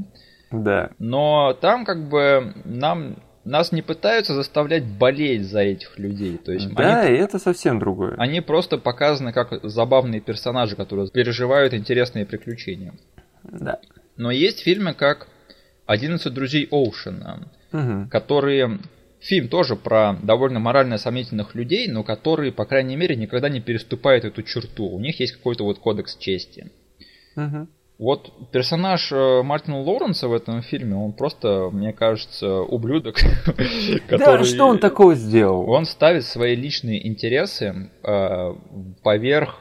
Да. 0.51 0.91
но 0.99 1.57
там 1.61 1.85
как 1.85 2.09
бы 2.09 2.55
нам 2.65 3.17
нас 3.47 3.73
не 3.73 3.83
пытаются 3.83 4.35
заставлять 4.35 4.85
болеть 4.85 5.45
за 5.49 5.61
этих 5.61 5.99
людей. 5.99 6.37
То 6.39 6.53
есть 6.53 6.69
Да, 6.75 7.03
они, 7.03 7.15
и 7.15 7.19
это 7.19 7.39
совсем 7.39 7.79
другое. 7.79 8.15
они 8.19 8.41
просто 8.41 8.79
показаны 8.79 9.33
как 9.33 9.61
забавные 9.63 10.21
персонажи, 10.21 10.77
которые 10.77 11.09
переживают 11.09 11.73
интересные 11.75 12.27
приключения. 12.27 12.93
Да. 13.45 13.79
Но 14.17 14.31
есть 14.31 14.61
фильмы 14.61 14.95
как 14.95 15.29
«11 15.87 16.31
друзей 16.31 16.69
Оушена», 16.71 17.49
Мгм. 17.73 18.09
которые... 18.09 18.79
Фильм 19.19 19.49
тоже 19.49 19.75
про 19.77 20.13
довольно 20.23 20.61
морально 20.61 20.99
сомнительных 20.99 21.55
людей, 21.57 21.89
но 21.89 22.05
которые, 22.05 22.53
по 22.53 22.65
крайней 22.65 22.95
мере, 22.97 23.17
никогда 23.17 23.49
не 23.49 23.61
переступают 23.61 24.25
эту 24.25 24.43
черту. 24.43 24.85
У 24.89 25.01
них 25.01 25.19
есть 25.19 25.33
какой-то 25.33 25.65
вот 25.65 25.79
кодекс 25.79 26.17
чести. 26.17 26.71
Мгм. 27.35 27.69
Вот 27.99 28.31
персонаж 28.53 29.11
э, 29.11 29.43
Мартина 29.43 29.81
Лоуренса 29.81 30.29
в 30.29 30.35
этом 30.35 30.61
фильме, 30.61 30.97
он 30.97 31.15
просто, 31.15 31.71
мне 31.73 31.95
кажется, 31.95 32.61
ублюдок. 32.61 33.17
Да, 34.11 34.45
что 34.45 34.67
он 34.67 34.79
такого 34.79 35.15
сделал? 35.15 35.69
Он 35.71 35.87
ставит 35.87 36.25
свои 36.25 36.55
личные 36.55 37.07
интересы 37.07 37.91
э, 38.03 38.55
поверх... 39.03 39.61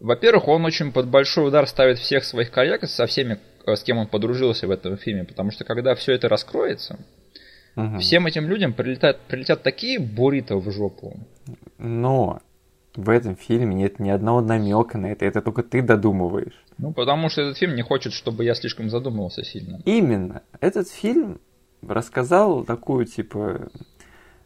Во-первых, 0.00 0.48
он 0.48 0.64
очень 0.64 0.92
под 0.92 1.08
большой 1.08 1.48
удар 1.48 1.66
ставит 1.66 1.98
всех 1.98 2.24
своих 2.24 2.50
коллег 2.50 2.84
со 2.84 3.06
всеми, 3.06 3.38
э, 3.66 3.76
с 3.76 3.82
кем 3.82 3.98
он 3.98 4.06
подружился 4.06 4.66
в 4.66 4.70
этом 4.70 4.96
фильме, 4.96 5.24
потому 5.24 5.50
что 5.50 5.64
когда 5.64 5.94
все 5.94 6.12
это 6.12 6.28
раскроется, 6.28 6.98
всем 8.00 8.26
этим 8.26 8.48
людям 8.48 8.72
прилетят, 8.72 9.20
прилетят 9.28 9.62
такие 9.62 9.98
буррито 9.98 10.56
в 10.56 10.70
жопу. 10.70 11.18
Но 11.76 12.40
в 12.94 13.10
этом 13.10 13.36
фильме 13.36 13.74
нет 13.74 14.00
ни 14.00 14.08
одного 14.08 14.40
намека 14.40 14.96
на 14.96 15.08
это. 15.12 15.26
Это 15.26 15.42
только 15.42 15.62
ты 15.62 15.82
додумываешь. 15.82 16.64
Ну, 16.78 16.92
потому 16.92 17.28
что 17.28 17.42
этот 17.42 17.56
фильм 17.58 17.74
не 17.74 17.82
хочет, 17.82 18.12
чтобы 18.12 18.44
я 18.44 18.54
слишком 18.54 18.90
задумывался 18.90 19.44
сильно. 19.44 19.80
Именно. 19.84 20.42
Этот 20.60 20.88
фильм 20.90 21.40
рассказал 21.86 22.64
такую, 22.64 23.06
типа, 23.06 23.68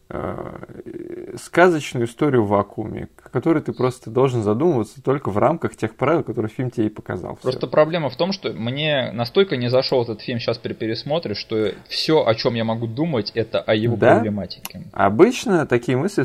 э, 0.09 1.35
сказочную 1.36 2.07
историю 2.07 2.44
в 2.44 2.48
вакууме, 2.48 3.09
о 3.24 3.28
которой 3.28 3.62
ты 3.62 3.73
просто 3.73 4.11
должен 4.11 4.43
задумываться 4.43 5.02
только 5.02 5.31
в 5.31 5.39
рамках 5.39 5.77
тех 5.77 5.94
правил, 5.97 6.23
которые 6.24 6.51
фильм 6.51 6.70
тебе 6.70 6.86
и 6.86 6.90
показал. 6.90 7.36
Просто 7.40 7.66
проблема 7.66 8.11
в 8.11 8.16
том, 8.16 8.32
что 8.32 8.52
мне 8.52 9.11
настолько 9.12 9.57
не 9.57 9.69
зашел 9.69 10.02
этот 10.02 10.20
фильм 10.20 10.39
сейчас 10.40 10.59
при 10.59 10.73
пересмотре, 10.73 11.35
что 11.35 11.73
все, 11.89 12.24
о 12.24 12.35
чем 12.35 12.55
я 12.55 12.65
могу 12.65 12.86
думать, 12.86 13.31
это 13.35 13.61
о 13.61 13.74
его 13.74 13.97
Да? 13.97 14.15
проблематике. 14.16 14.85
Обычно 14.93 15.66
такие 15.66 15.97
мысли 15.97 16.24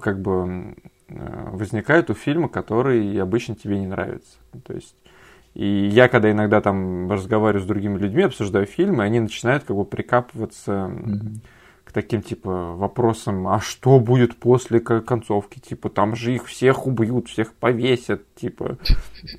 как 0.00 0.20
бы 0.20 0.74
э, 1.08 1.48
возникают 1.52 2.10
у 2.10 2.14
фильма, 2.14 2.48
который 2.48 3.20
обычно 3.20 3.54
тебе 3.54 3.78
не 3.78 3.86
нравится. 3.86 4.38
То 4.66 4.74
есть 4.74 4.94
и 5.54 5.88
я, 5.88 6.08
когда 6.08 6.30
иногда 6.30 6.60
там 6.60 7.10
разговариваю 7.10 7.62
с 7.62 7.66
другими 7.66 7.98
людьми, 7.98 8.22
обсуждаю 8.22 8.66
фильмы, 8.66 9.04
они 9.04 9.20
начинают 9.20 9.64
как 9.64 9.76
бы 9.76 9.84
прикапываться 9.84 10.72
м, 10.72 11.40
к 11.84 11.92
таким 11.92 12.22
типа 12.22 12.74
вопросам, 12.76 13.48
а 13.48 13.58
что 13.58 13.98
будет 13.98 14.36
после 14.36 14.78
концовки, 14.78 15.58
типа 15.58 15.90
там 15.90 16.14
же 16.14 16.34
их 16.34 16.46
всех 16.46 16.86
убьют, 16.86 17.28
всех 17.28 17.52
повесят, 17.54 18.32
типа. 18.36 18.78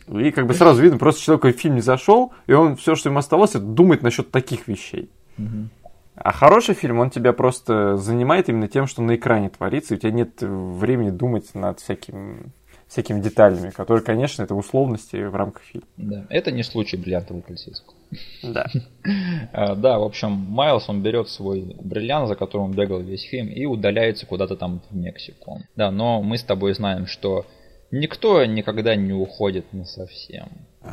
И 0.10 0.32
как 0.32 0.48
бы 0.48 0.54
сразу 0.54 0.82
видно, 0.82 0.98
просто 0.98 1.22
человек 1.22 1.56
в 1.56 1.60
фильм 1.60 1.76
не 1.76 1.82
зашел, 1.82 2.34
и 2.48 2.54
он 2.54 2.76
все, 2.76 2.96
что 2.96 3.10
ему 3.10 3.20
оставалось, 3.20 3.52
это 3.52 3.64
думать 3.64 4.02
насчет 4.02 4.32
таких 4.32 4.68
вещей. 4.68 5.10
Мгм. 5.38 5.70
А 6.16 6.34
хороший 6.34 6.76
фильм, 6.76 7.00
он 7.00 7.10
тебя 7.10 7.34
просто 7.34 7.96
занимает 7.96 8.50
именно 8.50 8.68
тем, 8.68 8.86
что 8.86 9.02
на 9.02 9.16
экране 9.16 9.50
творится, 9.50 9.94
и 9.94 9.98
у 9.98 10.00
тебя 10.00 10.12
нет 10.12 10.42
времени 10.42 11.10
думать 11.10 11.56
над 11.56 11.80
всяким, 11.80 12.52
всякими 12.92 13.22
деталями, 13.22 13.70
которые, 13.70 14.04
конечно, 14.04 14.44
это 14.44 14.54
условности 14.54 15.16
в 15.16 15.34
рамках 15.34 15.64
фильма. 15.64 15.88
Да, 15.96 16.26
это 16.30 16.52
не 16.52 16.62
случай 16.62 16.98
бриллиантового 16.98 17.42
полицейского. 17.42 17.96
Да. 18.44 18.68
А, 19.54 19.76
Да, 19.76 19.98
в 19.98 20.04
общем, 20.04 20.32
Майлз, 20.32 20.90
он 20.90 21.02
берет 21.02 21.30
свой 21.30 21.76
бриллиант, 21.82 22.28
за 22.28 22.36
которым 22.36 22.66
он 22.68 22.74
бегал 22.74 23.00
весь 23.00 23.24
фильм, 23.24 23.48
и 23.48 23.66
удаляется 23.66 24.26
куда-то 24.26 24.58
там 24.58 24.82
в 24.90 24.96
Мексику. 24.96 25.62
Да, 25.76 25.90
но 25.90 26.22
мы 26.22 26.38
с 26.38 26.44
тобой 26.44 26.74
знаем, 26.74 27.08
что 27.08 27.46
никто 27.92 28.44
никогда 28.46 28.96
не 28.96 29.14
уходит 29.14 29.72
на 29.72 29.86
совсем. 29.86 30.50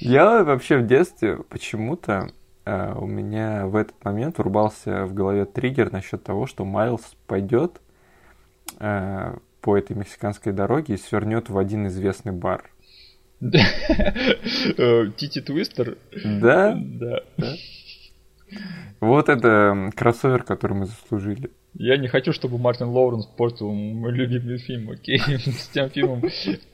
Я 0.00 0.44
вообще 0.44 0.78
в 0.78 0.86
детстве 0.86 1.38
почему-то 1.48 2.28
у 2.66 3.06
меня 3.06 3.66
в 3.66 3.76
этот 3.76 4.04
момент 4.04 4.38
врубался 4.38 5.04
в 5.06 5.14
голове 5.14 5.44
триггер 5.44 5.92
насчет 5.92 6.24
того, 6.24 6.46
что 6.46 6.64
Майлз 6.64 7.14
пойдет 7.26 7.80
э, 8.80 9.36
по 9.60 9.76
этой 9.76 9.96
мексиканской 9.96 10.52
дороге 10.52 10.94
и 10.94 10.98
свернет 10.98 11.48
в 11.48 11.58
один 11.58 11.86
известный 11.86 12.32
бар. 12.32 12.70
Э, 13.40 15.10
Тити 15.16 15.40
Твистер. 15.40 15.98
Да, 16.24 16.76
Да. 16.76 17.20
вот 19.00 19.28
это 19.28 19.90
кроссовер, 19.94 20.42
который 20.42 20.72
мы 20.76 20.86
заслужили. 20.86 21.50
Я 21.78 21.96
не 21.96 22.08
хочу, 22.08 22.32
чтобы 22.32 22.58
Мартин 22.58 22.88
Лоуренс 22.88 23.26
портил 23.26 23.70
мой 23.70 24.12
любимый 24.12 24.58
фильм, 24.58 24.90
окей? 24.90 25.18
С 25.38 25.68
тем 25.68 25.90
фильмом... 25.90 26.22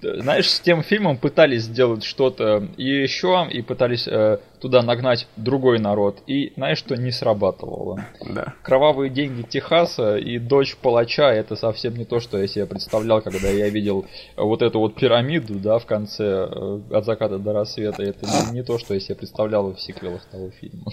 Знаешь, 0.01 0.49
с 0.49 0.61
тем 0.61 0.83
фильмом 0.83 1.17
пытались 1.17 1.63
сделать 1.63 2.05
что-то 2.05 2.69
и 2.77 2.85
еще, 2.85 3.49
и 3.51 3.63
пытались 3.63 4.07
э, 4.07 4.39
туда 4.61 4.83
нагнать 4.83 5.27
другой 5.37 5.79
народ. 5.81 6.23
И 6.27 6.53
знаешь, 6.57 6.79
что 6.79 6.97
не 6.97 7.11
срабатывало. 7.11 8.05
Да. 8.29 8.55
Кровавые 8.63 9.11
деньги 9.11 9.43
Техаса 9.43 10.17
и 10.17 10.39
дочь 10.39 10.77
палача 10.77 11.33
это 11.33 11.57
совсем 11.57 11.97
не 11.97 12.05
то, 12.05 12.21
что 12.21 12.39
я 12.39 12.47
себе 12.47 12.67
представлял, 12.67 13.21
когда 13.23 13.49
я 13.49 13.69
видел 13.69 14.07
вот 14.37 14.63
эту 14.63 14.79
вот 14.79 14.95
пирамиду, 14.95 15.55
да, 15.55 15.79
в 15.79 15.87
конце 15.87 16.49
э, 16.49 16.81
от 16.93 17.05
заката 17.05 17.39
до 17.39 17.53
рассвета. 17.53 18.03
Это 18.03 18.25
не, 18.27 18.59
не 18.59 18.63
то, 18.63 18.79
что 18.79 18.95
я 18.95 19.01
себе 19.01 19.17
представлял 19.17 19.73
в 19.73 19.81
сиквелах 19.81 20.25
того 20.27 20.51
фильма. 20.51 20.85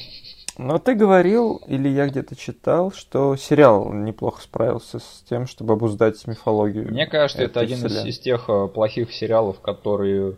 Но 0.62 0.78
ты 0.78 0.94
говорил, 0.94 1.62
или 1.68 1.88
я 1.88 2.08
где-то 2.08 2.36
читал, 2.36 2.92
что 2.92 3.38
сериал 3.38 3.94
неплохо 3.94 4.42
справился 4.42 5.00
с 5.00 5.24
тем, 5.30 5.48
чтобы 5.48 5.76
обуздать 5.76 6.28
мифологию. 6.28 6.92
Мне 6.92 7.08
кажется, 7.08 7.44
это 7.44 7.62
один 7.62 7.78
из, 7.86 8.06
из 8.06 8.20
тех 8.20 8.50
э, 8.50 8.68
плохих 8.68 9.14
сериалов, 9.14 9.62
которые 9.62 10.36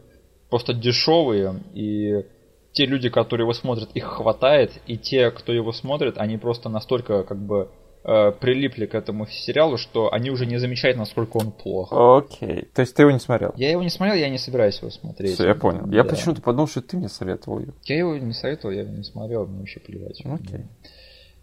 просто 0.52 0.76
дешевые, 0.76 1.56
и 1.74 2.24
те 2.72 2.86
люди, 2.86 3.10
которые 3.10 3.46
его 3.46 3.54
смотрят, 3.54 3.90
их 3.96 4.06
хватает, 4.06 4.80
и 4.86 4.96
те, 4.96 5.32
кто 5.32 5.54
его 5.54 5.72
смотрит, 5.72 6.20
они 6.20 6.38
просто 6.38 6.70
настолько 6.70 7.24
как 7.24 7.40
бы 7.40 7.72
э, 8.04 8.32
прилипли 8.40 8.86
к 8.86 8.96
этому 8.96 9.28
сериалу, 9.28 9.78
что 9.78 10.12
они 10.14 10.30
уже 10.32 10.46
не 10.46 10.58
замечают, 10.58 10.98
насколько 10.98 11.38
он 11.38 11.52
плох. 11.52 11.92
Окей. 11.92 12.68
То 12.74 12.82
есть 12.82 12.96
ты 12.96 13.04
его 13.04 13.12
не 13.12 13.20
смотрел? 13.20 13.54
Я 13.56 13.72
его 13.72 13.84
не 13.84 13.90
смотрел, 13.90 14.16
я 14.18 14.30
не 14.30 14.38
собираюсь 14.38 14.80
его 14.80 14.90
смотреть. 14.90 15.34
Всё, 15.36 15.48
я 15.48 15.56
понял. 15.56 15.88
Я 15.92 16.04
Да. 16.04 16.10
почему-то 16.10 16.42
подумал, 16.42 16.68
что 16.68 16.82
ты 16.82 16.98
мне 16.98 17.10
советовал 17.10 17.60
ее. 17.60 17.74
Я 17.86 17.98
его 17.98 18.16
не 18.18 18.34
советовал, 18.34 18.74
я 18.74 18.82
его 18.82 18.92
не 18.92 19.04
смотрел, 19.04 19.46
мне 19.48 19.60
вообще 19.60 19.80
плевать. 19.80 20.22
Окей. 20.26 20.66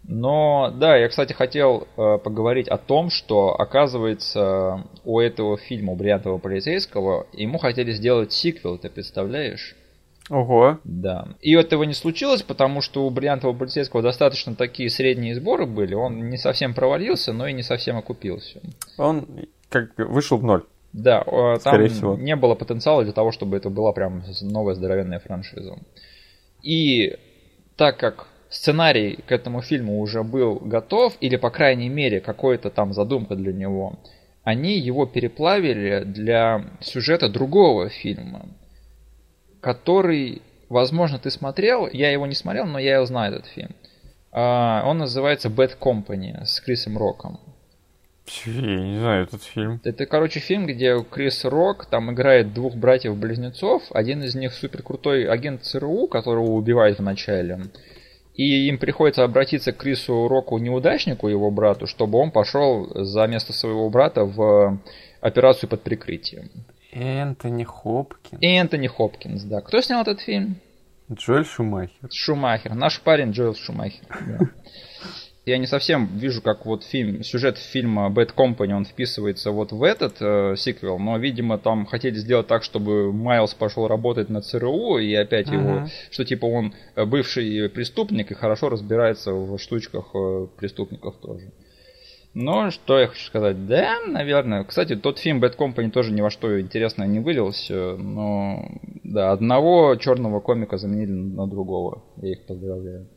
Но 0.03 0.71
да, 0.75 0.95
я, 0.97 1.09
кстати, 1.09 1.33
хотел 1.33 1.87
э, 1.97 2.17
поговорить 2.23 2.67
о 2.69 2.77
том, 2.77 3.09
что, 3.09 3.49
оказывается, 3.59 4.85
у 5.03 5.19
этого 5.19 5.57
фильма, 5.57 5.91
у 5.93 5.95
«Бриллиантового 5.95 6.39
полицейского», 6.39 7.27
ему 7.33 7.57
хотели 7.57 7.91
сделать 7.91 8.31
сиквел, 8.31 8.77
ты 8.77 8.89
представляешь? 8.89 9.75
Ого. 10.29 10.79
Да. 10.83 11.27
И 11.41 11.53
этого 11.53 11.83
не 11.83 11.93
случилось, 11.93 12.43
потому 12.43 12.81
что 12.81 13.05
у 13.05 13.09
«Бриллиантового 13.09 13.57
полицейского» 13.57 14.03
достаточно 14.03 14.55
такие 14.55 14.89
средние 14.89 15.35
сборы 15.35 15.65
были, 15.65 15.95
он 15.95 16.29
не 16.29 16.37
совсем 16.37 16.73
провалился, 16.73 17.33
но 17.33 17.47
и 17.47 17.53
не 17.53 17.63
совсем 17.63 17.97
окупился. 17.97 18.61
Он 18.97 19.27
как 19.69 19.95
бы 19.95 20.05
вышел 20.05 20.37
в 20.37 20.43
ноль. 20.43 20.63
Да, 20.93 21.23
э, 21.25 21.59
там 21.63 21.73
Скорее 21.73 21.89
всего. 21.89 22.15
не 22.15 22.35
было 22.35 22.55
потенциала 22.55 23.03
для 23.03 23.13
того, 23.13 23.31
чтобы 23.31 23.57
это 23.57 23.69
была 23.69 23.91
прям 23.91 24.23
новая 24.41 24.75
здоровенная 24.75 25.19
франшиза. 25.19 25.77
И 26.63 27.17
так 27.75 27.97
как 27.97 28.27
сценарий 28.49 29.19
к 29.27 29.31
этому 29.31 29.61
фильму 29.61 29.99
уже 29.99 30.23
был 30.23 30.55
готов, 30.55 31.13
или 31.21 31.35
по 31.35 31.51
крайней 31.51 31.89
мере 31.89 32.19
какая-то 32.19 32.69
там 32.69 32.93
задумка 32.93 33.35
для 33.35 33.53
него, 33.53 33.99
они 34.43 34.79
его 34.79 35.05
переплавили 35.05 36.03
для 36.05 36.65
сюжета 36.81 37.29
другого 37.29 37.89
фильма, 37.89 38.47
который, 39.61 40.41
возможно, 40.69 41.19
ты 41.19 41.31
смотрел, 41.31 41.87
я 41.91 42.11
его 42.11 42.25
не 42.25 42.35
смотрел, 42.35 42.65
но 42.65 42.79
я 42.79 42.95
его 42.95 43.05
знаю, 43.05 43.33
этот 43.33 43.47
фильм. 43.47 43.75
А, 44.31 44.83
Он 44.85 44.97
называется 44.97 45.49
Bad 45.49 45.77
Company 45.79 46.43
с 46.45 46.59
Крисом 46.61 46.97
Роком. 46.97 47.39
Я 48.45 48.79
не 48.79 48.99
знаю 48.99 49.23
этот 49.23 49.43
фильм. 49.43 49.81
Это, 49.83 50.05
короче, 50.05 50.39
фильм, 50.39 50.67
где 50.67 51.03
Крис 51.03 51.45
Рок 51.45 51.87
там 51.87 52.11
играет 52.11 52.53
двух 52.53 52.75
братьев-близнецов. 52.75 53.83
Один 53.91 54.23
из 54.23 54.35
них 54.35 54.53
супер 54.53 54.83
крутой 54.83 55.25
агент 55.25 55.63
ЦРУ, 55.63 56.07
которого 56.07 56.51
убивают 56.51 56.99
в 56.99 57.01
начале. 57.01 57.59
И 58.35 58.67
им 58.67 58.77
приходится 58.77 59.23
обратиться 59.23 59.73
к 59.73 59.77
Крису 59.77 60.27
Року, 60.27 60.57
неудачнику, 60.59 61.27
его 61.27 61.51
брату, 61.51 61.87
чтобы 61.87 62.19
он 62.19 62.31
пошел 62.31 62.87
за 62.93 63.25
место 63.27 63.51
своего 63.51 63.89
брата 63.89 64.23
в 64.23 64.79
операцию 65.21 65.69
под 65.69 65.81
прикрытием. 65.81 66.49
Энтони 66.91 67.63
Хопкин. 67.63 68.39
И 68.39 68.47
Энтони 68.47 68.87
Хопкинс, 68.87 69.43
да. 69.43 69.61
Кто 69.61 69.81
снял 69.81 70.01
этот 70.01 70.21
фильм? 70.21 70.57
Джоэль 71.11 71.45
Шумахер. 71.45 72.09
Шумахер. 72.11 72.75
Наш 72.75 72.99
парень 73.01 73.31
Джоэл 73.31 73.55
Шумахер. 73.55 74.05
да. 74.09 74.39
Я 75.45 75.57
не 75.57 75.65
совсем 75.65 76.05
вижу, 76.17 76.43
как 76.43 76.67
вот 76.67 76.83
фильм, 76.83 77.23
сюжет 77.23 77.57
фильма 77.57 78.13
Bad 78.13 78.35
Company, 78.35 78.71
он 78.71 78.85
вписывается 78.85 79.49
вот 79.49 79.71
в 79.71 79.81
этот 79.81 80.17
э, 80.21 80.55
сиквел, 80.55 80.99
но, 80.99 81.17
видимо, 81.17 81.57
там 81.57 81.87
хотели 81.87 82.15
сделать 82.15 82.45
так, 82.45 82.61
чтобы 82.61 83.11
Майлз 83.11 83.55
пошел 83.55 83.87
работать 83.87 84.29
на 84.29 84.41
ЦРУ, 84.41 84.99
и 84.99 85.11
опять 85.15 85.47
uh-huh. 85.47 85.53
его, 85.53 85.87
что 86.11 86.23
типа 86.23 86.45
он 86.45 86.75
э, 86.95 87.03
бывший 87.05 87.67
преступник 87.69 88.29
и 88.29 88.35
хорошо 88.35 88.69
разбирается 88.69 89.33
в 89.33 89.57
штучках 89.57 90.11
э, 90.13 90.47
преступников 90.55 91.15
тоже. 91.15 91.51
Но 92.41 92.71
что 92.71 92.97
я 92.97 93.07
хочу 93.07 93.25
сказать? 93.25 93.67
Да, 93.67 93.99
наверное. 94.07 94.63
Кстати, 94.63 94.95
тот 94.95 95.19
фильм 95.19 95.43
Bad 95.43 95.57
Company 95.57 95.91
тоже 95.91 96.13
ни 96.13 96.21
во 96.21 96.29
что 96.29 96.59
интересное 96.61 97.05
не 97.05 97.19
вылился. 97.19 97.97
Но 97.97 98.79
да, 99.03 99.33
одного 99.33 99.97
черного 99.97 100.39
комика 100.39 100.77
заменили 100.77 101.11
на 101.11 101.47
другого. 101.47 102.01
Я 102.21 102.31
их 102.31 102.45
поздравляю. 102.45 103.09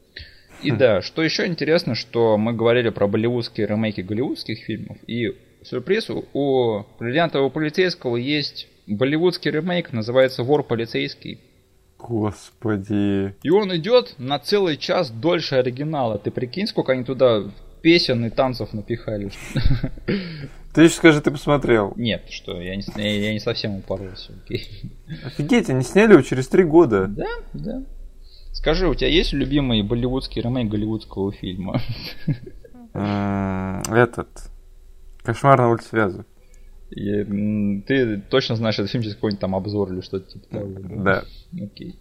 И 0.64 0.72
хм. 0.72 0.76
да, 0.76 1.02
что 1.02 1.22
еще 1.22 1.46
интересно, 1.46 1.94
что 1.94 2.36
мы 2.36 2.52
говорили 2.52 2.88
про 2.88 3.06
болливудские 3.06 3.68
ремейки 3.68 4.00
голливудских 4.00 4.58
фильмов. 4.64 4.98
И 5.06 5.36
сюрприз, 5.62 6.10
у 6.10 6.82
бриллиантового 6.98 7.48
полицейского 7.48 8.16
есть 8.16 8.66
болливудский 8.88 9.52
ремейк, 9.52 9.92
называется 9.92 10.42
Вор 10.42 10.64
полицейский. 10.64 11.38
Господи. 11.96 13.36
И 13.44 13.50
он 13.50 13.76
идет 13.76 14.16
на 14.18 14.40
целый 14.40 14.76
час 14.76 15.12
дольше 15.12 15.54
оригинала. 15.54 16.18
Ты 16.18 16.32
прикинь, 16.32 16.66
сколько 16.66 16.90
они 16.90 17.04
туда 17.04 17.44
песен 17.82 18.24
и 18.24 18.30
танцев 18.30 18.72
напихали. 18.72 19.30
Ты 20.72 20.84
еще 20.84 20.94
скажи, 20.94 21.20
ты 21.20 21.30
посмотрел. 21.30 21.92
Нет, 21.96 22.30
что, 22.30 22.58
я 22.60 22.74
не, 22.76 22.82
я, 22.96 23.26
я 23.26 23.32
не 23.34 23.40
совсем 23.40 23.76
упоролся. 23.76 24.32
Окей. 24.42 24.66
Офигеть, 25.24 25.68
они 25.68 25.82
сняли 25.82 26.12
его 26.12 26.22
через 26.22 26.48
три 26.48 26.64
года. 26.64 27.08
Да, 27.08 27.28
да. 27.52 27.82
Скажи, 28.52 28.88
у 28.88 28.94
тебя 28.94 29.08
есть 29.08 29.34
любимый 29.34 29.82
болливудский 29.82 30.40
ремейк 30.40 30.70
голливудского 30.70 31.32
фильма? 31.32 31.80
Этот. 32.94 34.28
Кошмар 35.22 35.58
на 35.58 35.70
улице 35.70 35.88
Вязов. 35.92 36.26
ты 36.90 38.22
точно 38.30 38.56
знаешь 38.56 38.78
этот 38.78 38.90
фильм 38.90 39.02
через 39.02 39.16
какой-нибудь 39.16 39.40
там 39.40 39.54
обзор 39.54 39.92
или 39.92 40.00
что-то 40.00 40.30
типа 40.32 40.46
того? 40.48 40.68
Да. 41.02 41.24
Окей. 41.60 41.96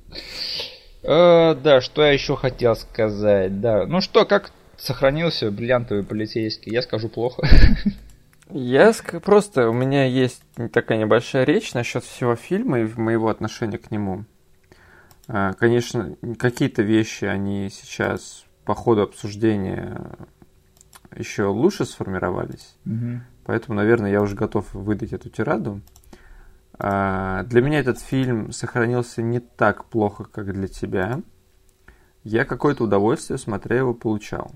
Э, 1.04 1.56
да, 1.56 1.82
что 1.82 2.04
я 2.04 2.12
еще 2.12 2.36
хотел 2.36 2.76
сказать? 2.76 3.60
Да, 3.60 3.86
ну 3.86 4.02
что, 4.02 4.26
как 4.26 4.52
сохранился 4.82 5.52
бриллиантовый 5.52 6.04
полицейский. 6.04 6.72
Я 6.72 6.82
скажу 6.82 7.08
плохо. 7.10 7.44
Я 8.50 8.92
просто, 9.24 9.70
у 9.70 9.74
меня 9.74 10.06
есть 10.06 10.44
такая 10.74 10.98
небольшая 10.98 11.46
речь 11.46 11.74
насчет 11.74 12.04
всего 12.04 12.36
фильма 12.36 12.82
и 12.82 12.94
моего 13.00 13.30
отношения 13.30 13.78
к 13.78 13.92
нему. 13.92 14.26
А, 15.28 15.54
конечно, 15.54 16.18
какие-то 16.38 16.82
вещи, 16.82 17.26
они 17.26 17.70
сейчас 17.70 18.44
по 18.66 18.76
ходу 18.76 19.04
обсуждения 19.04 20.02
еще 21.16 21.46
лучше 21.46 21.86
сформировались. 21.86 22.76
Угу. 22.86 23.22
Поэтому, 23.46 23.78
наверное, 23.78 24.12
я 24.12 24.22
уже 24.22 24.36
готов 24.36 24.74
выдать 24.74 25.14
эту 25.14 25.30
тираду. 25.30 25.82
А, 26.78 27.44
для 27.44 27.62
меня 27.62 27.80
этот 27.80 28.00
фильм 28.00 28.52
сохранился 28.52 29.22
не 29.22 29.40
так 29.40 29.86
плохо, 29.86 30.26
как 30.26 30.52
для 30.52 30.68
тебя. 30.68 31.22
Я 32.24 32.44
какое-то 32.44 32.84
удовольствие, 32.84 33.38
смотря 33.38 33.78
его, 33.78 33.94
получал. 33.94 34.52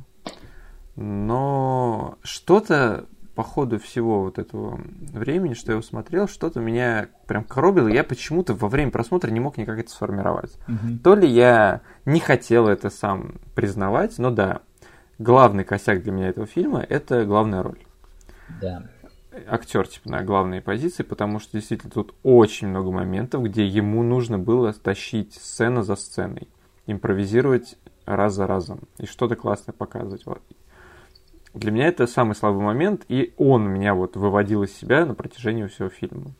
Но 0.95 2.17
что-то 2.23 3.05
по 3.35 3.43
ходу 3.43 3.79
всего 3.79 4.21
вот 4.21 4.39
этого 4.39 4.79
времени, 5.11 5.53
что 5.53 5.71
я 5.71 5.73
его 5.73 5.81
смотрел, 5.81 6.27
что-то 6.27 6.61
меня 6.61 7.09
прям 7.27 7.43
коробило. 7.43 7.89
Я 7.89 8.05
почему-то 8.05 8.53
во 8.53 8.69
время 8.69 8.91
просмотра 8.91 9.29
не 9.29 9.41
мог 9.41 9.57
никак 9.57 9.77
это 9.77 9.91
сформировать. 9.91 10.57
Угу. 10.69 10.99
То 11.03 11.15
ли 11.15 11.27
я 11.27 11.81
не 12.05 12.21
хотел 12.21 12.69
это 12.69 12.89
сам 12.89 13.35
признавать, 13.53 14.17
но 14.19 14.31
да, 14.31 14.61
главный 15.19 15.65
косяк 15.65 16.01
для 16.01 16.13
меня 16.13 16.29
этого 16.29 16.47
фильма– 16.47 16.79
это 16.89 17.25
главная 17.25 17.61
роль. 17.61 17.79
Да. 18.61 18.83
Актер, 19.47 19.85
типа, 19.85 20.09
на 20.09 20.23
главной 20.23 20.61
позиции, 20.61 21.03
потому 21.03 21.39
что 21.39 21.57
действительно 21.57 21.91
тут 21.91 22.15
очень 22.23 22.69
много 22.69 22.89
моментов, 22.89 23.43
где 23.43 23.67
ему 23.67 24.01
нужно 24.01 24.39
было 24.39 24.71
тащить 24.71 25.33
сцену 25.33 25.83
за 25.83 25.97
сценой, 25.97 26.47
импровизировать 26.87 27.77
раз 28.05 28.33
за 28.35 28.47
разом 28.47 28.81
и 28.97 29.05
что-то 29.05 29.35
классное 29.35 29.73
показывать. 29.73 30.23
Для 31.55 31.71
меня 31.71 31.87
это 31.87 32.05
самый 32.05 32.35
слабый 32.35 32.61
момент, 32.61 33.05
и 33.07 33.33
он 33.37 33.69
меня 33.69 33.95
вот 33.95 34.17
выводил 34.17 34.63
из 34.63 34.75
себя 34.75 35.05
на 35.05 35.15
протяжении 35.15 35.65
всего 35.67 35.87
фильма. 35.87 36.31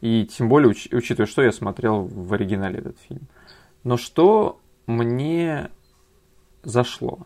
И 0.00 0.26
тем 0.26 0.48
более, 0.48 0.72
уч- 0.72 0.94
учитывая, 0.94 1.28
что 1.28 1.40
я 1.42 1.52
смотрел 1.52 2.02
в 2.02 2.34
оригинале 2.34 2.80
этот 2.80 2.98
фильм. 2.98 3.28
Но 3.84 3.96
что 3.96 4.60
мне 4.88 5.70
зашло? 6.64 7.20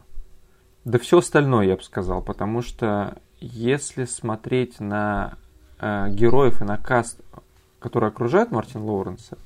Да 0.85 0.99
все 0.99 1.19
остальное, 1.19 1.65
я 1.65 1.77
бы 1.77 1.83
сказал, 1.83 2.21
потому 2.21 2.61
что 2.61 3.17
если 3.41 4.05
смотреть 4.05 4.79
на 4.79 5.39
э, 5.81 6.11
героев 6.11 6.61
и 6.61 6.65
на 6.65 6.77
каст, 6.77 7.23
который 7.79 8.11
окружает 8.11 8.51
Мартин 8.51 8.83
Лоуренса, 8.83 9.39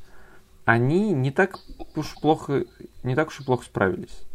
они 0.65 1.13
не 1.13 1.31
так 1.31 1.61
уж 1.95 2.13
плохо, 2.21 2.65
не 3.05 3.15
так 3.15 3.29
уж 3.29 3.39
и 3.39 3.45
плохо 3.45 3.65
справились 3.65 4.27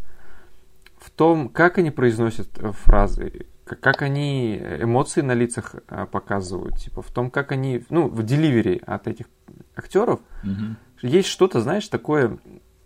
в 1.05 1.11
том, 1.11 1.49
как 1.49 1.77
они 1.77 1.91
произносят 1.91 2.47
э, 2.57 2.71
фразы, 2.71 3.45
как 3.63 4.01
они 4.01 4.57
эмоции 4.57 5.21
на 5.21 5.33
лицах 5.33 5.75
э, 5.87 6.07
показывают, 6.11 6.77
типа 6.77 7.03
в 7.03 7.11
том, 7.11 7.29
как 7.29 7.51
они, 7.51 7.83
ну, 7.89 8.07
в 8.07 8.23
деливере 8.23 8.81
от 8.87 9.07
этих 9.07 9.27
актеров 9.75 10.19
угу. 10.43 10.75
есть 11.03 11.27
что-то, 11.27 11.61
знаешь, 11.61 11.87
такое, 11.87 12.39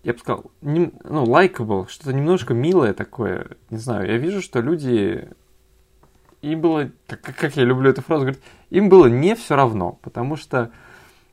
я 0.03 0.13
бы 0.13 0.19
сказал, 0.19 0.51
не, 0.61 0.91
ну, 1.05 1.23
likable, 1.23 1.87
что-то 1.89 2.11
немножко 2.11 2.53
милое 2.53 2.93
такое, 2.93 3.51
не 3.69 3.77
знаю, 3.77 4.05
я 4.05 4.17
вижу, 4.17 4.41
что 4.41 4.59
люди, 4.59 5.29
им 6.41 6.59
было, 6.59 6.91
как, 7.07 7.21
как 7.21 7.55
я 7.55 7.63
люблю 7.63 7.89
эту 7.89 8.01
фразу, 8.01 8.23
говорит, 8.23 8.43
им 8.69 8.89
было 8.89 9.07
не 9.07 9.33
все 9.35 9.55
равно, 9.55 9.97
потому 10.01 10.35
что 10.35 10.71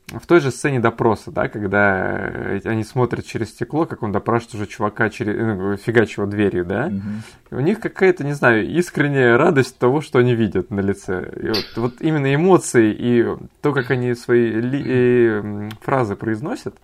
в 0.08 0.24
той 0.26 0.40
же 0.40 0.52
сцене 0.52 0.78
допроса, 0.78 1.32
да, 1.32 1.48
когда 1.48 2.16
э, 2.16 2.60
они 2.64 2.84
смотрят 2.84 3.26
через 3.26 3.50
стекло, 3.50 3.86
как 3.86 4.04
он 4.04 4.12
допрашивает 4.12 4.54
уже 4.54 4.66
чувака 4.66 5.10
через, 5.10 5.36
ну, 5.36 5.76
фигачего 5.76 6.26
дверью, 6.26 6.64
да, 6.64 6.86
угу. 6.86 7.58
у 7.58 7.60
них 7.60 7.80
какая-то, 7.80 8.22
не 8.24 8.32
знаю, 8.32 8.68
искренняя 8.68 9.36
радость 9.36 9.78
того, 9.78 10.00
что 10.00 10.20
они 10.20 10.34
видят 10.34 10.70
на 10.70 10.80
лице. 10.80 11.32
И 11.42 11.48
вот, 11.48 11.72
вот 11.76 11.94
именно 12.00 12.32
эмоции 12.32 12.94
и 12.96 13.26
то, 13.62 13.72
как 13.72 13.90
они 13.90 14.14
свои 14.14 14.52
ли, 14.52 14.82
и, 14.84 15.70
фразы 15.82 16.14
произносят, 16.14 16.76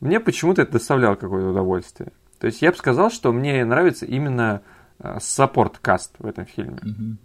мне 0.00 0.18
почему-то 0.18 0.62
это 0.62 0.72
доставляло 0.72 1.14
какое-то 1.14 1.50
удовольствие. 1.50 2.10
То 2.40 2.48
есть 2.48 2.60
я 2.60 2.72
бы 2.72 2.76
сказал, 2.76 3.10
что 3.10 3.32
мне 3.32 3.64
нравится 3.64 4.04
именно 4.04 4.62
саппорт-каст 5.20 6.14
в 6.18 6.26
этом 6.26 6.44
фильме. 6.44 6.78
Угу. 6.82 7.16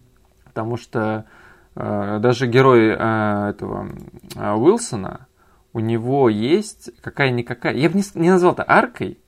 Потому 0.45 0.77
что 0.77 1.26
Э, 1.26 1.34
даже 1.76 2.48
герой 2.48 2.90
э, 2.90 3.50
этого 3.50 3.90
э, 4.36 4.54
Уилсона, 4.54 5.28
у 5.74 5.80
него 5.80 6.30
есть 6.30 6.91
какая-никакая... 7.02 7.74
Я 7.74 7.90
бы 7.90 7.98
не, 7.98 8.04
не 8.14 8.30
назвал 8.30 8.54
это 8.54 8.64
аркой, 8.68 9.20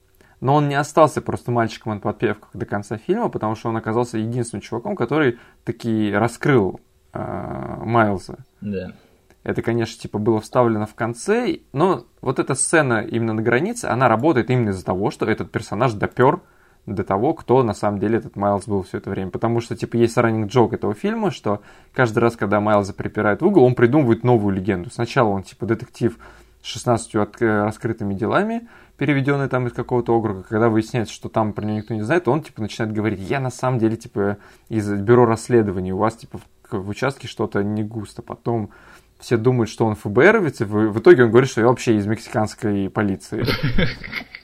но 0.42 0.56
он 0.56 0.70
не 0.70 0.76
остался 0.76 1.22
просто 1.22 1.52
мальчиком 1.52 1.94
от 1.94 2.04
подпевках 2.04 2.50
до 2.54 2.66
конца 2.66 2.98
фильма, 2.98 3.30
потому 3.30 3.56
что 3.56 3.70
он 3.70 3.78
оказался 3.78 4.20
единственным 4.20 4.62
чуваком, 4.62 4.96
который 4.96 5.40
таки 5.64 6.12
раскрыл 6.14 6.80
э, 7.14 7.84
Майлза. 7.84 8.38
Да. 8.62 8.94
Это, 9.44 9.62
конечно, 9.62 10.02
типа 10.02 10.18
было 10.18 10.42
вставлено 10.42 10.86
в 10.86 10.96
конце, 10.96 11.60
но 11.72 12.06
вот 12.22 12.40
эта 12.40 12.56
сцена 12.56 13.02
именно 13.02 13.34
на 13.34 13.42
границе, 13.42 13.86
она 13.86 14.08
работает 14.08 14.50
именно 14.50 14.70
из-за 14.70 14.84
того, 14.84 15.12
что 15.12 15.26
этот 15.26 15.52
персонаж 15.52 15.94
допер 15.94 16.42
до 16.86 17.04
того, 17.04 17.34
кто 17.34 17.64
на 17.64 17.74
самом 17.74 18.00
деле 18.00 18.18
этот 18.18 18.36
Майлз 18.36 18.68
был 18.68 18.84
все 18.84 19.00
это 19.00 19.10
время. 19.10 19.32
Потому 19.32 19.60
что, 19.60 19.76
типа, 19.76 19.96
есть 19.96 20.18
раннинг 20.18 20.52
джок 20.52 20.74
этого 20.74 20.94
фильма, 20.94 21.32
что 21.32 21.62
каждый 21.94 22.20
раз, 22.20 22.36
когда 22.36 22.60
Майлза 22.60 22.94
припирает 22.94 23.42
в 23.42 23.46
угол, 23.46 23.64
он 23.64 23.76
придумывает 23.76 24.24
новую 24.24 24.56
легенду. 24.56 24.90
Сначала 24.92 25.30
он, 25.30 25.44
типа, 25.44 25.66
детектив 25.66 26.18
с 26.62 26.68
16 26.68 27.16
от, 27.16 27.42
э, 27.42 27.64
раскрытыми 27.64 28.14
делами, 28.14 28.68
переведенный 28.98 29.48
там 29.50 29.68
из 29.68 29.74
какого-то 29.74 30.16
округа, 30.16 30.44
когда 30.44 30.70
выясняется, 30.70 31.14
что 31.14 31.30
там 31.30 31.54
про 31.54 31.64
него 31.66 31.78
никто 31.78 31.94
не 31.94 32.02
знает, 32.02 32.28
он, 32.28 32.42
типа, 32.42 32.62
начинает 32.62 32.94
говорить, 32.94 33.20
я 33.20 33.40
на 33.40 33.52
самом 33.52 33.80
деле, 33.80 33.98
типа, 33.98 34.38
из 34.70 34.90
бюро 34.90 35.26
расследований, 35.26 35.92
у 35.92 35.98
вас, 35.98 36.16
типа, 36.16 36.40
в, 36.70 36.78
в 36.78 36.90
участке 36.90 37.28
что-то 37.28 37.64
не 37.64 37.84
густо. 37.84 38.22
Потом 38.22 38.70
все 39.20 39.38
думают, 39.38 39.70
что 39.70 39.86
он 39.86 39.96
ФБРовец, 39.96 40.62
и 40.62 40.66
в, 40.66 41.00
итоге 41.00 41.24
он 41.24 41.32
говорит, 41.32 41.50
что 41.50 41.62
я 41.62 41.68
вообще 41.68 41.96
из 41.96 42.06
мексиканской 42.06 42.90
полиции. 42.90 43.46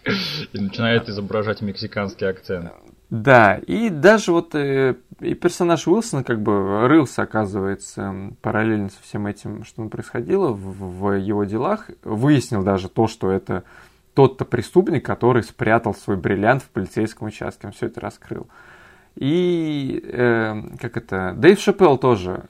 И 0.54 0.60
начинает 0.60 1.08
изображать 1.08 1.62
мексиканский 1.62 2.28
акцент. 2.28 2.72
Да, 3.12 3.60
и 3.68 3.90
даже 3.90 4.32
вот 4.32 4.56
э, 4.56 4.96
и 5.20 5.34
персонаж 5.34 5.86
Уилсона 5.86 6.24
как 6.24 6.42
бы 6.42 6.88
рылся, 6.88 7.24
оказывается, 7.24 8.32
параллельно 8.42 8.90
со 8.90 9.04
всем 9.04 9.28
этим, 9.28 9.66
что 9.66 9.86
происходило 9.90 10.54
в, 10.54 11.00
в 11.00 11.18
его 11.18 11.44
делах, 11.44 11.90
выяснил 12.04 12.64
даже 12.64 12.88
то, 12.88 13.08
что 13.08 13.30
это 13.30 13.64
тот-то 14.14 14.46
преступник, 14.46 15.06
который 15.06 15.44
спрятал 15.44 15.94
свой 15.94 16.16
бриллиант 16.16 16.64
в 16.64 16.70
полицейском 16.70 17.28
участке, 17.28 17.68
он 17.68 17.74
все 17.74 17.88
это 17.88 18.00
раскрыл. 18.00 18.48
И 19.16 20.02
э, 20.04 20.62
как 20.80 20.96
это, 20.96 21.34
Дэйв 21.36 21.60
Шапелл 21.60 21.98
тоже 21.98 22.46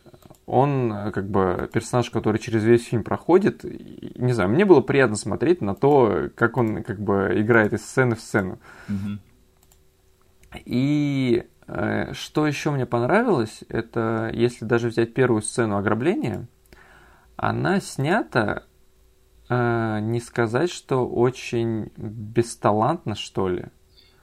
он 0.52 0.92
э, 0.92 1.12
как 1.12 1.30
бы 1.30 1.70
персонаж, 1.74 2.10
который 2.10 2.38
через 2.38 2.64
весь 2.64 2.86
фильм 2.88 3.04
проходит. 3.04 3.64
И, 3.66 4.14
не 4.16 4.34
знаю, 4.34 4.50
мне 4.50 4.66
было 4.66 4.82
приятно 4.82 5.16
смотреть 5.16 5.62
на 5.62 5.76
то, 5.76 6.30
как 6.36 6.58
он 6.58 6.84
как 6.84 7.00
бы 7.00 7.32
играет 7.36 7.74
из 7.74 7.82
сцены 7.82 8.16
в 8.16 8.22
сцену. 8.22 8.60
Угу. 8.88 9.20
И 10.66 11.44
Э, 11.72 12.14
Что 12.14 12.46
еще 12.46 12.72
мне 12.72 12.86
понравилось, 12.86 13.64
это 13.70 14.30
если 14.34 14.66
даже 14.66 14.90
взять 14.90 15.14
первую 15.14 15.42
сцену 15.42 15.78
ограбления, 15.78 16.48
она 17.38 17.80
снята, 17.80 18.64
э, 19.50 20.00
не 20.02 20.20
сказать, 20.20 20.70
что 20.70 21.08
очень 21.08 21.92
бесталантно, 21.96 23.16
что 23.16 23.48
ли. 23.48 23.66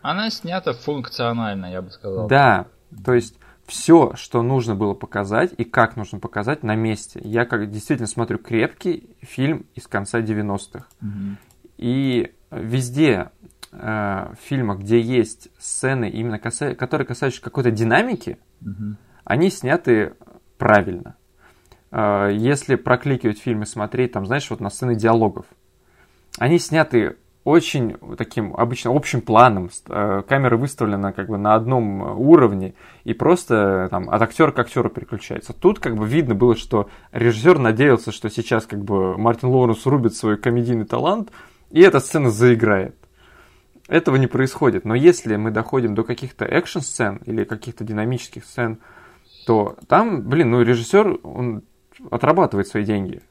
Она 0.02 0.28
снята 0.30 0.74
функционально, 0.74 1.72
я 1.72 1.80
бы 1.80 1.90
сказал. 1.90 2.28
Да, 2.28 2.66
то 3.04 3.14
есть 3.14 3.38
все, 3.68 4.14
что 4.16 4.42
нужно 4.42 4.74
было 4.74 4.94
показать 4.94 5.52
и 5.56 5.64
как 5.64 5.96
нужно 5.96 6.18
показать 6.18 6.62
на 6.62 6.74
месте. 6.74 7.20
Я 7.22 7.44
как 7.44 7.70
действительно 7.70 8.08
смотрю 8.08 8.38
крепкий 8.38 9.14
фильм 9.20 9.66
из 9.74 9.86
конца 9.86 10.20
90-х. 10.20 10.86
Мгм. 11.00 11.36
И 11.76 12.32
везде 12.50 13.30
э, 13.70 13.76
в 13.76 14.36
фильмах, 14.42 14.78
где 14.80 14.98
есть 15.00 15.50
сцены, 15.58 16.08
именно 16.08 16.36
каса- 16.38 16.74
которые 16.74 17.06
касаются 17.06 17.42
какой-то 17.42 17.70
динамики, 17.70 18.38
Мгм. 18.62 18.96
они 19.24 19.50
сняты 19.50 20.14
правильно. 20.56 21.16
Э, 21.90 22.30
Если 22.32 22.76
прокликивать 22.76 23.38
фильмы, 23.38 23.66
смотреть, 23.66 24.12
там, 24.12 24.24
знаешь, 24.26 24.48
вот 24.50 24.60
на 24.60 24.70
сцены 24.70 24.94
диалогов, 24.94 25.44
они 26.38 26.58
сняты 26.58 27.16
очень 27.48 27.96
таким 28.16 28.54
обычно 28.54 28.94
общим 28.94 29.22
планом. 29.22 29.70
Э, 29.88 30.22
Камера 30.28 30.56
выставлена 30.56 31.12
как 31.12 31.28
бы 31.28 31.38
на 31.38 31.54
одном 31.54 32.04
э, 32.04 32.14
уровне 32.14 32.74
и 33.04 33.14
просто 33.14 33.88
там 33.90 34.10
от 34.10 34.20
актера 34.20 34.50
к 34.50 34.58
актеру 34.58 34.90
переключается. 34.90 35.54
Тут 35.54 35.78
как 35.78 35.96
бы 35.96 36.06
видно 36.06 36.34
было, 36.34 36.56
что 36.56 36.90
режиссер 37.12 37.58
надеялся, 37.58 38.12
что 38.12 38.28
сейчас 38.28 38.66
как 38.66 38.84
бы 38.84 39.16
Мартин 39.16 39.48
Лоуренс 39.48 39.86
рубит 39.86 40.14
свой 40.14 40.36
комедийный 40.36 40.84
талант 40.84 41.30
и 41.70 41.80
эта 41.80 42.00
сцена 42.00 42.30
заиграет. 42.30 42.94
Этого 43.88 44.16
не 44.16 44.26
происходит. 44.26 44.84
Но 44.84 44.94
если 44.94 45.36
мы 45.36 45.50
доходим 45.50 45.94
до 45.94 46.04
каких-то 46.04 46.44
экшн-сцен 46.44 47.22
или 47.24 47.44
каких-то 47.44 47.84
динамических 47.84 48.44
сцен, 48.44 48.78
то 49.46 49.76
там, 49.88 50.22
блин, 50.22 50.50
ну 50.50 50.60
режиссер, 50.60 51.20
он 51.22 51.62
отрабатывает 52.10 52.68
свои 52.68 52.84
деньги. 52.84 53.22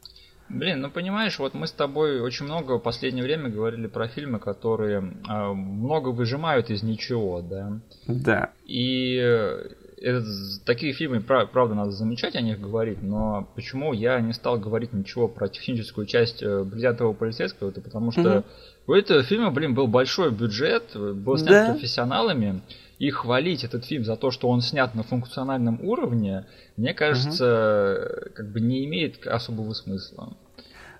Блин, 0.48 0.80
ну 0.80 0.90
понимаешь, 0.90 1.38
вот 1.38 1.54
мы 1.54 1.66
с 1.66 1.72
тобой 1.72 2.20
очень 2.20 2.46
много 2.46 2.78
в 2.78 2.82
последнее 2.82 3.22
время 3.22 3.50
говорили 3.50 3.86
про 3.86 4.08
фильмы, 4.08 4.38
которые 4.38 5.12
а, 5.28 5.52
много 5.52 6.08
выжимают 6.08 6.70
из 6.70 6.82
ничего, 6.82 7.42
да. 7.42 7.72
Да. 8.06 8.50
И 8.64 9.18
э, 9.22 9.68
это 10.00 10.24
такие 10.64 10.94
фильмы, 10.94 11.20
пра- 11.20 11.46
правда, 11.46 11.74
надо 11.74 11.90
замечать 11.90 12.34
о 12.34 12.40
них 12.40 12.60
говорить, 12.60 13.02
но 13.02 13.46
почему 13.56 13.92
я 13.92 14.20
не 14.20 14.32
стал 14.32 14.58
говорить 14.58 14.92
ничего 14.94 15.28
про 15.28 15.48
техническую 15.48 16.06
часть 16.06 16.42
э, 16.42 16.64
«Бриллиантового 16.64 17.12
полицейского», 17.12 17.68
это 17.68 17.80
потому 17.82 18.10
что 18.12 18.20
Мгм. 18.22 18.44
у 18.86 18.92
этого 18.94 19.22
фильма, 19.24 19.50
блин, 19.50 19.74
был 19.74 19.86
большой 19.86 20.30
бюджет, 20.30 20.84
э, 20.94 21.12
был 21.12 21.36
снят 21.36 21.66
Да. 21.66 21.72
профессионалами, 21.72 22.62
и 22.98 23.10
хвалить 23.10 23.64
этот 23.64 23.84
фильм 23.84 24.04
за 24.04 24.16
то, 24.16 24.30
что 24.30 24.48
он 24.48 24.60
снят 24.60 24.94
на 24.94 25.02
функциональном 25.02 25.80
уровне, 25.82 26.46
мне 26.76 26.94
кажется, 26.94 27.44
э, 27.46 28.30
как 28.34 28.50
бы 28.50 28.60
не 28.60 28.84
имеет 28.86 29.26
особого 29.26 29.72
смысла. 29.72 30.36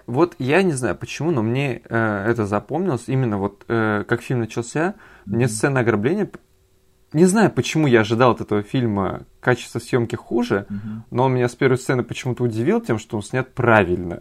Вот 0.06 0.34
я 0.38 0.62
не 0.62 0.72
знаю 0.72 0.96
почему, 0.96 1.30
но 1.30 1.42
мне 1.42 1.82
э, 1.88 2.24
это 2.30 2.46
запомнилось. 2.46 3.04
Именно 3.08 3.38
вот 3.38 3.64
э, 3.68 4.04
как 4.08 4.22
фильм 4.22 4.40
начался, 4.40 4.94
мне 5.26 5.48
сцена 5.48 5.80
ограбления... 5.80 6.30
Не 7.14 7.24
знаю, 7.24 7.50
почему 7.50 7.86
я 7.86 8.00
ожидал 8.00 8.32
от 8.32 8.42
этого 8.42 8.62
фильма 8.62 9.22
качество 9.40 9.78
съемки 9.78 10.14
хуже, 10.14 10.66
Мгм. 10.68 11.04
но 11.10 11.24
он 11.24 11.34
меня 11.34 11.48
с 11.48 11.54
первой 11.54 11.78
сцены 11.78 12.04
почему-то 12.04 12.44
удивил 12.44 12.80
тем, 12.82 12.98
что 12.98 13.16
он 13.16 13.22
снят 13.22 13.52
правильно. 13.54 14.20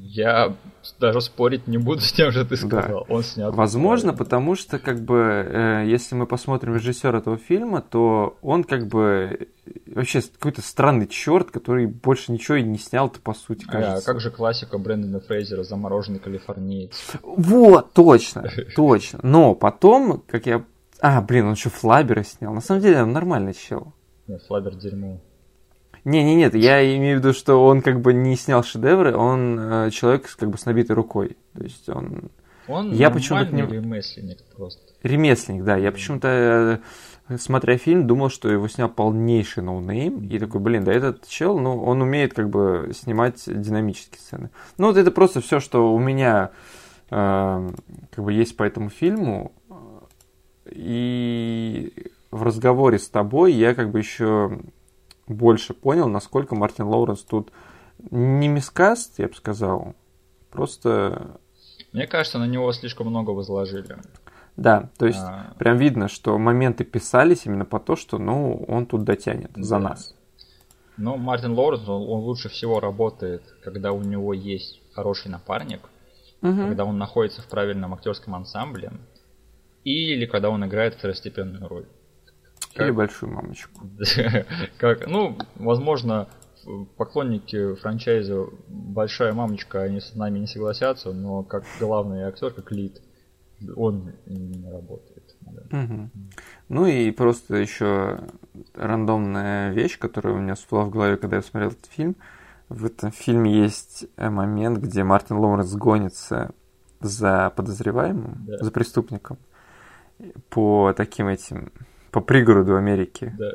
Я 0.00 0.54
даже 1.00 1.20
спорить 1.20 1.66
не 1.66 1.76
буду 1.78 2.00
с 2.00 2.12
тем, 2.12 2.30
что 2.30 2.44
ты 2.44 2.56
Да. 2.56 2.56
сказал. 2.82 3.06
Он 3.08 3.22
снят. 3.22 3.54
Возможно, 3.54 4.14
потому 4.14 4.54
что, 4.54 4.78
как 4.78 5.00
бы, 5.02 5.16
э, 5.18 5.84
если 5.86 6.14
мы 6.14 6.26
посмотрим 6.26 6.74
режиссера 6.74 7.18
этого 7.18 7.36
фильма, 7.36 7.82
то 7.82 8.36
он, 8.42 8.64
как 8.64 8.86
бы, 8.86 9.48
вообще 9.86 10.22
какой-то 10.22 10.62
странный 10.62 11.06
черт, 11.06 11.50
который 11.50 11.86
больше 11.86 12.32
ничего 12.32 12.56
и 12.56 12.62
не 12.62 12.78
снял-то, 12.78 13.20
по 13.20 13.34
сути, 13.34 13.64
А, 13.68 13.72
кажется. 13.72 14.06
как 14.06 14.20
же 14.20 14.30
классика 14.30 14.78
Брэндона 14.78 15.20
Фрейзера 15.20 15.62
«Замороженный 15.62 16.20
калифорниец». 16.20 16.92
Вот, 17.22 17.92
точно, 17.92 18.44
точно. 18.76 19.20
Но 19.22 19.54
потом, 19.54 20.22
как 20.26 20.46
я... 20.46 20.64
А, 21.00 21.20
блин, 21.20 21.46
он 21.46 21.52
еще 21.52 21.68
Флабера 21.70 22.22
снял. 22.24 22.52
На 22.54 22.60
самом 22.60 22.80
деле, 22.82 23.02
он 23.02 23.12
нормальный 23.12 23.54
чел. 23.54 23.92
Нет, 24.26 24.42
Флабер 24.48 24.74
дерьмо. 24.74 25.20
Не, 26.08 26.24
не, 26.24 26.34
нет, 26.36 26.54
я 26.54 26.82
имею 26.96 27.18
в 27.18 27.20
виду, 27.20 27.32
что 27.34 27.64
он 27.66 27.82
как 27.82 28.00
бы 28.00 28.14
не 28.14 28.34
снял 28.36 28.62
шедевры, 28.64 29.14
он 29.14 29.58
э, 29.60 29.90
человек 29.90 30.26
как 30.36 30.48
бы 30.50 30.56
с 30.56 30.64
набитой 30.64 30.96
рукой. 30.96 31.36
То 31.54 31.62
есть 31.62 31.88
он 31.88 32.30
Он 32.66 32.92
Я 32.92 33.10
почему-то 33.10 33.54
ним- 33.54 33.70
ремесленник 33.70 34.38
просто. 34.56 34.80
ремесленник, 35.02 35.64
да. 35.64 35.76
Я 35.76 35.90
почему-то, 35.92 36.80
э, 37.28 37.36
смотря 37.38 37.76
фильм, 37.78 38.06
думал, 38.06 38.30
что 38.30 38.48
его 38.50 38.68
снял 38.68 38.88
полнейший 38.88 39.62
noname. 39.62 40.24
И 40.24 40.38
такой, 40.38 40.60
блин, 40.60 40.84
да 40.84 40.92
этот 40.92 41.26
чел, 41.28 41.58
ну, 41.58 41.82
он 41.82 42.00
умеет 42.02 42.32
как 42.34 42.48
бы 42.48 42.90
снимать 42.94 43.42
динамические 43.46 44.18
сцены. 44.18 44.50
Ну, 44.78 44.86
вот 44.86 44.96
это 44.96 45.10
просто 45.10 45.40
все, 45.40 45.60
что 45.60 45.92
у 45.94 45.98
меня 45.98 46.50
э, 47.10 47.68
как 48.14 48.24
бы 48.24 48.32
есть 48.32 48.56
по 48.56 48.62
этому 48.64 48.88
фильму. 48.90 49.52
И 50.70 51.92
в 52.30 52.42
разговоре 52.42 52.98
с 52.98 53.08
тобой 53.08 53.52
я 53.54 53.74
как 53.74 53.90
бы 53.90 53.98
еще 53.98 54.58
больше 55.28 55.74
понял, 55.74 56.08
насколько 56.08 56.54
Мартин 56.54 56.86
Лоуренс 56.86 57.22
тут 57.22 57.52
не 58.10 58.48
miscast, 58.48 59.18
я 59.18 59.28
бы 59.28 59.34
сказал, 59.34 59.94
просто 60.50 61.38
Мне 61.92 62.06
кажется, 62.06 62.38
на 62.38 62.46
него 62.46 62.72
слишком 62.72 63.08
много 63.08 63.30
возложили. 63.30 63.96
да, 64.56 64.88
то 64.98 65.06
есть 65.06 65.20
А, 65.20 65.54
прям 65.58 65.76
видно, 65.78 66.08
что 66.08 66.38
моменты 66.38 66.84
писались 66.84 67.46
именно 67.46 67.64
по 67.64 67.78
то, 67.78 67.96
что, 67.96 68.18
ну, 68.18 68.64
он 68.68 68.86
тут 68.86 69.04
дотянет 69.04 69.50
за 69.54 69.76
Да. 69.76 69.80
нас. 69.80 70.14
Но 70.96 71.16
Мартин 71.16 71.52
Лоуренс, 71.52 71.88
он, 71.88 72.02
он 72.02 72.20
лучше 72.24 72.48
всего 72.48 72.80
работает, 72.80 73.42
когда 73.62 73.92
у 73.92 74.02
него 74.02 74.34
есть 74.34 74.80
хороший 74.92 75.28
напарник, 75.30 75.80
Мгм. 76.40 76.68
когда 76.68 76.84
он 76.84 76.98
находится 76.98 77.40
в 77.42 77.46
правильном 77.46 77.94
актерском 77.94 78.34
ансамбле, 78.34 78.90
или 79.84 80.26
когда 80.26 80.50
он 80.50 80.64
играет 80.64 80.94
второстепенную 80.94 81.68
роль. 81.68 81.86
Или 82.78 82.86
Как- 82.86 82.94
большую 82.94 83.32
мамочку. 83.32 83.80
как, 84.78 85.06
ну, 85.06 85.36
возможно, 85.56 86.28
поклонники 86.96 87.74
франчайза 87.76 88.46
«Большая 88.68 89.32
мамочка», 89.32 89.82
они 89.82 90.00
с 90.00 90.14
нами 90.14 90.38
не 90.40 90.46
согласятся, 90.46 91.12
но 91.12 91.42
как 91.42 91.64
главный 91.80 92.22
актер, 92.22 92.52
как 92.52 92.70
лид, 92.72 93.00
он 93.76 94.12
не 94.26 94.70
работает. 94.70 95.34
Мгм. 95.70 96.10
Ну 96.68 96.86
и 96.86 97.10
просто 97.10 97.56
еще 97.56 98.20
рандомная 98.74 99.72
вещь, 99.72 99.98
которая 99.98 100.34
у 100.34 100.38
меня 100.38 100.54
всплыла 100.54 100.84
в 100.84 100.90
голове, 100.90 101.16
когда 101.16 101.36
я 101.36 101.42
смотрел 101.42 101.70
этот 101.70 101.86
фильм. 101.86 102.16
В 102.68 102.84
этом 102.84 103.10
фильме 103.12 103.50
есть 103.62 104.04
э, 104.16 104.28
момент, 104.28 104.78
где 104.78 105.02
Мартин 105.02 105.38
Лоуренс 105.38 105.72
гонится 105.74 106.50
за 107.00 107.50
подозреваемым, 107.56 108.44
Да. 108.46 108.58
за 108.58 108.70
преступником 108.70 109.38
по 110.50 110.92
таким 110.96 111.28
этим, 111.28 111.72
по 112.10 112.20
пригороду 112.20 112.76
Америки. 112.76 113.32
Да, 113.38 113.52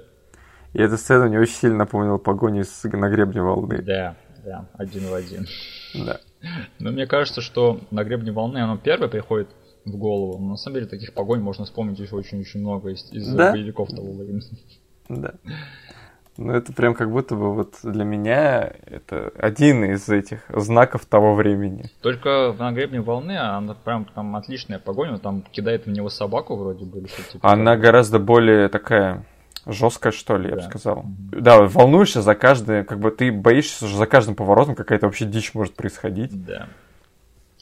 И 0.73 0.79
эта 0.79 0.97
сцена 0.97 1.27
мне 1.27 1.39
очень 1.39 1.55
сильно 1.55 1.77
напомнила 1.77 2.17
погоню 2.17 2.63
с, 2.63 2.83
на 2.83 3.09
гребне 3.09 3.41
волны. 3.41 3.81
да, 3.81 4.15
да, 4.45 4.67
один 4.73 5.07
в 5.07 5.13
один. 5.13 5.45
Да. 5.95 6.19
Но 6.79 6.91
мне 6.91 7.07
кажется, 7.07 7.41
что 7.41 7.79
на 7.91 8.03
гребне 8.03 8.31
волны 8.31 8.57
оно 8.57 8.77
первое 8.77 9.07
приходит 9.07 9.47
в 9.85 9.95
голову. 9.97 10.37
Но 10.39 10.51
на 10.51 10.57
самом 10.57 10.75
деле 10.75 10.87
таких 10.87 11.13
погонь 11.13 11.39
можно 11.39 11.65
вспомнить 11.65 11.99
еще 11.99 12.15
очень-очень 12.15 12.59
много 12.59 12.89
из, 12.89 13.11
из 13.11 13.27
Да? 13.33 13.51
боевиков 13.51 13.89
того 13.89 14.11
времени. 14.13 14.41
Да. 15.09 15.33
Ну, 16.37 16.53
это 16.53 16.73
прям 16.73 16.95
как 16.95 17.11
будто 17.11 17.35
бы 17.35 17.53
вот 17.53 17.75
для 17.83 18.03
меня 18.03 18.71
это 18.85 19.31
один 19.37 19.83
из 19.85 20.09
этих 20.09 20.45
знаков 20.49 21.05
того 21.05 21.35
времени. 21.35 21.91
Только 22.01 22.55
на 22.57 22.71
гребне 22.71 23.01
волны 23.01 23.37
она 23.37 23.75
прям 23.75 24.05
там 24.05 24.35
отличная 24.35 24.79
погоня, 24.79 25.13
он 25.13 25.19
там 25.19 25.41
кидает 25.51 25.85
в 25.85 25.89
него 25.89 26.09
собаку 26.09 26.55
вроде 26.55 26.85
бы. 26.85 27.01
типа 27.31 27.51
Она 27.51 27.73
того. 27.73 27.83
гораздо 27.83 28.19
более 28.19 28.67
такая 28.69 29.25
жесткая, 29.65 30.11
что 30.11 30.37
ли, 30.37 30.49
я 30.49 30.55
бы 30.55 30.61
сказал. 30.61 31.05
Да, 31.05 31.61
волнуешься 31.61 32.21
за 32.21 32.35
каждый, 32.35 32.83
как 32.83 32.99
бы 32.99 33.11
ты 33.11 33.31
боишься, 33.31 33.87
что 33.87 33.97
за 33.97 34.05
каждым 34.07 34.35
поворотом 34.35 34.75
какая-то 34.75 35.05
вообще 35.05 35.25
дичь 35.25 35.53
может 35.53 35.75
происходить. 35.75 36.45
Да. 36.45 36.67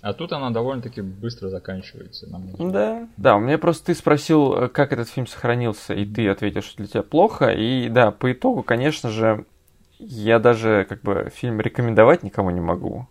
А 0.02 0.14
тут 0.14 0.34
она 0.34 0.50
довольно-таки 0.50 1.02
быстро 1.02 1.50
заканчивается. 1.50 2.28
на 2.28 2.40
мой 2.40 2.52
взгляд. 2.54 2.72
Да. 2.72 3.08
Да, 3.18 3.36
у 3.36 3.40
меня 3.40 3.58
просто 3.60 3.88
ты 3.88 3.96
спросил, 3.96 4.54
э, 4.54 4.68
как 4.68 4.94
этот 4.94 5.10
фильм 5.10 5.28
сохранился, 5.28 5.94
и 5.94 6.06
ты 6.06 6.28
ответил, 6.28 6.62
что 6.62 6.78
для 6.78 6.88
тебя 6.88 7.04
плохо. 7.04 7.52
И 7.52 7.88
да, 7.88 8.10
по 8.10 8.32
итогу, 8.32 8.64
конечно 8.64 9.10
же, 9.10 9.46
я 10.00 10.40
даже 10.40 10.86
как 10.90 11.04
бы 11.04 11.32
фильм 11.34 11.62
рекомендовать 11.62 12.24
никому 12.24 12.50
не 12.50 12.62
могу. 12.62 13.08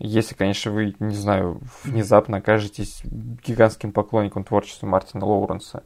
Если, 0.00 0.34
конечно, 0.34 0.72
вы, 0.72 0.96
не 0.98 1.14
знаю, 1.14 1.60
внезапно 1.84 2.38
окажетесь 2.38 3.02
гигантским 3.04 3.92
поклонником 3.92 4.42
творчества 4.42 4.88
Мартина 4.88 5.24
Лоуренса. 5.24 5.84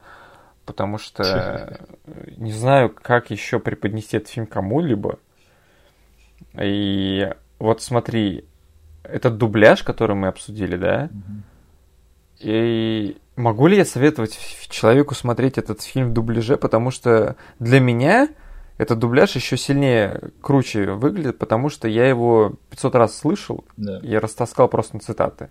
Потому 0.64 0.96
что 0.96 1.22
э, 2.06 2.30
не 2.38 2.52
знаю, 2.52 2.88
как 2.88 3.30
еще 3.30 3.58
преподнести 3.58 4.16
этот 4.16 4.30
фильм 4.30 4.46
кому-либо. 4.46 5.18
И 6.58 7.30
вот 7.58 7.82
смотри, 7.82 8.47
этот 9.10 9.36
дубляж, 9.38 9.82
который 9.82 10.16
мы 10.16 10.28
обсудили, 10.28 10.76
да, 10.76 11.10
и 12.40 13.16
Могу 13.38 13.68
ли 13.68 13.76
я 13.76 13.84
советовать 13.84 14.36
человеку 14.68 15.14
смотреть 15.14 15.58
этот 15.58 15.80
фильм 15.82 16.10
в 16.10 16.12
дубляже, 16.12 16.56
потому 16.56 16.90
что 16.90 17.36
для 17.60 17.78
меня 17.78 18.28
этот 18.78 18.98
дубляж 18.98 19.36
еще 19.36 19.56
сильнее, 19.56 20.32
круче 20.40 20.90
выглядит, 20.90 21.38
потому 21.38 21.68
что 21.68 21.86
я 21.86 22.08
его 22.08 22.54
500 22.70 22.94
раз 22.96 23.16
слышал 23.16 23.64
Да. 23.76 24.00
и 24.00 24.16
растаскал 24.16 24.66
просто 24.66 24.96
на 24.96 25.00
цитаты. 25.00 25.50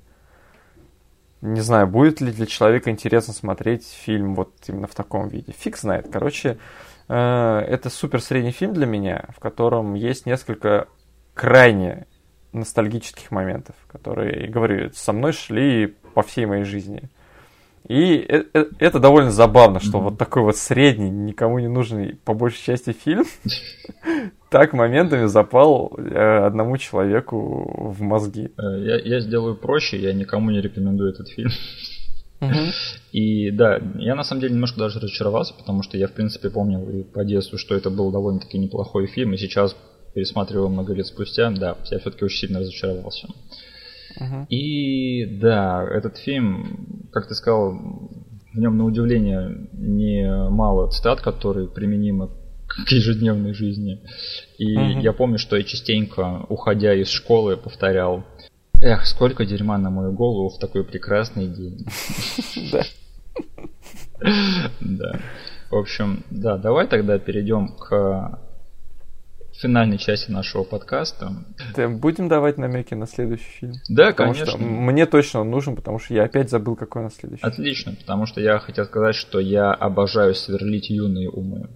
Не 1.39 1.61
знаю, 1.61 1.87
будет 1.87 2.19
ли 2.19 2.33
для 2.33 2.45
человека 2.45 2.89
интересно 2.89 3.33
смотреть 3.33 3.87
фильм 3.87 4.35
вот 4.35 4.51
именно 4.67 4.87
в 4.87 4.95
таком 4.95 5.29
виде. 5.29 5.53
Фиг 5.57 5.77
знает. 5.77 6.09
Короче, 6.11 6.57
э, 7.07 7.13
это 7.15 7.89
супер 7.89 8.21
средний 8.21 8.51
фильм 8.51 8.73
для 8.73 8.85
меня, 8.85 9.29
в 9.33 9.39
котором 9.39 9.93
есть 9.93 10.25
несколько 10.25 10.87
крайне 11.33 12.05
ностальгических 12.57 13.31
моментов, 13.31 13.75
которые, 13.87 14.47
говорю, 14.47 14.91
со 14.93 15.13
мной 15.13 15.33
шли 15.33 15.95
по 16.13 16.21
всей 16.21 16.45
моей 16.45 16.63
жизни. 16.63 17.09
И 17.87 18.15
э- 18.17 18.43
э- 18.53 18.65
это 18.79 18.99
довольно 18.99 19.31
забавно, 19.31 19.79
что 19.79 19.97
Мгм. 19.97 20.09
вот 20.09 20.17
такой 20.17 20.43
вот 20.43 20.57
средний, 20.57 21.09
никому 21.09 21.59
не 21.59 21.69
нужный 21.69 22.17
по 22.25 22.33
большей 22.33 22.61
части 22.63 22.91
фильм 22.91 23.23
так 24.49 24.73
моментами 24.73 25.25
запал 25.27 25.93
э, 25.97 26.45
одному 26.45 26.77
человеку 26.77 27.91
в 27.91 28.01
мозги. 28.01 28.49
Я, 28.57 28.99
я 28.99 29.19
сделаю 29.21 29.55
проще, 29.55 29.97
я 30.01 30.13
никому 30.13 30.51
не 30.51 30.61
рекомендую 30.61 31.11
этот 31.11 31.29
фильм. 31.29 31.49
И 33.11 33.51
да, 33.51 33.79
я 33.95 34.15
на 34.15 34.23
самом 34.23 34.41
деле 34.41 34.53
немножко 34.53 34.79
даже 34.79 34.99
разочаровался, 34.99 35.53
потому 35.55 35.81
что 35.81 35.97
я, 35.97 36.07
в 36.07 36.11
принципе, 36.11 36.49
помнил 36.49 36.87
и 36.89 37.03
по 37.03 37.23
детству, 37.25 37.57
что 37.57 37.73
это 37.73 37.89
был 37.89 38.11
довольно-таки 38.11 38.59
неплохой 38.59 39.07
фильм, 39.07 39.33
и 39.33 39.37
сейчас, 39.37 39.75
пересматривая 40.17 40.67
много 40.67 40.95
лет 40.95 41.05
спустя, 41.05 41.51
да, 41.51 41.77
я 41.91 41.99
все-таки 41.99 42.25
очень 42.25 42.47
сильно 42.47 42.59
разочаровался. 42.61 43.27
Мгм. 44.19 44.45
И 44.49 45.27
да, 45.39 45.87
этот 45.87 46.17
фильм, 46.17 47.07
как 47.11 47.27
ты 47.27 47.35
сказал, 47.35 47.73
в 48.51 48.57
нем 48.57 48.79
на 48.79 48.85
удивление 48.85 49.69
немало 49.73 50.89
цитат, 50.89 51.21
которые 51.21 51.67
применимы 51.67 52.29
к 52.67 52.91
ежедневной 52.91 53.53
жизни. 53.53 54.01
И 54.57 54.75
Мгм. 54.75 55.01
я 55.01 55.13
помню, 55.13 55.37
что 55.37 55.55
я 55.55 55.61
частенько, 55.61 56.47
уходя 56.49 56.95
из 56.95 57.09
школы, 57.09 57.55
повторял 57.55 58.23
Эх, 58.81 59.05
сколько 59.05 59.45
дерьма 59.45 59.77
на 59.77 59.91
мою 59.91 60.13
голову 60.13 60.49
в 60.49 60.57
такой 60.57 60.83
прекрасный 60.83 61.47
день. 61.47 61.85
Да. 62.71 62.83
Да. 64.79 65.19
В 65.69 65.75
общем, 65.75 66.23
да, 66.31 66.57
давай 66.57 66.87
тогда 66.87 67.19
перейдем 67.19 67.67
к 67.67 68.39
финальной 69.59 69.97
части 69.97 70.31
нашего 70.31 70.63
подкаста. 70.63 71.31
Будем 71.75 72.27
давать 72.27 72.57
намеки 72.57 72.93
на 72.93 73.07
следующий 73.07 73.49
фильм. 73.59 73.73
Да, 73.89 74.11
Потому 74.11 74.33
конечно. 74.33 74.51
что 74.51 74.57
мне 74.57 75.05
точно 75.05 75.41
он 75.41 75.49
нужен, 75.49 75.75
потому 75.75 75.99
что 75.99 76.13
я 76.13 76.23
опять 76.23 76.49
забыл, 76.49 76.75
какой 76.75 77.03
на 77.03 77.09
следующий. 77.09 77.43
Отлично, 77.43 77.93
потому 77.93 78.25
что 78.25 78.41
я 78.41 78.59
хотел 78.59 78.85
сказать, 78.85 79.15
что 79.15 79.39
я 79.39 79.71
обожаю 79.73 80.35
сверлить 80.35 80.89
юные 80.89 81.29
умы. 81.29 81.69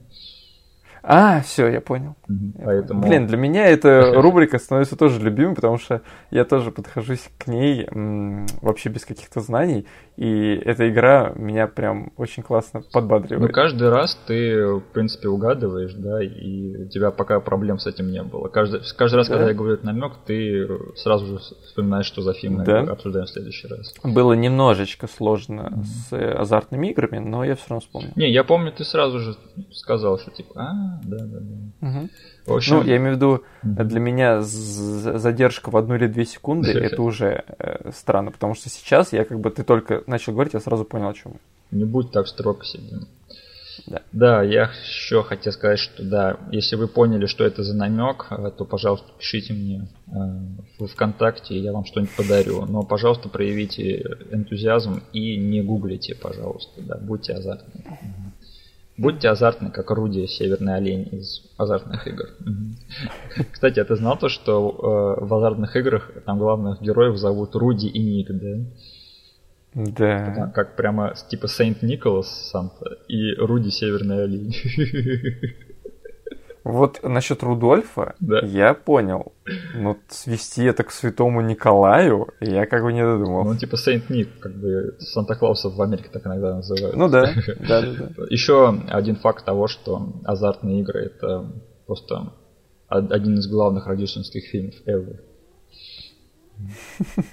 А, 1.04 1.42
все, 1.42 1.68
я 1.68 1.82
понял. 1.82 2.16
Поэтому... 2.64 3.02
Блин, 3.02 3.28
для 3.28 3.38
меня 3.38 3.68
эта 3.68 4.14
рубрика 4.22 4.60
становится 4.60 4.96
тоже 4.96 5.20
любимой, 5.20 5.56
потому 5.56 5.78
что 5.78 6.02
я 6.30 6.46
тоже 6.46 6.72
подхожусь 6.72 7.30
к 7.38 7.48
ней 7.48 7.88
м, 7.92 8.46
вообще 8.62 8.90
без 8.90 9.06
каких-то 9.06 9.40
знаний, 9.42 9.88
и 10.18 10.54
эта 10.66 10.88
игра 10.90 11.32
меня 11.36 11.66
прям 11.68 12.12
очень 12.18 12.44
классно 12.44 12.82
Ну, 12.82 12.86
подбадривает. 12.94 13.52
каждый 13.54 13.90
раз 13.90 14.16
ты, 14.28 14.66
в 14.76 14.82
принципе, 14.94 15.28
угадываешь, 15.30 15.94
да, 15.94 16.22
и 16.24 16.86
у 16.86 16.90
тебя 16.90 17.10
пока 17.12 17.40
проблем 17.40 17.80
с 17.80 17.88
этим 17.88 18.12
не 18.12 18.22
было. 18.22 18.48
Каждый, 18.50 18.82
каждый 18.96 19.16
раз, 19.16 19.28
Да. 19.28 19.36
когда 19.36 19.50
я 19.50 19.56
говорю 19.56 19.74
этот 19.74 19.86
намек, 19.86 20.14
ты 20.26 20.68
сразу 20.96 21.26
же 21.26 21.38
вспоминаешь, 21.66 22.06
что 22.06 22.22
за 22.22 22.34
фильм 22.34 22.56
мы 22.58 22.66
Да. 22.66 22.82
обсуждаем 22.82 23.26
в 23.26 23.30
следующий 23.30 23.68
раз. 23.68 23.94
Было 24.04 24.34
немножечко 24.34 25.08
сложно 25.08 25.82
с 25.84 26.14
э, 26.14 26.32
азартными 26.34 26.88
играми, 26.88 27.18
но 27.18 27.44
я 27.44 27.56
все 27.56 27.66
равно 27.70 27.80
вспомнил. 27.82 28.12
Не, 28.16 28.30
я 28.32 28.44
помню, 28.44 28.72
ты 28.72 28.84
сразу 28.84 29.20
же 29.20 29.36
сказал, 29.72 30.20
что 30.20 30.30
типа, 30.32 30.54
а, 30.62 30.91
да, 31.04 31.18
да, 31.18 31.40
да. 31.40 32.08
В 32.46 32.54
общем, 32.54 32.78
Ну, 32.78 32.84
я 32.84 32.98
имею 32.98 33.14
в 33.14 33.16
виду, 33.18 33.44
для 33.64 34.00
меня 34.00 34.42
задержка 34.42 35.70
в 35.70 35.78
одну 35.78 35.96
или 35.96 36.08
две 36.08 36.26
секунды 36.26 36.72
это 36.72 37.02
уже 37.02 37.44
э, 37.60 37.92
странно, 37.92 38.32
потому 38.32 38.56
что 38.56 38.70
сейчас 38.70 39.14
я 39.14 39.26
как 39.26 39.40
бы 39.40 39.50
ты 39.52 39.64
только 39.64 40.04
начал 40.08 40.34
говорить, 40.34 40.54
я 40.54 40.60
сразу 40.60 40.86
понял, 40.86 41.10
о 41.10 41.14
чем. 41.14 41.34
Не 41.72 41.86
будь 41.86 42.12
так 42.12 42.28
строг 42.28 42.60
к 42.60 42.66
себе. 42.66 43.00
Да. 44.12 44.44
я 44.44 44.72
еще 44.84 45.24
хотел 45.24 45.54
сказать, 45.54 45.80
что 45.80 46.04
да, 46.04 46.38
если 46.52 46.76
вы 46.76 46.88
поняли, 46.88 47.26
что 47.26 47.44
это 47.44 47.64
за 47.64 47.76
намек, 47.76 48.28
э, 48.30 48.52
то, 48.56 48.66
пожалуйста, 48.66 49.08
пишите 49.18 49.54
мне 49.54 49.88
э, 50.08 50.12
в 50.80 50.88
ВКонтакте, 50.88 51.58
я 51.58 51.72
вам 51.72 51.86
что-нибудь 51.86 52.16
подарю. 52.16 52.66
Но, 52.66 52.84
пожалуйста, 52.84 53.30
проявите 53.30 54.18
энтузиазм 54.32 55.02
и 55.14 55.38
не 55.38 55.62
гуглите, 55.62 56.16
пожалуйста, 56.16 56.82
да, 56.82 56.98
будьте 56.98 57.34
азартны. 57.34 57.84
Будьте 58.98 59.30
азартны, 59.30 59.72
как 59.72 59.90
орудие 59.90 60.28
Северный 60.28 60.76
олень 60.76 61.08
из 61.12 61.42
азартных 61.58 62.06
игр. 62.08 62.26
Кстати, 63.52 63.80
а 63.80 63.86
ты 63.86 63.96
знал 63.96 64.18
то, 64.18 64.30
что 64.30 65.18
э, 65.20 65.26
в 65.26 65.34
азартных 65.34 65.76
играх 65.76 66.12
там 66.26 66.38
главных 66.38 66.82
героев 66.82 67.18
зовут 67.18 67.56
Руди 67.56 67.88
и 67.88 68.00
Ник, 68.00 68.28
да? 68.30 68.58
Да. 69.74 70.52
Как 70.54 70.76
прямо 70.76 71.14
типа 71.30 71.48
Сейнт 71.48 71.82
Николас 71.82 72.50
Санта 72.50 72.98
и 73.08 73.34
Руди 73.36 73.70
Северный 73.70 74.24
олень. 74.24 74.54
Вот 76.64 77.00
насчет 77.04 77.42
Рудольфа 77.44 78.16
Да. 78.20 78.40
я 78.46 78.74
понял. 78.76 79.34
Но 79.76 79.98
свести 80.10 80.64
это 80.64 80.84
к 80.84 80.92
святому 80.92 81.42
Николаю 81.42 82.28
я 82.40 82.66
как 82.68 82.84
бы 82.84 82.94
не 82.94 83.04
Ну, 83.04 83.18
додумал. 83.18 83.48
Он 83.48 83.58
типа 83.58 83.78
Сейнт 83.78 84.10
Ник, 84.12 84.30
как 84.40 84.54
бы 84.56 84.96
Санта-Клауса 85.00 85.70
в 85.70 85.82
Америке 85.82 86.10
так 86.14 86.26
иногда 86.28 86.56
называют. 86.56 86.96
Ну 86.96 87.10
да, 87.10 87.34
да, 87.68 87.82
да, 87.82 87.94
да. 87.94 88.10
Еще 88.30 88.70
один 88.90 89.16
факт 89.16 89.44
того, 89.44 89.68
что 89.68 90.14
азартные 90.24 90.82
игры 90.82 91.02
это 91.06 91.52
просто 91.88 92.34
од- 92.90 93.12
один 93.12 93.40
из 93.40 93.48
главных 93.48 93.88
рождественских 93.88 94.46
фильмов 94.46 94.76
ever. 94.86 95.20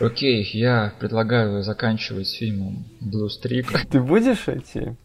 Окей, 0.00 0.42
я 0.52 0.92
предлагаю 1.00 1.62
заканчивать 1.62 2.28
фильмом 2.30 2.84
Blue 3.02 3.28
Streak. 3.28 3.66
Ты 3.90 4.00
будешь 4.00 4.46
эти, 4.48 4.96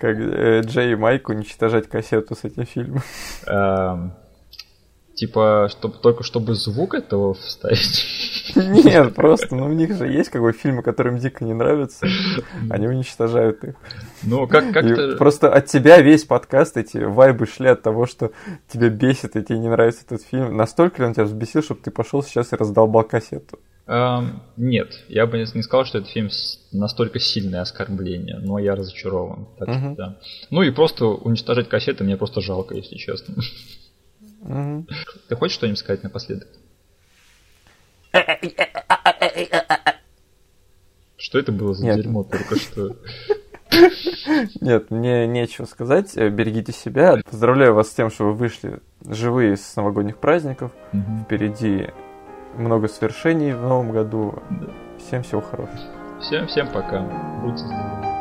как 0.00 0.16
э, 0.18 0.62
Джей 0.62 0.92
и 0.92 0.96
Майк, 0.96 1.28
уничтожать 1.28 1.88
кассету 1.88 2.34
с 2.34 2.44
этим 2.44 2.66
фильмом? 2.66 3.02
Эм, 3.46 4.12
Типа, 5.20 5.68
чтобы 5.70 5.98
только 5.98 6.24
чтобы 6.24 6.54
звук 6.54 6.94
этого 6.94 7.34
вставить. 7.34 8.06
Нет, 8.56 9.14
просто, 9.14 9.54
ну 9.54 9.66
у 9.66 9.72
них 9.72 9.94
же 9.94 10.06
есть 10.06 10.30
как 10.30 10.40
бы 10.40 10.52
фильмы, 10.52 10.82
которым 10.82 11.18
дико 11.18 11.44
не 11.44 11.52
нравятся, 11.52 12.06
они 12.70 12.88
уничтожают 12.88 13.62
их. 13.62 13.74
Ну, 14.22 14.46
как, 14.46 14.72
как-то... 14.72 15.16
Просто 15.18 15.52
от 15.52 15.66
тебя 15.66 16.00
весь 16.00 16.24
подкаст, 16.24 16.78
эти 16.78 16.96
вайбы 16.96 17.44
шли 17.44 17.68
от 17.68 17.82
того, 17.82 18.06
что 18.06 18.32
тебе 18.66 18.88
бесит 18.88 19.36
и 19.36 19.42
тебе 19.42 19.58
не 19.58 19.68
нравится 19.68 20.04
этот 20.06 20.22
фильм. 20.22 20.56
Настолько 20.56 21.02
ли 21.02 21.08
он 21.08 21.12
тебя 21.12 21.24
взбесил, 21.24 21.62
чтобы 21.62 21.82
ты 21.82 21.90
пошел 21.90 22.22
сейчас 22.22 22.54
и 22.54 22.56
раздолбал 22.56 23.04
кассету? 23.04 23.58
Эм, 23.86 24.42
нет, 24.56 25.02
я 25.08 25.26
бы 25.26 25.38
не 25.38 25.62
сказал, 25.62 25.84
что 25.84 25.98
этот 25.98 26.10
фильм 26.10 26.30
настолько 26.70 27.18
сильное 27.18 27.62
оскорбление, 27.62 28.38
но 28.38 28.58
я 28.58 28.76
разочарован. 28.76 29.48
Так 29.58 29.68
что 29.68 29.78
Мгм. 29.78 29.94
да. 29.96 30.18
Ну 30.50 30.62
и 30.62 30.70
просто 30.70 31.06
уничтожать 31.06 31.68
кассеты 31.68 32.04
мне 32.04 32.16
просто 32.16 32.40
жалко, 32.40 32.74
если 32.74 32.96
честно. 32.96 33.34
Мгм. 34.42 34.86
Ты 35.28 35.36
хочешь 35.36 35.54
что-нибудь 35.56 35.78
сказать 35.78 36.02
напоследок? 36.02 36.48
Что 41.16 41.38
это 41.38 41.52
было 41.52 41.74
за 41.74 41.84
Нет. 41.84 41.96
дерьмо 41.96 42.24
только 42.24 42.56
что? 42.56 42.96
Нет, 44.60 44.90
мне 44.90 45.26
нечего 45.26 45.64
сказать. 45.66 46.16
Э, 46.16 46.28
Берегите 46.28 46.72
себя. 46.72 47.20
Поздравляю 47.28 47.74
вас 47.74 47.90
с 47.90 47.94
тем, 47.94 48.10
что 48.10 48.24
вы 48.24 48.32
вышли 48.34 48.80
живые 49.06 49.56
с 49.56 49.76
новогодних 49.76 50.18
праздников. 50.18 50.72
Мгм. 50.92 51.24
Впереди 51.24 51.88
много 52.60 52.88
свершений 52.88 53.52
в 53.52 53.62
новом 53.62 53.90
году. 53.90 54.34
Всем 54.98 55.22
всего 55.22 55.40
хорошего. 55.40 55.78
Всем, 56.20 56.46
всем 56.46 56.68
пока. 56.68 57.00
Будьте 57.42 57.64
здоровы. 57.64 58.19